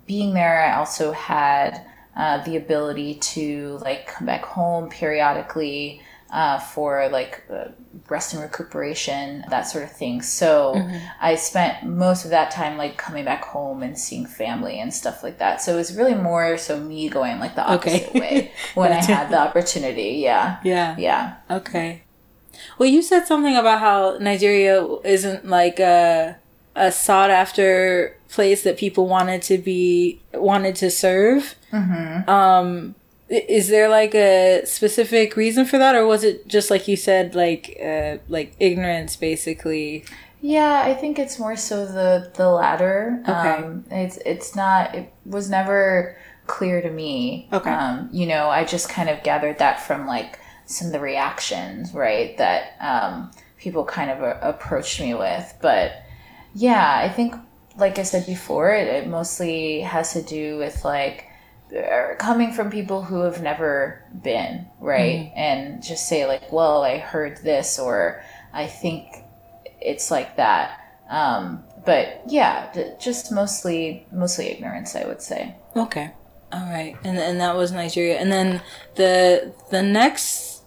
being 0.06 0.34
there, 0.34 0.64
I 0.64 0.76
also 0.76 1.12
had 1.12 1.86
uh, 2.16 2.42
the 2.44 2.56
ability 2.56 3.16
to 3.16 3.78
like 3.82 4.06
come 4.06 4.26
back 4.26 4.44
home 4.44 4.88
periodically 4.88 6.00
uh, 6.30 6.58
for 6.58 7.08
like 7.10 7.44
uh, 7.50 7.68
rest 8.08 8.34
and 8.34 8.42
recuperation, 8.42 9.44
that 9.48 9.62
sort 9.62 9.84
of 9.84 9.92
thing. 9.92 10.20
So 10.22 10.74
I 11.20 11.36
spent 11.36 11.84
most 11.86 12.24
of 12.24 12.30
that 12.30 12.50
time 12.50 12.76
like 12.76 12.96
coming 12.96 13.24
back 13.24 13.44
home 13.44 13.82
and 13.82 13.96
seeing 13.98 14.26
family 14.26 14.80
and 14.80 14.92
stuff 14.92 15.22
like 15.22 15.38
that. 15.38 15.62
So 15.62 15.74
it 15.74 15.76
was 15.76 15.96
really 15.96 16.14
more 16.14 16.58
so 16.58 16.80
me 16.80 17.08
going 17.08 17.38
like 17.38 17.54
the 17.54 17.64
opposite 17.64 18.08
Okay. 18.08 18.20
way 18.20 18.52
when 18.74 18.92
I 18.92 19.02
had 19.02 19.30
the 19.30 19.38
opportunity. 19.38 20.14
Yeah. 20.22 20.58
Yeah. 20.64 20.96
Yeah. 20.98 21.36
Okay. 21.50 22.02
Well, 22.78 22.88
you 22.88 23.02
said 23.02 23.26
something 23.26 23.56
about 23.56 23.80
how 23.80 24.18
Nigeria 24.18 24.84
isn't 25.04 25.46
like 25.46 25.78
a 25.78 26.38
a 26.74 26.92
sought 26.92 27.30
after 27.30 28.15
place 28.28 28.62
that 28.64 28.76
people 28.76 29.06
wanted 29.06 29.42
to 29.42 29.58
be 29.58 30.20
wanted 30.34 30.76
to 30.76 30.90
serve. 30.90 31.54
Mm-hmm. 31.72 32.28
Um, 32.28 32.94
is 33.28 33.68
there 33.68 33.88
like 33.88 34.14
a 34.14 34.62
specific 34.64 35.36
reason 35.36 35.64
for 35.64 35.78
that, 35.78 35.94
or 35.94 36.06
was 36.06 36.22
it 36.24 36.46
just 36.46 36.70
like 36.70 36.86
you 36.86 36.96
said, 36.96 37.34
like 37.34 37.76
uh, 37.84 38.18
like 38.28 38.54
ignorance, 38.60 39.16
basically? 39.16 40.04
Yeah, 40.40 40.82
I 40.84 40.94
think 40.94 41.18
it's 41.18 41.38
more 41.38 41.56
so 41.56 41.86
the 41.86 42.30
the 42.34 42.48
latter. 42.48 43.20
Okay. 43.28 43.32
Um, 43.32 43.84
it's 43.90 44.18
it's 44.18 44.54
not. 44.54 44.94
It 44.94 45.12
was 45.24 45.50
never 45.50 46.16
clear 46.46 46.80
to 46.80 46.90
me. 46.90 47.48
Okay. 47.52 47.70
Um, 47.70 48.08
you 48.12 48.26
know, 48.26 48.48
I 48.48 48.64
just 48.64 48.88
kind 48.88 49.08
of 49.08 49.22
gathered 49.24 49.58
that 49.58 49.80
from 49.80 50.06
like 50.06 50.38
some 50.66 50.88
of 50.88 50.92
the 50.92 51.00
reactions, 51.00 51.92
right? 51.92 52.36
That 52.38 52.76
um, 52.80 53.30
people 53.58 53.84
kind 53.84 54.10
of 54.10 54.22
a- 54.22 54.38
approached 54.42 55.00
me 55.00 55.14
with, 55.14 55.54
but 55.60 55.92
yeah, 56.54 57.00
I 57.02 57.08
think, 57.08 57.34
like 57.78 57.98
I 57.98 58.02
said 58.02 58.26
before, 58.26 58.70
it, 58.72 58.88
it 58.88 59.08
mostly 59.08 59.80
has 59.80 60.12
to 60.14 60.22
do 60.22 60.58
with 60.58 60.84
like 60.84 61.26
uh, 61.76 62.14
coming 62.18 62.52
from 62.52 62.70
people 62.70 63.02
who 63.02 63.22
have 63.22 63.42
never 63.42 64.04
been, 64.22 64.66
right? 64.80 65.32
And 65.34 65.82
just 65.82 66.08
say, 66.08 66.26
like, 66.26 66.52
well, 66.52 66.82
I 66.82 66.98
heard 66.98 67.38
this, 67.38 67.78
or 67.78 68.22
I 68.52 68.66
think 68.66 69.08
it's 69.80 70.10
like 70.10 70.36
that. 70.36 70.80
Um, 71.10 71.64
but 71.84 72.22
yeah, 72.26 72.72
just 73.00 73.32
mostly, 73.32 74.06
mostly 74.12 74.46
ignorance, 74.46 74.96
I 74.96 75.06
would 75.06 75.22
say. 75.22 75.54
Okay. 75.76 76.12
All 76.52 76.66
right. 76.66 76.96
And 77.04 77.18
and 77.18 77.40
that 77.40 77.56
was 77.56 77.72
Nigeria. 77.72 78.18
And 78.18 78.30
then 78.30 78.62
the 78.94 79.52
the 79.70 79.82
next 79.82 80.62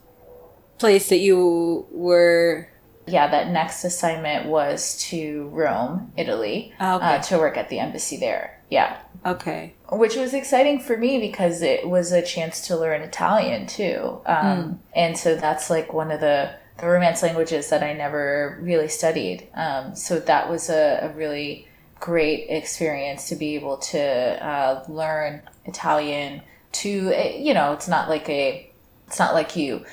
place 0.77 1.09
that 1.09 1.19
you 1.19 1.87
were 1.91 2.69
Yeah, 3.09 3.27
that 3.27 3.49
next 3.49 3.83
assignment 3.83 4.45
was 4.47 4.97
to 5.09 5.49
Rome, 5.51 6.11
Italy, 6.17 6.73
Ah, 6.79 6.95
okay. 6.95 7.05
uh, 7.15 7.21
to 7.23 7.37
work 7.37 7.57
at 7.57 7.69
the 7.69 7.79
embassy 7.79 8.17
there. 8.17 8.55
Yeah. 8.69 8.97
okay. 9.25 9.73
which 9.91 10.15
was 10.15 10.33
exciting 10.35 10.79
for 10.79 10.95
me 10.95 11.19
because 11.19 11.63
it 11.63 11.89
was 11.89 12.11
a 12.11 12.21
chance 12.21 12.67
to 12.67 12.77
learn 12.77 13.01
Italian 13.01 13.65
too. 13.65 14.21
Um, 14.27 14.79
And 14.95 15.17
so 15.17 15.35
that's 15.35 15.69
like 15.71 15.91
one 15.91 16.11
of 16.11 16.19
the, 16.21 16.51
the 16.79 16.87
Romance 16.87 17.23
languages 17.23 17.69
that 17.69 17.81
I 17.81 17.93
never 17.93 18.59
really 18.61 18.87
studied. 18.87 19.47
Um, 19.55 19.95
so 19.95 20.19
that 20.19 20.49
was 20.49 20.69
a, 20.69 20.99
a 21.01 21.09
really 21.17 21.67
great 21.99 22.45
experience 22.49 23.27
to 23.29 23.35
be 23.35 23.55
able 23.55 23.77
to 23.77 23.99
uh, 23.99 24.85
learn 24.87 25.41
Italian 25.65 26.41
to, 26.73 27.11
eh, 27.13 27.37
you 27.39 27.53
know, 27.55 27.73
it's 27.73 27.87
not 27.87 28.07
like 28.07 28.29
a, 28.29 28.71
it's 29.07 29.17
not 29.19 29.33
like 29.33 29.55
you 29.55 29.83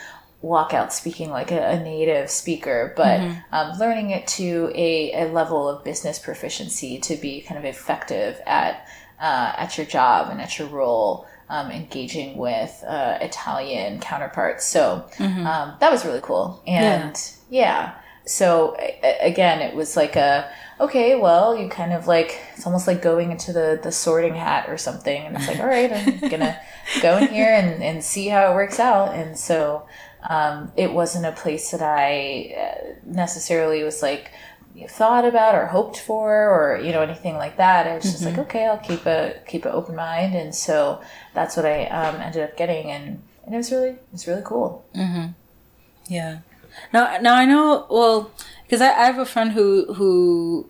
walk 0.46 0.72
out 0.72 0.92
speaking 0.92 1.28
like 1.30 1.50
a, 1.50 1.60
a 1.76 1.78
native 1.82 2.30
speaker, 2.30 2.92
but 2.96 3.18
um, 3.52 3.78
learning 3.78 4.10
it 4.10 4.26
to 4.38 4.70
a, 4.74 5.12
a 5.22 5.24
level 5.32 5.68
of 5.68 5.82
business 5.84 6.18
proficiency 6.18 6.98
to 7.00 7.16
be 7.16 7.40
kind 7.40 7.58
of 7.58 7.64
effective 7.64 8.40
at 8.46 8.86
uh, 9.20 9.52
at 9.56 9.76
your 9.78 9.86
job 9.86 10.30
and 10.30 10.40
at 10.40 10.58
your 10.58 10.68
role, 10.68 11.26
um, 11.48 11.70
engaging 11.70 12.36
with 12.36 12.84
uh, 12.86 13.16
Italian 13.20 13.98
counterparts. 14.00 14.64
So 14.66 15.06
um, 15.46 15.74
that 15.80 15.90
was 15.90 16.04
really 16.04 16.20
cool. 16.22 16.62
And 16.66 17.14
yeah, 17.48 17.94
so 18.26 18.76
a- 18.78 18.98
a- 19.02 19.26
again, 19.32 19.60
it 19.62 19.74
was 19.74 19.96
like 19.96 20.16
a 20.16 20.50
okay, 20.78 21.16
well, 21.16 21.56
you 21.56 21.68
kind 21.70 21.92
of 21.94 22.06
like 22.06 22.38
it's 22.54 22.66
almost 22.66 22.86
like 22.86 23.00
going 23.00 23.30
into 23.30 23.52
the 23.54 23.80
the 23.82 23.90
sorting 23.90 24.34
hat 24.34 24.68
or 24.68 24.76
something, 24.76 25.20
and 25.26 25.34
it's 25.36 25.48
like 25.48 25.60
all 25.64 25.66
right, 25.66 25.90
I'm 25.92 26.28
gonna 26.28 26.58
go 27.00 27.16
in 27.16 27.28
here 27.28 27.52
and 27.60 27.82
and 27.82 28.04
see 28.04 28.28
how 28.28 28.50
it 28.50 28.54
works 28.54 28.78
out. 28.78 29.14
And 29.14 29.38
so 29.38 29.86
um, 30.28 30.72
it 30.76 30.92
wasn't 30.92 31.26
a 31.26 31.32
place 31.32 31.70
that 31.70 31.82
I 31.82 32.54
uh, 32.56 32.94
necessarily 33.04 33.82
was 33.82 34.02
like 34.02 34.30
thought 34.88 35.24
about 35.24 35.54
or 35.54 35.66
hoped 35.66 35.98
for 35.98 36.50
or 36.50 36.78
you 36.78 36.92
know 36.92 37.00
anything 37.00 37.36
like 37.36 37.56
that. 37.56 37.86
I 37.86 37.94
was 37.94 38.04
just 38.04 38.24
like, 38.24 38.38
okay, 38.38 38.66
I'll 38.66 38.78
keep 38.78 39.06
a 39.06 39.34
keep 39.46 39.64
an 39.64 39.72
open 39.72 39.96
mind, 39.96 40.34
and 40.34 40.54
so 40.54 41.00
that's 41.34 41.56
what 41.56 41.64
I 41.64 41.86
um, 41.86 42.16
ended 42.20 42.42
up 42.42 42.56
getting, 42.56 42.90
and 42.90 43.22
and 43.44 43.54
it 43.54 43.58
was 43.58 43.70
really 43.70 43.90
it 43.90 44.08
was 44.12 44.26
really 44.26 44.42
cool. 44.44 44.84
Yeah. 46.08 46.40
Now, 46.92 47.18
now 47.18 47.34
I 47.34 47.44
know. 47.44 47.86
Well, 47.88 48.30
because 48.64 48.80
I, 48.80 48.88
I 48.88 49.04
have 49.06 49.18
a 49.18 49.24
friend 49.24 49.52
who 49.52 49.94
who 49.94 50.68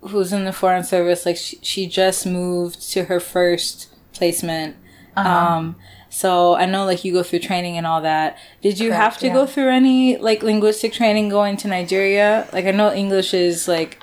who's 0.00 0.32
in 0.32 0.44
the 0.44 0.52
foreign 0.52 0.84
service. 0.84 1.26
Like 1.26 1.36
she, 1.36 1.58
she 1.62 1.86
just 1.86 2.26
moved 2.26 2.90
to 2.92 3.04
her 3.04 3.20
first 3.20 3.88
placement. 4.12 4.76
Uh-huh. 5.16 5.28
Um. 5.28 5.76
So 6.12 6.54
I 6.56 6.66
know, 6.66 6.84
like 6.84 7.06
you 7.06 7.12
go 7.14 7.22
through 7.22 7.38
training 7.38 7.78
and 7.78 7.86
all 7.86 8.02
that. 8.02 8.36
Did 8.60 8.78
you 8.78 8.92
have 8.92 9.16
to 9.18 9.28
yeah. 9.28 9.32
go 9.32 9.46
through 9.46 9.70
any 9.70 10.18
like 10.18 10.42
linguistic 10.42 10.92
training 10.92 11.30
going 11.30 11.56
to 11.56 11.68
Nigeria? 11.68 12.46
Like 12.52 12.66
I 12.66 12.70
know 12.70 12.92
English 12.92 13.32
is 13.32 13.66
like 13.66 13.98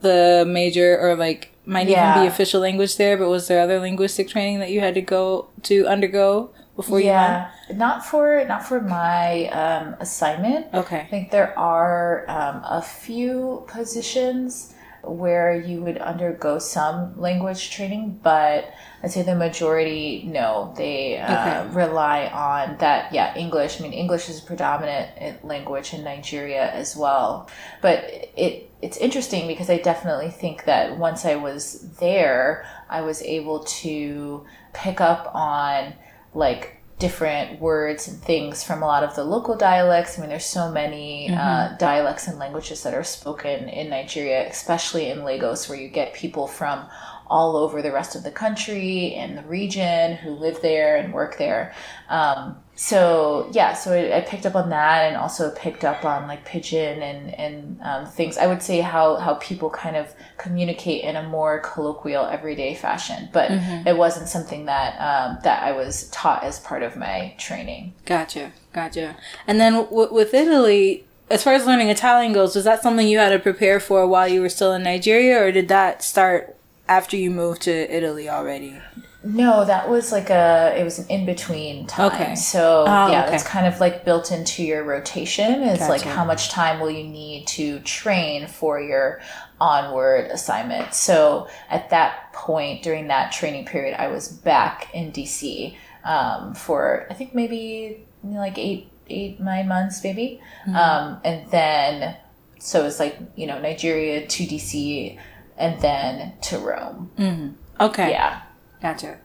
the 0.00 0.44
major 0.44 0.98
or 1.00 1.14
like 1.14 1.52
might 1.64 1.88
even 1.88 2.20
be 2.20 2.26
official 2.26 2.60
language 2.60 2.96
there. 2.96 3.16
But 3.16 3.28
was 3.28 3.46
there 3.46 3.60
other 3.60 3.78
linguistic 3.78 4.28
training 4.28 4.58
that 4.58 4.70
you 4.72 4.80
had 4.80 4.94
to 4.94 5.00
go 5.00 5.46
to 5.62 5.86
undergo 5.86 6.50
before 6.74 6.98
you 6.98 7.06
went? 7.06 7.16
yeah, 7.16 7.50
not 7.72 8.04
for 8.04 8.44
not 8.48 8.66
for 8.66 8.80
my 8.80 9.46
um, 9.50 9.94
assignment. 10.00 10.74
Okay. 10.74 11.02
I 11.02 11.04
think 11.06 11.30
there 11.30 11.56
are 11.56 12.28
um, 12.28 12.62
a 12.64 12.82
few 12.82 13.64
positions 13.68 14.74
where 15.02 15.54
you 15.54 15.82
would 15.82 15.98
undergo 15.98 16.58
some 16.58 17.20
language 17.20 17.70
training, 17.70 18.20
but 18.22 18.72
I'd 19.02 19.10
say 19.10 19.22
the 19.22 19.34
majority, 19.34 20.22
no, 20.26 20.72
they 20.76 21.18
uh, 21.18 21.64
Okay. 21.64 21.74
rely 21.74 22.26
on 22.28 22.76
that. 22.78 23.12
Yeah, 23.12 23.34
English. 23.36 23.80
I 23.80 23.82
mean, 23.82 23.92
English 23.92 24.28
is 24.28 24.38
a 24.40 24.46
predominant 24.46 25.10
uh, 25.20 25.46
language 25.46 25.92
in 25.92 26.04
Nigeria 26.04 26.70
as 26.70 26.96
well. 26.96 27.48
But 27.80 28.04
it 28.36 28.70
it's 28.80 28.96
interesting 28.96 29.46
because 29.46 29.70
I 29.70 29.78
definitely 29.78 30.30
think 30.30 30.64
that 30.64 30.98
once 30.98 31.24
I 31.24 31.36
was 31.36 31.80
there, 32.00 32.66
I 32.90 33.02
was 33.02 33.22
able 33.22 33.60
to 33.82 34.44
pick 34.72 35.00
up 35.00 35.30
on 35.34 35.94
like 36.34 36.81
different 37.02 37.60
words 37.60 38.06
and 38.06 38.16
things 38.22 38.62
from 38.62 38.80
a 38.80 38.86
lot 38.86 39.02
of 39.02 39.16
the 39.16 39.24
local 39.24 39.56
dialects. 39.56 40.16
I 40.16 40.20
mean, 40.20 40.30
there's 40.30 40.44
so 40.44 40.70
many 40.70 41.28
uh, 41.34 41.76
dialects 41.76 42.28
and 42.28 42.38
languages 42.38 42.84
that 42.84 42.94
are 42.94 43.02
spoken 43.02 43.68
in 43.68 43.90
Nigeria, 43.90 44.48
especially 44.48 45.10
in 45.10 45.24
Lagos, 45.24 45.68
where 45.68 45.76
you 45.76 45.88
get 45.88 46.14
people 46.14 46.46
from 46.46 46.88
all 47.26 47.56
over 47.56 47.82
the 47.82 47.90
rest 47.90 48.14
of 48.14 48.22
the 48.22 48.30
country 48.30 49.14
and 49.14 49.36
the 49.36 49.42
region 49.42 50.14
who 50.14 50.30
live 50.30 50.62
there 50.62 50.96
and 50.96 51.12
work 51.12 51.38
there. 51.38 51.74
Um, 52.08 52.62
so 52.82 53.48
yeah, 53.52 53.74
so 53.74 53.92
I, 53.92 54.16
I 54.16 54.20
picked 54.22 54.44
up 54.44 54.56
on 54.56 54.70
that 54.70 55.06
and 55.06 55.16
also 55.16 55.52
picked 55.52 55.84
up 55.84 56.04
on 56.04 56.26
like 56.26 56.44
pidgin 56.44 57.00
and 57.00 57.32
and 57.38 57.78
um, 57.80 58.06
things. 58.06 58.36
I 58.36 58.48
would 58.48 58.60
say 58.60 58.80
how 58.80 59.14
how 59.16 59.34
people 59.34 59.70
kind 59.70 59.94
of 59.94 60.12
communicate 60.36 61.04
in 61.04 61.14
a 61.14 61.22
more 61.22 61.60
colloquial, 61.60 62.26
everyday 62.26 62.74
fashion, 62.74 63.28
but 63.32 63.52
it 63.86 63.96
wasn't 63.96 64.28
something 64.28 64.64
that 64.64 64.94
um, 65.00 65.38
that 65.44 65.62
I 65.62 65.70
was 65.70 66.08
taught 66.08 66.42
as 66.42 66.58
part 66.58 66.82
of 66.82 66.96
my 66.96 67.36
training. 67.38 67.94
Gotcha, 68.04 68.50
gotcha. 68.72 69.14
And 69.46 69.60
then 69.60 69.74
w- 69.74 70.12
with 70.12 70.34
Italy, 70.34 71.04
as 71.30 71.44
far 71.44 71.52
as 71.52 71.64
learning 71.64 71.88
Italian 71.88 72.32
goes, 72.32 72.56
was 72.56 72.64
that 72.64 72.82
something 72.82 73.06
you 73.06 73.18
had 73.18 73.28
to 73.28 73.38
prepare 73.38 73.78
for 73.78 74.08
while 74.08 74.26
you 74.26 74.40
were 74.40 74.48
still 74.48 74.72
in 74.72 74.82
Nigeria, 74.82 75.40
or 75.40 75.52
did 75.52 75.68
that 75.68 76.02
start 76.02 76.56
after 76.88 77.16
you 77.16 77.30
moved 77.30 77.62
to 77.62 77.96
Italy 77.96 78.28
already? 78.28 78.80
No, 79.24 79.64
that 79.64 79.88
was 79.88 80.10
like 80.12 80.30
a 80.30 80.74
it 80.76 80.82
was 80.84 80.98
an 80.98 81.06
in 81.08 81.26
between 81.26 81.86
time. 81.86 82.12
Okay. 82.12 82.34
So 82.34 82.84
Oh, 82.86 83.08
yeah, 83.10 83.22
okay. 83.22 83.30
that's 83.30 83.44
kind 83.44 83.66
of 83.66 83.78
like 83.80 84.04
built 84.04 84.32
into 84.32 84.64
your 84.64 84.82
rotation. 84.84 85.62
Is 85.62 85.80
like 85.88 86.02
how 86.02 86.24
much 86.24 86.50
time 86.50 86.80
will 86.80 86.90
you 86.90 87.04
need 87.04 87.46
to 87.48 87.78
train 87.80 88.46
for 88.48 88.80
your 88.80 89.20
onward 89.60 90.30
assignment. 90.32 90.92
So 90.94 91.48
at 91.70 91.90
that 91.90 92.32
point 92.32 92.82
during 92.82 93.06
that 93.08 93.30
training 93.32 93.64
period, 93.66 93.94
I 94.00 94.08
was 94.08 94.28
back 94.28 94.88
in 94.92 95.12
DC 95.12 95.76
um, 96.04 96.54
for 96.54 97.06
I 97.08 97.14
think 97.14 97.32
maybe 97.34 98.04
like 98.24 98.58
eight 98.58 98.88
eight 99.08 99.38
nine 99.40 99.68
months 99.68 100.02
maybe, 100.02 100.40
Mm-hmm. 100.66 100.76
um, 100.76 101.20
and 101.24 101.48
then 101.50 102.16
so 102.58 102.86
it's 102.86 102.98
like 102.98 103.18
you 103.36 103.46
know 103.46 103.60
Nigeria 103.60 104.26
to 104.26 104.44
DC 104.46 105.16
and 105.56 105.80
then 105.80 106.32
to 106.42 106.58
Rome. 106.58 107.56
Okay, 107.80 108.10
Yeah. 108.10 108.40
Gotcha. 108.82 109.18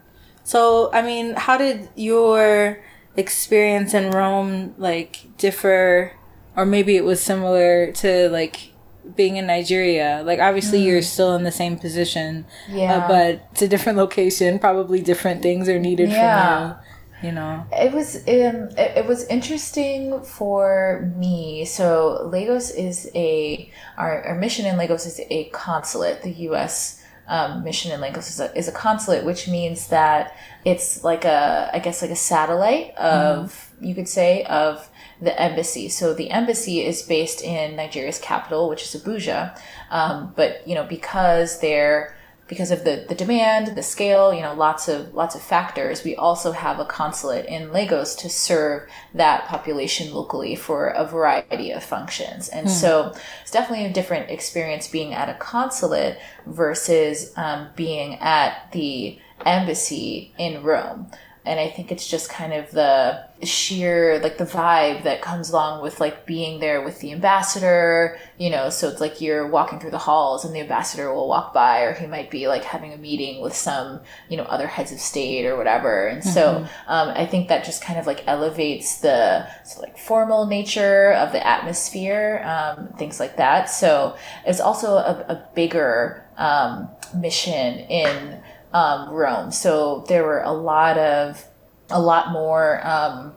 So, 0.44 0.90
I 0.92 1.02
mean, 1.02 1.34
how 1.34 1.58
did 1.58 1.88
your 1.94 2.78
experience 3.16 3.92
in 3.92 4.10
Rome 4.12 4.74
like 4.78 5.26
differ, 5.36 6.12
or 6.56 6.64
maybe 6.64 6.96
it 6.96 7.04
was 7.04 7.20
similar 7.20 7.92
to 7.92 8.28
like 8.30 8.70
being 9.14 9.36
in 9.36 9.46
Nigeria? 9.46 10.22
Like, 10.24 10.38
obviously, 10.38 10.82
you're 10.82 11.02
still 11.02 11.34
in 11.36 11.42
the 11.42 11.52
same 11.52 11.76
position, 11.78 12.46
uh, 12.70 12.76
Yeah. 12.76 13.08
but 13.08 13.48
it's 13.52 13.62
a 13.62 13.68
different 13.68 13.98
location. 13.98 14.58
Probably 14.58 15.00
different 15.02 15.42
things 15.42 15.68
are 15.68 15.78
needed 15.78 16.08
Yeah. 16.10 16.58
from 16.58 16.68
you. 16.70 16.84
You 17.20 17.32
know. 17.32 17.66
It 17.72 17.92
was 17.92 18.16
um, 18.28 18.70
it, 18.78 18.98
it 18.98 19.06
was 19.06 19.24
interesting 19.26 20.20
for 20.22 21.12
me. 21.16 21.64
So 21.64 22.28
Lagos 22.32 22.70
is 22.70 23.10
a 23.12 23.70
our, 23.96 24.22
our 24.22 24.34
mission 24.36 24.64
in 24.66 24.76
Lagos 24.78 25.04
is 25.04 25.20
a 25.28 25.48
consulate. 25.50 26.22
The 26.22 26.30
U.S. 26.48 26.97
Um, 27.28 27.62
mission 27.62 27.92
in 27.92 28.00
Lagos 28.00 28.30
is 28.30 28.40
a, 28.40 28.56
is 28.56 28.68
a 28.68 28.72
consulate, 28.72 29.24
which 29.24 29.48
means 29.48 29.88
that 29.88 30.36
it's 30.64 31.04
like 31.04 31.24
a 31.24 31.70
I 31.72 31.78
guess 31.78 32.02
like 32.02 32.10
a 32.10 32.16
satellite 32.16 32.94
of 32.96 33.70
you 33.80 33.94
could 33.94 34.08
say 34.08 34.44
of 34.44 34.88
the 35.20 35.38
embassy. 35.40 35.88
So 35.88 36.14
the 36.14 36.30
embassy 36.30 36.84
is 36.84 37.02
based 37.02 37.42
in 37.42 37.76
Nigeria's 37.76 38.18
capital, 38.18 38.68
which 38.68 38.82
is 38.82 39.00
Abuja. 39.00 39.58
Um, 39.90 40.32
but 40.36 40.66
you 40.66 40.74
know 40.74 40.84
because 40.84 41.60
they're 41.60 42.16
because 42.48 42.70
of 42.70 42.84
the, 42.84 43.04
the 43.08 43.14
demand, 43.14 43.76
the 43.76 43.82
scale, 43.82 44.32
you 44.32 44.40
know, 44.40 44.54
lots 44.54 44.88
of 44.88 45.14
lots 45.14 45.34
of 45.34 45.42
factors, 45.42 46.02
we 46.02 46.16
also 46.16 46.52
have 46.52 46.80
a 46.80 46.84
consulate 46.84 47.46
in 47.46 47.72
Lagos 47.72 48.14
to 48.16 48.30
serve 48.30 48.88
that 49.14 49.46
population 49.46 50.12
locally 50.12 50.56
for 50.56 50.88
a 50.88 51.04
variety 51.06 51.70
of 51.70 51.84
functions. 51.84 52.48
And 52.48 52.70
so 52.70 53.14
it's 53.42 53.50
definitely 53.50 53.84
a 53.84 53.92
different 53.92 54.30
experience 54.30 54.88
being 54.88 55.12
at 55.12 55.28
a 55.28 55.34
consulate 55.34 56.18
versus 56.46 57.32
um, 57.36 57.68
being 57.76 58.14
at 58.16 58.72
the 58.72 59.18
embassy 59.44 60.32
in 60.38 60.62
Rome. 60.62 61.10
And 61.48 61.58
I 61.58 61.68
think 61.68 61.90
it's 61.90 62.06
just 62.06 62.28
kind 62.28 62.52
of 62.52 62.70
the 62.72 63.26
sheer 63.42 64.20
like 64.22 64.36
the 64.36 64.44
vibe 64.44 65.04
that 65.04 65.22
comes 65.22 65.48
along 65.48 65.82
with 65.82 65.98
like 65.98 66.26
being 66.26 66.60
there 66.60 66.82
with 66.82 67.00
the 67.00 67.10
ambassador. 67.10 68.18
You 68.36 68.50
know, 68.50 68.68
so 68.68 68.88
it's 68.88 69.00
like 69.00 69.22
you're 69.22 69.48
walking 69.48 69.80
through 69.80 69.92
the 69.92 69.98
halls 69.98 70.44
and 70.44 70.54
the 70.54 70.60
ambassador 70.60 71.12
will 71.12 71.26
walk 71.26 71.54
by, 71.54 71.80
or 71.80 71.94
he 71.94 72.06
might 72.06 72.30
be 72.30 72.48
like 72.48 72.64
having 72.64 72.92
a 72.92 72.98
meeting 72.98 73.40
with 73.40 73.56
some 73.56 74.00
you 74.28 74.36
know 74.36 74.42
other 74.44 74.66
heads 74.66 74.92
of 74.92 75.00
state 75.00 75.46
or 75.46 75.56
whatever. 75.56 76.06
And 76.06 76.22
so 76.22 76.66
um, 76.86 77.08
I 77.08 77.24
think 77.24 77.48
that 77.48 77.64
just 77.64 77.82
kind 77.82 77.98
of 77.98 78.06
like 78.06 78.28
elevates 78.28 78.98
the 78.98 79.48
so 79.64 79.80
like 79.80 79.96
formal 79.96 80.46
nature 80.46 81.12
of 81.12 81.32
the 81.32 81.44
atmosphere, 81.46 82.42
um, 82.44 82.88
things 82.98 83.18
like 83.18 83.38
that. 83.38 83.70
So 83.70 84.16
it's 84.46 84.60
also 84.60 84.96
a, 84.96 85.24
a 85.28 85.48
bigger 85.54 86.28
um, 86.36 86.88
mission 87.14 87.78
in 87.78 88.37
um, 88.72 89.10
Rome. 89.10 89.50
So 89.50 90.04
there 90.08 90.24
were 90.24 90.42
a 90.42 90.52
lot 90.52 90.98
of, 90.98 91.44
a 91.90 92.00
lot 92.00 92.32
more, 92.32 92.86
um, 92.86 93.32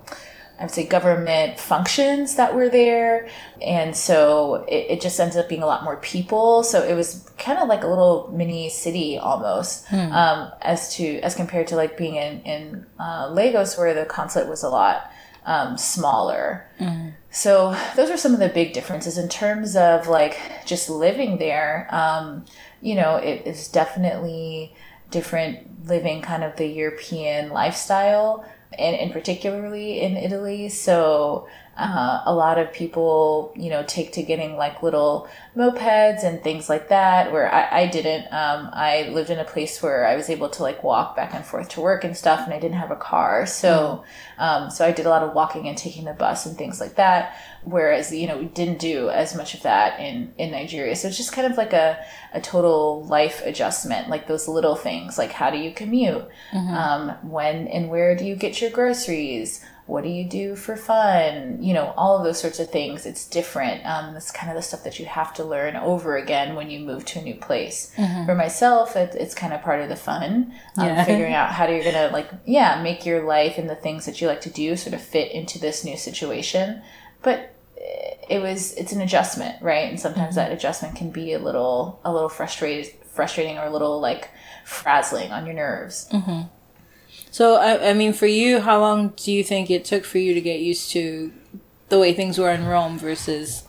I 0.59 0.65
would 0.65 0.71
say, 0.71 0.85
government 0.85 1.59
functions 1.59 2.35
that 2.35 2.53
were 2.53 2.69
there. 2.69 3.27
And 3.61 3.95
so 3.95 4.65
it, 4.67 4.91
it 4.91 5.01
just 5.01 5.19
ended 5.19 5.37
up 5.37 5.49
being 5.49 5.63
a 5.63 5.65
lot 5.65 5.83
more 5.83 5.97
people. 5.97 6.63
So 6.63 6.83
it 6.83 6.93
was 6.93 7.31
kind 7.37 7.57
of 7.57 7.67
like 7.67 7.83
a 7.83 7.87
little 7.87 8.29
mini 8.33 8.69
city 8.69 9.17
almost, 9.17 9.91
um, 9.91 10.51
as 10.61 10.93
to, 10.97 11.19
as 11.21 11.33
compared 11.33 11.67
to 11.67 11.75
like 11.75 11.97
being 11.97 12.15
in, 12.15 12.41
in 12.41 12.85
uh, 12.99 13.29
Lagos 13.31 13.77
where 13.77 13.93
the 13.93 14.05
consulate 14.05 14.47
was 14.47 14.63
a 14.63 14.69
lot 14.69 15.09
um, 15.45 15.77
smaller. 15.77 16.67
So 17.31 17.75
those 17.95 18.11
are 18.11 18.17
some 18.17 18.33
of 18.33 18.39
the 18.39 18.49
big 18.49 18.73
differences 18.73 19.17
in 19.17 19.29
terms 19.29 19.75
of 19.75 20.07
like 20.07 20.37
just 20.65 20.89
living 20.89 21.37
there. 21.37 21.87
Um, 21.89 22.45
you 22.81 22.93
know, 22.95 23.15
it 23.15 23.47
is 23.47 23.67
definitely 23.69 24.75
different 25.11 25.87
living 25.87 26.21
kind 26.21 26.43
of 26.43 26.55
the 26.55 26.67
European 26.67 27.49
lifestyle 27.49 28.45
and, 28.77 28.95
and 28.95 29.11
particularly 29.11 29.99
in 30.01 30.17
Italy. 30.17 30.69
So 30.69 31.47
uh, 31.81 32.21
a 32.25 32.33
lot 32.33 32.59
of 32.59 32.71
people, 32.71 33.51
you 33.55 33.69
know, 33.71 33.83
take 33.87 34.11
to 34.13 34.21
getting 34.21 34.55
like 34.55 34.83
little 34.83 35.27
mopeds 35.55 36.23
and 36.23 36.43
things 36.43 36.69
like 36.69 36.89
that. 36.89 37.31
Where 37.31 37.51
I, 37.51 37.81
I 37.81 37.87
didn't. 37.87 38.25
Um, 38.31 38.69
I 38.71 39.09
lived 39.09 39.31
in 39.31 39.39
a 39.39 39.43
place 39.43 39.81
where 39.81 40.05
I 40.05 40.15
was 40.15 40.29
able 40.29 40.49
to 40.49 40.61
like 40.61 40.83
walk 40.83 41.15
back 41.15 41.33
and 41.33 41.43
forth 41.43 41.69
to 41.69 41.81
work 41.81 42.03
and 42.03 42.15
stuff, 42.15 42.41
and 42.41 42.53
I 42.53 42.59
didn't 42.59 42.77
have 42.77 42.91
a 42.91 42.95
car. 42.95 43.47
So, 43.47 44.03
um, 44.37 44.69
so 44.69 44.85
I 44.85 44.91
did 44.91 45.07
a 45.07 45.09
lot 45.09 45.23
of 45.23 45.33
walking 45.33 45.67
and 45.67 45.77
taking 45.77 46.05
the 46.05 46.13
bus 46.13 46.45
and 46.45 46.55
things 46.55 46.79
like 46.79 46.95
that. 46.95 47.35
Whereas, 47.63 48.13
you 48.13 48.27
know, 48.27 48.37
we 48.37 48.45
didn't 48.45 48.79
do 48.79 49.09
as 49.09 49.35
much 49.35 49.55
of 49.55 49.63
that 49.63 49.99
in 49.99 50.33
in 50.37 50.51
Nigeria. 50.51 50.95
So 50.95 51.07
it's 51.07 51.17
just 51.17 51.33
kind 51.33 51.51
of 51.51 51.57
like 51.57 51.73
a 51.73 51.97
a 52.33 52.41
total 52.41 53.03
life 53.05 53.41
adjustment, 53.43 54.07
like 54.07 54.27
those 54.27 54.47
little 54.47 54.75
things, 54.75 55.17
like 55.17 55.31
how 55.31 55.49
do 55.49 55.57
you 55.57 55.71
commute, 55.71 56.25
um, 56.53 57.09
when 57.23 57.67
and 57.67 57.89
where 57.89 58.15
do 58.15 58.23
you 58.23 58.35
get 58.35 58.61
your 58.61 58.69
groceries 58.71 59.65
what 59.91 60.03
do 60.03 60.09
you 60.09 60.23
do 60.23 60.55
for 60.55 60.75
fun? 60.77 61.61
You 61.61 61.73
know 61.73 61.93
all 61.97 62.17
of 62.17 62.23
those 62.23 62.39
sorts 62.39 62.59
of 62.59 62.69
things. 62.69 63.05
It's 63.05 63.27
different. 63.27 63.85
Um, 63.85 64.13
that's 64.13 64.31
kind 64.31 64.49
of 64.49 64.55
the 64.55 64.61
stuff 64.61 64.83
that 64.85 64.99
you 64.99 65.05
have 65.05 65.33
to 65.35 65.43
learn 65.43 65.75
over 65.75 66.15
again 66.17 66.55
when 66.55 66.69
you 66.69 66.79
move 66.79 67.03
to 67.07 67.19
a 67.19 67.21
new 67.21 67.35
place. 67.35 67.91
For 68.25 68.35
myself 68.35 68.95
it, 68.95 69.15
it's 69.15 69.35
kind 69.35 69.53
of 69.53 69.61
part 69.61 69.81
of 69.81 69.89
the 69.89 69.95
fun 69.97 70.53
um, 70.77 70.87
Yeah. 70.87 71.03
figuring 71.03 71.33
out 71.33 71.51
how 71.51 71.67
you're 71.67 71.83
gonna 71.83 72.09
like 72.13 72.29
yeah 72.45 72.81
make 72.81 73.05
your 73.05 73.23
life 73.23 73.57
and 73.57 73.69
the 73.69 73.75
things 73.75 74.05
that 74.05 74.21
you 74.21 74.27
like 74.27 74.41
to 74.41 74.49
do 74.49 74.75
sort 74.77 74.93
of 74.95 75.01
fit 75.01 75.31
into 75.33 75.59
this 75.59 75.83
new 75.83 75.97
situation. 75.97 76.81
But 77.21 77.53
it 78.29 78.39
was 78.41 78.73
it's 78.73 78.93
an 78.93 79.01
adjustment 79.01 79.61
right? 79.61 79.89
And 79.89 79.99
sometimes 79.99 80.35
that 80.35 80.51
adjustment 80.53 80.95
can 80.95 81.09
be 81.11 81.33
a 81.33 81.39
little 81.39 81.99
a 82.05 82.13
little 82.13 82.29
frustrated 82.29 82.93
frustrating 83.17 83.57
or 83.57 83.65
a 83.65 83.69
little 83.69 83.99
like 83.99 84.29
frazzling 84.63 85.31
on 85.33 85.45
your 85.45 85.55
nerves 85.55 86.07
So, 87.31 87.55
I, 87.55 87.89
I 87.91 87.93
mean, 87.93 88.13
for 88.13 88.27
you, 88.27 88.59
how 88.59 88.79
long 88.79 89.13
do 89.15 89.31
you 89.31 89.43
think 89.43 89.71
it 89.71 89.85
took 89.85 90.03
for 90.03 90.17
you 90.17 90.33
to 90.33 90.41
get 90.41 90.59
used 90.59 90.91
to 90.91 91.31
the 91.89 91.97
way 91.97 92.13
things 92.13 92.37
were 92.37 92.51
in 92.51 92.65
Rome 92.65 92.99
versus 92.99 93.63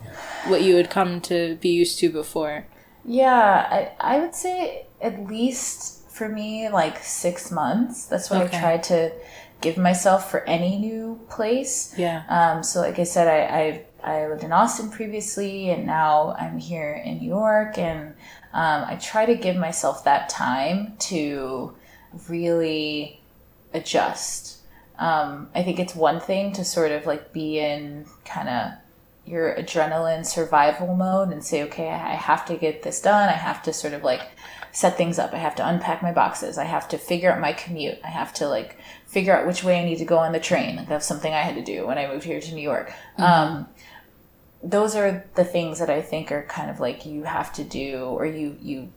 what 0.46 0.62
you 0.62 0.76
had 0.76 0.90
come 0.90 1.20
to 1.22 1.56
be 1.56 1.68
used 1.70 1.98
to 2.00 2.10
before? 2.10 2.66
Yeah, 3.04 3.66
I, 4.00 4.16
I 4.16 4.18
would 4.20 4.34
say 4.34 4.86
at 5.00 5.26
least 5.26 6.08
for 6.10 6.28
me, 6.28 6.68
like 6.68 6.98
six 7.02 7.50
months. 7.50 8.06
That's 8.06 8.30
what 8.30 8.42
Okay. 8.42 8.56
I 8.58 8.60
tried 8.60 8.82
to 8.84 9.12
give 9.60 9.76
myself 9.78 10.30
for 10.30 10.40
any 10.44 10.78
new 10.78 11.20
place. 11.30 11.94
Yeah. 11.96 12.24
Um, 12.28 12.62
so, 12.64 12.80
like 12.80 12.98
I 12.98 13.04
said, 13.04 13.28
I, 13.28 13.84
I, 14.04 14.16
I 14.24 14.26
lived 14.28 14.42
in 14.44 14.52
Austin 14.52 14.90
previously, 14.90 15.70
and 15.70 15.86
now 15.86 16.34
I'm 16.38 16.58
here 16.58 17.00
in 17.04 17.18
New 17.18 17.28
York. 17.28 17.78
And 17.78 18.08
um, 18.52 18.84
I 18.86 18.96
try 19.00 19.24
to 19.24 19.34
give 19.36 19.56
myself 19.56 20.04
that 20.04 20.28
time 20.28 20.96
to 21.10 21.74
really 22.28 23.21
adjust. 23.74 24.58
Um, 24.98 25.48
I 25.54 25.62
think 25.62 25.78
it's 25.78 25.94
one 25.94 26.20
thing 26.20 26.52
to 26.52 26.64
sort 26.64 26.92
of 26.92 27.06
like 27.06 27.32
be 27.32 27.58
in 27.58 28.06
kind 28.24 28.48
of 28.48 28.72
your 29.24 29.54
adrenaline 29.54 30.26
survival 30.26 30.94
mode 30.94 31.30
and 31.30 31.44
say, 31.44 31.62
okay, 31.64 31.88
I 31.88 32.14
have 32.14 32.44
to 32.46 32.56
get 32.56 32.82
this 32.82 33.00
done. 33.00 33.28
I 33.28 33.32
have 33.32 33.62
to 33.64 33.72
sort 33.72 33.94
of 33.94 34.02
like 34.02 34.22
set 34.72 34.96
things 34.96 35.18
up. 35.18 35.32
I 35.32 35.38
have 35.38 35.54
to 35.56 35.68
unpack 35.68 36.02
my 36.02 36.12
boxes. 36.12 36.58
I 36.58 36.64
have 36.64 36.88
to 36.88 36.98
figure 36.98 37.32
out 37.32 37.40
my 37.40 37.52
commute. 37.52 37.98
I 38.02 38.08
have 38.08 38.32
to 38.34 38.48
like 38.48 38.78
figure 39.06 39.36
out 39.36 39.46
which 39.46 39.62
way 39.62 39.80
I 39.80 39.84
need 39.84 39.98
to 39.98 40.04
go 40.04 40.18
on 40.18 40.32
the 40.32 40.40
train. 40.40 40.76
Like 40.76 40.88
that's 40.88 41.06
something 41.06 41.32
I 41.32 41.42
had 41.42 41.54
to 41.54 41.62
do 41.62 41.86
when 41.86 41.98
I 41.98 42.08
moved 42.08 42.24
here 42.24 42.40
to 42.40 42.54
New 42.54 42.62
York. 42.62 42.92
Um, 43.18 43.68
those 44.62 44.96
are 44.96 45.24
the 45.34 45.44
things 45.44 45.78
that 45.78 45.90
I 45.90 46.00
think 46.00 46.32
are 46.32 46.44
kind 46.44 46.70
of 46.70 46.80
like 46.80 47.04
you 47.04 47.24
have 47.24 47.52
to 47.54 47.64
do 47.64 48.04
or 48.04 48.26
you, 48.26 48.56
you 48.60 48.92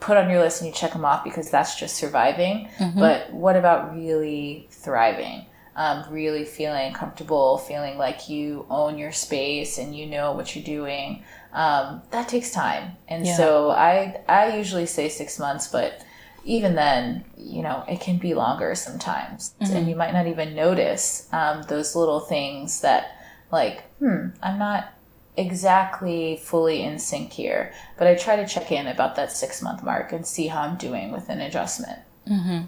put 0.00 0.16
on 0.16 0.30
your 0.30 0.40
list 0.40 0.60
and 0.60 0.68
you 0.68 0.74
check 0.74 0.92
them 0.92 1.04
off 1.04 1.24
because 1.24 1.50
that's 1.50 1.78
just 1.78 1.96
surviving. 1.96 2.68
But 2.96 3.32
what 3.32 3.56
about 3.56 3.94
really 3.94 4.68
thriving? 4.70 5.46
Um, 5.76 6.04
really 6.10 6.44
feeling 6.44 6.92
comfortable, 6.92 7.58
feeling 7.58 7.98
like 7.98 8.28
you 8.28 8.66
own 8.68 8.98
your 8.98 9.12
space 9.12 9.78
and 9.78 9.94
you 9.96 10.06
know 10.06 10.32
what 10.32 10.54
you're 10.56 10.64
doing. 10.64 11.22
Um, 11.52 12.02
that 12.10 12.28
takes 12.28 12.50
time, 12.50 12.96
and 13.08 13.24
Yeah. 13.24 13.36
so 13.36 13.70
I 13.70 14.20
I 14.28 14.56
usually 14.56 14.86
say 14.86 15.08
six 15.08 15.38
months, 15.38 15.68
but 15.68 16.02
even 16.44 16.74
then, 16.74 17.24
you 17.36 17.62
know, 17.62 17.84
it 17.88 18.00
can 18.00 18.18
be 18.18 18.34
longer 18.34 18.74
sometimes, 18.74 19.54
and 19.60 19.88
you 19.88 19.94
might 19.96 20.12
not 20.12 20.26
even 20.26 20.54
notice 20.54 21.28
um, 21.32 21.62
those 21.68 21.94
little 21.94 22.20
things 22.20 22.80
that, 22.80 23.16
like, 23.52 23.82
hmm, 23.98 24.28
I'm 24.42 24.58
not 24.58 24.92
exactly 25.38 26.36
fully 26.42 26.82
in 26.82 26.98
sync 26.98 27.32
here, 27.32 27.72
but 27.96 28.06
I 28.06 28.14
try 28.14 28.36
to 28.36 28.46
check 28.46 28.72
in 28.72 28.86
about 28.86 29.16
that 29.16 29.32
six 29.32 29.62
month 29.62 29.82
mark 29.82 30.12
and 30.12 30.26
see 30.26 30.48
how 30.48 30.62
I'm 30.62 30.76
doing 30.76 31.12
with 31.12 31.28
an 31.28 31.40
adjustment. 31.40 32.00
Mm-hmm. 32.28 32.66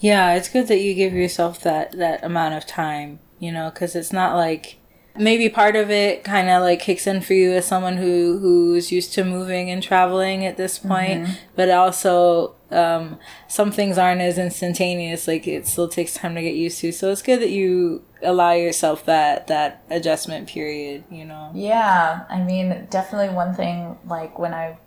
Yeah, 0.00 0.34
it's 0.34 0.48
good 0.48 0.68
that 0.68 0.80
you 0.80 0.94
give 0.94 1.12
yourself 1.12 1.60
that 1.62 1.92
that 1.98 2.24
amount 2.24 2.54
of 2.54 2.66
time, 2.66 3.18
you 3.38 3.52
know, 3.52 3.70
because 3.70 3.94
it's 3.94 4.12
not 4.12 4.36
like 4.36 4.76
maybe 5.16 5.48
part 5.48 5.74
of 5.74 5.90
it 5.90 6.22
kind 6.22 6.48
of 6.48 6.62
like 6.62 6.80
kicks 6.80 7.06
in 7.06 7.20
for 7.20 7.34
you 7.34 7.52
as 7.52 7.66
someone 7.66 7.96
who 7.96 8.38
who's 8.38 8.92
used 8.92 9.12
to 9.14 9.24
moving 9.24 9.70
and 9.70 9.82
traveling 9.82 10.46
at 10.46 10.56
this 10.56 10.78
point, 10.78 11.24
mm-hmm. 11.24 11.32
but 11.56 11.68
also 11.70 12.54
um, 12.70 13.18
some 13.48 13.70
things 13.72 13.96
aren't 13.98 14.20
as 14.20 14.38
instantaneous. 14.38 15.26
Like 15.26 15.46
it 15.46 15.66
still 15.66 15.88
takes 15.88 16.14
time 16.14 16.34
to 16.34 16.42
get 16.42 16.54
used 16.54 16.78
to. 16.80 16.92
So 16.92 17.10
it's 17.10 17.22
good 17.22 17.40
that 17.40 17.50
you 17.50 18.04
allow 18.22 18.52
yourself 18.52 19.04
that 19.06 19.46
that 19.46 19.82
adjustment 19.90 20.48
period. 20.48 21.04
You 21.10 21.24
know. 21.24 21.50
Yeah, 21.54 22.24
I 22.28 22.42
mean, 22.42 22.86
definitely 22.90 23.34
one 23.34 23.54
thing, 23.54 23.98
like 24.06 24.38
when 24.38 24.52
I 24.54 24.78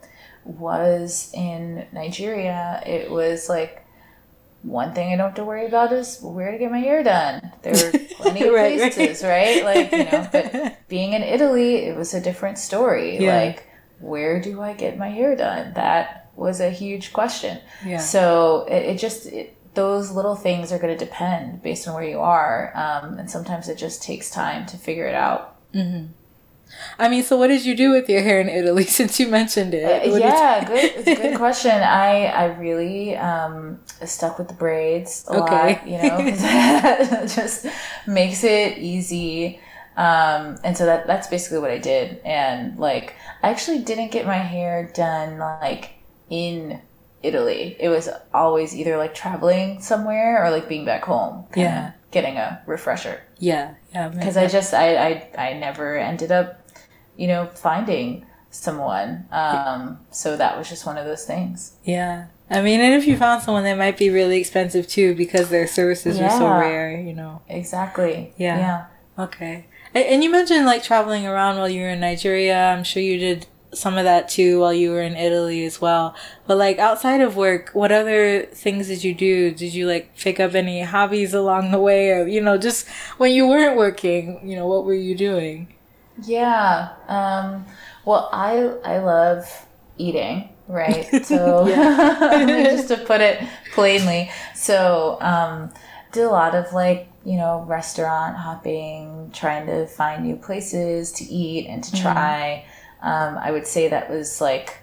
was 0.45 1.31
in 1.33 1.85
Nigeria, 1.91 2.81
it 2.85 3.09
was 3.11 3.47
like 3.49 3.85
one 4.63 4.93
thing 4.93 5.11
I 5.11 5.15
don't 5.15 5.27
have 5.29 5.35
to 5.35 5.43
worry 5.43 5.65
about 5.65 5.91
is 5.91 6.19
where 6.21 6.51
to 6.51 6.57
get 6.57 6.71
my 6.71 6.79
hair 6.79 7.03
done. 7.03 7.51
There 7.63 7.73
were 7.73 7.91
plenty 8.17 8.43
of 8.47 8.53
Right, 8.53 8.79
right. 8.79 8.93
places, 8.93 9.23
right? 9.23 9.63
Like, 9.63 9.91
you 9.91 10.03
know, 10.05 10.27
but 10.31 10.87
being 10.87 11.13
in 11.13 11.23
Italy, 11.23 11.77
it 11.77 11.97
was 11.97 12.13
a 12.13 12.21
different 12.21 12.59
story. 12.59 13.17
Yeah. 13.17 13.35
Like, 13.37 13.67
where 13.99 14.39
do 14.39 14.61
I 14.61 14.73
get 14.73 14.97
my 14.99 15.09
hair 15.09 15.35
done? 15.35 15.73
That 15.73 16.20
was 16.35 16.59
a 16.59 16.69
huge 16.69 17.13
question. 17.13 17.59
Yeah. 17.85 17.97
So 17.97 18.65
it, 18.69 18.83
it 18.95 18.97
just, 18.99 19.25
it, 19.27 19.55
those 19.73 20.11
little 20.11 20.35
things 20.35 20.71
are 20.71 20.79
going 20.79 20.97
to 20.97 21.05
depend 21.05 21.61
based 21.63 21.87
on 21.87 21.93
where 21.93 22.03
you 22.03 22.19
are. 22.19 22.71
Um, 22.75 23.17
and 23.19 23.29
sometimes 23.31 23.69
it 23.69 23.77
just 23.77 24.03
takes 24.03 24.29
time 24.29 24.65
to 24.67 24.77
figure 24.77 25.05
it 25.07 25.15
out. 25.15 25.55
I 26.99 27.09
mean, 27.09 27.23
so 27.23 27.37
what 27.37 27.47
did 27.47 27.65
you 27.65 27.75
do 27.75 27.91
with 27.91 28.09
your 28.09 28.21
hair 28.21 28.39
in 28.39 28.49
Italy 28.49 28.83
since 28.99 29.19
you 29.19 29.27
mentioned 29.27 29.73
it? 29.73 30.09
What 30.09 30.19
did 30.19 30.21
yeah, 30.21 30.65
good, 30.65 31.05
good 31.17 31.37
question. 31.37 31.71
I 31.71 32.25
I 32.25 32.45
really 32.57 33.15
um, 33.17 33.79
stuck 34.05 34.37
with 34.37 34.47
the 34.47 34.53
braids 34.53 35.25
a 35.29 35.41
Okay. 35.41 35.73
lot, 35.75 35.87
you 35.87 35.97
know, 35.97 36.31
that 36.31 37.29
just 37.35 37.65
makes 38.07 38.43
it 38.43 38.77
easy. 38.77 39.59
Um, 39.97 40.57
and 40.63 40.77
so 40.77 40.85
that 40.85 41.07
that's 41.07 41.27
basically 41.27 41.59
what 41.59 41.71
I 41.71 41.77
did. 41.77 42.19
And 42.23 42.77
like, 42.79 43.15
I 43.43 43.49
actually 43.49 43.79
didn't 43.79 44.11
get 44.11 44.25
my 44.25 44.37
hair 44.37 44.89
done 44.93 45.37
like 45.39 45.91
in 46.31 46.81
Italy. 47.21 47.75
It 47.79 47.89
was 47.89 48.09
always 48.33 48.75
either 48.75 48.97
like 48.97 49.13
traveling 49.13 49.79
somewhere 49.81 50.43
or 50.43 50.49
like 50.49 50.67
being 50.67 50.85
back 50.85 51.03
home. 51.03 51.45
Yeah. 51.55 51.91
getting 52.09 52.37
a 52.37 52.61
refresher 52.65 53.21
Yeah, 53.37 53.75
yeah. 53.93 54.09
because 54.09 54.35
I 54.37 54.47
just 54.47 54.73
I, 54.73 54.95
I 54.97 55.11
I 55.37 55.53
never 55.53 55.97
ended 55.97 56.31
up, 56.31 56.59
you 57.15 57.27
know, 57.27 57.45
finding 57.53 58.25
someone. 58.49 59.25
Um, 59.31 59.99
so 60.11 60.35
that 60.35 60.57
was 60.57 60.67
just 60.67 60.85
one 60.85 60.97
of 60.97 61.05
those 61.05 61.25
things. 61.25 61.73
Yeah. 61.83 62.25
I 62.49 62.61
mean, 62.61 62.81
and 62.81 62.93
if 62.95 63.07
you 63.07 63.15
found 63.15 63.43
someone 63.43 63.63
that 63.63 63.77
might 63.77 63.97
be 63.97 64.09
really 64.09 64.39
expensive 64.39 64.87
too 64.87 65.15
because 65.15 65.49
their 65.49 65.67
services 65.67 66.19
are 66.19 66.29
so 66.29 66.49
rare, 66.49 66.99
you 66.99 67.13
know. 67.13 67.41
Exactly. 67.47 68.33
Yeah. 68.35 68.57
Yeah. 69.17 69.23
Okay. 69.23 69.67
And 69.93 70.21
you 70.23 70.29
mentioned 70.29 70.65
like 70.65 70.83
traveling 70.83 71.25
around 71.25 71.57
while 71.57 71.69
you 71.69 71.81
were 71.81 71.89
in 71.89 71.99
Nigeria. 72.01 72.71
I'm 72.71 72.83
sure 72.83 73.01
you 73.03 73.17
did 73.17 73.47
some 73.73 73.97
of 73.97 74.03
that 74.03 74.29
too 74.29 74.59
while 74.59 74.73
you 74.73 74.91
were 74.91 75.01
in 75.01 75.15
Italy 75.15 75.65
as 75.65 75.79
well. 75.79 76.15
But 76.47 76.57
like 76.57 76.79
outside 76.79 77.21
of 77.21 77.35
work, 77.35 77.69
what 77.73 77.91
other 77.91 78.43
things 78.47 78.87
did 78.87 79.03
you 79.03 79.13
do? 79.13 79.51
Did 79.51 79.73
you 79.73 79.87
like 79.87 80.17
pick 80.17 80.39
up 80.39 80.53
any 80.55 80.81
hobbies 80.81 81.33
along 81.33 81.71
the 81.71 81.79
way 81.79 82.11
or, 82.11 82.27
you 82.27 82.41
know, 82.41 82.57
just 82.57 82.87
when 83.17 83.31
you 83.31 83.47
weren't 83.47 83.77
working, 83.77 84.47
you 84.47 84.55
know, 84.55 84.67
what 84.67 84.85
were 84.85 84.93
you 84.93 85.15
doing? 85.15 85.67
Yeah. 86.23 86.89
Um, 87.07 87.65
well, 88.05 88.29
I 88.31 88.57
I 88.83 88.99
love 88.99 89.65
eating, 89.97 90.49
right? 90.67 91.07
So 91.25 91.67
just 91.67 92.87
to 92.89 92.97
put 92.97 93.21
it 93.21 93.41
plainly, 93.73 94.31
so 94.55 95.17
um, 95.21 95.71
did 96.11 96.23
a 96.23 96.29
lot 96.29 96.55
of 96.55 96.73
like 96.73 97.07
you 97.23 97.37
know 97.37 97.63
restaurant 97.67 98.35
hopping, 98.35 99.31
trying 99.33 99.67
to 99.67 99.87
find 99.87 100.23
new 100.25 100.35
places 100.35 101.11
to 101.13 101.23
eat 101.23 101.67
and 101.67 101.83
to 101.83 102.01
try. 102.01 102.65
Um, 103.01 103.37
I 103.37 103.51
would 103.51 103.67
say 103.67 103.87
that 103.87 104.09
was 104.09 104.41
like 104.41 104.77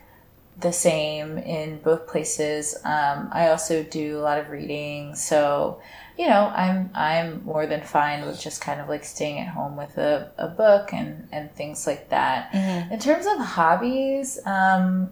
the 0.61 0.73
same 0.73 1.39
in 1.39 1.79
both 1.79 2.09
places. 2.09 2.75
Um, 2.85 3.29
I 3.33 3.49
also 3.49 3.83
do 3.83 4.19
a 4.19 4.23
lot 4.23 4.39
of 4.39 4.51
reading, 4.51 5.15
so 5.15 5.81
you 6.19 6.27
know, 6.27 6.53
I'm 6.55 6.91
I'm 6.95 7.45
more 7.45 7.67
than 7.67 7.81
fine 7.83 8.27
with 8.27 8.41
just 8.41 8.61
kind 8.61 8.81
of 8.81 8.89
like 8.89 9.05
staying 9.05 9.39
at 9.39 9.49
home 9.49 9.77
with 9.77 9.97
a, 9.99 10.33
a 10.37 10.49
book 10.49 10.93
and 10.93 11.29
and 11.31 11.51
things 11.55 11.87
like 11.87 12.09
that. 12.11 12.53
In 12.93 12.99
terms 12.99 13.25
of 13.27 13.39
hobbies, 13.39 14.41
um, 14.45 15.11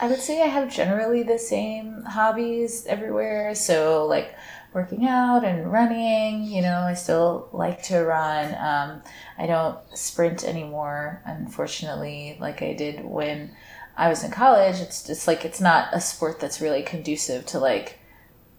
I 0.00 0.08
would 0.08 0.18
say 0.20 0.42
I 0.42 0.46
have 0.46 0.68
generally 0.68 1.22
the 1.22 1.38
same 1.38 2.02
hobbies 2.02 2.86
everywhere. 2.86 3.54
So 3.54 4.04
like 4.06 4.34
working 4.72 5.06
out 5.06 5.44
and 5.44 5.70
running, 5.70 6.44
you 6.44 6.62
know, 6.62 6.80
I 6.80 6.94
still 6.94 7.48
like 7.52 7.82
to 7.84 7.98
run. 7.98 8.54
Um, 8.54 9.02
I 9.38 9.46
don't 9.46 9.78
sprint 9.96 10.44
anymore, 10.44 11.22
unfortunately, 11.24 12.36
like 12.40 12.62
I 12.62 12.72
did 12.72 13.04
when 13.04 13.54
I 13.96 14.08
was 14.08 14.24
in 14.24 14.30
college. 14.30 14.80
It's 14.80 15.06
just 15.06 15.26
like 15.26 15.44
it's 15.44 15.60
not 15.60 15.88
a 15.92 16.00
sport 16.00 16.40
that's 16.40 16.60
really 16.60 16.82
conducive 16.82 17.44
to 17.46 17.58
like 17.58 17.98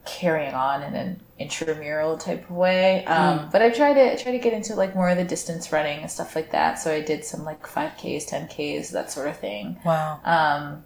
carrying 0.06 0.54
on 0.54 0.84
in 0.84 0.94
an 0.96 1.20
intramural 1.40 2.18
type 2.18 2.50
of 2.50 2.56
way. 2.56 3.06
Um, 3.06 3.50
But 3.52 3.62
I 3.62 3.70
try 3.70 3.94
to 3.94 4.22
try 4.22 4.34
to 4.34 4.40
get 4.40 4.54
into 4.54 4.76
like 4.76 4.96
more 4.96 5.10
of 5.10 5.18
the 5.18 5.24
distance 5.24 5.72
running 5.72 6.02
and 6.02 6.12
stuff 6.12 6.36
like 6.36 6.52
that. 6.52 6.76
So 6.76 6.92
I 6.92 7.02
did 7.02 7.26
some 7.26 7.44
like 7.44 7.66
five 7.66 7.94
Ks, 7.98 8.26
ten 8.26 8.48
Ks, 8.48 8.90
that 8.90 9.12
sort 9.12 9.28
of 9.28 9.38
thing. 9.38 9.80
Wow. 9.86 10.20
Um, 10.24 10.84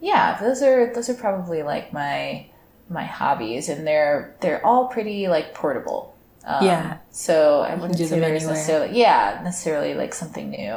yeah, 0.00 0.38
those 0.40 0.62
are 0.62 0.92
those 0.92 1.08
are 1.08 1.14
probably 1.14 1.62
like 1.62 1.92
my 1.92 2.46
my 2.88 3.04
hobbies, 3.04 3.68
and 3.68 3.86
they're 3.86 4.34
they're 4.40 4.64
all 4.64 4.86
pretty 4.88 5.28
like 5.28 5.54
portable. 5.54 6.14
Um, 6.44 6.64
Yeah. 6.64 6.98
So 7.10 7.60
I 7.60 7.74
wouldn't 7.74 7.96
do 7.96 8.04
say 8.04 8.10
them 8.18 8.20
there's 8.20 8.42
anywhere. 8.42 8.54
necessarily 8.54 8.98
yeah 8.98 9.40
necessarily 9.44 9.94
like 9.94 10.12
something 10.14 10.50
new. 10.50 10.76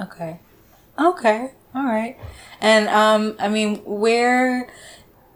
Okay. 0.00 0.40
Okay. 0.98 1.50
All 1.74 1.84
right. 1.84 2.16
And 2.60 2.88
um 2.88 3.36
I 3.38 3.48
mean, 3.48 3.76
where 3.84 4.68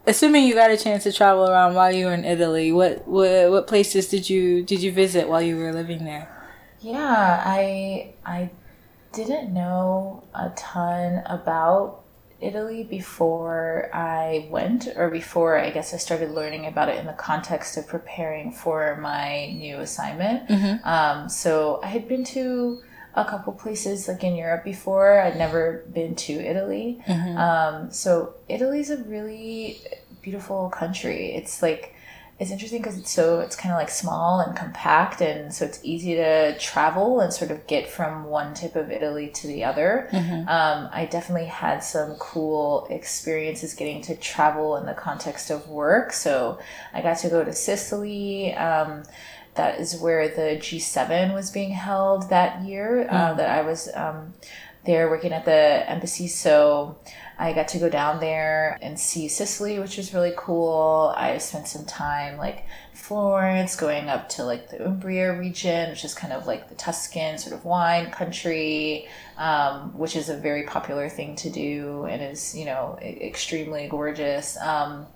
assuming 0.07 0.45
you 0.45 0.55
got 0.55 0.71
a 0.71 0.77
chance 0.77 1.03
to 1.03 1.11
travel 1.13 1.47
around 1.47 1.75
while 1.75 1.91
you 1.91 2.05
were 2.07 2.13
in 2.13 2.25
Italy, 2.25 2.71
what 2.71 3.07
what 3.07 3.51
what 3.51 3.67
places 3.67 4.09
did 4.09 4.29
you 4.29 4.63
did 4.63 4.81
you 4.81 4.91
visit 4.91 5.27
while 5.29 5.41
you 5.41 5.55
were 5.57 5.71
living 5.73 6.03
there? 6.05 6.27
Yeah, 6.81 7.43
I 7.45 8.13
I 8.25 8.49
didn't 9.11 9.53
know 9.53 10.23
a 10.33 10.49
ton 10.55 11.21
about 11.25 12.01
Italy 12.41 12.83
before 12.83 13.89
I 13.93 14.47
went, 14.49 14.87
or 14.95 15.09
before 15.09 15.57
I 15.57 15.69
guess 15.71 15.93
I 15.93 15.97
started 15.97 16.31
learning 16.31 16.65
about 16.65 16.87
it 16.89 16.97
in 16.97 17.05
the 17.05 17.13
context 17.13 17.77
of 17.77 17.87
preparing 17.87 18.51
for 18.51 18.97
my 19.01 19.47
new 19.47 19.77
assignment. 19.77 20.49
Um, 20.83 21.29
so 21.29 21.79
I 21.83 21.87
had 21.87 22.07
been 22.07 22.23
to 22.25 22.79
a 23.15 23.25
couple 23.25 23.51
places 23.53 24.07
like 24.07 24.23
in 24.23 24.35
Europe 24.35 24.63
before. 24.63 25.19
I'd 25.19 25.37
never 25.37 25.83
been 25.91 26.15
to 26.15 26.33
Italy. 26.33 27.01
Um, 27.37 27.91
so 27.91 28.35
Italy's 28.47 28.89
a 28.89 28.97
really 28.97 29.79
beautiful 30.21 30.69
country. 30.69 31.33
It's 31.33 31.61
like 31.61 31.95
it's 32.39 32.51
interesting 32.51 32.81
because 32.81 32.97
it's 32.97 33.11
so 33.11 33.41
it's 33.41 33.55
kind 33.55 33.73
of 33.73 33.77
like 33.77 33.89
small 33.89 34.39
and 34.39 34.55
compact 34.55 35.21
and 35.21 35.53
so 35.53 35.65
it's 35.65 35.79
easy 35.83 36.15
to 36.15 36.57
travel 36.57 37.19
and 37.19 37.33
sort 37.33 37.51
of 37.51 37.67
get 37.67 37.89
from 37.89 38.23
one 38.23 38.53
tip 38.53 38.77
of 38.77 38.89
italy 38.89 39.27
to 39.27 39.47
the 39.47 39.63
other. 39.63 40.07
Um, 40.47 40.89
i 40.93 41.05
definitely 41.05 41.47
had 41.47 41.79
some 41.79 42.15
cool 42.15 42.87
experiences 42.89 43.73
getting 43.73 44.01
to 44.03 44.15
travel 44.15 44.77
in 44.77 44.85
the 44.85 44.93
context 44.93 45.49
of 45.51 45.67
work. 45.67 46.13
So 46.13 46.59
i 46.93 47.01
got 47.01 47.17
to 47.19 47.29
go 47.29 47.43
to 47.43 47.53
sicily 47.53 48.53
um, 48.55 49.03
that 49.55 49.79
is 49.79 49.99
where 49.99 50.29
the 50.29 50.57
g7 50.61 51.33
was 51.33 51.51
being 51.51 51.71
held 51.71 52.29
that 52.29 52.63
year 52.63 53.05
uh, 53.09 53.33
that 53.33 53.49
i 53.49 53.61
was 53.61 53.89
um, 53.95 54.33
there 54.85 55.09
working 55.09 55.33
at 55.33 55.45
the 55.45 55.89
embassy. 55.89 56.27
So 56.27 56.97
I 57.39 57.53
got 57.53 57.69
to 57.69 57.79
go 57.79 57.89
down 57.89 58.19
there 58.19 58.77
and 58.81 58.99
see 58.99 59.29
Sicily, 59.29 59.79
which 59.79 59.95
was 59.95 60.13
really 60.13 60.33
cool. 60.35 61.13
I 61.15 61.37
spent 61.37 61.69
some 61.69 61.85
time 61.85 62.37
like 62.37 62.65
Florence, 62.93 63.77
going 63.77 64.09
up 64.09 64.27
to 64.29 64.43
like 64.43 64.69
the 64.69 64.85
Umbria 64.85 65.39
region, 65.39 65.89
which 65.89 66.03
is 66.03 66.13
kind 66.13 66.33
of 66.33 66.47
like 66.47 66.67
the 66.67 66.75
Tuscan 66.75 67.37
sort 67.37 67.55
of 67.55 67.63
wine 67.63 68.11
country, 68.11 69.07
um, 69.37 69.97
which 69.97 70.17
is 70.17 70.27
a 70.27 70.35
very 70.35 70.63
popular 70.63 71.07
thing 71.07 71.37
to 71.37 71.49
do 71.49 72.03
and 72.05 72.21
is, 72.21 72.53
you 72.55 72.65
know, 72.65 72.99
extremely 73.01 73.87
gorgeous. 73.87 74.57
Um, 74.57 75.07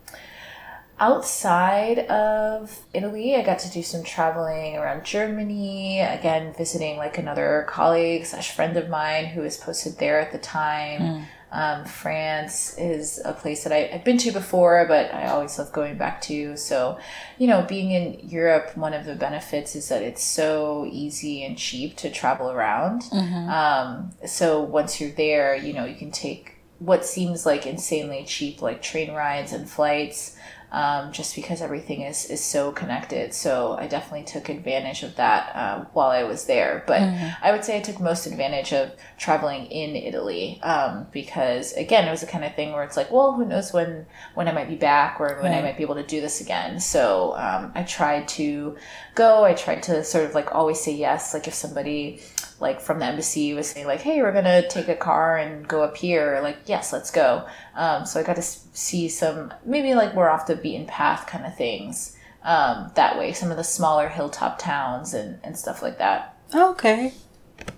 outside 1.00 2.00
of 2.08 2.86
Italy, 2.94 3.36
I 3.36 3.44
got 3.44 3.60
to 3.60 3.70
do 3.70 3.84
some 3.84 4.04
traveling 4.04 4.78
around 4.78 5.04
Germany, 5.04 6.00
again, 6.00 6.54
visiting 6.58 6.96
like 6.96 7.18
another 7.18 7.66
colleague 7.68 8.26
slash 8.26 8.52
friend 8.52 8.78
of 8.78 8.88
mine 8.90 9.26
who 9.26 9.42
was 9.42 9.58
posted 9.58 9.98
there 9.98 10.22
at 10.22 10.32
the 10.32 10.38
time. 10.38 11.26
Um, 11.54 11.86
France 11.86 12.76
is 12.80 13.22
a 13.24 13.32
place 13.32 13.64
that 13.64 13.72
I, 13.72 13.92
I've 13.94 14.04
been 14.04 14.18
to 14.18 14.32
before, 14.32 14.86
but 14.88 15.14
I 15.14 15.28
always 15.28 15.60
love 15.60 15.72
going 15.72 15.98
back 15.98 16.20
to. 16.24 16.58
So, 16.58 16.98
you 17.38 17.46
know, 17.46 17.62
being 17.62 17.92
in 17.92 18.28
Europe, 18.28 18.76
one 18.76 18.94
of 18.94 19.06
the 19.06 19.14
benefits 19.14 19.76
is 19.76 19.88
that 19.90 20.02
it's 20.02 20.24
so 20.24 20.90
easy 20.92 21.44
and 21.46 21.56
cheap 21.56 21.96
to 21.98 22.10
travel 22.10 22.50
around. 22.50 23.04
Um, 23.50 24.12
so 24.26 24.62
once 24.62 25.00
you're 25.00 25.12
there, 25.12 25.56
you 25.56 25.74
know, 25.74 25.86
you 25.86 25.96
can 25.96 26.12
take 26.12 26.56
what 26.80 27.06
seems 27.06 27.46
like 27.46 27.68
insanely 27.68 28.26
cheap, 28.26 28.62
like 28.62 28.82
train 28.82 29.14
rides 29.14 29.54
and 29.54 29.70
flights, 29.70 30.36
um, 30.74 31.12
just 31.12 31.36
because 31.36 31.62
everything 31.62 32.02
is, 32.02 32.26
is 32.26 32.44
so 32.44 32.72
connected. 32.72 33.34
So 33.34 33.78
I 33.80 33.88
definitely 33.88 34.26
took 34.26 34.50
advantage 34.50 35.04
of 35.04 35.16
that 35.16 35.56
um, 35.56 35.88
while 35.94 36.10
I 36.10 36.24
was 36.24 36.46
there. 36.46 36.84
But 36.88 37.02
I 37.42 37.52
would 37.52 37.64
say 37.64 37.78
I 37.78 37.82
took 37.82 38.00
most 38.00 38.26
advantage 38.26 38.74
of 38.74 38.92
traveling 39.18 39.68
in 39.68 39.96
Italy 39.96 40.60
um, 40.64 41.08
because, 41.12 41.74
again, 41.74 42.08
it 42.08 42.12
was 42.12 42.22
the 42.22 42.28
kind 42.28 42.44
of 42.44 42.56
thing 42.56 42.74
where 42.74 42.84
it's 42.84 42.98
like, 42.98 43.12
well, 43.12 43.34
who 43.34 43.46
knows 43.46 43.72
when 43.72 44.08
when 44.34 44.48
I 44.48 44.52
might 44.52 44.68
be 44.68 44.76
back 44.76 45.22
or 45.22 45.40
when 45.42 45.54
I 45.54 45.62
might 45.62 45.78
be 45.78 45.84
able 45.84 45.96
to 45.96 46.04
do 46.04 46.20
this 46.20 46.42
again. 46.42 46.80
So 46.80 47.36
um, 47.38 47.72
I 47.76 47.84
tried 47.84 48.28
to 48.30 48.76
go. 49.16 49.44
I 49.44 49.54
tried 49.54 49.84
to 49.84 50.04
sort 50.04 50.26
of 50.26 50.36
like 50.36 50.54
always 50.54 50.80
say 50.80 50.94
yes. 50.94 51.34
Like 51.34 51.48
if 51.48 51.54
somebody 51.54 52.22
like 52.60 52.80
from 52.80 53.00
the 53.00 53.06
embassy 53.06 53.54
was 53.54 53.70
saying 53.70 53.88
like, 53.88 54.02
hey, 54.02 54.22
we're 54.22 54.32
gonna 54.32 54.68
take 54.68 54.88
a 54.88 54.96
car 54.96 55.38
and 55.38 55.68
go 55.68 55.84
up 55.84 55.98
here. 55.98 56.40
Like 56.42 56.58
yes, 56.66 56.94
let's 56.94 57.12
go. 57.12 57.48
Um, 57.76 58.06
so 58.06 58.20
I 58.20 58.24
got 58.24 58.36
to 58.38 58.42
see 58.42 59.10
some 59.10 59.54
maybe 59.66 59.94
like 59.94 60.16
more 60.16 60.30
off 60.30 60.48
the 60.48 60.56
beaten 60.56 60.86
path 60.86 61.28
kind 61.28 61.46
of 61.46 61.56
things 61.56 62.18
um, 62.44 62.92
that 62.96 63.18
way. 63.18 63.34
Some 63.34 63.52
of 63.52 63.58
the 63.58 63.64
smaller 63.64 64.10
hilltop 64.10 64.60
towns 64.60 65.14
and 65.14 65.40
and 65.44 65.58
stuff 65.58 65.82
like 65.82 65.98
that. 65.98 66.38
Okay. 66.54 67.14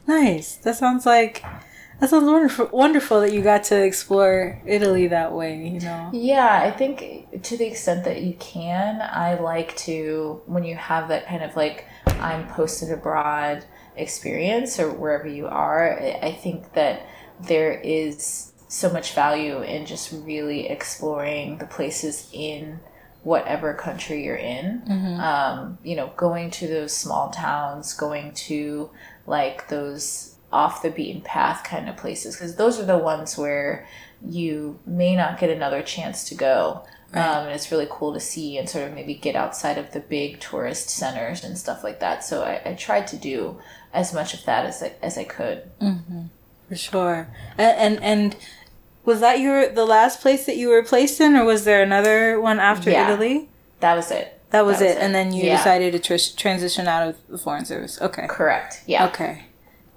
Nice. 0.08 0.56
That 0.58 0.76
sounds 0.76 1.06
like 1.06 1.44
that 2.00 2.10
sounds 2.10 2.26
wonderful 2.26 2.70
wonderful 2.72 3.22
that 3.22 3.32
you 3.32 3.42
got 3.42 3.64
to 3.66 3.84
explore 3.84 4.62
Italy 4.66 5.08
that 5.08 5.34
way, 5.34 5.68
you 5.68 5.80
know. 5.80 6.10
Yeah, 6.14 6.62
I 6.64 6.72
think 6.72 7.42
to 7.44 7.58
the 7.58 7.66
extent 7.66 8.04
that 8.06 8.22
you 8.22 8.34
can, 8.36 9.02
I 9.02 9.40
like 9.40 9.76
to 9.78 10.42
when 10.46 10.64
you 10.64 10.76
have 10.76 11.08
that 11.10 11.28
kind 11.28 11.44
of 11.44 11.56
like 11.56 11.86
I'm 12.08 12.48
posted 12.50 12.92
abroad 12.92 13.66
experience 13.96 14.80
or 14.80 14.92
wherever 14.92 15.28
you 15.28 15.48
are, 15.48 16.00
I 16.00 16.20
I 16.22 16.32
think 16.34 16.74
that 16.74 17.08
there 17.40 17.74
is 17.74 18.52
so 18.68 18.92
much 18.92 19.14
value 19.14 19.62
in 19.62 19.86
just 19.86 20.12
really 20.12 20.68
exploring 20.68 21.58
the 21.60 21.66
places 21.66 22.30
in 22.34 22.80
whatever 23.24 23.74
country 23.74 24.24
you're 24.24 24.36
in. 24.36 24.84
Um, 25.20 25.78
you 25.84 25.96
know, 25.96 26.12
going 26.16 26.52
to 26.52 26.68
those 26.68 26.96
small 26.96 27.32
towns, 27.32 27.94
going 27.94 28.34
to 28.34 28.90
like 29.26 29.68
those 29.70 30.35
off 30.62 30.82
the 30.82 30.90
beaten 30.90 31.22
path 31.22 31.64
kind 31.64 31.88
of 31.90 31.96
places, 31.98 32.36
because 32.36 32.56
those 32.56 32.80
are 32.80 32.86
the 32.86 32.98
ones 32.98 33.38
where 33.38 33.88
you 34.28 34.80
may 34.86 35.16
not 35.16 35.38
get 35.40 35.50
another 35.50 35.82
chance 35.82 36.18
to 36.30 36.36
go. 36.36 36.58
Um, 37.14 37.44
and 37.46 37.52
it's 37.52 37.72
really 37.72 37.88
cool 37.90 38.14
to 38.14 38.20
see 38.20 38.58
and 38.58 38.68
sort 38.70 38.88
of 38.88 38.94
maybe 38.94 39.14
get 39.14 39.36
outside 39.36 39.78
of 39.78 39.92
the 39.92 40.02
big 40.02 40.40
tourist 40.40 40.90
centers 40.90 41.44
and 41.46 41.58
stuff 41.58 41.82
like 41.84 42.00
that. 42.02 42.24
So 42.26 42.44
I, 42.44 42.72
I 42.72 42.74
tried 42.74 43.08
to 43.08 43.18
do 43.18 43.58
as 43.94 44.14
much 44.14 44.34
of 44.34 44.44
that 44.46 44.66
as 44.66 44.84
I, 44.84 44.94
as 45.02 45.18
I 45.18 45.24
could. 45.24 45.58
For 46.70 46.76
sure. 46.76 47.28
And 47.58 47.78
and, 47.86 48.04
and 48.04 48.36
Was 49.06 49.20
that 49.22 49.40
your 49.40 49.70
the 49.70 49.86
last 49.86 50.20
place 50.22 50.46
that 50.48 50.58
you 50.58 50.68
were 50.70 50.84
placed 50.84 51.22
in, 51.22 51.36
or 51.38 51.46
was 51.46 51.64
there 51.64 51.82
another 51.84 52.42
one 52.42 52.60
after 52.60 52.90
Yeah. 52.90 53.06
Italy? 53.14 53.48
That 53.80 53.96
was 53.96 54.10
it. 54.12 54.28
That 54.50 54.66
was, 54.66 54.80
That 54.80 54.86
was 54.86 54.96
it. 54.96 54.98
it. 54.98 55.04
and 55.04 55.14
then 55.16 55.32
you 55.32 55.44
Yeah. 55.44 55.58
decided 55.58 55.90
to 55.94 56.00
tr- 56.00 56.36
transition 56.38 56.88
out 56.88 57.04
of 57.08 57.16
the 57.30 57.38
foreign 57.38 57.66
service. 57.66 58.02
Okay. 58.02 58.26
Correct. 58.28 58.82
Yeah. 58.88 59.06
Okay. 59.10 59.44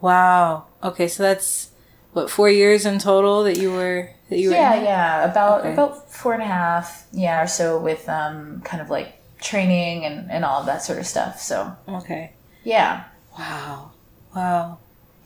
Wow. 0.00 0.66
Okay, 0.82 1.08
so 1.08 1.22
that's 1.22 1.70
what 2.12 2.30
four 2.30 2.48
years 2.50 2.86
in 2.86 2.98
total 2.98 3.44
that 3.44 3.58
you 3.58 3.72
were 3.72 4.10
that 4.30 4.38
you 4.38 4.50
were. 4.50 4.54
Yeah, 4.54 4.82
yeah. 4.82 5.24
About 5.30 5.60
Okay. 5.60 5.72
about 5.72 6.10
four 6.12 6.32
and 6.34 6.42
a 6.42 6.46
half, 6.46 7.06
yeah, 7.12 7.42
or 7.42 7.46
so 7.46 7.78
with 7.78 8.08
um 8.08 8.60
kind 8.64 8.80
of 8.82 8.90
like 8.90 9.14
training 9.40 10.04
and, 10.04 10.30
and 10.30 10.44
all 10.44 10.60
of 10.60 10.66
that 10.66 10.82
sort 10.82 10.98
of 10.98 11.06
stuff. 11.06 11.40
So 11.40 11.72
Okay. 11.88 12.32
yeah. 12.64 13.04
Wow. 13.38 13.92
Wow. 14.34 14.78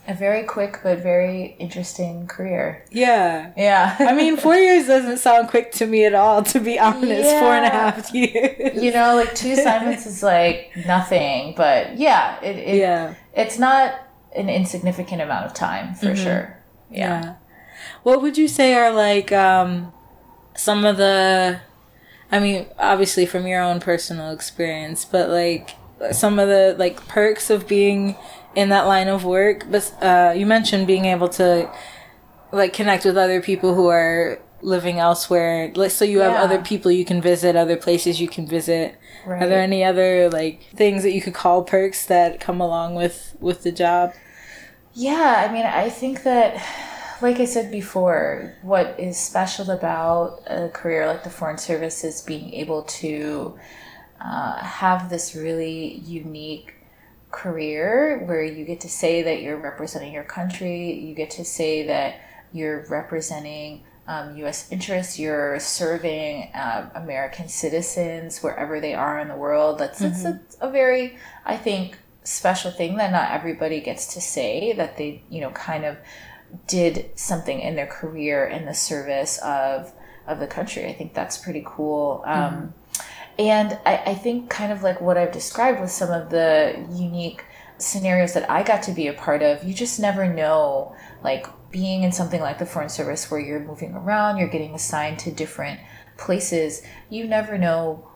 A 0.08 0.14
very 0.14 0.42
quick 0.42 0.80
but 0.82 0.98
very 0.98 1.54
interesting 1.60 2.26
career. 2.26 2.84
Yeah. 2.90 3.52
Yeah. 3.56 3.94
I 4.00 4.12
mean, 4.14 4.36
four 4.36 4.56
years 4.56 4.86
doesn't 4.88 5.18
sound 5.18 5.48
quick 5.48 5.70
to 5.72 5.86
me 5.86 6.04
at 6.04 6.12
all, 6.14 6.42
to 6.42 6.58
be 6.60 6.76
honest. 6.78 7.30
Four 7.38 7.54
and 7.54 7.64
a 7.64 7.68
Yeah. 7.68 7.90
half 7.92 8.12
years. 8.14 8.82
you 8.82 8.90
know, 8.92 9.14
like 9.16 9.34
two 9.34 9.52
assignments 9.52 10.04
is 10.06 10.22
like 10.22 10.72
nothing, 10.86 11.54
but 11.56 11.96
yeah, 11.98 12.40
it, 12.42 12.56
it 12.56 12.76
Yeah. 12.80 13.14
it's 13.32 13.58
not 13.60 13.94
an 14.34 14.48
insignificant 14.48 15.20
amount 15.22 15.46
of 15.46 15.54
time 15.54 15.94
for 15.94 16.14
sure. 16.16 16.58
Yeah. 16.90 17.22
Yeah. 17.22 17.34
What 18.02 18.22
would 18.22 18.38
you 18.38 18.48
say 18.48 18.74
are 18.74 18.92
like 18.92 19.32
um, 19.32 19.92
some 20.54 20.84
of 20.84 20.96
the, 20.96 21.60
I 22.30 22.38
mean, 22.38 22.66
obviously 22.78 23.26
from 23.26 23.46
your 23.46 23.62
own 23.62 23.80
personal 23.80 24.30
experience, 24.30 25.04
but 25.04 25.28
like 25.28 25.76
some 26.12 26.38
of 26.38 26.48
the 26.48 26.74
like 26.78 27.06
perks 27.08 27.50
of 27.50 27.68
being 27.68 28.16
in 28.54 28.68
that 28.70 28.82
line 28.82 29.08
of 29.08 29.24
work? 29.24 29.66
But 29.70 29.92
uh, 30.02 30.32
you 30.36 30.46
mentioned 30.46 30.86
being 30.86 31.06
able 31.06 31.28
to 31.30 31.70
like 32.52 32.72
connect 32.72 33.04
with 33.04 33.16
other 33.16 33.40
people 33.40 33.74
who 33.74 33.88
are 33.88 34.40
living 34.62 34.98
elsewhere. 34.98 35.72
So 35.88 36.04
you 36.04 36.20
have 36.20 36.32
Yeah. 36.32 36.42
other 36.42 36.60
people 36.60 36.90
you 36.90 37.04
can 37.04 37.20
visit, 37.20 37.56
other 37.56 37.76
places 37.76 38.20
you 38.20 38.28
can 38.28 38.46
visit. 38.46 38.96
Are 39.26 39.46
there 39.46 39.60
any 39.60 39.84
other 39.84 40.30
like 40.30 40.60
things 40.74 41.02
that 41.02 41.12
you 41.12 41.20
could 41.20 41.34
call 41.34 41.62
perks 41.62 42.06
that 42.06 42.40
come 42.40 42.60
along 42.60 42.94
with 42.94 43.36
with 43.40 43.62
the 43.62 43.72
job? 43.72 44.12
Yeah, 44.94 45.46
I 45.48 45.52
mean, 45.52 45.64
I 45.64 45.88
think 45.88 46.22
that, 46.24 46.62
like 47.22 47.40
I 47.40 47.46
said 47.46 47.70
before, 47.70 48.54
what 48.62 48.94
is 48.98 49.18
special 49.18 49.70
about 49.70 50.42
a 50.46 50.68
career 50.68 51.06
like 51.06 51.24
the 51.24 51.30
Foreign 51.30 51.56
Service 51.58 52.04
is 52.04 52.20
being 52.20 52.52
able 52.52 52.82
to 52.82 53.58
uh, 54.20 54.58
have 54.58 55.08
this 55.08 55.34
really 55.34 55.94
unique 56.06 56.74
career 57.30 58.22
where 58.26 58.44
you 58.44 58.64
get 58.66 58.80
to 58.80 58.88
say 58.88 59.22
that 59.22 59.40
you're 59.40 59.56
representing 59.56 60.12
your 60.12 60.24
country, 60.24 60.92
you 60.92 61.14
get 61.14 61.30
to 61.30 61.44
say 61.44 61.86
that 61.86 62.16
you're 62.52 62.84
representing 62.90 63.82
um, 64.06 64.36
U.S. 64.38 64.70
interests, 64.72 65.18
you're 65.18 65.60
serving 65.60 66.50
um, 66.54 66.90
American 66.94 67.48
citizens 67.48 68.42
wherever 68.42 68.80
they 68.80 68.94
are 68.94 69.18
in 69.18 69.28
the 69.28 69.36
world. 69.36 69.78
That's, 69.78 70.00
that's 70.00 70.24
a, 70.24 70.40
a 70.60 70.70
very, 70.70 71.16
I 71.44 71.56
think, 71.56 71.98
special 72.24 72.70
thing 72.70 72.96
that 72.96 73.12
not 73.12 73.30
everybody 73.30 73.80
gets 73.80 74.14
to 74.14 74.20
say 74.20 74.72
that 74.72 74.96
they, 74.96 75.22
you 75.28 75.40
know, 75.40 75.50
kind 75.50 75.84
of 75.84 75.96
did 76.66 77.10
something 77.14 77.60
in 77.60 77.76
their 77.76 77.86
career 77.86 78.46
in 78.46 78.66
the 78.66 78.74
service 78.74 79.38
of 79.38 79.92
of 80.26 80.38
the 80.38 80.46
country. 80.46 80.86
I 80.86 80.92
think 80.92 81.14
that's 81.14 81.36
pretty 81.36 81.62
cool. 81.64 82.22
Um, 82.24 82.74
and 83.38 83.78
I, 83.84 83.96
I 84.06 84.14
think 84.14 84.50
kind 84.50 84.70
of 84.70 84.82
like 84.82 85.00
what 85.00 85.16
I've 85.16 85.32
described 85.32 85.80
with 85.80 85.90
some 85.90 86.10
of 86.10 86.30
the 86.30 86.86
unique 86.92 87.44
scenarios 87.78 88.34
that 88.34 88.48
I 88.48 88.62
got 88.62 88.84
to 88.84 88.92
be 88.92 89.08
a 89.08 89.12
part 89.12 89.42
of, 89.42 89.64
you 89.64 89.74
just 89.74 89.98
never 89.98 90.32
know, 90.32 90.94
like 91.24 91.46
being 91.72 92.02
in 92.02 92.12
something 92.12 92.40
like 92.40 92.58
the 92.58 92.66
Foreign 92.66 92.90
Service 92.90 93.30
where 93.30 93.40
you're 93.40 93.60
moving 93.60 93.94
around, 93.94 94.36
you're 94.36 94.48
getting 94.48 94.74
assigned 94.74 95.18
to 95.20 95.32
different 95.32 95.80
places, 96.18 96.82
you 97.10 97.26
never 97.26 97.58
know 97.58 98.06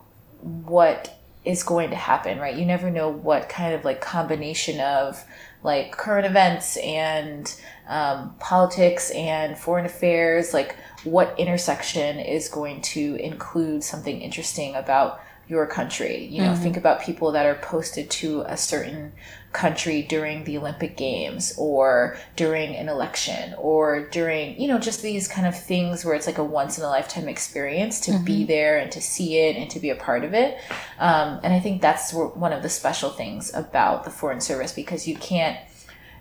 what 0.41 1.13
is 1.43 1.63
going 1.63 1.89
to 1.89 1.95
happen, 1.95 2.39
right? 2.39 2.55
You 2.55 2.65
never 2.65 2.91
know 2.91 3.09
what 3.09 3.49
kind 3.49 3.73
of 3.73 3.83
like 3.83 4.01
combination 4.01 4.79
of 4.79 5.23
like 5.63 5.91
current 5.91 6.25
events 6.25 6.77
and 6.77 7.53
um, 7.87 8.35
politics 8.39 9.09
and 9.11 9.57
foreign 9.57 9.85
affairs, 9.85 10.53
like 10.53 10.75
what 11.03 11.37
intersection 11.39 12.19
is 12.19 12.49
going 12.49 12.81
to 12.81 13.15
include 13.15 13.83
something 13.83 14.21
interesting 14.21 14.75
about 14.75 15.21
your 15.47 15.65
country. 15.65 16.25
You 16.25 16.41
know, 16.41 16.55
think 16.55 16.75
about 16.75 17.01
people 17.01 17.31
that 17.31 17.45
are 17.45 17.55
posted 17.55 18.09
to 18.11 18.41
a 18.41 18.57
certain 18.57 19.13
country 19.53 20.03
during 20.03 20.43
the 20.43 20.57
Olympic 20.57 20.97
Games 20.97 21.53
or 21.57 22.17
during 22.35 22.75
an 22.75 22.89
election 22.89 23.55
or 23.57 24.07
during, 24.09 24.59
you 24.59 24.67
know, 24.67 24.77
just 24.77 25.01
these 25.01 25.27
kind 25.27 25.47
of 25.47 25.59
things 25.59 26.05
where 26.05 26.15
it's 26.15 26.27
like 26.27 26.37
a 26.37 26.43
once 26.43 26.77
in 26.77 26.83
a 26.83 26.87
lifetime 26.87 27.27
experience 27.27 27.99
to 28.01 28.19
be 28.19 28.43
there 28.43 28.77
and 28.77 28.91
to 28.91 29.01
see 29.01 29.37
it 29.37 29.55
and 29.55 29.69
to 29.71 29.79
be 29.79 29.89
a 29.89 29.95
part 29.95 30.23
of 30.23 30.33
it. 30.33 30.57
Um, 30.99 31.39
and 31.43 31.53
I 31.53 31.59
think 31.59 31.81
that's 31.81 32.13
one 32.13 32.53
of 32.53 32.61
the 32.61 32.69
special 32.69 33.09
things 33.09 33.53
about 33.53 34.03
the 34.03 34.11
Foreign 34.11 34.41
Service 34.41 34.73
because 34.73 35.07
you 35.07 35.15
can't 35.15 35.57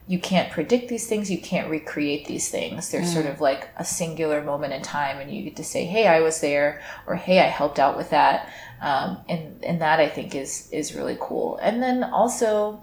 you 0.08 0.20
can't 0.20 0.52
predict 0.52 0.88
these 0.88 1.08
things 1.08 1.28
you 1.32 1.40
can't 1.40 1.68
recreate 1.68 2.26
these 2.26 2.48
things. 2.48 2.90
They're 2.90 3.04
sort 3.04 3.26
of 3.26 3.40
like 3.40 3.68
a 3.76 3.84
singular 3.84 4.40
moment 4.40 4.72
in 4.72 4.80
time 4.82 5.18
and 5.18 5.32
you 5.32 5.42
get 5.42 5.56
to 5.56 5.64
say 5.64 5.84
hey 5.84 6.06
i 6.06 6.20
was 6.20 6.40
there 6.40 6.80
or 7.08 7.16
hey 7.16 7.40
i 7.40 7.48
helped 7.48 7.80
out 7.80 7.96
with 7.96 8.10
that. 8.10 8.48
Um, 8.80 9.18
and 9.28 9.64
and 9.64 9.80
that 9.80 9.98
i 9.98 10.08
think 10.08 10.34
is 10.36 10.68
is 10.70 10.94
really 10.94 11.16
cool. 11.20 11.58
And 11.60 11.82
then 11.82 12.04
also 12.04 12.80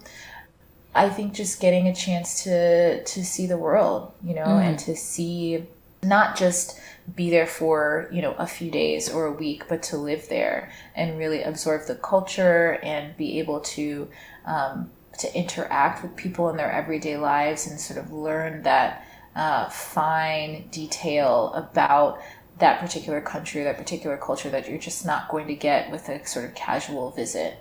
i 0.95 1.09
think 1.09 1.33
just 1.33 1.59
getting 1.59 1.87
a 1.87 1.95
chance 1.95 2.43
to 2.43 3.03
to 3.03 3.23
see 3.23 3.45
the 3.45 3.57
world 3.57 4.11
you 4.23 4.33
know 4.33 4.57
and 4.57 4.79
to 4.79 4.95
see 4.95 5.63
not 6.03 6.37
just 6.37 6.79
be 7.15 7.29
there 7.29 7.47
for 7.47 8.07
you 8.11 8.21
know 8.21 8.33
a 8.37 8.47
few 8.47 8.71
days 8.71 9.09
or 9.09 9.25
a 9.25 9.31
week 9.31 9.63
but 9.67 9.83
to 9.83 9.97
live 9.97 10.27
there 10.29 10.71
and 10.95 11.17
really 11.17 11.41
absorb 11.43 11.85
the 11.87 11.95
culture 11.95 12.79
and 12.83 13.15
be 13.17 13.39
able 13.39 13.59
to 13.59 14.07
um, 14.45 14.89
to 15.17 15.33
interact 15.37 16.01
with 16.01 16.15
people 16.15 16.49
in 16.49 16.57
their 16.57 16.71
everyday 16.71 17.17
lives 17.17 17.67
and 17.67 17.79
sort 17.79 17.99
of 17.99 18.11
learn 18.11 18.63
that 18.63 19.05
uh, 19.35 19.69
fine 19.69 20.67
detail 20.71 21.51
about 21.53 22.19
that 22.59 22.79
particular 22.79 23.19
country, 23.19 23.63
that 23.63 23.77
particular 23.77 24.15
culture 24.17 24.49
that 24.49 24.69
you're 24.69 24.77
just 24.77 25.05
not 25.05 25.27
going 25.29 25.47
to 25.47 25.55
get 25.55 25.91
with 25.91 26.07
a 26.09 26.25
sort 26.25 26.45
of 26.45 26.53
casual 26.55 27.11
visit. 27.11 27.57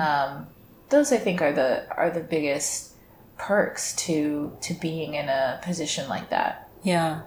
Um, 0.00 0.46
those, 0.90 1.12
I 1.12 1.16
think, 1.18 1.40
are 1.42 1.52
the 1.52 1.86
are 1.96 2.10
the 2.10 2.20
biggest 2.20 2.92
perks 3.38 3.94
to 3.96 4.56
to 4.62 4.74
being 4.74 5.14
in 5.14 5.28
a 5.28 5.60
position 5.62 6.08
like 6.08 6.30
that. 6.30 6.68
Yeah. 6.82 7.22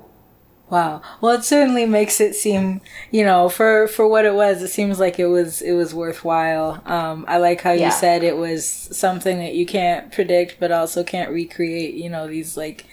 Wow. 0.70 1.02
Well, 1.22 1.34
it 1.36 1.46
certainly 1.46 1.86
makes 1.86 2.20
it 2.20 2.36
seem, 2.36 2.82
you 3.10 3.24
know, 3.24 3.48
for 3.48 3.88
for 3.88 4.06
what 4.08 4.26
it 4.26 4.34
was, 4.36 4.62
it 4.62 4.68
seems 4.68 5.00
like 5.00 5.18
it 5.18 5.28
was 5.28 5.62
it 5.62 5.72
was 5.74 5.94
worthwhile. 5.94 6.82
Um, 6.86 7.24
I 7.28 7.38
like 7.38 7.62
how 7.62 7.72
Yeah. 7.72 7.86
you 7.86 7.92
said 7.92 8.22
it 8.24 8.36
was 8.36 8.66
something 8.66 9.40
that 9.40 9.54
you 9.54 9.66
can't 9.66 10.12
predict, 10.12 10.60
but 10.60 10.72
also 10.72 11.04
can't 11.06 11.32
recreate. 11.32 11.94
You 11.96 12.10
know, 12.10 12.28
these 12.28 12.58
like 12.58 12.86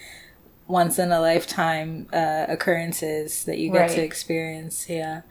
once 0.67 0.97
in 0.97 1.11
a 1.11 1.19
lifetime 1.19 2.07
uh, 2.13 2.45
occurrences 2.47 3.43
that 3.43 3.57
you 3.59 3.71
get 3.71 3.89
to 3.91 4.01
experience. 4.01 4.87
Yeah. 4.89 5.21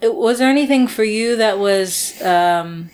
It, 0.00 0.14
was 0.14 0.38
there 0.38 0.48
anything 0.50 0.86
for 0.88 1.04
you 1.04 1.36
that 1.36 1.58
was 1.58 2.20
um, 2.22 2.90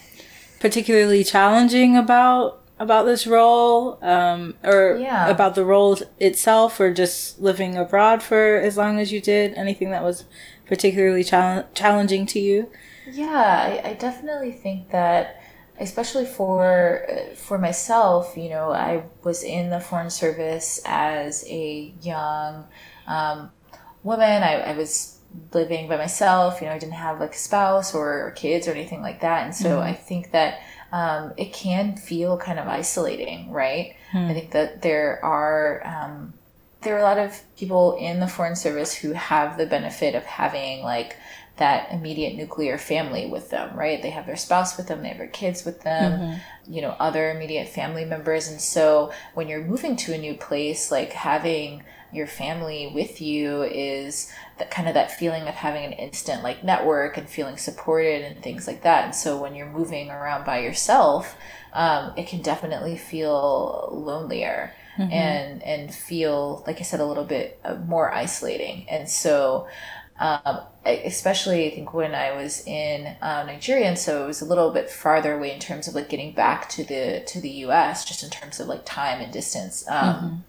particularly 0.61 1.25
challenging 1.25 1.97
about 1.97 2.61
about 2.81 3.07
this 3.07 3.27
role 3.27 3.99
um, 4.05 4.55
or 4.63 4.97
Yeah. 5.01 5.29
about 5.29 5.57
the 5.57 5.65
role 5.65 5.99
itself 6.21 6.79
or 6.79 6.93
just 6.95 7.41
living 7.41 7.77
abroad 7.77 8.23
for 8.23 8.57
as 8.57 8.77
long 8.77 9.01
as 9.01 9.11
you 9.13 9.21
did 9.21 9.55
anything 9.55 9.91
that 9.91 10.05
was 10.05 10.25
particularly 10.65 11.25
chal- 11.25 11.67
challenging 11.75 12.25
to 12.27 12.39
you 12.39 12.71
Yeah, 13.11 13.81
I, 13.85 13.91
I 13.91 13.95
definitely 13.95 14.53
think 14.53 14.91
that, 14.91 15.43
especially 15.81 16.25
for 16.27 17.05
uh, 17.11 17.35
for 17.35 17.59
myself, 17.59 18.37
you 18.37 18.49
know, 18.51 18.71
I 18.71 19.03
was 19.25 19.43
in 19.43 19.71
the 19.71 19.81
foreign 19.81 20.11
service 20.11 20.81
as 20.85 21.45
a 21.49 21.93
young 22.03 22.65
um, 23.09 23.51
woman. 24.05 24.43
I, 24.45 24.55
I 24.71 24.77
was 24.77 25.18
living 25.53 25.89
by 25.89 25.97
myself. 25.97 26.61
You 26.61 26.67
know, 26.69 26.73
I 26.75 26.79
didn't 26.79 26.95
have 26.95 27.21
like 27.21 27.35
a 27.35 27.39
spouse 27.39 27.95
or 27.95 28.33
kids 28.37 28.67
or 28.69 28.73
anything 28.73 29.03
like 29.03 29.21
that, 29.21 29.45
and 29.45 29.55
so 29.55 29.81
I 29.81 29.93
think 29.93 30.33
that 30.33 30.61
um, 30.93 31.33
it 31.37 31.53
can 31.53 31.97
feel 31.97 32.37
kind 32.39 32.59
of 32.59 32.67
isolating, 32.67 33.51
right? 33.53 33.95
I 34.31 34.35
think 34.35 34.51
that 34.53 34.83
there 34.83 35.25
are. 35.25 35.83
Um, 35.87 36.35
there 36.83 36.95
are 36.95 37.01
a 37.01 37.03
lot 37.03 37.19
of 37.19 37.43
people 37.57 37.97
in 37.97 38.21
the 38.21 38.29
foreign 38.29 38.55
service 38.55 38.95
who 38.95 39.11
have 39.13 39.59
the 39.59 39.67
benefit 39.67 40.15
of 40.15 40.23
having 40.25 40.85
like 40.85 41.17
that 41.57 41.91
immediate 41.93 42.37
nuclear 42.37 42.79
family 42.79 43.27
with 43.27 43.51
them, 43.51 43.77
right? 43.77 44.01
They 44.01 44.11
have 44.11 44.27
their 44.27 44.37
spouse 44.37 44.77
with 44.77 44.87
them, 44.87 45.03
they 45.03 45.09
have 45.09 45.19
their 45.19 45.27
kids 45.27 45.65
with 45.65 45.81
them, 45.83 46.41
you 46.69 46.81
know, 46.81 46.95
other 47.01 47.33
immediate 47.33 47.69
family 47.69 48.05
members. 48.05 48.47
And 48.47 48.61
so 48.61 49.13
when 49.35 49.49
you're 49.49 49.65
moving 49.65 49.97
to 49.97 50.15
a 50.15 50.19
new 50.19 50.35
place, 50.35 50.93
like 50.93 51.13
having 51.13 51.83
your 52.13 52.27
family 52.27 52.91
with 52.95 53.21
you 53.21 53.63
is 53.63 54.33
that 54.59 54.71
kind 54.71 54.89
of 54.89 54.95
that 54.95 55.11
feeling 55.11 55.43
of 55.47 55.55
having 55.55 55.85
an 55.85 55.93
instant 55.93 56.43
like 56.43 56.65
network 56.65 57.17
and 57.17 57.29
feeling 57.29 57.57
supported 57.57 58.23
and 58.23 58.43
things 58.43 58.67
like 58.67 58.83
that. 58.83 59.05
And 59.05 59.15
so 59.15 59.41
when 59.41 59.55
you're 59.55 59.71
moving 59.71 60.11
around 60.11 60.45
by 60.45 60.61
yourself, 60.61 61.37
um, 61.73 62.13
it 62.17 62.27
can 62.27 62.43
definitely 62.43 62.97
feel 62.97 63.91
lonelier. 63.93 64.73
and 65.13 65.63
and 65.63 65.95
feel 65.95 66.65
like 66.67 66.81
I 66.81 66.83
said 66.83 66.99
a 66.99 67.07
little 67.07 67.25
bit 67.25 67.61
uh, 67.65 67.77
more 67.77 68.13
isolating. 68.13 68.85
And 68.89 69.09
so, 69.09 69.69
um, 70.19 70.61
especially 70.85 71.71
I 71.71 71.75
think 71.75 71.95
when 71.95 72.15
I 72.17 72.33
was 72.35 72.67
in 72.67 73.07
uh, 73.23 73.45
Nigeria, 73.47 73.87
and 73.87 73.99
so 73.99 74.25
it 74.25 74.27
was 74.27 74.43
a 74.43 74.45
little 74.45 74.73
bit 74.73 74.91
farther 74.91 75.35
away 75.37 75.53
in 75.53 75.61
terms 75.61 75.87
of 75.87 75.95
like 75.95 76.09
getting 76.09 76.33
back 76.33 76.69
to 76.71 76.83
the 76.85 77.23
to 77.29 77.41
the 77.41 77.51
U.S. 77.67 78.05
just 78.05 78.25
in 78.25 78.31
terms 78.31 78.59
of 78.59 78.67
like 78.67 78.85
time 78.85 79.21
and 79.21 79.33
distance. 79.33 79.85
Um, 79.89 80.45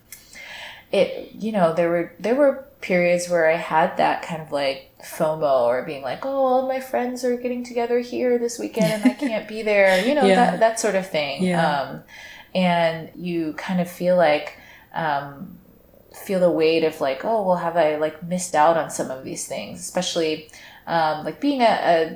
It 0.92 1.32
you 1.34 1.52
know 1.52 1.74
there 1.74 1.90
were 1.90 2.14
there 2.20 2.36
were 2.36 2.66
periods 2.82 3.30
where 3.30 3.50
I 3.50 3.56
had 3.58 3.98
that 3.98 4.22
kind 4.24 4.42
of 4.42 4.52
like 4.52 4.90
FOMO 5.04 5.66
or 5.68 5.84
being 5.84 6.02
like, 6.02 6.26
oh, 6.26 6.30
all 6.30 6.68
my 6.68 6.80
friends 6.80 7.24
are 7.26 7.36
getting 7.36 7.64
together 7.64 8.00
here 8.00 8.38
this 8.38 8.58
weekend 8.58 9.04
and 9.04 9.12
I 9.12 9.14
can't 9.28 9.48
be 9.50 9.62
there, 9.64 10.06
you 10.06 10.16
know, 10.16 10.26
Yeah. 10.26 10.36
that, 10.52 10.60
that 10.62 10.80
sort 10.80 10.96
of 10.96 11.06
thing. 11.10 11.44
Yeah. 11.44 11.82
Um, 11.82 12.04
and 12.56 13.10
you 13.16 13.52
kind 13.54 13.82
of 13.82 13.90
feel 13.92 14.16
like, 14.16 14.58
um, 14.94 15.58
feel 16.26 16.40
the 16.40 16.50
weight 16.50 16.86
of 16.86 17.02
like, 17.02 17.26
oh, 17.26 17.46
well, 17.46 17.58
have 17.58 17.76
I 17.76 17.98
like 17.98 18.24
missed 18.24 18.56
out 18.56 18.78
on 18.78 18.90
some 18.90 19.12
of 19.12 19.26
these 19.26 19.46
things, 19.46 19.82
especially 19.82 20.50
um, 20.88 21.26
like 21.26 21.42
being 21.42 21.62
a, 21.62 21.66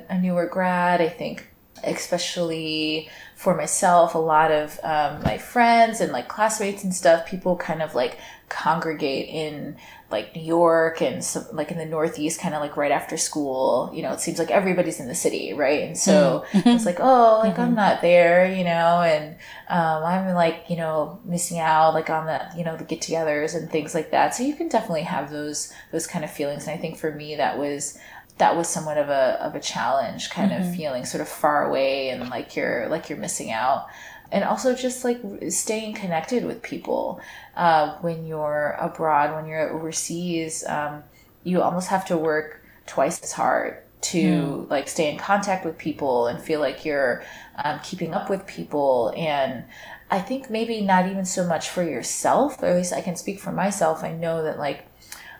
a, 0.08 0.14
a 0.14 0.18
newer 0.18 0.46
grad, 0.46 1.02
I 1.02 1.08
think, 1.10 1.46
especially 1.84 3.10
for 3.44 3.54
myself, 3.54 4.14
a 4.14 4.18
lot 4.18 4.50
of 4.50 4.80
um, 4.82 5.22
my 5.22 5.36
friends 5.36 6.00
and 6.00 6.10
like 6.10 6.28
classmates 6.28 6.82
and 6.82 6.94
stuff, 6.94 7.26
people 7.26 7.56
kind 7.56 7.82
of 7.82 7.94
like 7.94 8.18
congregate 8.48 9.28
in 9.28 9.76
like 10.10 10.34
New 10.34 10.42
York 10.42 11.02
and 11.02 11.22
some, 11.22 11.44
like 11.52 11.70
in 11.70 11.76
the 11.76 11.84
Northeast, 11.84 12.40
kind 12.40 12.54
of 12.54 12.60
like 12.60 12.76
right 12.76 12.90
after 12.90 13.16
school. 13.16 13.90
You 13.92 14.02
know, 14.02 14.12
it 14.12 14.20
seems 14.20 14.38
like 14.38 14.50
everybody's 14.50 14.98
in 14.98 15.08
the 15.08 15.14
city, 15.14 15.52
right? 15.52 15.82
And 15.82 15.98
so 15.98 16.44
it's 16.52 16.86
like, 16.86 17.00
oh, 17.00 17.40
like 17.44 17.58
I'm 17.58 17.74
not 17.74 18.00
there, 18.00 18.46
you 18.50 18.64
know, 18.64 19.02
and 19.02 19.34
um, 19.68 20.04
I'm 20.04 20.34
like, 20.34 20.64
you 20.68 20.76
know, 20.76 21.20
missing 21.24 21.58
out 21.58 21.92
like 21.92 22.08
on 22.08 22.26
the, 22.26 22.40
you 22.56 22.64
know, 22.64 22.76
the 22.76 22.84
get-togethers 22.84 23.54
and 23.54 23.70
things 23.70 23.94
like 23.94 24.10
that. 24.12 24.34
So 24.34 24.42
you 24.42 24.54
can 24.54 24.68
definitely 24.68 25.02
have 25.02 25.30
those 25.30 25.72
those 25.92 26.06
kind 26.06 26.24
of 26.24 26.30
feelings. 26.30 26.66
And 26.66 26.72
I 26.72 26.80
think 26.80 26.96
for 26.96 27.12
me, 27.12 27.36
that 27.36 27.58
was 27.58 27.98
that 28.38 28.56
was 28.56 28.68
somewhat 28.68 28.98
of 28.98 29.08
a 29.08 29.40
of 29.40 29.54
a 29.54 29.60
challenge, 29.60 30.30
kind 30.30 30.52
of 30.52 30.74
feeling 30.74 31.04
sort 31.04 31.20
of 31.20 31.28
far 31.28 31.68
away 31.68 32.08
and 32.10 32.28
like 32.30 32.56
you're 32.56 32.88
like 32.88 33.08
you're 33.08 33.18
missing 33.18 33.52
out. 33.52 33.86
And 34.32 34.42
also 34.42 34.74
just 34.74 35.04
like 35.04 35.20
staying 35.50 35.94
connected 35.94 36.44
with 36.44 36.60
people 36.62 37.20
uh, 37.56 37.96
when 37.98 38.26
you're 38.26 38.76
abroad, 38.80 39.34
when 39.36 39.46
you're 39.46 39.70
overseas, 39.70 40.64
um, 40.66 41.04
you 41.44 41.62
almost 41.62 41.88
have 41.88 42.04
to 42.06 42.16
work 42.16 42.60
twice 42.86 43.22
as 43.22 43.30
hard 43.32 43.78
to 44.00 44.66
like 44.68 44.88
stay 44.88 45.10
in 45.10 45.18
contact 45.18 45.64
with 45.64 45.78
people 45.78 46.26
and 46.26 46.40
feel 46.40 46.58
like 46.58 46.84
you're 46.84 47.22
um, 47.64 47.78
keeping 47.84 48.12
up 48.12 48.28
with 48.28 48.46
people. 48.46 49.12
And 49.16 49.64
i 50.10 50.20
think 50.20 50.50
maybe 50.50 50.82
not 50.82 51.06
even 51.06 51.24
so 51.24 51.46
much 51.46 51.70
for 51.70 51.82
yourself 51.82 52.62
or 52.62 52.66
at 52.66 52.76
least 52.76 52.92
i 52.92 53.00
can 53.00 53.16
speak 53.16 53.40
for 53.40 53.50
myself. 53.52 54.04
I 54.04 54.12
know 54.12 54.42
that 54.42 54.58
like 54.58 54.86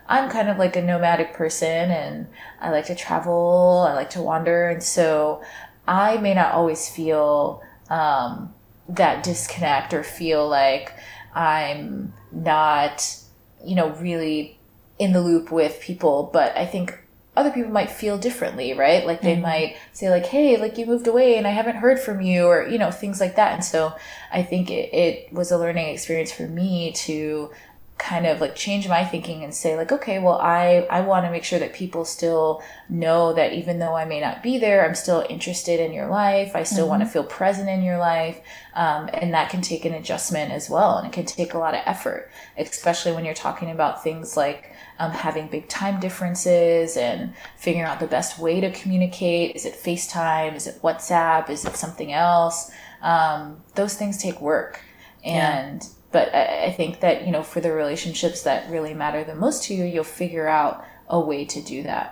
i'm 0.07 0.29
kind 0.29 0.49
of 0.49 0.57
like 0.57 0.75
a 0.75 0.81
nomadic 0.81 1.33
person 1.33 1.91
and 1.91 2.27
i 2.61 2.69
like 2.69 2.85
to 2.85 2.95
travel 2.95 3.85
i 3.89 3.93
like 3.93 4.09
to 4.09 4.21
wander 4.21 4.69
and 4.69 4.83
so 4.83 5.41
i 5.87 6.17
may 6.17 6.33
not 6.33 6.53
always 6.53 6.89
feel 6.89 7.61
um, 7.89 8.53
that 8.89 9.23
disconnect 9.23 9.93
or 9.93 10.03
feel 10.03 10.47
like 10.47 10.91
i'm 11.33 12.13
not 12.31 13.17
you 13.63 13.75
know 13.75 13.89
really 13.95 14.57
in 14.99 15.13
the 15.13 15.21
loop 15.21 15.51
with 15.51 15.79
people 15.81 16.29
but 16.31 16.55
i 16.57 16.65
think 16.65 16.99
other 17.37 17.51
people 17.51 17.71
might 17.71 17.91
feel 17.91 18.17
differently 18.17 18.73
right? 18.73 19.05
Like 19.05 19.21
they 19.21 19.35
might 19.35 19.75
say 19.91 20.09
like 20.09 20.25
hey 20.25 20.57
like 20.57 20.77
you 20.77 20.85
moved 20.85 21.07
away 21.07 21.37
and 21.37 21.45
i 21.45 21.49
haven't 21.49 21.75
heard 21.75 21.99
from 21.99 22.21
you 22.21 22.45
or 22.45 22.67
you 22.67 22.77
know 22.77 22.91
things 22.91 23.19
like 23.19 23.35
that 23.35 23.53
and 23.53 23.63
so 23.63 23.93
i 24.31 24.41
think 24.41 24.71
it, 24.71 24.93
it 24.93 25.33
was 25.33 25.51
a 25.51 25.57
learning 25.57 25.89
experience 25.89 26.31
for 26.31 26.47
me 26.47 26.93
to 26.93 27.49
kind 27.97 28.25
of 28.25 28.41
like 28.41 28.55
change 28.55 28.89
my 28.89 29.05
thinking 29.05 29.41
and 29.41 29.53
say 29.53 29.77
like 29.77 29.89
okay 29.89 30.19
well 30.19 30.37
i 30.41 30.85
i 30.89 30.99
want 30.99 31.25
to 31.25 31.31
make 31.31 31.45
sure 31.45 31.59
that 31.59 31.73
people 31.73 32.03
still 32.03 32.61
know 32.89 33.31
that 33.31 33.53
even 33.53 33.79
though 33.79 33.95
i 33.95 34.03
may 34.03 34.19
not 34.19 34.43
be 34.43 34.57
there 34.57 34.85
i'm 34.85 34.93
still 34.93 35.25
interested 35.29 35.79
in 35.79 35.93
your 35.93 36.07
life. 36.07 36.55
I 36.55 36.63
still 36.63 36.89
want 36.89 37.03
to 37.03 37.07
feel 37.07 37.23
present 37.23 37.69
in 37.69 37.83
your 37.83 37.97
life. 37.97 38.39
Um, 38.73 39.09
and 39.13 39.33
that 39.33 39.49
can 39.49 39.61
take 39.61 39.85
an 39.85 39.93
adjustment 39.93 40.51
as 40.51 40.69
well 40.69 40.97
and 40.97 41.07
it 41.07 41.13
can 41.13 41.25
take 41.25 41.53
a 41.53 41.57
lot 41.57 41.73
of 41.73 41.81
effort 41.85 42.29
especially 42.57 43.13
when 43.13 43.23
you're 43.23 43.33
talking 43.33 43.71
about 43.71 44.03
things 44.03 44.35
like 44.35 44.73
um, 44.99 45.11
having 45.11 45.47
big 45.47 45.67
time 45.67 45.99
differences 45.99 46.97
and 46.97 47.33
figuring 47.57 47.85
out 47.85 47.99
the 47.99 48.07
best 48.07 48.39
way 48.39 48.61
to 48.61 48.71
communicate. 48.71 49.55
Is 49.55 49.65
it 49.65 49.73
facetime? 49.73 50.55
Is 50.55 50.67
it 50.67 50.81
whatsapp? 50.81 51.49
Is 51.49 51.65
it 51.65 51.75
something 51.75 52.13
else? 52.13 52.71
Um, 53.01 53.61
those 53.75 53.95
things 53.95 54.17
take 54.17 54.39
work. 54.41 54.81
And 55.23 55.85
but 56.15 56.33
I, 56.33 56.67
I 56.67 56.71
think 56.71 57.01
that 57.01 57.25
you 57.25 57.31
know 57.33 57.43
for 57.43 57.59
the 57.65 57.71
relationships 57.73 58.39
that 58.43 58.69
really 58.71 58.93
matter 58.93 59.21
the 59.23 59.35
most 59.35 59.65
to 59.65 59.73
you 59.75 59.83
you'll 59.83 60.03
figure 60.23 60.47
out 60.47 60.73
a 61.09 61.19
way 61.19 61.43
to 61.53 61.59
do 61.61 61.83
that 61.83 62.07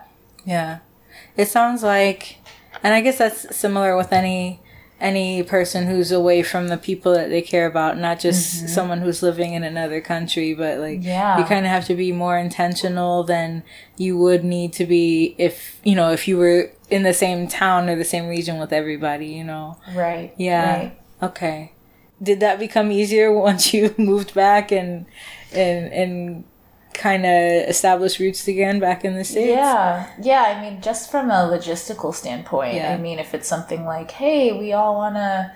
Yeah. 0.46 0.80
It 1.38 1.48
sounds 1.48 1.82
like 1.84 2.20
and 2.84 2.94
I 2.94 3.00
guess 3.02 3.18
that's 3.18 3.56
similar 3.56 3.96
with 3.96 4.12
any 4.12 4.60
any 5.00 5.44
person 5.44 5.86
who's 5.88 6.12
away 6.12 6.42
from 6.44 6.70
the 6.70 6.78
people 6.78 7.14
that 7.14 7.30
they 7.30 7.42
care 7.42 7.66
about, 7.66 7.98
not 7.98 8.20
just 8.22 8.42
mm-hmm. 8.56 8.68
someone 8.68 9.02
who's 9.02 9.22
living 9.22 9.54
in 9.54 9.62
another 9.64 10.00
country, 10.00 10.54
but 10.54 10.80
like 10.80 11.00
Yeah. 11.04 11.38
you 11.38 11.44
kind 11.44 11.66
of 11.66 11.72
have 11.72 11.86
to 11.88 11.96
be 11.96 12.12
more 12.14 12.38
intentional 12.38 13.24
than 13.24 13.64
you 13.98 14.18
would 14.18 14.44
need 14.46 14.72
to 14.74 14.86
be 14.86 15.36
if, 15.38 15.80
you 15.84 15.96
know, 15.96 16.12
if 16.12 16.26
you 16.28 16.38
were 16.38 16.72
in 16.90 17.04
the 17.04 17.14
same 17.14 17.48
town 17.50 17.90
or 17.90 17.98
the 17.98 18.06
same 18.06 18.28
region 18.28 18.60
with 18.60 18.72
everybody, 18.72 19.28
you 19.28 19.44
know. 19.44 19.78
right 19.94 20.34
Yeah. 20.38 20.78
right. 20.78 21.00
Okay. 21.22 21.73
Did 22.24 22.40
that 22.40 22.58
become 22.58 22.92
easier 22.92 23.32
once 23.50 23.74
you 23.74 23.94
moved 23.98 24.34
back 24.34 24.72
and 24.72 25.06
and 25.52 25.92
and 25.94 26.44
kind 26.94 27.26
of 27.26 27.70
established 27.70 28.20
roots 28.20 28.48
again 28.48 28.80
back 28.80 29.04
in 29.04 29.16
the 29.16 29.24
states? 29.24 29.50
Yeah, 29.50 30.08
yeah. 30.22 30.44
I 30.44 30.62
mean, 30.62 30.82
just 30.82 31.12
from 31.12 31.30
a 31.30 31.50
logistical 31.52 32.14
standpoint, 32.14 32.76
Yeah. 32.76 32.94
I 32.94 32.98
mean, 32.98 33.20
if 33.20 33.34
it's 33.34 33.48
something 33.48 33.84
like, 33.86 34.12
"Hey, 34.12 34.52
we 34.52 34.74
all 34.74 34.96
want 34.96 35.16
to 35.16 35.52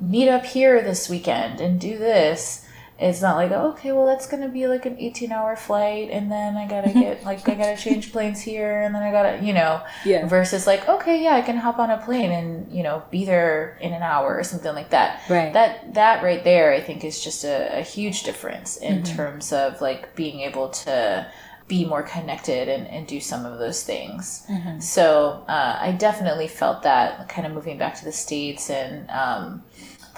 meet 0.00 0.28
up 0.28 0.44
here 0.44 0.82
this 0.82 1.08
weekend 1.08 1.60
and 1.60 1.80
do 1.80 1.96
this," 1.96 2.66
it's 3.00 3.22
not 3.22 3.36
like, 3.36 3.50
"Okay, 3.50 3.92
well, 3.92 4.06
that's 4.06 4.26
going 4.26 4.42
to 4.42 4.48
be 4.48 4.66
like 4.66 4.86
an 4.86 4.96
eighteen-hour 4.98 5.56
flight, 5.56 6.10
and 6.10 6.30
then 6.30 6.56
I 6.56 6.66
gotta 6.68 6.92
get 6.92 7.24
like 7.30 7.48
I 7.48 7.54
gotta 7.54 7.76
change 7.76 8.12
planes 8.12 8.40
here, 8.40 8.82
and 8.82 8.94
then 8.94 9.02
I 9.02 9.10
gotta, 9.10 9.44
you 9.44 9.52
know." 9.52 9.82
Yeah. 10.04 10.26
Versus 10.26 10.66
like, 10.66 10.88
"Okay, 10.88 11.22
yeah, 11.22 11.34
I 11.34 11.42
can 11.42 11.56
hop 11.56 11.78
on 11.78 11.90
a 11.90 11.98
plane 11.98 12.30
and 12.30 12.72
you 12.72 12.82
know 12.82 13.02
be 13.10 13.24
there 13.24 13.78
in 13.80 13.92
an 13.92 14.02
hour 14.02 14.36
or 14.36 14.44
something 14.44 14.74
like 14.74 14.90
that." 14.90 15.22
Right. 15.28 15.52
That 15.52 15.94
that 15.94 16.22
right 16.22 16.44
there, 16.44 16.72
I 16.72 16.80
think, 16.80 17.04
is 17.04 17.22
just 17.22 17.44
a, 17.44 17.78
a 17.78 17.82
huge 17.82 18.22
difference 18.24 18.76
in 18.76 19.02
terms 19.02 19.52
of 19.52 19.80
like 19.80 20.14
being 20.14 20.40
able 20.40 20.68
to 20.68 21.26
be 21.68 21.84
more 21.84 22.02
connected 22.02 22.68
and, 22.68 22.86
and 22.88 23.06
do 23.06 23.20
some 23.20 23.46
of 23.46 23.60
those 23.60 23.84
things. 23.84 24.44
So 24.80 25.44
uh, 25.48 25.78
I 25.80 25.92
definitely 25.92 26.48
felt 26.48 26.82
that 26.82 27.28
kind 27.28 27.46
of 27.46 27.52
moving 27.54 27.78
back 27.78 27.94
to 28.00 28.04
the 28.04 28.10
States 28.10 28.70
and 28.70 29.08
um, 29.08 29.62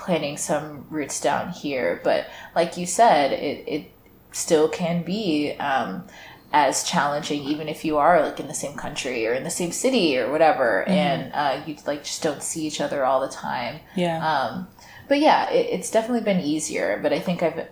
planting 0.04 0.36
some 0.36 0.86
roots 0.90 1.20
down 1.20 1.50
here. 1.52 2.00
But 2.04 2.26
like 2.54 2.76
you 2.76 2.86
said, 2.86 3.32
it, 3.32 3.64
it 3.66 3.90
still 4.32 4.68
can 4.68 5.02
be 5.02 5.52
um, 5.58 6.06
as 6.52 6.84
challenging 6.84 7.42
even 7.42 7.68
if 7.68 7.84
you 7.84 7.96
are 7.98 8.20
like 8.22 8.38
in 8.40 8.46
the 8.48 8.54
same 8.54 8.76
country 8.76 9.26
or 9.26 9.32
in 9.32 9.44
the 9.44 9.50
same 9.50 9.72
city 9.72 10.18
or 10.18 10.30
whatever 10.30 10.84
and 10.88 11.32
uh, 11.32 11.62
you 11.66 11.76
like 11.86 12.04
just 12.04 12.22
don't 12.22 12.42
see 12.42 12.66
each 12.66 12.80
other 12.80 13.04
all 13.04 13.20
the 13.20 13.28
time 13.28 13.80
Yeah. 13.94 14.18
um, 14.26 14.68
but 15.08 15.20
yeah, 15.20 15.50
it, 15.50 15.66
it's 15.70 15.90
definitely 15.90 16.24
been 16.24 16.40
easier. 16.40 16.98
But 17.02 17.12
I 17.12 17.18
think 17.20 17.42
I've 17.42 17.68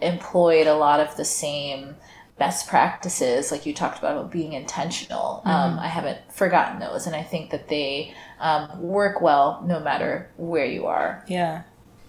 employed 0.00 0.66
a 0.68 0.74
lot 0.74 1.00
of 1.00 1.16
the 1.16 1.24
same 1.24 1.96
best 2.38 2.68
practices, 2.68 3.50
like 3.50 3.66
you 3.66 3.72
talked 3.72 3.98
about, 3.98 4.16
about 4.16 4.30
being 4.30 4.52
intentional. 4.52 5.42
Um, 5.44 5.78
I 5.78 5.88
haven't 5.88 6.18
forgotten 6.32 6.78
those, 6.80 7.06
and 7.06 7.16
I 7.16 7.22
think 7.22 7.50
that 7.50 7.68
they 7.68 8.14
um, 8.38 8.80
work 8.80 9.20
well 9.20 9.64
no 9.66 9.80
matter 9.80 10.30
where 10.36 10.66
you 10.66 10.86
are. 10.86 11.24
Yeah, 11.26 11.62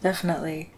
definitely. 0.06 0.70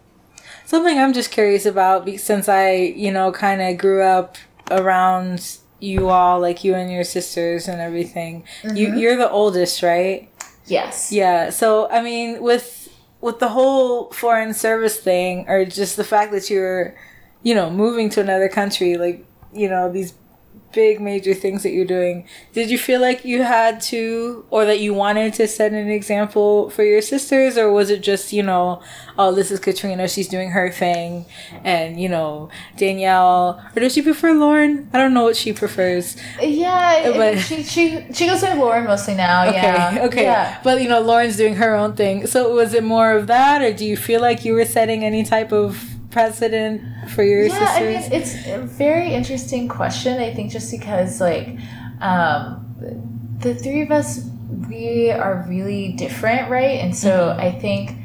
Something 0.64 0.98
I'm 0.98 1.12
just 1.12 1.30
curious 1.30 1.66
about 1.66 2.08
since 2.18 2.48
I, 2.48 2.72
you 2.72 3.12
know, 3.12 3.30
kind 3.30 3.60
of 3.60 3.76
grew 3.76 4.02
up 4.02 4.36
around 4.70 5.58
you 5.80 6.08
all, 6.08 6.40
like 6.40 6.64
you 6.64 6.74
and 6.74 6.90
your 6.90 7.04
sisters 7.04 7.68
and 7.68 7.78
everything. 7.78 8.44
You 8.64 8.88
mm-hmm. 8.88 8.96
you're 8.96 9.16
the 9.16 9.30
oldest, 9.30 9.82
right? 9.82 10.30
Yes. 10.66 11.12
Yeah. 11.12 11.50
So 11.50 11.90
I 11.90 12.02
mean, 12.02 12.42
with 12.42 12.88
with 13.20 13.38
the 13.38 13.48
whole 13.48 14.10
foreign 14.12 14.54
service 14.54 14.98
thing, 14.98 15.44
or 15.46 15.66
just 15.66 15.98
the 15.98 16.04
fact 16.04 16.32
that 16.32 16.48
you're, 16.48 16.96
you 17.42 17.54
know, 17.54 17.68
moving 17.70 18.08
to 18.10 18.22
another 18.22 18.48
country, 18.48 18.96
like 18.96 19.26
you 19.52 19.68
know 19.68 19.92
these 19.92 20.14
big 20.70 21.00
major 21.00 21.32
things 21.32 21.62
that 21.62 21.70
you're 21.70 21.84
doing 21.86 22.28
did 22.52 22.70
you 22.70 22.76
feel 22.76 23.00
like 23.00 23.24
you 23.24 23.42
had 23.42 23.80
to 23.80 24.44
or 24.50 24.66
that 24.66 24.78
you 24.80 24.92
wanted 24.92 25.32
to 25.32 25.48
set 25.48 25.72
an 25.72 25.88
example 25.88 26.68
for 26.68 26.84
your 26.84 27.00
sisters 27.00 27.56
or 27.56 27.72
was 27.72 27.88
it 27.88 28.02
just 28.02 28.34
you 28.34 28.42
know 28.42 28.80
oh 29.18 29.32
this 29.34 29.50
is 29.50 29.58
katrina 29.58 30.06
she's 30.06 30.28
doing 30.28 30.50
her 30.50 30.70
thing 30.70 31.24
and 31.64 31.98
you 31.98 32.06
know 32.06 32.50
danielle 32.76 33.64
or 33.74 33.80
does 33.80 33.94
she 33.94 34.02
prefer 34.02 34.32
lauren 34.34 34.88
i 34.92 34.98
don't 34.98 35.14
know 35.14 35.24
what 35.24 35.36
she 35.36 35.54
prefers 35.54 36.16
Yeah, 36.40 37.12
But- 37.16 37.38
she 37.38 37.62
she 37.62 38.06
she 38.12 38.26
goes 38.26 38.42
with 38.42 38.56
Lauren 38.58 38.84
mostly 38.84 39.14
now. 39.14 39.48
okay 39.48 39.62
yeah. 39.62 39.98
okay 40.04 40.22
Yeah. 40.24 40.60
but 40.62 40.82
you 40.82 40.88
know 40.88 41.00
lauren's 41.00 41.38
doing 41.38 41.56
her 41.56 41.74
own 41.74 41.94
thing 41.96 42.26
so 42.26 42.54
was 42.54 42.74
it 42.74 42.84
more 42.84 43.12
of 43.12 43.26
that 43.28 43.62
or 43.62 43.72
do 43.72 43.86
you 43.86 43.96
feel 43.96 44.20
like 44.20 44.44
you 44.44 44.52
were 44.52 44.66
setting 44.66 45.02
any 45.02 45.24
type 45.24 45.50
of 45.50 45.94
precedent 46.10 46.82
for 47.10 47.22
your 47.22 47.46
yeah, 47.46 47.74
I 47.76 47.80
mean, 47.82 48.12
it's 48.12 48.46
a 48.46 48.58
very 48.60 49.12
interesting 49.14 49.68
question. 49.68 50.20
I 50.20 50.32
think 50.34 50.50
just 50.52 50.70
because, 50.70 51.20
like, 51.20 51.58
um, 52.00 52.64
the 53.40 53.54
three 53.54 53.82
of 53.82 53.90
us, 53.90 54.28
we 54.68 55.10
are 55.10 55.44
really 55.48 55.92
different, 55.92 56.50
right? 56.50 56.80
And 56.80 56.96
so 56.96 57.10
Mm-hmm. 57.10 57.40
I 57.40 57.50
think 57.52 57.96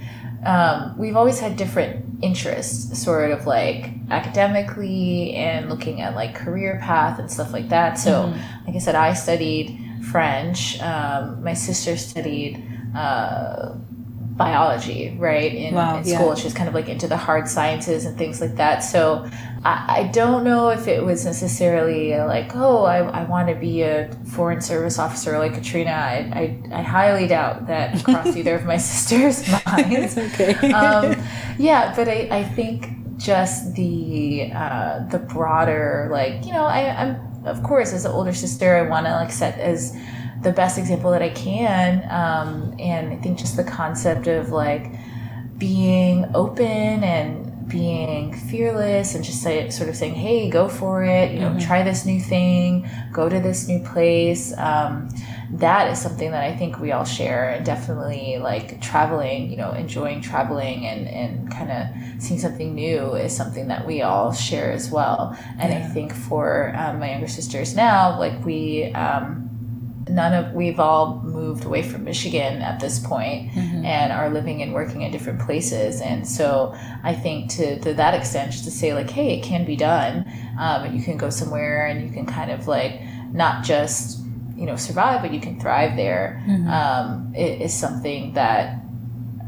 um, 0.45 0.97
we've 0.97 1.15
always 1.15 1.39
had 1.39 1.55
different 1.57 2.05
interests, 2.21 3.01
sort 3.01 3.31
of 3.31 3.45
like 3.45 3.89
academically 4.09 5.33
and 5.35 5.69
looking 5.69 6.01
at 6.01 6.15
like 6.15 6.35
career 6.35 6.79
path 6.81 7.19
and 7.19 7.31
stuff 7.31 7.53
like 7.53 7.69
that. 7.69 7.97
So, 7.99 8.33
Mm-hmm. 8.33 8.67
like 8.67 8.75
I 8.75 8.79
said, 8.79 8.95
I 8.95 9.13
studied 9.13 9.79
French. 10.11 10.79
Um, 10.81 11.43
my 11.43 11.53
sister 11.53 11.97
studied. 11.97 12.63
Uh, 12.95 13.75
biology 14.35 15.15
right 15.19 15.53
in, 15.53 15.75
Wow, 15.75 15.99
in 15.99 16.07
yeah. 16.07 16.17
school 16.17 16.35
she 16.35 16.45
was 16.45 16.53
kind 16.53 16.67
of 16.67 16.73
like 16.73 16.89
into 16.89 17.07
the 17.07 17.17
hard 17.17 17.47
sciences 17.47 18.05
and 18.05 18.17
things 18.17 18.41
like 18.41 18.55
that 18.55 18.79
so 18.79 19.29
I, 19.63 19.99
I 19.99 20.03
don't 20.11 20.43
know 20.43 20.69
if 20.69 20.87
it 20.87 21.03
was 21.03 21.23
necessarily 21.23 22.17
like 22.17 22.55
oh 22.55 22.83
I, 22.83 22.99
I 22.99 23.23
want 23.25 23.49
to 23.49 23.55
be 23.55 23.83
a 23.83 24.11
foreign 24.31 24.59
service 24.59 24.97
officer 24.97 25.37
like 25.37 25.53
Katrina 25.53 25.91
I, 25.91 26.57
I, 26.71 26.79
I 26.79 26.81
highly 26.81 27.27
doubt 27.27 27.67
that 27.67 28.03
crossed 28.03 28.35
either 28.35 28.55
of 28.55 28.65
my 28.65 28.77
sisters' 28.91 29.47
minds 29.67 30.17
okay. 30.17 30.53
um, 30.71 31.21
yeah 31.59 31.93
but 31.95 32.09
I, 32.09 32.27
I 32.31 32.43
think 32.43 32.89
just 33.17 33.75
the 33.75 34.51
uh, 34.53 35.05
the 35.11 35.19
broader 35.19 36.09
like 36.11 36.43
you 36.45 36.53
know 36.53 36.65
I, 36.65 36.89
I'm 36.89 37.45
of 37.45 37.61
course 37.61 37.93
as 37.93 38.05
an 38.05 38.11
older 38.11 38.33
sister 38.33 38.77
I 38.77 38.89
want 38.89 39.05
to 39.05 39.11
like 39.11 39.31
set 39.31 39.59
as 39.59 39.95
the 40.43 40.51
best 40.51 40.77
example 40.77 41.11
that 41.11 41.21
I 41.21 41.29
can 41.29 42.03
um, 42.09 42.75
and 42.79 43.13
I 43.13 43.17
think 43.17 43.37
just 43.37 43.55
the 43.55 43.63
concept 43.63 44.27
of 44.27 44.49
like 44.49 44.91
being 45.57 46.25
open 46.35 47.03
and 47.03 47.49
being 47.67 48.33
fearless 48.33 49.15
and 49.15 49.23
just 49.23 49.41
say, 49.41 49.69
sort 49.69 49.89
of 49.89 49.95
saying 49.95 50.15
hey 50.15 50.49
go 50.49 50.67
for 50.67 51.03
it 51.03 51.31
you 51.31 51.39
know 51.39 51.57
try 51.59 51.81
this 51.81 52.05
new 52.05 52.19
thing 52.19 52.89
go 53.13 53.29
to 53.29 53.39
this 53.39 53.67
new 53.67 53.79
place. 53.79 54.57
Um, 54.57 55.09
that 55.51 55.91
is 55.91 56.01
something 56.01 56.31
that 56.31 56.43
I 56.43 56.55
think 56.55 56.79
we 56.79 56.91
all 56.91 57.05
share 57.05 57.49
and 57.49 57.65
definitely 57.65 58.39
like 58.39 58.81
traveling, 58.81 59.51
you 59.51 59.57
know, 59.57 59.71
enjoying 59.71 60.19
traveling 60.19 60.87
and, 60.87 61.07
and 61.07 61.51
kind 61.51 61.71
of 61.71 62.21
seeing 62.21 62.39
something 62.39 62.73
new 62.73 63.13
is 63.13 63.35
something 63.35 63.67
that 63.67 63.85
we 63.85 64.01
all 64.01 64.33
share 64.33 64.71
as 64.71 64.89
well. 64.89 65.37
And 65.59 65.71
I 65.71 65.81
think 65.81 66.13
for 66.13 66.73
um, 66.75 66.99
my 66.99 67.11
younger 67.11 67.27
sisters 67.27 67.75
now, 67.75 68.17
like 68.17 68.43
we, 68.43 68.85
um, 68.93 69.49
none 70.09 70.33
of 70.33 70.53
we've 70.53 70.79
all 70.79 71.21
moved 71.23 71.65
away 71.65 71.81
from 71.83 72.03
Michigan 72.03 72.61
at 72.61 72.79
this 72.79 72.99
point 72.99 73.55
and 73.85 74.11
are 74.11 74.29
living 74.29 74.61
and 74.61 74.73
working 74.73 75.01
in 75.01 75.11
different 75.11 75.39
places. 75.41 76.01
And 76.01 76.27
so 76.27 76.75
I 77.03 77.13
think 77.13 77.49
to, 77.51 77.79
to 77.79 77.93
that 77.93 78.13
extent, 78.13 78.51
just 78.51 78.63
to 78.65 78.71
say 78.71 78.93
like, 78.93 79.09
hey, 79.09 79.37
it 79.37 79.43
can 79.43 79.65
be 79.65 79.75
done, 79.75 80.25
um, 80.59 80.83
and 80.83 80.97
you 80.97 81.03
can 81.03 81.17
go 81.17 81.29
somewhere 81.29 81.87
and 81.87 82.03
you 82.05 82.11
can 82.11 82.25
kind 82.25 82.51
of 82.51 82.67
like 82.67 83.01
not 83.31 83.63
just 83.63 84.19
you 84.55 84.65
know 84.65 84.75
survive, 84.75 85.21
but 85.21 85.33
you 85.33 85.39
can 85.39 85.59
thrive 85.59 85.95
there. 85.95 86.43
Um, 86.69 87.33
it 87.35 87.61
is 87.61 87.73
something 87.73 88.33
that 88.33 88.79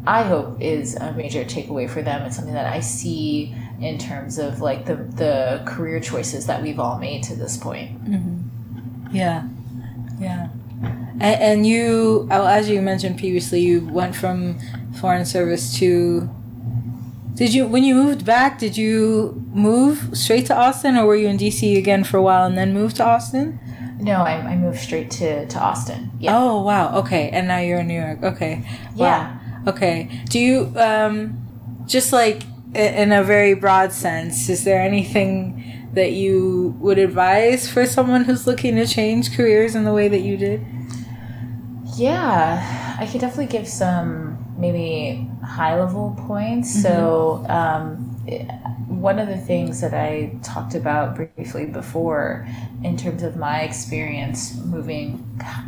I 0.07 0.23
hope 0.23 0.61
is 0.61 0.95
a 0.95 1.13
major 1.13 1.43
takeaway 1.43 1.89
for 1.89 2.01
them. 2.01 2.23
It's 2.23 2.35
something 2.35 2.53
that 2.53 2.71
I 2.71 2.79
see 2.79 3.55
in 3.81 3.97
terms 3.97 4.37
of 4.37 4.61
like 4.61 4.85
the 4.85 4.95
the 4.95 5.63
career 5.65 5.99
choices 5.99 6.47
that 6.47 6.61
we've 6.61 6.79
all 6.79 6.97
made 6.97 7.23
to 7.23 7.35
this 7.35 7.57
point. 7.57 7.91
Yeah, 9.11 9.47
yeah. 10.19 10.49
And, 11.19 11.41
and 11.41 11.67
you, 11.67 12.27
oh, 12.31 12.45
as 12.45 12.69
you 12.69 12.81
mentioned 12.81 13.17
previously, 13.17 13.61
you 13.61 13.87
went 13.87 14.15
from 14.15 14.59
foreign 14.99 15.25
service 15.25 15.77
to. 15.79 16.29
Did 17.35 17.53
you 17.53 17.67
when 17.67 17.83
you 17.83 17.95
moved 17.95 18.25
back? 18.25 18.59
Did 18.59 18.77
you 18.77 19.43
move 19.53 20.09
straight 20.13 20.45
to 20.47 20.55
Austin, 20.55 20.95
or 20.97 21.05
were 21.05 21.15
you 21.15 21.27
in 21.27 21.37
DC 21.37 21.77
again 21.77 22.03
for 22.03 22.17
a 22.17 22.21
while 22.21 22.45
and 22.45 22.57
then 22.57 22.73
moved 22.73 22.95
to 22.97 23.05
Austin? 23.05 23.59
No, 23.99 24.21
I, 24.21 24.33
I 24.33 24.55
moved 24.57 24.79
straight 24.79 25.09
to, 25.11 25.45
to 25.45 25.59
Austin. 25.59 26.11
Yeah. 26.19 26.37
Oh 26.37 26.61
wow, 26.63 26.97
okay, 26.99 27.29
and 27.29 27.47
now 27.47 27.59
you're 27.59 27.79
in 27.79 27.87
New 27.87 27.99
York. 27.99 28.23
Okay, 28.23 28.63
Yeah. 28.95 29.39
Okay. 29.67 30.09
Do 30.29 30.39
you 30.39 30.71
um, 30.75 31.41
just 31.87 32.13
like 32.13 32.43
in 32.75 33.11
a 33.11 33.23
very 33.23 33.53
broad 33.53 33.91
sense? 33.91 34.49
Is 34.49 34.63
there 34.63 34.81
anything 34.81 35.89
that 35.93 36.11
you 36.11 36.75
would 36.79 36.97
advise 36.97 37.69
for 37.69 37.85
someone 37.85 38.25
who's 38.25 38.45
looking 38.45 38.75
to 38.75 38.85
change 38.85 39.35
careers 39.35 39.75
in 39.75 39.85
the 39.85 39.93
way 39.93 40.07
that 40.07 40.19
you 40.19 40.37
did? 40.37 40.65
Yeah, 41.95 42.97
I 42.99 43.05
could 43.05 43.21
definitely 43.21 43.45
give 43.47 43.67
some 43.67 44.37
maybe 44.57 45.29
high 45.43 45.79
level 45.79 46.15
points. 46.27 46.81
So, 46.81 47.45
um, 47.47 48.21
it- 48.27 48.49
one 48.87 49.19
of 49.19 49.27
the 49.27 49.37
things 49.37 49.81
that 49.81 49.93
I 49.93 50.31
talked 50.41 50.73
about 50.73 51.15
briefly 51.15 51.65
before, 51.65 52.47
in 52.83 52.97
terms 52.97 53.23
of 53.23 53.35
my 53.35 53.61
experience 53.61 54.59
moving 54.65 55.23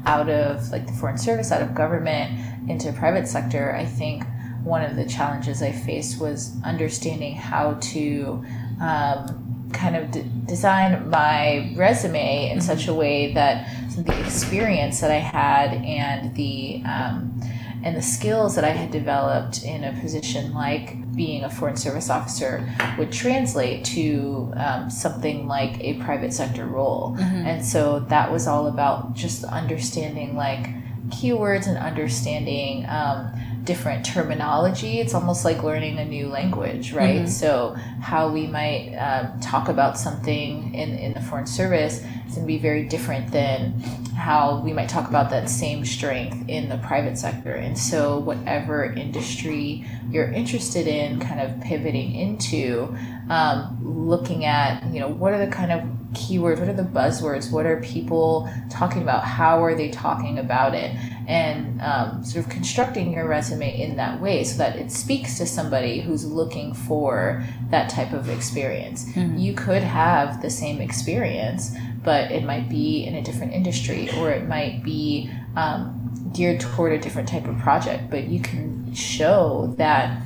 out 0.05 0.29
of 0.29 0.71
like 0.71 0.87
the 0.87 0.93
foreign 0.93 1.17
service, 1.17 1.51
out 1.51 1.61
of 1.61 1.75
government 1.75 2.31
into 2.69 2.91
private 2.93 3.27
sector, 3.27 3.75
I 3.75 3.85
think 3.85 4.23
one 4.67 4.83
of 4.83 4.95
the 4.95 5.05
challenges 5.05 5.61
I 5.61 5.71
faced 5.71 6.19
was 6.19 6.55
understanding 6.63 7.35
how 7.35 7.73
to 7.73 8.45
um, 8.81 9.69
kind 9.73 9.95
of 9.95 10.11
d- 10.11 10.25
design 10.45 11.09
my 11.09 11.73
resume 11.75 12.49
in 12.49 12.61
such 12.61 12.87
a 12.87 12.93
way 12.93 13.33
that 13.33 13.67
the 13.97 14.19
experience 14.19 15.01
that 15.01 15.11
I 15.11 15.15
had 15.19 15.73
and 15.73 16.35
the 16.35 16.83
um, 16.85 17.41
and 17.83 17.95
the 17.95 18.01
skills 18.01 18.55
that 18.55 18.63
I 18.63 18.71
had 18.71 18.91
developed 18.91 19.63
in 19.63 19.83
a 19.83 19.93
position 20.01 20.53
like 20.53 21.15
being 21.15 21.43
a 21.43 21.49
foreign 21.49 21.77
service 21.77 22.09
officer 22.09 22.67
would 22.97 23.11
translate 23.11 23.85
to 23.85 24.51
um, 24.57 24.89
something 24.89 25.47
like 25.47 25.79
a 25.79 25.93
private 26.01 26.33
sector 26.33 26.65
role. 26.65 27.15
And 27.19 27.63
so 27.65 27.99
that 28.09 28.31
was 28.31 28.47
all 28.47 28.67
about 28.67 29.13
just 29.13 29.43
understanding 29.43 30.35
like 30.35 30.67
keywords 31.09 31.67
and 31.67 31.77
understanding 31.77 32.85
um, 32.89 33.31
different 33.67 34.05
terminology. 34.05 34.99
It's 34.99 35.13
almost 35.13 35.45
like 35.45 35.61
learning 35.61 35.99
a 35.99 36.05
new 36.05 36.27
language, 36.29 36.93
right? 36.93 37.27
So 37.27 37.75
how 38.01 38.31
we 38.31 38.47
might 38.47 38.95
um, 38.95 39.39
talk 39.41 39.67
about 39.67 39.97
something 39.97 40.73
in, 40.73 40.97
in 40.97 41.13
the 41.13 41.21
foreign 41.21 41.45
service 41.45 41.97
is 42.27 42.35
going 42.35 42.47
to 42.47 42.47
be 42.47 42.57
very 42.57 42.85
different 42.87 43.31
than 43.31 43.79
how 44.15 44.61
we 44.65 44.73
might 44.73 44.89
talk 44.89 45.09
about 45.09 45.29
that 45.29 45.49
same 45.49 45.85
strength 45.85 46.49
in 46.49 46.69
the 46.69 46.77
private 46.77 47.17
sector. 47.17 47.51
And 47.51 47.77
so 47.77 48.17
whatever 48.17 48.85
industry 48.85 49.85
you're 50.09 50.31
interested 50.31 50.87
in, 50.87 51.19
kind 51.19 51.39
of 51.39 51.61
pivoting 51.61 52.15
into, 52.15 52.95
um, 53.29 53.77
looking 53.83 54.45
at, 54.45 54.83
you 54.93 54.99
know, 54.99 55.09
what 55.09 55.33
are 55.33 55.45
the 55.45 55.51
kind 55.51 55.71
of 55.71 55.81
keywords, 56.13 56.59
what 56.59 56.69
are 56.69 56.73
the 56.73 56.83
buzzwords, 56.83 57.51
what 57.51 57.65
are 57.65 57.81
people 57.81 58.49
talking 58.69 59.01
about, 59.01 59.23
how 59.23 59.63
are 59.63 59.75
they 59.75 59.89
talking 59.89 60.39
about 60.39 60.73
it, 60.73 60.95
and 61.27 61.81
um, 61.81 62.23
sort 62.23 62.45
of 62.45 62.49
constructing 62.51 63.11
your 63.13 63.27
resume 63.27 63.79
in 63.79 63.97
that 63.97 64.21
way 64.21 64.43
so 64.45 64.57
that 64.57 64.77
it 64.77 64.91
speaks 64.91 65.37
to 65.37 65.45
somebody 65.45 65.99
who's 65.99 66.25
looking 66.25 66.73
for 66.73 67.43
that 67.69 67.89
type 67.89 68.13
of 68.13 68.29
experience. 68.29 69.05
You 69.39 69.53
could 69.53 69.83
have 69.83 70.41
the 70.41 70.49
same 70.49 70.79
experience, 70.81 71.75
but 72.03 72.31
it 72.31 72.45
might 72.45 72.69
be 72.69 73.03
in 73.05 73.15
a 73.15 73.21
different 73.21 73.51
industry 73.53 74.09
or 74.17 74.31
it 74.31 74.47
might 74.47 74.83
be 74.83 75.29
um, 75.57 76.31
geared 76.33 76.61
toward 76.61 76.93
a 76.93 76.99
different 76.99 77.27
type 77.27 77.45
of 77.45 77.57
project, 77.59 78.09
but 78.09 78.23
you 78.25 78.39
can 78.39 78.93
show 78.93 79.73
that 79.77 80.21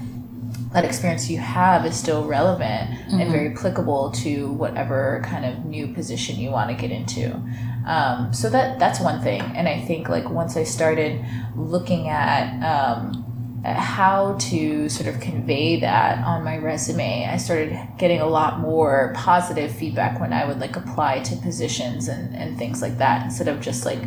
that 0.74 0.86
experience 0.86 1.30
you 1.30 1.38
have 1.38 1.86
is 1.86 1.98
still 1.98 2.26
relevant 2.26 2.90
and 3.12 3.30
very 3.30 3.54
applicable 3.54 4.12
to 4.12 4.52
whatever 4.54 5.22
kind 5.26 5.46
of 5.46 5.66
new 5.66 5.88
position 5.94 6.40
you 6.40 6.50
want 6.50 6.70
to 6.70 6.76
get 6.76 6.92
into. 6.92 7.42
Um, 7.86 8.34
so 8.34 8.50
that 8.50 8.80
that's 8.80 9.00
one 9.00 9.22
thing, 9.22 9.42
and 9.42 9.68
I 9.68 9.82
think 9.82 10.10
like 10.10 10.30
once 10.30 10.56
I 10.56 10.64
started 10.64 11.24
looking 11.56 12.10
at 12.10 12.62
um, 12.64 13.32
at 13.64 13.78
how 13.78 14.36
to 14.40 14.90
sort 14.90 15.08
of 15.08 15.22
convey 15.22 15.80
that 15.80 16.24
on 16.26 16.44
my 16.44 16.58
resume, 16.58 17.28
I 17.28 17.38
started 17.38 17.78
getting 18.00 18.20
a 18.20 18.26
lot 18.28 18.60
more 18.60 19.14
positive 19.16 19.72
feedback 19.72 20.20
when 20.20 20.34
I 20.34 20.46
would 20.46 20.60
like 20.60 20.76
apply 20.76 21.20
to 21.20 21.36
positions 21.38 22.08
and, 22.08 22.36
and 22.36 22.58
things 22.58 22.82
like 22.82 22.98
that 22.98 23.24
instead 23.24 23.48
of 23.48 23.62
just 23.62 23.86
like 23.86 24.00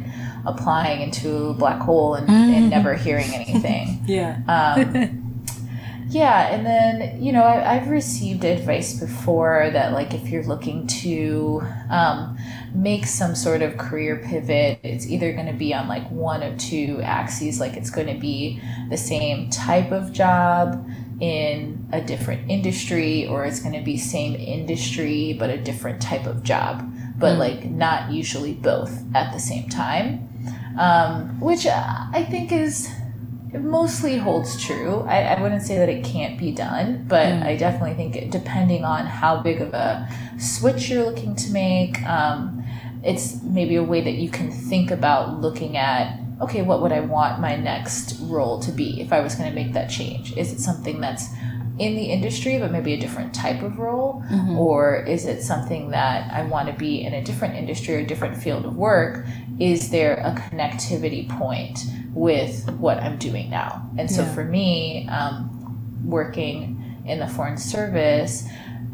applying 0.45 1.03
into 1.03 1.37
a 1.49 1.55
black 1.55 1.81
hole 1.81 2.15
and, 2.15 2.29
and 2.29 2.71
never 2.71 2.95
hearing 2.95 3.33
anything. 3.33 4.01
Yeah. 4.07 4.39
Um, 4.49 5.21
yeah, 6.11 6.49
and 6.55 6.67
then 6.67 7.23
you 7.23 7.33
know 7.33 7.43
I, 7.43 7.77
I've 7.77 7.89
received 7.89 8.45
advice 8.45 8.99
before 8.99 9.71
that 9.73 9.93
like 9.93 10.13
if 10.13 10.29
you're 10.29 10.45
looking 10.45 10.87
to 10.87 11.63
um, 11.91 12.37
make 12.75 13.07
some 13.07 13.35
sort 13.35 13.63
of 13.63 13.79
career 13.79 14.17
pivot, 14.17 14.81
it's 14.83 15.07
either 15.07 15.33
going 15.33 15.47
to 15.47 15.53
be 15.53 15.73
on 15.73 15.87
like 15.89 16.09
one 16.11 16.43
of 16.43 16.59
two 16.59 17.01
axes. 17.03 17.61
Like 17.61 17.75
it's 17.75 17.91
going 17.91 18.09
to 18.09 18.21
be 18.21 18.61
the 18.91 18.97
same 18.97 19.49
type 19.51 19.93
of 19.93 20.13
job 20.13 20.87
in 21.21 21.89
a 21.93 22.01
different 22.01 22.51
industry, 22.51 23.27
or 23.27 23.45
it's 23.45 23.61
going 23.61 23.75
to 23.75 23.85
be 23.85 23.97
same 23.97 24.35
industry 24.35 25.33
but 25.39 25.49
a 25.51 25.57
different 25.57 26.03
type 26.03 26.27
of 26.27 26.43
job, 26.43 26.85
but 27.17 27.39
like 27.39 27.65
not 27.65 28.11
usually 28.11 28.55
both 28.55 29.03
at 29.15 29.33
the 29.33 29.39
same 29.39 29.69
time, 29.69 30.29
um, 30.79 31.41
which 31.41 31.67
I 31.67 32.27
think 32.29 32.51
is 32.51 32.91
it 33.55 33.63
mostly 33.63 34.17
holds 34.17 34.61
true. 34.61 35.03
I, 35.03 35.21
I 35.21 35.41
wouldn't 35.41 35.63
say 35.63 35.79
that 35.79 35.89
it 35.89 36.05
can't 36.05 36.37
be 36.37 36.51
done, 36.51 37.05
but 37.07 37.33
I 37.45 37.55
definitely 37.55 37.95
think 37.95 38.17
it, 38.17 38.33
depending 38.33 38.85
on 38.85 39.07
how 39.07 39.41
big 39.41 39.61
of 39.61 39.73
a 39.73 40.09
switch 40.41 40.89
you're 40.89 41.05
looking 41.05 41.37
to 41.37 41.53
make, 41.53 42.03
um, 42.03 42.54
it's 43.05 43.43
maybe 43.43 43.77
a 43.77 43.83
way 43.83 44.01
that 44.01 44.15
you 44.15 44.31
can 44.31 44.51
think 44.51 44.91
about 44.91 45.41
looking 45.41 45.77
at 45.77 46.19
okay, 46.41 46.63
what 46.63 46.83
would 46.83 46.91
I 46.91 47.01
want 47.01 47.41
my 47.41 47.55
next 47.57 48.19
role 48.23 48.59
to 48.61 48.73
be 48.73 49.01
if 49.01 49.13
I 49.13 49.21
was 49.21 49.37
going 49.37 49.49
to 49.49 49.55
make 49.55 49.73
that 49.75 49.89
change? 49.89 50.37
Is 50.37 50.53
it 50.53 50.59
something 50.59 51.01
that's 51.01 51.29
in 51.79 51.95
the 51.95 52.05
industry, 52.07 52.59
but 52.59 52.73
maybe 52.73 52.93
a 52.93 52.99
different 52.99 53.35
type 53.35 53.63
of 53.63 53.79
role? 53.79 54.23
Or 54.57 54.97
is 54.97 55.27
it 55.27 55.43
something 55.43 55.91
that 55.91 56.33
I 56.33 56.45
want 56.45 56.69
to 56.69 56.75
be 56.75 57.03
in 57.05 57.15
a 57.15 57.23
different 57.23 57.55
industry 57.55 57.95
or 57.95 57.99
a 57.99 58.07
different 58.07 58.37
field 58.37 58.65
of 58.65 58.77
work? 58.77 59.25
Is 59.61 59.91
there 59.91 60.15
a 60.17 60.33
connectivity 60.33 61.29
point 61.39 61.81
with 62.13 62.69
what 62.79 62.99
I'm 62.99 63.17
doing 63.17 63.49
now? 63.51 63.89
And 63.97 64.11
so 64.11 64.23
Yeah. 64.23 64.35
for 64.35 64.45
me, 64.45 65.09
um, 65.09 65.51
working 66.05 66.81
in 67.07 67.19
the 67.19 67.29
Foreign 67.29 67.59
Service, 67.59 68.45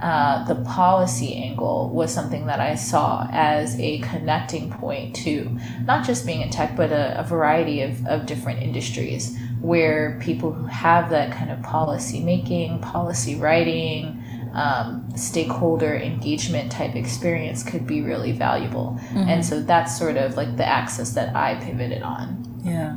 uh, 0.02 0.44
the 0.44 0.54
policy 0.54 1.34
angle 1.34 1.90
was 1.90 2.12
something 2.12 2.46
that 2.46 2.60
I 2.60 2.74
saw 2.74 3.28
as 3.30 3.78
a 3.78 3.98
connecting 4.00 4.70
point 4.70 5.14
to 5.16 5.58
not 5.84 6.06
just 6.06 6.24
being 6.26 6.40
in 6.40 6.50
tech, 6.50 6.76
but 6.76 6.90
a, 6.90 7.20
a 7.20 7.22
variety 7.22 7.82
of, 7.82 8.06
of 8.06 8.26
different 8.26 8.62
industries 8.62 9.36
where 9.60 10.18
people 10.22 10.52
who 10.52 10.64
have 10.66 11.10
that 11.10 11.32
kind 11.32 11.50
of 11.50 11.62
policy 11.62 12.20
making, 12.22 12.80
policy 12.80 13.34
writing, 13.34 14.22
um, 14.54 15.06
stakeholder 15.16 15.94
engagement 15.94 16.72
type 16.72 16.96
experience 16.96 17.62
could 17.62 17.86
be 17.86 18.00
really 18.00 18.32
valuable. 18.32 18.98
And 19.14 19.44
so 19.44 19.60
that's 19.62 19.96
sort 19.96 20.16
of 20.16 20.36
like 20.36 20.56
the 20.56 20.66
axis 20.66 21.10
that 21.10 21.36
I 21.36 21.54
pivoted 21.56 22.02
on. 22.02 22.62
Yeah. 22.64 22.96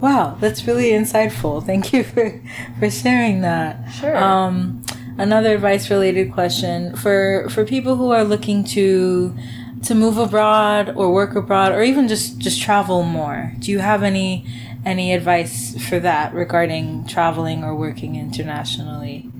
Wow, 0.00 0.36
that's 0.40 0.66
really 0.66 0.90
insightful. 0.90 1.64
Thank 1.64 1.92
you 1.92 2.04
for 2.04 2.42
for 2.78 2.90
sharing 2.90 3.40
that. 3.42 3.90
Sure. 3.92 4.16
Um, 4.16 4.84
another 5.18 5.54
advice 5.54 5.90
related 5.90 6.32
question 6.32 6.96
for 6.96 7.48
for 7.50 7.64
people 7.64 7.96
who 7.96 8.10
are 8.10 8.24
looking 8.24 8.64
to 8.64 9.34
to 9.82 9.94
move 9.94 10.18
abroad 10.18 10.94
or 10.96 11.12
work 11.12 11.34
abroad 11.34 11.72
or 11.72 11.82
even 11.82 12.08
just 12.08 12.38
just 12.38 12.60
travel 12.62 13.02
more. 13.02 13.52
Do 13.58 13.70
you 13.70 13.78
have 13.80 14.02
any 14.02 14.46
any 14.84 15.12
advice 15.12 15.76
for 15.88 15.98
that 16.00 16.34
regarding 16.34 17.06
traveling 17.06 17.64
or 17.64 17.74
working 17.74 18.16
internationally? 18.16 19.30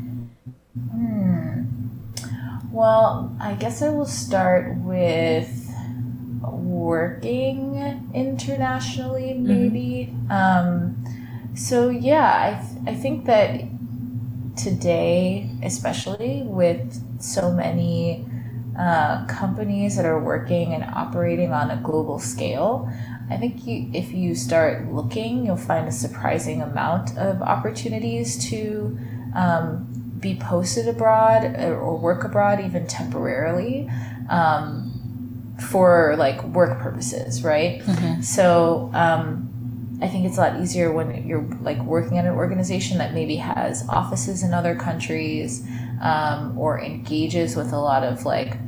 Well, 2.70 3.36
I 3.40 3.55
guess 3.55 3.82
I 3.82 3.90
will 3.90 4.05
start 4.05 4.74
with 4.78 5.70
working 6.42 7.76
internationally, 8.12 9.34
maybe. 9.34 10.12
Um, 10.28 11.05
so, 11.55 11.88
yeah, 11.88 12.59
I, 12.59 12.66
th- 12.66 12.96
I 12.96 13.01
think 13.01 13.26
that 13.26 13.60
today, 14.56 15.51
especially 15.62 16.43
with 16.44 17.20
so 17.20 17.51
many 17.51 18.24
uh, 18.78 19.26
companies 19.26 19.97
that 19.97 20.05
are 20.05 20.18
working 20.20 20.74
and 20.74 20.85
operating 20.85 21.52
on 21.52 21.70
a 21.70 21.76
global 21.76 22.18
scale, 22.18 22.90
I 23.31 23.36
think 23.36 23.66
you, 23.66 23.90
if 23.94 24.12
you 24.12 24.35
start 24.35 24.93
looking, 24.93 25.47
you'll 25.47 25.56
find 25.56 25.89
a 25.89 25.93
surprising 25.93 26.60
amount 26.62 27.16
of 27.16 27.40
opportunities 27.43 28.36
to 28.51 28.98
um, 29.35 29.86
be 30.20 30.36
posted 30.36 30.89
abroad 30.89 31.44
or, 31.44 31.78
or 31.78 31.98
work 31.98 32.24
abroad, 32.24 32.60
even 32.60 32.86
temporarily, 32.86 33.89
um, 34.28 35.55
for 35.70 36.16
like 36.18 36.43
work 36.44 36.78
purposes, 36.81 37.43
right? 37.44 37.82
So 38.22 38.90
um, 38.94 39.51
I 40.05 40.09
think 40.09 40.26
it's 40.26 40.36
a 40.36 40.43
lot 40.43 40.60
easier 40.60 40.93
when 40.93 41.26
you're 41.26 41.48
like 41.62 41.82
working 41.82 42.18
at 42.18 42.26
an 42.26 42.35
organization 42.35 42.98
that 42.98 43.14
maybe 43.14 43.36
has 43.36 43.89
offices 43.89 44.43
in 44.43 44.52
other 44.52 44.74
countries 44.74 45.66
um, 46.02 46.59
or 46.59 46.78
engages 46.78 47.56
with 47.56 47.72
a 47.72 47.78
lot 47.78 48.05
of 48.05 48.26
like 48.26 48.59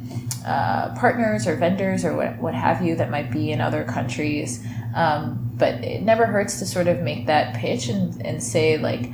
uh, 0.47 0.95
partners 0.95 1.47
or 1.47 1.57
vendors 1.57 2.07
or 2.07 2.17
what, 2.17 2.39
what 2.39 2.55
have 2.55 2.83
you 2.83 2.97
that 2.97 3.11
might 3.11 3.31
be 3.31 3.53
in 3.53 3.61
other 3.61 3.85
countries. 3.85 4.65
Um, 4.95 5.51
but 5.59 5.75
it 5.85 6.01
never 6.01 6.25
hurts 6.25 6.59
to 6.61 6.65
sort 6.65 6.87
of 6.87 7.01
make 7.01 7.27
that 7.27 7.55
pitch 7.57 7.89
and, 7.89 8.19
and 8.25 8.43
say 8.43 8.79
like, 8.79 9.13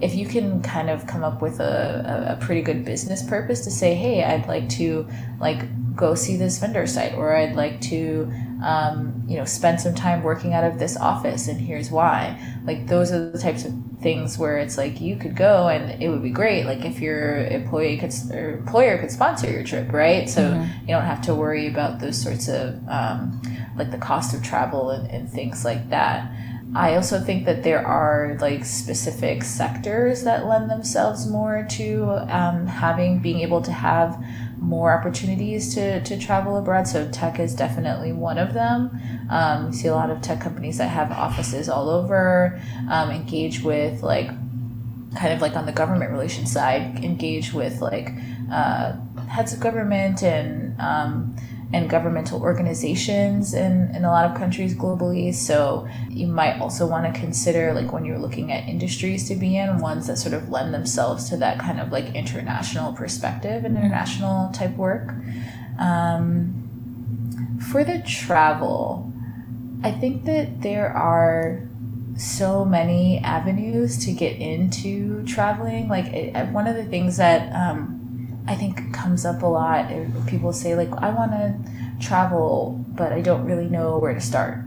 if 0.00 0.14
you 0.14 0.26
can 0.26 0.62
kind 0.62 0.90
of 0.90 1.06
come 1.06 1.24
up 1.24 1.42
with 1.42 1.58
a, 1.60 2.36
a, 2.38 2.44
pretty 2.44 2.62
good 2.62 2.84
business 2.84 3.22
purpose 3.22 3.64
to 3.64 3.70
say, 3.70 3.94
hey, 3.94 4.22
I'd 4.22 4.46
like 4.46 4.68
to 4.70 5.08
like 5.40 5.64
go 5.96 6.14
see 6.14 6.36
this 6.36 6.58
vendor 6.58 6.86
site, 6.86 7.14
or 7.14 7.34
I'd 7.34 7.56
like 7.56 7.80
to, 7.82 8.32
um, 8.64 9.24
you 9.26 9.36
know, 9.36 9.44
spend 9.44 9.80
some 9.80 9.96
time 9.96 10.22
working 10.22 10.54
out 10.54 10.62
of 10.62 10.78
this 10.78 10.96
office, 10.96 11.48
and 11.48 11.60
here's 11.60 11.90
why. 11.90 12.40
Like 12.64 12.86
those 12.86 13.10
are 13.10 13.30
the 13.30 13.38
types 13.38 13.64
of 13.64 13.74
things 14.00 14.38
where 14.38 14.58
it's 14.58 14.78
like 14.78 15.00
you 15.00 15.16
could 15.16 15.34
go 15.34 15.68
and 15.68 16.00
it 16.00 16.08
would 16.08 16.22
be 16.22 16.30
great. 16.30 16.64
Like 16.64 16.84
if 16.84 17.00
your 17.00 17.46
employee 17.46 17.96
could 17.96 18.14
or 18.30 18.58
employer 18.58 18.98
could 18.98 19.10
sponsor 19.10 19.50
your 19.50 19.64
trip, 19.64 19.92
right? 19.92 20.28
So 20.28 20.52
you 20.82 20.88
don't 20.88 21.02
have 21.02 21.22
to 21.22 21.34
worry 21.34 21.66
about 21.66 21.98
those 21.98 22.20
sorts 22.20 22.48
of 22.48 22.80
um, 22.88 23.42
like 23.76 23.90
the 23.90 23.98
cost 23.98 24.34
of 24.34 24.42
travel 24.42 24.90
and, 24.90 25.10
and 25.10 25.28
things 25.30 25.64
like 25.64 25.90
that. 25.90 26.30
I 26.74 26.96
also 26.96 27.18
think 27.18 27.46
that 27.46 27.62
there 27.62 27.84
are 27.86 28.36
like 28.40 28.64
specific 28.64 29.42
sectors 29.42 30.24
that 30.24 30.46
lend 30.46 30.70
themselves 30.70 31.26
more 31.26 31.66
to 31.70 32.04
um, 32.28 32.66
having 32.66 33.20
being 33.20 33.40
able 33.40 33.62
to 33.62 33.72
have 33.72 34.22
more 34.58 34.92
opportunities 34.92 35.74
to, 35.74 36.02
to 36.02 36.18
travel 36.18 36.56
abroad. 36.56 36.86
So 36.86 37.08
tech 37.10 37.38
is 37.38 37.54
definitely 37.54 38.12
one 38.12 38.38
of 38.38 38.52
them. 38.52 39.00
Um, 39.30 39.66
we 39.66 39.72
see 39.72 39.88
a 39.88 39.94
lot 39.94 40.10
of 40.10 40.20
tech 40.20 40.40
companies 40.40 40.78
that 40.78 40.88
have 40.88 41.10
offices 41.10 41.68
all 41.68 41.88
over, 41.88 42.60
um, 42.90 43.10
engage 43.10 43.62
with 43.62 44.02
like 44.02 44.28
kind 45.16 45.32
of 45.32 45.40
like 45.40 45.56
on 45.56 45.64
the 45.64 45.72
government 45.72 46.10
relations 46.10 46.52
side, 46.52 47.02
engage 47.02 47.52
with 47.52 47.80
like 47.80 48.10
uh, 48.52 48.92
heads 49.28 49.52
of 49.52 49.60
government 49.60 50.22
and 50.22 50.78
um, 50.80 51.34
and 51.72 51.90
governmental 51.90 52.40
organizations 52.40 53.52
in, 53.52 53.94
in 53.94 54.04
a 54.04 54.10
lot 54.10 54.24
of 54.30 54.36
countries 54.36 54.74
globally. 54.74 55.34
So 55.34 55.86
you 56.08 56.26
might 56.26 56.60
also 56.60 56.86
want 56.86 57.12
to 57.12 57.20
consider 57.20 57.74
like 57.74 57.92
when 57.92 58.04
you're 58.04 58.18
looking 58.18 58.50
at 58.52 58.66
industries 58.68 59.28
to 59.28 59.34
be 59.34 59.56
in, 59.56 59.78
ones 59.78 60.06
that 60.06 60.16
sort 60.16 60.34
of 60.34 60.48
lend 60.48 60.72
themselves 60.72 61.28
to 61.28 61.36
that 61.38 61.58
kind 61.58 61.78
of 61.78 61.92
like 61.92 62.14
international 62.14 62.94
perspective 62.94 63.64
and 63.64 63.76
international 63.76 64.50
type 64.52 64.76
work. 64.76 65.12
Um, 65.78 66.64
for 67.70 67.84
the 67.84 68.02
travel, 68.06 69.12
I 69.82 69.92
think 69.92 70.24
that 70.24 70.62
there 70.62 70.90
are 70.90 71.68
so 72.16 72.64
many 72.64 73.18
avenues 73.18 74.04
to 74.06 74.12
get 74.12 74.36
into 74.38 75.24
traveling. 75.24 75.88
Like 75.88 76.06
it, 76.06 76.48
one 76.48 76.66
of 76.66 76.76
the 76.76 76.84
things 76.84 77.18
that 77.18 77.52
um, 77.54 77.97
I 78.48 78.54
think 78.56 78.92
comes 78.94 79.24
up 79.24 79.42
a 79.42 79.46
lot, 79.46 79.90
people 80.26 80.52
say 80.52 80.74
like, 80.74 80.90
"I 81.06 81.10
want 81.10 81.32
to 81.32 81.54
travel, 82.00 82.82
but 82.96 83.12
I 83.12 83.20
don't 83.20 83.44
really 83.44 83.68
know 83.68 83.98
where 83.98 84.14
to 84.14 84.20
start." 84.20 84.58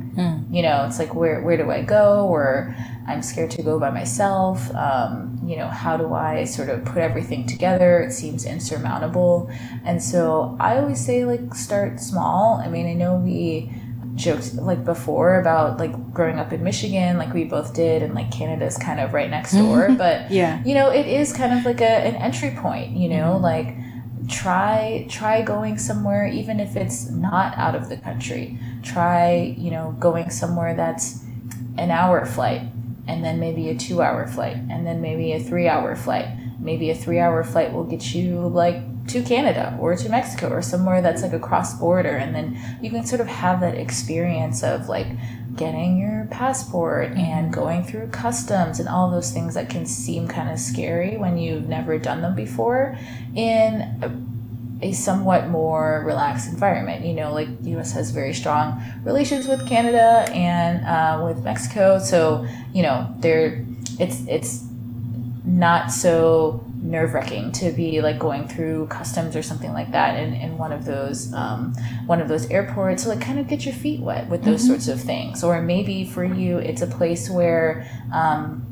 You 0.51 0.61
know, 0.61 0.85
it's 0.87 0.99
like 0.99 1.15
where 1.15 1.41
where 1.41 1.57
do 1.57 1.71
I 1.71 1.81
go? 1.81 2.27
Or 2.27 2.75
I'm 3.07 3.21
scared 3.21 3.51
to 3.51 3.63
go 3.63 3.79
by 3.79 3.89
myself. 3.89 4.73
Um, 4.75 5.39
you 5.49 5.55
know, 5.57 5.67
how 5.67 5.97
do 5.97 6.13
I 6.13 6.43
sort 6.45 6.69
of 6.69 6.83
put 6.85 6.97
everything 6.97 7.47
together? 7.47 7.99
It 8.01 8.11
seems 8.11 8.45
insurmountable, 8.45 9.49
and 9.83 10.03
so 10.03 10.55
I 10.59 10.77
always 10.79 10.99
say 11.03 11.25
like 11.25 11.55
start 11.55 11.99
small. 11.99 12.61
I 12.63 12.67
mean, 12.67 12.87
I 12.87 12.93
know 12.93 13.15
we 13.15 13.71
joked 14.15 14.55
like 14.55 14.83
before 14.83 15.39
about 15.39 15.77
like 15.77 16.13
growing 16.13 16.39
up 16.39 16.51
in 16.53 16.63
Michigan, 16.63 17.17
like 17.17 17.33
we 17.33 17.43
both 17.43 17.73
did, 17.73 18.03
and 18.03 18.13
like 18.13 18.31
Canada's 18.31 18.77
kind 18.77 18.99
of 18.99 19.13
right 19.13 19.29
next 19.29 19.53
door. 19.53 19.89
But 19.97 20.31
Yeah. 20.31 20.61
you 20.63 20.73
know, 20.73 20.89
it 20.89 21.05
is 21.05 21.33
kind 21.33 21.57
of 21.57 21.65
like 21.65 21.81
a, 21.81 21.85
an 21.85 22.15
entry 22.15 22.51
point. 22.51 22.97
You 22.97 23.09
know, 23.09 23.33
mm-hmm. 23.33 23.43
like 23.43 23.75
try 24.27 25.05
try 25.09 25.41
going 25.41 25.77
somewhere, 25.77 26.25
even 26.27 26.59
if 26.59 26.75
it's 26.75 27.09
not 27.09 27.57
out 27.57 27.75
of 27.75 27.89
the 27.89 27.97
country. 27.97 28.57
Try 28.83 29.55
you 29.57 29.71
know 29.71 29.95
going 29.99 30.29
somewhere 30.29 30.75
that's 30.75 31.23
an 31.77 31.91
hour 31.91 32.25
flight, 32.25 32.61
and 33.07 33.23
then 33.23 33.39
maybe 33.39 33.69
a 33.69 33.75
two 33.75 34.01
hour 34.01 34.27
flight, 34.27 34.57
and 34.69 34.85
then 34.85 35.01
maybe 35.01 35.33
a 35.33 35.39
three 35.39 35.67
hour 35.67 35.95
flight. 35.95 36.27
Maybe 36.59 36.91
a 36.91 36.95
three 36.95 37.19
hour 37.19 37.43
flight 37.43 37.73
will 37.73 37.85
get 37.85 38.13
you 38.13 38.47
like 38.47 38.81
to 39.07 39.21
Canada 39.23 39.77
or 39.79 39.95
to 39.95 40.09
Mexico 40.09 40.49
or 40.49 40.61
somewhere 40.61 41.01
that's 41.01 41.21
like 41.21 41.33
a 41.33 41.39
cross 41.39 41.77
border, 41.77 42.15
and 42.15 42.35
then 42.35 42.59
you 42.81 42.89
can 42.89 43.05
sort 43.05 43.21
of 43.21 43.27
have 43.27 43.59
that 43.61 43.75
experience 43.75 44.63
of 44.63 44.87
like 44.87 45.07
getting 45.55 45.97
your 45.97 46.27
passport 46.31 47.11
and 47.11 47.51
going 47.51 47.83
through 47.83 48.07
customs 48.07 48.79
and 48.79 48.87
all 48.87 49.11
those 49.11 49.31
things 49.31 49.53
that 49.53 49.69
can 49.69 49.85
seem 49.85 50.27
kind 50.27 50.49
of 50.49 50.57
scary 50.57 51.17
when 51.17 51.37
you've 51.37 51.67
never 51.67 51.97
done 51.97 52.21
them 52.21 52.35
before 52.35 52.97
in 53.35 54.31
a, 54.81 54.91
somewhat 54.93 55.47
more 55.47 56.03
relaxed 56.05 56.51
environment. 56.51 57.05
You 57.05 57.13
know, 57.13 57.33
like 57.33 57.49
U.S. 57.63 57.91
has 57.91 58.11
very 58.11 58.33
strong 58.33 58.81
relations 59.03 59.47
with 59.47 59.67
Canada 59.67 60.25
and 60.33 60.85
uh, 60.85 61.23
with 61.25 61.43
Mexico, 61.43 61.99
so 61.99 62.47
you 62.73 62.81
know, 62.83 63.13
there 63.19 63.65
it's 63.99 64.25
it's 64.27 64.63
not 65.51 65.91
so 65.91 66.65
nerve 66.81 67.13
wracking 67.13 67.51
to 67.51 67.71
be 67.71 68.01
like 68.01 68.17
going 68.17 68.47
through 68.47 68.87
customs 68.87 69.35
or 69.35 69.43
something 69.43 69.73
like 69.73 69.91
that 69.91 70.17
in, 70.17 70.33
in 70.33 70.57
one 70.57 70.71
of 70.71 70.85
those 70.85 71.33
um, 71.33 71.73
one 72.05 72.21
of 72.21 72.27
those 72.27 72.49
airports. 72.49 73.03
So 73.03 73.09
like 73.09 73.21
kind 73.21 73.39
of 73.39 73.47
get 73.47 73.65
your 73.65 73.73
feet 73.73 73.99
wet 73.99 74.29
with 74.29 74.43
those 74.43 74.65
sorts 74.65 74.87
of 74.87 74.99
things. 74.99 75.43
Or 75.43 75.61
maybe 75.61 76.05
for 76.05 76.23
you, 76.23 76.57
it's 76.57 76.81
a 76.81 76.87
place 76.87 77.29
where 77.29 77.87
um, 78.13 78.70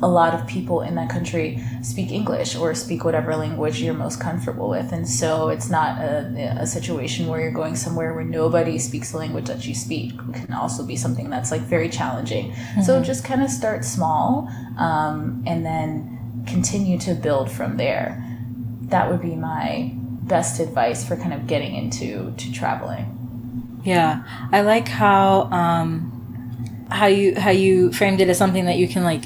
a 0.00 0.08
lot 0.08 0.32
of 0.32 0.46
people 0.46 0.82
in 0.82 0.94
that 0.94 1.10
country 1.10 1.60
speak 1.82 2.12
English 2.12 2.54
or 2.54 2.72
speak 2.74 3.04
whatever 3.04 3.34
language 3.34 3.82
you're 3.82 3.94
most 3.94 4.20
comfortable 4.20 4.68
with. 4.68 4.92
And 4.92 5.08
so 5.08 5.48
it's 5.48 5.68
not 5.68 6.00
a, 6.00 6.58
a 6.60 6.66
situation 6.66 7.26
where 7.26 7.40
you're 7.40 7.50
going 7.50 7.74
somewhere 7.74 8.14
where 8.14 8.24
nobody 8.24 8.78
speaks 8.78 9.10
the 9.10 9.18
language 9.18 9.46
that 9.46 9.66
you 9.66 9.74
speak. 9.74 10.12
It 10.14 10.34
can 10.34 10.52
also 10.52 10.86
be 10.86 10.94
something 10.94 11.30
that's 11.30 11.50
like 11.50 11.62
very 11.62 11.88
challenging. 11.88 12.54
So 12.84 13.02
just 13.02 13.24
kind 13.24 13.42
of 13.42 13.50
start 13.50 13.84
small 13.84 14.48
um, 14.78 15.42
and 15.46 15.66
then 15.66 16.44
continue 16.46 16.98
to 17.00 17.14
build 17.14 17.50
from 17.50 17.76
there. 17.76 18.24
That 18.82 19.10
would 19.10 19.20
be 19.20 19.34
my 19.34 19.92
best 19.94 20.60
advice 20.60 21.06
for 21.06 21.16
kind 21.16 21.34
of 21.34 21.46
getting 21.46 21.74
into 21.74 22.32
to 22.36 22.52
traveling. 22.52 23.80
Yeah, 23.84 24.22
I 24.52 24.60
like 24.60 24.86
how 24.88 25.42
um, 25.50 26.86
how 26.90 27.06
you 27.06 27.38
how 27.38 27.50
you 27.50 27.92
framed 27.92 28.20
it 28.20 28.28
as 28.28 28.38
something 28.38 28.66
that 28.66 28.76
you 28.76 28.88
can 28.88 29.02
like 29.02 29.24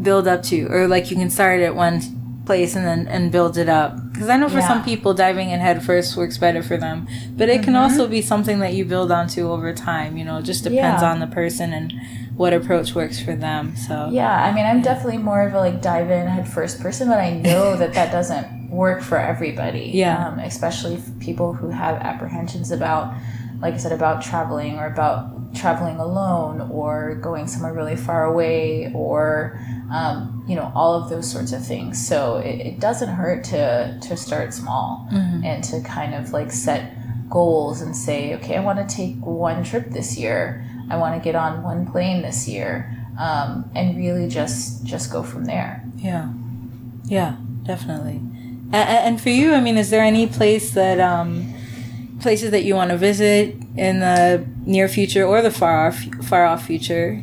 build 0.00 0.26
up 0.28 0.42
to, 0.44 0.66
or 0.66 0.88
like 0.88 1.10
you 1.10 1.16
can 1.16 1.30
start 1.30 1.60
at 1.60 1.74
one 1.74 2.00
place 2.46 2.76
and 2.76 2.84
then 2.86 3.06
and 3.08 3.32
build 3.32 3.56
it 3.56 3.68
up. 3.68 3.96
Because 4.12 4.28
I 4.28 4.36
know 4.36 4.48
for 4.48 4.60
some 4.60 4.84
people, 4.84 5.14
diving 5.14 5.50
in 5.50 5.60
head 5.60 5.82
first 5.82 6.16
works 6.16 6.36
better 6.38 6.62
for 6.62 6.76
them, 6.76 7.08
but 7.36 7.48
it 7.48 7.62
can 7.62 7.74
also 7.74 8.06
be 8.06 8.20
something 8.22 8.58
that 8.60 8.74
you 8.74 8.84
build 8.84 9.10
onto 9.10 9.48
over 9.50 9.72
time. 9.72 10.16
You 10.16 10.24
know, 10.24 10.38
it 10.38 10.42
just 10.44 10.62
depends 10.64 11.02
Yeah. 11.02 11.10
on 11.10 11.20
the 11.20 11.26
person 11.26 11.72
and 11.72 11.92
what 12.36 12.52
approach 12.52 12.94
works 12.94 13.20
for 13.20 13.34
them. 13.34 13.74
So 13.76 14.08
Yeah, 14.12 14.30
I 14.44 14.52
mean, 14.52 14.66
I'm 14.66 14.82
definitely 14.82 15.18
more 15.18 15.46
of 15.46 15.54
a 15.54 15.58
like 15.58 15.80
dive 15.80 16.10
in 16.10 16.26
head 16.26 16.46
first 16.48 16.80
person, 16.80 17.08
but 17.08 17.18
I 17.18 17.30
know 17.32 17.76
that 17.76 17.94
that 17.94 18.12
doesn't 18.12 18.70
work 18.70 19.02
for 19.02 19.18
everybody. 19.18 19.90
Yeah. 19.94 20.28
Um, 20.28 20.38
especially 20.40 20.98
people 21.20 21.54
who 21.54 21.68
have 21.70 21.96
apprehensions 21.96 22.70
about, 22.72 23.14
like 23.64 23.72
I 23.72 23.78
said, 23.78 23.92
about 23.92 24.22
traveling 24.22 24.78
or 24.78 24.86
about 24.86 25.54
traveling 25.54 25.96
alone 25.96 26.60
or 26.70 27.14
going 27.14 27.46
somewhere 27.46 27.72
really 27.72 27.96
far 27.96 28.26
away 28.26 28.92
or, 28.94 29.58
um, 29.90 30.44
you 30.46 30.54
know, 30.54 30.70
all 30.74 31.02
of 31.02 31.08
those 31.08 31.30
sorts 31.32 31.52
of 31.52 31.66
things. 31.66 32.06
So 32.06 32.36
it, 32.36 32.60
it 32.60 32.78
doesn't 32.78 33.08
hurt 33.08 33.42
to 33.44 33.98
to 34.02 34.16
start 34.18 34.52
small 34.52 35.08
and 35.42 35.64
to 35.64 35.80
kind 35.80 36.14
of 36.14 36.32
like 36.32 36.52
set 36.52 36.92
goals 37.30 37.80
and 37.80 37.96
say, 37.96 38.34
okay, 38.34 38.54
I 38.56 38.60
want 38.60 38.86
to 38.86 38.96
take 38.96 39.16
one 39.24 39.64
trip 39.64 39.88
this 39.90 40.18
year. 40.18 40.68
I 40.90 40.98
want 40.98 41.18
to 41.18 41.24
get 41.24 41.34
on 41.34 41.62
one 41.62 41.90
plane 41.90 42.20
this 42.20 42.46
year, 42.46 42.94
um, 43.18 43.70
and 43.74 43.96
really 43.96 44.28
just 44.28 44.84
just 44.84 45.10
go 45.10 45.22
from 45.22 45.46
there. 45.46 45.82
Yeah, 45.96 46.30
yeah, 47.06 47.36
definitely. 47.62 48.20
And, 48.76 48.88
and 49.06 49.20
for 49.20 49.30
you, 49.30 49.54
I 49.54 49.60
mean, 49.60 49.78
is 49.78 49.88
there 49.88 50.04
any 50.04 50.26
place 50.26 50.72
that 50.72 51.00
um, 51.00 51.54
places 52.24 52.50
that 52.50 52.64
you 52.64 52.74
want 52.74 52.90
to 52.90 52.96
visit 52.96 53.54
in 53.76 54.00
the 54.00 54.44
near 54.66 54.88
future 54.88 55.24
or 55.24 55.40
the 55.42 55.50
far 55.52 55.86
off 55.86 56.02
far 56.24 56.44
off 56.44 56.66
future? 56.66 57.20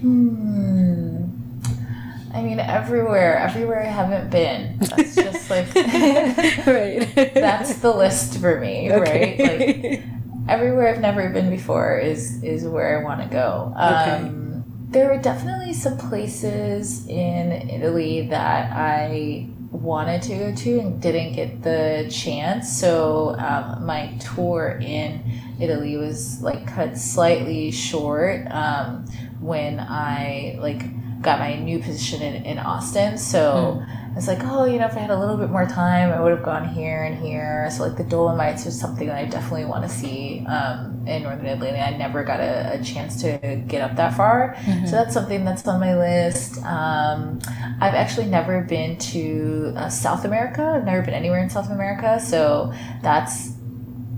I 2.34 2.42
mean, 2.42 2.60
everywhere, 2.60 3.38
everywhere 3.38 3.82
I 3.82 3.88
haven't 3.90 4.30
been. 4.30 4.78
That's 4.80 5.16
just 5.16 5.50
like 5.50 5.68
right. 5.76 7.34
that's 7.34 7.76
the 7.80 7.92
list 7.92 8.40
for 8.40 8.60
me, 8.62 8.90
right? 8.90 9.38
Like 9.38 10.04
everywhere 10.48 10.88
I've 10.94 11.02
never 11.02 11.30
been 11.30 11.50
before 11.50 11.98
is 11.98 12.42
is 12.44 12.64
where 12.66 13.00
I 13.00 13.04
want 13.04 13.22
to 13.22 13.28
go. 13.28 13.74
Um, 13.76 14.64
There 14.92 15.12
are 15.12 15.22
definitely 15.22 15.74
some 15.74 15.98
places 15.98 17.06
in 17.08 17.52
Italy 17.70 18.28
that 18.30 18.72
I 18.72 19.48
wanted 19.72 20.22
to 20.24 20.36
go 20.36 20.56
to 20.56 20.80
and 20.80 21.02
didn't 21.02 21.34
get 21.34 21.64
the 21.64 22.08
chance. 22.12 22.78
So 22.78 23.36
um, 23.40 23.86
my 23.86 24.18
tour 24.18 24.80
in 24.82 25.24
Italy 25.60 25.98
was 25.98 26.42
like 26.42 26.68
cut 26.68 26.98
slightly 26.98 27.72
short 27.72 28.46
um, 28.52 29.06
when 29.40 29.80
I 29.80 30.58
like 30.60 30.82
got 31.22 31.40
my 31.40 31.56
new 31.56 31.80
position 31.80 32.22
in, 32.22 32.44
in 32.46 32.60
Austin. 32.60 33.18
So 33.18 33.82
I 33.88 34.01
was 34.16 34.28
like, 34.28 34.40
oh, 34.44 34.66
you 34.66 34.78
know, 34.78 34.88
if 34.88 34.96
I 34.96 35.00
had 35.00 35.10
a 35.10 35.18
little 35.20 35.38
bit 35.38 35.50
more 35.50 35.66
time, 35.66 36.12
I 36.12 36.22
would 36.22 36.32
have 36.32 36.44
gone 36.44 36.68
here 36.68 37.04
and 37.04 37.18
here. 37.18 37.70
So 37.72 37.84
like 37.84 37.98
the 37.98 38.04
Dolomites 38.04 38.66
was 38.66 38.80
something 38.80 39.08
that 39.08 39.18
I 39.18 39.26
definitely 39.26 39.66
want 39.66 39.84
to 39.84 39.90
see 39.90 40.46
um, 40.48 41.08
in 41.08 41.24
Northern 41.24 41.46
Italy. 41.46 41.72
I 41.72 41.96
never 41.96 42.24
got 42.24 42.40
a, 42.40 42.80
a 42.80 42.84
chance 42.84 43.22
to 43.22 43.64
get 43.68 43.82
up 43.82 43.96
that 43.96 44.16
far. 44.16 44.58
So 44.86 44.92
that's 44.92 45.14
something 45.14 45.46
that's 45.46 45.66
on 45.68 45.80
my 45.80 45.98
list. 45.98 46.58
Um, 46.64 47.40
I've 47.80 47.94
actually 47.94 48.28
never 48.28 48.62
been 48.62 48.98
to 48.98 49.74
uh, 49.78 49.90
South 49.90 50.26
America. 50.26 50.64
I've 50.64 50.86
never 50.86 51.02
been 51.04 51.14
anywhere 51.14 51.42
in 51.42 51.50
South 51.50 51.70
America. 51.70 52.20
So 52.20 52.74
that's 53.02 53.54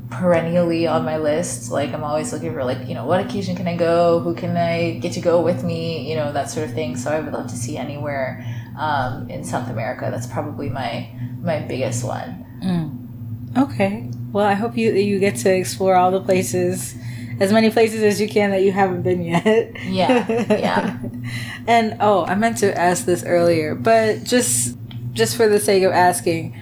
perennially 0.09 0.87
on 0.87 1.05
my 1.05 1.17
list. 1.17 1.71
Like 1.71 1.93
I'm 1.93 2.03
always 2.03 2.33
looking 2.33 2.53
for 2.53 2.63
like, 2.63 2.87
you 2.87 2.95
know, 2.95 3.05
what 3.05 3.19
occasion 3.19 3.55
can 3.55 3.67
I 3.67 3.75
go? 3.75 4.19
Who 4.19 4.33
can 4.35 4.57
I 4.57 4.99
get 4.99 5.13
to 5.13 5.21
go 5.21 5.41
with 5.41 5.63
me? 5.63 6.09
You 6.09 6.15
know, 6.15 6.31
that 6.33 6.49
sort 6.49 6.67
of 6.67 6.73
thing. 6.73 6.95
So 6.95 7.11
I 7.11 7.19
would 7.19 7.33
love 7.33 7.47
to 7.47 7.55
see 7.55 7.77
anywhere 7.77 8.45
um, 8.77 9.29
in 9.29 9.43
South 9.43 9.69
America. 9.69 10.09
That's 10.11 10.27
probably 10.27 10.69
my 10.69 11.09
my 11.41 11.59
biggest 11.59 12.03
one. 12.03 12.45
Okay. 13.57 14.09
Well, 14.31 14.45
I 14.45 14.53
hope 14.53 14.77
you 14.77 14.91
you 14.93 15.19
get 15.19 15.35
to 15.37 15.53
explore 15.53 15.95
all 15.95 16.11
the 16.11 16.21
places, 16.21 16.95
as 17.39 17.51
many 17.51 17.69
places 17.69 18.01
as 18.01 18.19
you 18.19 18.27
can 18.27 18.51
that 18.51 18.63
you 18.63 18.71
haven't 18.71 19.03
been 19.03 19.23
yet. 19.23 19.75
Yeah, 19.85 20.25
yeah. 20.49 20.99
and 21.67 21.97
oh, 21.99 22.25
I 22.25 22.35
meant 22.35 22.57
to 22.59 22.77
ask 22.77 23.05
this 23.05 23.23
earlier, 23.23 23.75
but 23.75 24.23
just 24.23 24.77
just 25.13 25.37
for 25.37 25.47
the 25.47 25.59
sake 25.59 25.83
of 25.83 25.91
asking, 25.91 26.55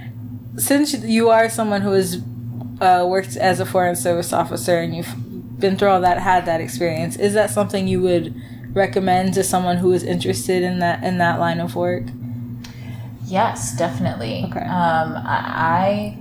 since 0.57 0.93
you 0.93 1.29
are 1.29 1.49
someone 1.49 1.81
who 1.81 1.91
has 1.91 2.21
uh, 2.81 3.05
worked 3.07 3.37
as 3.37 3.59
a 3.59 3.65
foreign 3.65 3.95
service 3.95 4.33
officer 4.33 4.79
and 4.79 4.93
you've 4.95 5.59
been 5.59 5.77
through 5.77 5.89
all 5.89 6.01
that, 6.01 6.19
had 6.19 6.45
that 6.45 6.59
experience, 6.59 7.15
is 7.15 7.33
that 7.33 7.49
something 7.49 7.87
you 7.87 8.01
would 8.01 8.35
recommend 8.73 9.33
to 9.35 9.43
someone 9.43 9.77
who 9.77 9.91
is 9.93 10.03
interested 10.03 10.63
in 10.63 10.79
that 10.79 11.03
in 11.03 11.17
that 11.17 11.39
line 11.39 11.59
of 11.59 11.75
work? 11.75 12.03
Yes, 13.25 13.77
definitely. 13.77 14.43
Okay. 14.49 14.59
Um, 14.59 15.13
I, 15.15 16.17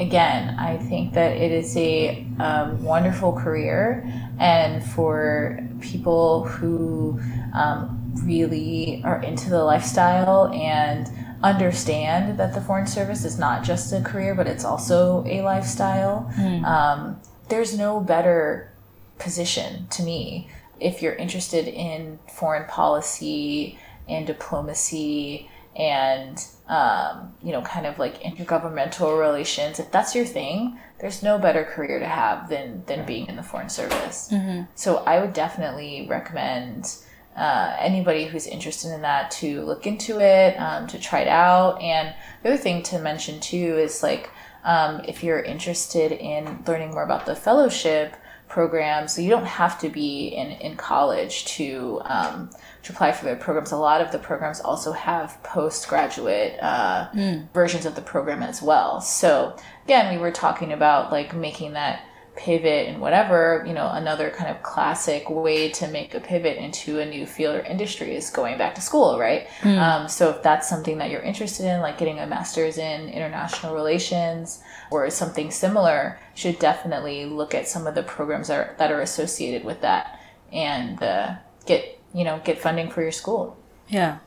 again, 0.00 0.58
I 0.58 0.76
think 0.76 1.14
that 1.14 1.36
it 1.36 1.52
is 1.52 1.76
a 1.76 2.26
um, 2.40 2.82
wonderful 2.82 3.32
career, 3.32 4.04
and 4.40 4.82
for 4.82 5.60
people 5.80 6.44
who 6.44 7.20
um, 7.54 8.12
really 8.24 9.02
are 9.04 9.22
into 9.22 9.50
the 9.50 9.62
lifestyle 9.62 10.48
and 10.48 11.08
understand 11.44 12.38
that 12.40 12.54
the 12.54 12.60
foreign 12.60 12.88
service 12.88 13.24
is 13.24 13.38
not 13.38 13.62
just 13.62 13.92
a 13.92 14.00
career, 14.00 14.34
but 14.34 14.48
it's 14.48 14.64
also 14.64 15.24
a 15.28 15.42
lifestyle. 15.42 16.32
Um, 16.64 17.20
there's 17.48 17.78
no 17.78 18.00
better 18.00 18.72
position 19.18 19.86
to 19.88 20.02
me 20.02 20.50
if 20.80 21.02
you're 21.02 21.14
interested 21.14 21.66
in 21.68 22.18
foreign 22.32 22.68
policy 22.68 23.78
and 24.08 24.26
diplomacy 24.26 25.50
and 25.76 26.44
um, 26.68 27.32
you 27.42 27.52
know 27.52 27.62
kind 27.62 27.86
of 27.86 27.98
like 27.98 28.22
intergovernmental 28.22 29.18
relations 29.18 29.78
if 29.78 29.90
that's 29.92 30.14
your 30.14 30.24
thing 30.24 30.78
there's 31.00 31.22
no 31.22 31.38
better 31.38 31.64
career 31.64 31.98
to 32.00 32.06
have 32.06 32.48
than 32.48 32.82
than 32.86 33.06
being 33.06 33.26
in 33.26 33.36
the 33.36 33.42
foreign 33.42 33.68
service. 33.68 34.28
So 34.74 34.98
i 34.98 35.20
would 35.20 35.32
definitely 35.32 36.06
recommend 36.08 36.96
uh, 37.36 37.76
anybody 37.78 38.24
who's 38.26 38.46
interested 38.48 38.92
in 38.92 39.02
that 39.02 39.30
to 39.30 39.62
look 39.62 39.86
into 39.86 40.20
it 40.20 40.56
um, 40.56 40.88
to 40.88 40.98
try 40.98 41.20
it 41.20 41.28
out. 41.28 41.80
And 41.80 42.12
the 42.42 42.48
other 42.48 42.58
thing 42.58 42.82
to 42.84 42.98
mention 42.98 43.38
too 43.38 43.78
is 43.78 44.02
like 44.02 44.30
um, 44.64 45.02
if 45.06 45.22
you're 45.22 45.40
interested 45.40 46.10
in 46.10 46.64
learning 46.66 46.90
more 46.90 47.04
about 47.04 47.26
the 47.26 47.36
fellowship 47.36 48.16
program. 48.48 49.08
So 49.08 49.20
you 49.20 49.30
don't 49.30 49.46
have 49.46 49.78
to 49.80 49.88
be 49.88 50.28
in, 50.28 50.48
in 50.52 50.76
college 50.76 51.44
to 51.56 52.00
um, 52.04 52.50
to 52.82 52.92
apply 52.92 53.12
for 53.12 53.24
their 53.24 53.36
programs. 53.36 53.72
A 53.72 53.76
lot 53.76 54.00
of 54.00 54.12
the 54.12 54.18
programs 54.18 54.60
also 54.60 54.92
have 54.92 55.42
postgraduate 55.42 56.58
uh, 56.60 57.08
versions 57.52 57.86
of 57.86 57.94
the 57.94 58.02
program 58.02 58.42
as 58.42 58.62
well. 58.62 59.00
So 59.00 59.56
again 59.84 60.14
we 60.14 60.20
were 60.20 60.32
talking 60.32 60.72
about 60.72 61.12
like 61.12 61.34
making 61.34 61.74
that 61.74 62.02
pivot 62.38 62.88
and 62.88 63.00
whatever 63.00 63.64
you 63.66 63.74
know 63.74 63.90
another 63.90 64.30
kind 64.30 64.48
of 64.48 64.62
classic 64.62 65.28
way 65.28 65.68
to 65.68 65.88
make 65.88 66.14
a 66.14 66.20
pivot 66.20 66.56
into 66.56 67.00
a 67.00 67.04
new 67.04 67.26
field 67.26 67.56
or 67.56 67.60
industry 67.62 68.14
is 68.14 68.30
going 68.30 68.56
back 68.56 68.74
to 68.74 68.80
school 68.80 69.18
right 69.18 69.48
um, 69.64 70.08
so 70.08 70.30
if 70.30 70.42
that's 70.42 70.68
something 70.68 70.98
that 70.98 71.10
you're 71.10 71.20
interested 71.20 71.66
in 71.66 71.80
like 71.80 71.98
getting 71.98 72.20
a 72.20 72.26
master's 72.26 72.78
in 72.78 73.08
international 73.08 73.74
relations 73.74 74.62
or 74.90 75.10
something 75.10 75.50
similar 75.50 76.18
you 76.34 76.40
should 76.40 76.58
definitely 76.60 77.26
look 77.26 77.54
at 77.54 77.66
some 77.66 77.86
of 77.86 77.94
the 77.94 78.02
programs 78.04 78.48
that 78.48 78.56
are, 78.56 78.74
that 78.78 78.92
are 78.92 79.00
associated 79.00 79.64
with 79.64 79.80
that 79.80 80.20
and 80.52 81.02
uh, 81.02 81.34
get 81.66 82.00
you 82.14 82.24
know 82.24 82.40
get 82.44 82.58
funding 82.58 82.88
for 82.88 83.02
your 83.02 83.12
school 83.12 83.56
Yeah. 83.88 84.18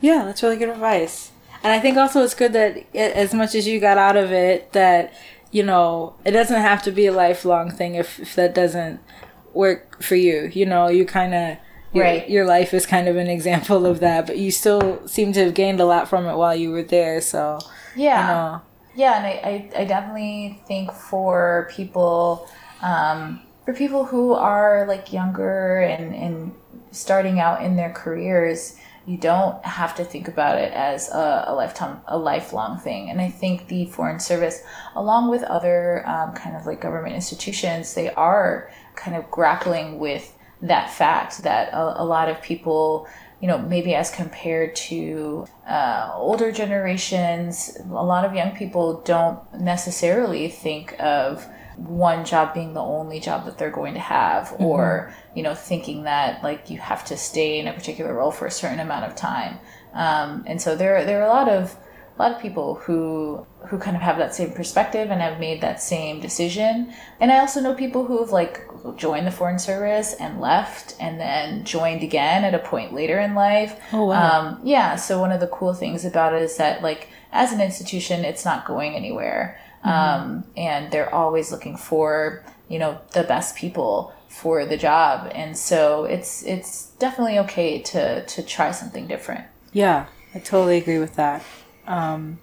Yeah, 0.00 0.24
that's 0.24 0.42
really 0.42 0.56
good 0.56 0.68
advice. 0.68 1.32
And 1.62 1.72
I 1.72 1.80
think 1.80 1.96
also 1.96 2.22
it's 2.24 2.34
good 2.34 2.52
that 2.54 2.94
as 2.94 3.34
much 3.34 3.54
as 3.54 3.66
you 3.66 3.78
got 3.80 3.98
out 3.98 4.16
of 4.16 4.32
it, 4.32 4.72
that, 4.72 5.12
you 5.52 5.62
know, 5.62 6.14
it 6.24 6.32
doesn't 6.32 6.60
have 6.60 6.82
to 6.82 6.90
be 6.90 7.06
a 7.06 7.12
lifelong 7.12 7.70
thing 7.70 7.94
if, 7.94 8.18
if 8.18 8.34
that 8.34 8.54
doesn't 8.54 8.98
work 9.54 10.02
for 10.02 10.16
you. 10.16 10.50
You 10.52 10.66
know, 10.66 10.88
you 10.88 11.04
kind 11.06 11.34
of 11.34 11.58
your, 11.92 12.04
Right. 12.04 12.28
your 12.28 12.46
life 12.46 12.72
is 12.74 12.86
kind 12.86 13.06
of 13.06 13.16
an 13.16 13.28
example 13.28 13.84
of 13.86 14.00
that, 14.00 14.26
but 14.26 14.38
you 14.38 14.50
still 14.50 15.06
seem 15.06 15.32
to 15.34 15.44
have 15.44 15.54
gained 15.54 15.78
a 15.78 15.84
lot 15.84 16.08
from 16.08 16.26
it 16.26 16.36
while 16.36 16.56
you 16.56 16.70
were 16.70 16.82
there. 16.82 17.20
So, 17.20 17.58
Yeah. 17.94 18.20
you 18.20 18.26
know, 18.34 18.62
Yeah, 18.94 19.16
and 19.18 19.26
I, 19.26 19.30
I, 19.76 19.82
I 19.82 19.84
definitely 19.84 20.60
think 20.66 20.90
for 20.92 21.68
people, 21.70 22.48
um, 22.82 23.42
for 23.66 23.74
people 23.74 24.04
who 24.06 24.32
are 24.32 24.86
like 24.88 25.12
younger 25.12 25.80
and, 25.82 26.14
and 26.14 26.52
starting 26.92 27.38
out 27.40 27.62
in 27.62 27.76
their 27.76 27.90
careers, 27.92 28.76
you 29.06 29.16
don't 29.16 29.64
have 29.64 29.96
to 29.96 30.04
think 30.04 30.28
about 30.28 30.58
it 30.58 30.72
as 30.72 31.08
a, 31.10 31.44
a 31.48 31.54
lifetime, 31.54 32.00
a 32.06 32.16
lifelong 32.16 32.78
thing. 32.78 33.10
And 33.10 33.20
I 33.20 33.30
think 33.30 33.68
the 33.68 33.86
Foreign 33.86 34.20
Service, 34.20 34.62
along 34.94 35.30
with 35.30 35.42
other 35.42 36.06
um, 36.08 36.34
kind 36.34 36.56
of 36.56 36.66
like 36.66 36.80
government 36.80 37.14
institutions, 37.14 37.94
they 37.94 38.10
are 38.10 38.70
kind 38.94 39.16
of 39.16 39.30
grappling 39.30 39.98
with 39.98 40.36
that 40.60 40.90
fact 40.90 41.42
that 41.42 41.72
a, 41.72 42.02
a 42.02 42.04
lot 42.04 42.28
of 42.28 42.40
people 42.42 43.08
you 43.42 43.48
know, 43.48 43.58
maybe 43.58 43.92
as 43.92 44.08
compared 44.08 44.76
to 44.76 45.48
uh, 45.66 46.12
older 46.14 46.52
generations, 46.52 47.76
a 47.90 48.04
lot 48.04 48.24
of 48.24 48.36
young 48.36 48.52
people 48.52 49.02
don't 49.04 49.40
necessarily 49.52 50.48
think 50.48 50.94
of 51.00 51.44
one 51.76 52.24
job 52.24 52.54
being 52.54 52.72
the 52.72 52.80
only 52.80 53.18
job 53.18 53.44
that 53.46 53.58
they're 53.58 53.68
going 53.68 53.94
to 53.94 54.00
have 54.00 54.54
or 54.60 55.12
you 55.34 55.42
know 55.42 55.54
thinking 55.54 56.04
that 56.04 56.42
like 56.42 56.70
you 56.70 56.78
have 56.78 57.04
to 57.06 57.16
stay 57.16 57.58
in 57.58 57.66
a 57.68 57.72
particular 57.72 58.14
role 58.14 58.30
for 58.30 58.46
a 58.46 58.50
certain 58.50 58.80
amount 58.80 59.04
of 59.04 59.16
time. 59.16 59.58
Um, 59.94 60.44
and 60.46 60.60
so 60.60 60.76
there 60.76 61.04
there 61.04 61.20
are 61.22 61.26
a 61.26 61.32
lot 61.32 61.48
of 61.48 61.76
a 62.18 62.22
lot 62.22 62.32
of 62.32 62.40
people 62.40 62.74
who 62.74 63.46
who 63.68 63.78
kind 63.78 63.96
of 63.96 64.02
have 64.02 64.18
that 64.18 64.34
same 64.34 64.52
perspective 64.52 65.10
and 65.10 65.20
have 65.20 65.40
made 65.40 65.60
that 65.60 65.80
same 65.82 66.20
decision. 66.20 66.92
And 67.20 67.32
i 67.32 67.38
also 67.38 67.60
know 67.60 67.74
people 67.74 68.04
who 68.04 68.20
have 68.20 68.30
like 68.30 68.60
joined 68.96 69.26
the 69.26 69.30
foreign 69.30 69.58
service 69.58 70.14
and 70.14 70.40
left 70.40 70.96
and 71.00 71.20
then 71.20 71.64
joined 71.64 72.02
again 72.02 72.44
at 72.44 72.54
a 72.54 72.58
point 72.58 72.92
later 72.92 73.18
in 73.18 73.34
life. 73.34 73.80
Oh, 73.92 74.06
wow. 74.06 74.40
um, 74.40 74.60
yeah 74.64 74.96
so 74.96 75.20
one 75.20 75.32
of 75.32 75.40
the 75.40 75.46
cool 75.48 75.74
things 75.74 76.04
about 76.04 76.34
it 76.34 76.42
is 76.42 76.56
that 76.56 76.82
like 76.82 77.08
as 77.32 77.52
an 77.52 77.60
institution 77.60 78.24
it's 78.24 78.44
not 78.44 78.66
going 78.66 78.94
anywhere. 78.94 79.58
Um, 79.84 80.44
and 80.56 80.92
they're 80.92 81.12
always 81.12 81.50
looking 81.50 81.76
for 81.76 82.44
you 82.68 82.78
know 82.78 83.00
the 83.12 83.24
best 83.24 83.56
people 83.56 84.14
for 84.32 84.64
the 84.64 84.76
job 84.76 85.30
and 85.34 85.56
so 85.56 86.04
it's 86.04 86.42
it's 86.44 86.86
definitely 86.98 87.38
okay 87.38 87.80
to 87.80 88.24
to 88.26 88.42
try 88.42 88.70
something 88.70 89.06
different 89.06 89.44
yeah, 89.72 90.06
I 90.34 90.38
totally 90.38 90.76
agree 90.76 90.98
with 90.98 91.16
that. 91.16 91.42
Um, 91.86 92.38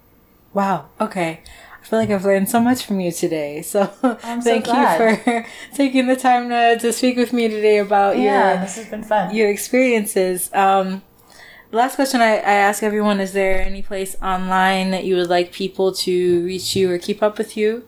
wow. 0.52 0.88
Okay. 1.00 1.40
I 1.80 1.86
feel 1.86 1.98
like 1.98 2.10
I've 2.10 2.24
learned 2.24 2.50
so 2.50 2.60
much 2.60 2.84
from 2.84 3.00
you 3.00 3.10
today. 3.12 3.62
So, 3.70 3.86
thank 3.86 4.66
you 4.66 4.86
for 4.96 5.46
taking 5.74 6.06
the 6.06 6.16
time 6.16 6.48
to, 6.50 6.78
to 6.78 6.92
speak 6.92 7.16
with 7.16 7.32
me 7.32 7.48
today 7.48 7.78
about 7.78 8.18
yeah 8.18 8.52
your 8.52 8.60
this 8.62 8.76
has 8.76 8.86
been 8.86 9.02
fun 9.02 9.34
your 9.34 9.48
experiences. 9.48 10.50
Um, 10.52 11.02
the 11.70 11.76
last 11.76 11.94
question 11.94 12.20
I, 12.20 12.34
I 12.34 12.54
ask 12.68 12.82
everyone 12.82 13.20
is 13.20 13.32
there 13.32 13.62
any 13.62 13.80
place 13.80 14.16
online 14.20 14.90
that 14.90 15.04
you 15.04 15.14
would 15.16 15.30
like 15.30 15.52
people 15.52 15.92
to 15.94 16.44
reach 16.44 16.74
you 16.74 16.90
or 16.90 16.98
keep 16.98 17.22
up 17.22 17.38
with 17.38 17.56
you? 17.56 17.86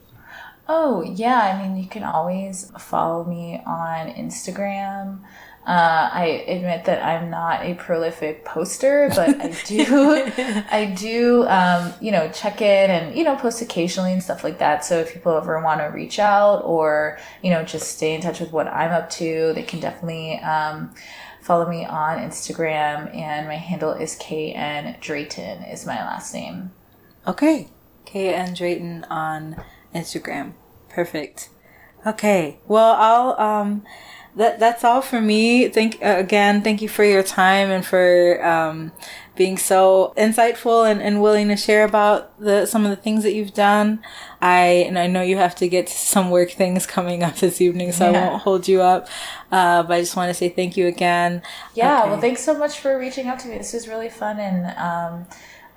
Oh, 0.74 1.03
yeah. 1.03 1.39
I 1.39 1.62
mean, 1.62 1.77
you 1.77 1.86
can 1.86 2.03
always 2.03 2.73
follow 2.78 3.24
me 3.24 3.61
on 3.66 4.09
Instagram. 4.09 5.19
Uh, 5.66 6.09
I 6.11 6.44
admit 6.49 6.86
that 6.86 7.05
I'm 7.05 7.28
not 7.28 7.61
a 7.62 7.74
prolific 7.74 8.47
poster, 8.47 9.11
but 9.15 9.39
I 9.39 9.49
do, 9.66 10.65
I 10.70 10.86
do, 10.86 11.47
um, 11.47 11.93
you 12.01 12.11
know, 12.11 12.31
check 12.31 12.62
it 12.62 12.89
and, 12.89 13.15
you 13.15 13.23
know, 13.23 13.36
post 13.36 13.61
occasionally 13.61 14.15
and 14.15 14.23
stuff 14.23 14.43
like 14.43 14.61
that. 14.61 14.82
So 14.82 15.01
if 15.01 15.12
people 15.12 15.36
ever 15.36 15.62
want 15.62 15.82
to 15.82 15.89
reach 15.89 16.19
out 16.19 16.62
or, 16.65 17.19
you 17.43 17.51
know, 17.51 17.62
just 17.65 17.94
stay 17.94 18.15
in 18.15 18.23
touch 18.23 18.40
with 18.40 18.51
what 18.51 18.66
I'm 18.66 18.93
up 18.93 19.11
to, 19.11 19.53
they 19.55 19.65
can 19.65 19.78
definitely, 19.78 20.39
um, 20.39 20.94
follow 21.43 21.69
me 21.69 21.85
on 21.85 22.16
Instagram 22.16 23.15
and 23.15 23.47
my 23.47 23.57
handle 23.57 23.93
is 23.93 24.16
KN 24.16 24.97
Drayton 25.03 25.65
is 25.65 25.85
my 25.85 25.97
last 25.97 26.32
name. 26.32 26.70
Okay. 27.27 27.69
KN 28.07 28.55
Drayton 28.55 29.05
on 29.11 29.62
Instagram. 29.94 30.55
Perfect. 30.94 31.48
Okay. 32.06 32.59
Well, 32.66 32.94
I'll 32.98 33.40
um 33.40 33.82
that 34.35 34.59
that's 34.59 34.82
all 34.82 35.02
for 35.02 35.20
me. 35.20 35.69
Thank 35.69 36.02
uh, 36.02 36.16
again, 36.19 36.62
thank 36.62 36.81
you 36.82 36.89
for 36.89 37.05
your 37.05 37.23
time 37.23 37.70
and 37.70 37.85
for 37.85 38.44
um 38.44 38.93
being 39.36 39.56
so 39.56 40.12
insightful 40.16 40.90
and, 40.90 41.01
and 41.01 41.23
willing 41.23 41.48
to 41.48 41.56
share 41.56 41.85
about 41.85 42.39
the 42.40 42.66
some 42.66 42.85
of 42.85 42.90
the 42.90 42.97
things 42.97 43.23
that 43.24 43.35
you've 43.35 43.55
done. 43.55 44.02
I 44.40 44.85
and 44.89 44.98
I 44.98 45.06
know 45.06 45.23
you 45.23 45.36
have 45.36 45.55
to 45.56 45.69
get 45.69 45.86
to 45.86 45.93
some 45.93 46.31
work 46.31 46.51
things 46.51 46.86
coming 46.86 47.23
up 47.23 47.36
this 47.36 47.60
evening, 47.60 47.93
so 47.93 48.06
I 48.06 48.10
won't 48.10 48.43
hold 48.43 48.69
you 48.69 48.82
up. 48.82 49.06
Uh, 49.51 49.82
but 49.82 49.94
I 49.94 50.01
just 50.01 50.16
want 50.16 50.28
to 50.31 50.35
say 50.35 50.48
thank 50.48 50.77
you 50.77 50.86
again. 50.86 51.43
Yeah, 51.74 52.01
Okay. 52.01 52.10
well, 52.10 52.20
thanks 52.20 52.43
so 52.43 52.59
much 52.59 52.78
for 52.81 52.98
reaching 52.98 53.27
out 53.28 53.39
to 53.40 53.48
me. 53.48 53.59
This 53.59 53.73
was 53.73 53.86
really 53.89 54.09
fun, 54.10 54.39
and 54.40 54.66
um, 54.78 55.27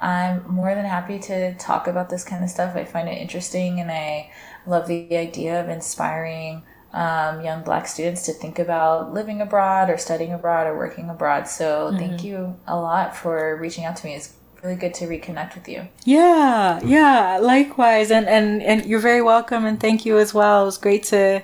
I'm 0.02 0.44
more 0.50 0.74
than 0.76 0.86
happy 0.86 1.20
to 1.20 1.54
talk 1.56 1.88
about 1.88 2.10
this 2.10 2.24
kind 2.24 2.44
of 2.44 2.50
stuff. 2.50 2.76
I 2.76 2.84
find 2.86 3.08
it 3.10 3.18
interesting, 3.18 3.80
and 3.80 3.92
I 3.92 4.32
love 4.68 4.88
the 4.88 5.16
idea 5.16 5.62
of 5.62 5.70
inspiring 5.70 6.64
um, 6.94 7.42
young 7.42 7.64
Black 7.64 7.88
students 7.88 8.26
to 8.26 8.34
think 8.34 8.58
about 8.58 9.14
living 9.14 9.42
abroad, 9.42 9.90
or 9.90 9.98
studying 9.98 10.34
abroad, 10.34 10.68
or 10.68 10.78
working 10.78 11.10
abroad. 11.10 11.48
So, 11.48 11.94
thank 11.98 12.24
you 12.24 12.56
a 12.68 12.80
lot 12.80 13.16
for 13.16 13.58
reaching 13.58 13.84
out 13.84 13.98
to 13.98 14.06
me. 14.06 14.16
It's 14.16 14.34
really 14.64 14.78
good 14.78 14.94
to 14.96 15.06
reconnect 15.06 15.56
with 15.56 15.68
you. 15.68 15.88
Yeah, 16.06 16.80
yeah, 16.84 17.38
likewise. 17.42 18.12
And, 18.12 18.28
and, 18.28 18.64
and 18.64 18.86
you're 18.86 19.00
very 19.00 19.22
welcome 19.22 19.66
and 19.66 19.80
thank 19.80 20.06
you 20.06 20.18
as 20.18 20.34
well. 20.34 20.64
It 20.64 20.66
was 20.66 20.78
great 20.78 21.04
to, 21.06 21.44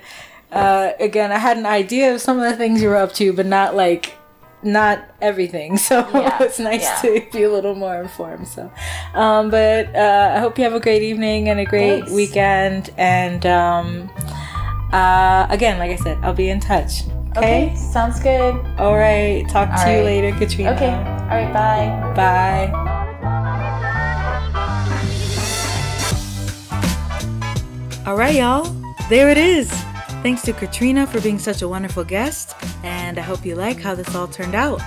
uh, 0.50 0.92
again, 0.98 1.30
I 1.30 1.38
had 1.38 1.56
an 1.56 1.66
idea 1.66 2.14
of 2.14 2.20
some 2.20 2.38
of 2.38 2.50
the 2.50 2.56
things 2.56 2.82
you 2.82 2.88
were 2.88 2.96
up 2.96 3.12
to, 3.14 3.32
but 3.32 3.46
not 3.46 3.76
like, 3.76 4.14
not 4.62 5.04
everything. 5.20 5.76
So 5.88 6.06
Yeah, 6.14 6.42
it's 6.42 6.58
nice 6.58 6.82
yeah. 6.82 7.20
to 7.20 7.26
be 7.32 7.42
a 7.44 7.50
little 7.50 7.74
more 7.74 7.96
informed. 8.00 8.46
So, 8.48 8.70
um, 9.14 9.50
but, 9.50 9.94
uh, 9.94 10.32
I 10.36 10.38
hope 10.38 10.56
you 10.58 10.64
have 10.64 10.74
a 10.74 10.80
great 10.80 11.02
evening 11.02 11.48
and 11.48 11.58
a 11.60 11.64
great 11.64 12.00
Thanks. 12.00 12.12
weekend. 12.12 12.90
And, 12.96 13.44
um, 13.46 14.10
uh, 14.92 15.46
again, 15.50 15.78
like 15.78 15.90
I 15.90 15.96
said, 15.96 16.18
I'll 16.22 16.34
be 16.34 16.48
in 16.50 16.60
touch. 16.60 17.02
Okay. 17.36 17.68
Okay, 17.68 17.76
sounds 17.76 18.20
good. 18.20 18.54
All 18.78 18.94
right. 18.96 19.48
Talk 19.48 19.70
to 19.70 19.88
All 19.88 19.96
you 19.96 20.02
later, 20.02 20.32
Katrina. 20.38 20.72
Okay, 20.72 20.90
all 20.92 21.36
right, 21.40 21.52
bye. 21.52 22.12
Bye. 22.14 22.68
All 28.06 28.16
right, 28.16 28.34
y'all. 28.34 28.64
There 29.08 29.30
it 29.30 29.38
is. 29.38 29.70
Thanks 30.22 30.42
to 30.42 30.52
Katrina 30.52 31.04
for 31.04 31.20
being 31.20 31.40
such 31.40 31.62
a 31.62 31.68
wonderful 31.68 32.04
guest, 32.04 32.54
and 32.84 33.18
I 33.18 33.22
hope 33.22 33.44
you 33.44 33.56
like 33.56 33.80
how 33.80 33.96
this 33.96 34.14
all 34.14 34.28
turned 34.28 34.54
out. 34.54 34.80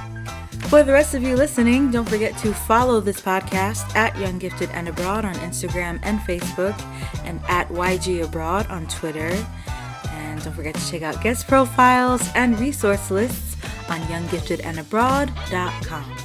For 0.70 0.82
the 0.82 0.94
rest 0.94 1.14
of 1.14 1.24
you 1.24 1.36
listening, 1.36 1.92
don't 1.92 2.08
forget 2.08 2.38
to 2.38 2.54
follow 2.54 3.02
this 3.02 3.20
podcast 3.20 3.94
at 3.98 4.18
Young 4.18 4.40
Gifted 4.40 4.70
and 4.72 4.88
Abroad 4.88 5.26
on 5.26 5.34
Instagram 5.36 6.00
and 6.04 6.22
Facebook, 6.22 6.80
and 7.26 7.42
at 7.50 7.68
YG 7.68 8.24
Abroad 8.24 8.66
on 8.68 8.88
Twitter. 8.88 9.38
And 10.08 10.42
don't 10.42 10.54
forget 10.54 10.74
to 10.74 10.90
check 10.90 11.02
out 11.02 11.22
guest 11.22 11.50
profiles 11.50 12.30
and 12.34 12.58
resource 12.58 13.12
lists 13.12 13.58
on 13.90 14.00
younggiftedandabroad.com. 14.04 16.18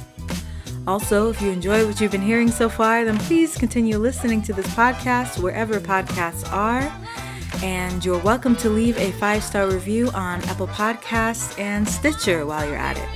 Also, 0.87 1.29
if 1.29 1.41
you 1.41 1.51
enjoy 1.51 1.85
what 1.85 1.99
you've 1.99 2.11
been 2.11 2.21
hearing 2.21 2.49
so 2.49 2.69
far, 2.69 3.03
then 3.03 3.17
please 3.19 3.57
continue 3.57 3.97
listening 3.97 4.41
to 4.41 4.53
this 4.53 4.67
podcast 4.67 5.43
wherever 5.43 5.81
podcasts 5.81 6.49
are. 6.51 6.89
And 7.63 8.03
you're 8.03 8.19
welcome 8.19 8.55
to 8.57 8.69
leave 8.69 8.97
a 8.97 9.11
five 9.13 9.43
star 9.43 9.69
review 9.69 10.09
on 10.11 10.41
Apple 10.45 10.67
Podcasts 10.67 11.57
and 11.59 11.87
Stitcher 11.87 12.45
while 12.45 12.65
you're 12.65 12.75
at 12.75 12.97
it. 12.97 13.09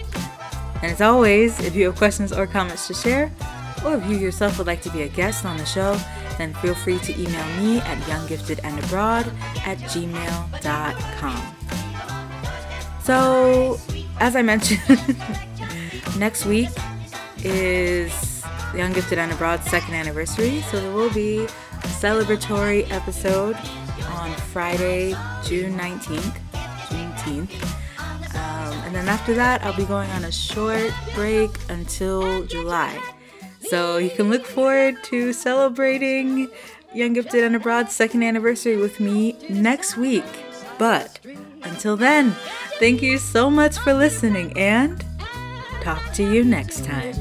And 0.83 0.91
as 0.91 1.01
always, 1.01 1.59
if 1.59 1.75
you 1.75 1.85
have 1.85 1.95
questions 1.95 2.31
or 2.31 2.45
comments 2.45 2.87
to 2.87 2.93
share, 2.93 3.31
or 3.83 3.95
if 3.95 4.05
you 4.07 4.17
yourself 4.17 4.57
would 4.57 4.67
like 4.67 4.81
to 4.83 4.89
be 4.91 5.03
a 5.03 5.07
guest 5.07 5.45
on 5.45 5.57
the 5.57 5.65
show, 5.65 5.97
then 6.37 6.53
feel 6.55 6.75
free 6.75 6.99
to 6.99 7.13
email 7.13 7.45
me 7.57 7.79
at 7.79 7.97
younggiftedandabroad 8.03 9.33
at 9.65 9.77
gmail.com. 9.79 11.55
So, 13.03 13.79
as 14.19 14.35
I 14.35 14.41
mentioned, 14.41 15.15
next 16.19 16.45
week 16.45 16.69
is 17.43 18.41
the 18.71 18.79
Young 18.79 18.93
Gifted 18.93 19.19
and 19.19 19.31
Abroad's 19.31 19.69
second 19.69 19.93
anniversary, 19.93 20.61
so 20.71 20.79
there 20.79 20.91
will 20.91 21.13
be 21.13 21.45
a 21.45 21.87
celebratory 21.87 22.89
episode 22.91 23.57
on 24.09 24.31
Friday, 24.35 25.15
June 25.43 25.77
19th. 25.77 26.37
Juneteenth. 26.89 27.85
Um, 28.35 28.73
and 28.85 28.95
then 28.95 29.07
after 29.07 29.33
that, 29.33 29.63
I'll 29.63 29.75
be 29.75 29.85
going 29.85 30.09
on 30.11 30.25
a 30.25 30.31
short 30.31 30.91
break 31.13 31.51
until 31.69 32.45
July. 32.45 32.99
So 33.61 33.97
you 33.97 34.09
can 34.09 34.29
look 34.29 34.45
forward 34.45 35.03
to 35.05 35.33
celebrating 35.33 36.49
Young 36.93 37.13
Gifted 37.13 37.43
and 37.43 37.55
Abroad's 37.55 37.93
second 37.93 38.23
anniversary 38.23 38.77
with 38.77 38.99
me 38.99 39.37
next 39.49 39.97
week. 39.97 40.23
But 40.77 41.19
until 41.63 41.97
then, 41.97 42.31
thank 42.79 43.01
you 43.01 43.17
so 43.17 43.49
much 43.49 43.77
for 43.77 43.93
listening 43.93 44.57
and 44.57 45.03
talk 45.81 46.01
to 46.13 46.23
you 46.23 46.43
next 46.43 46.83
time. 46.85 47.13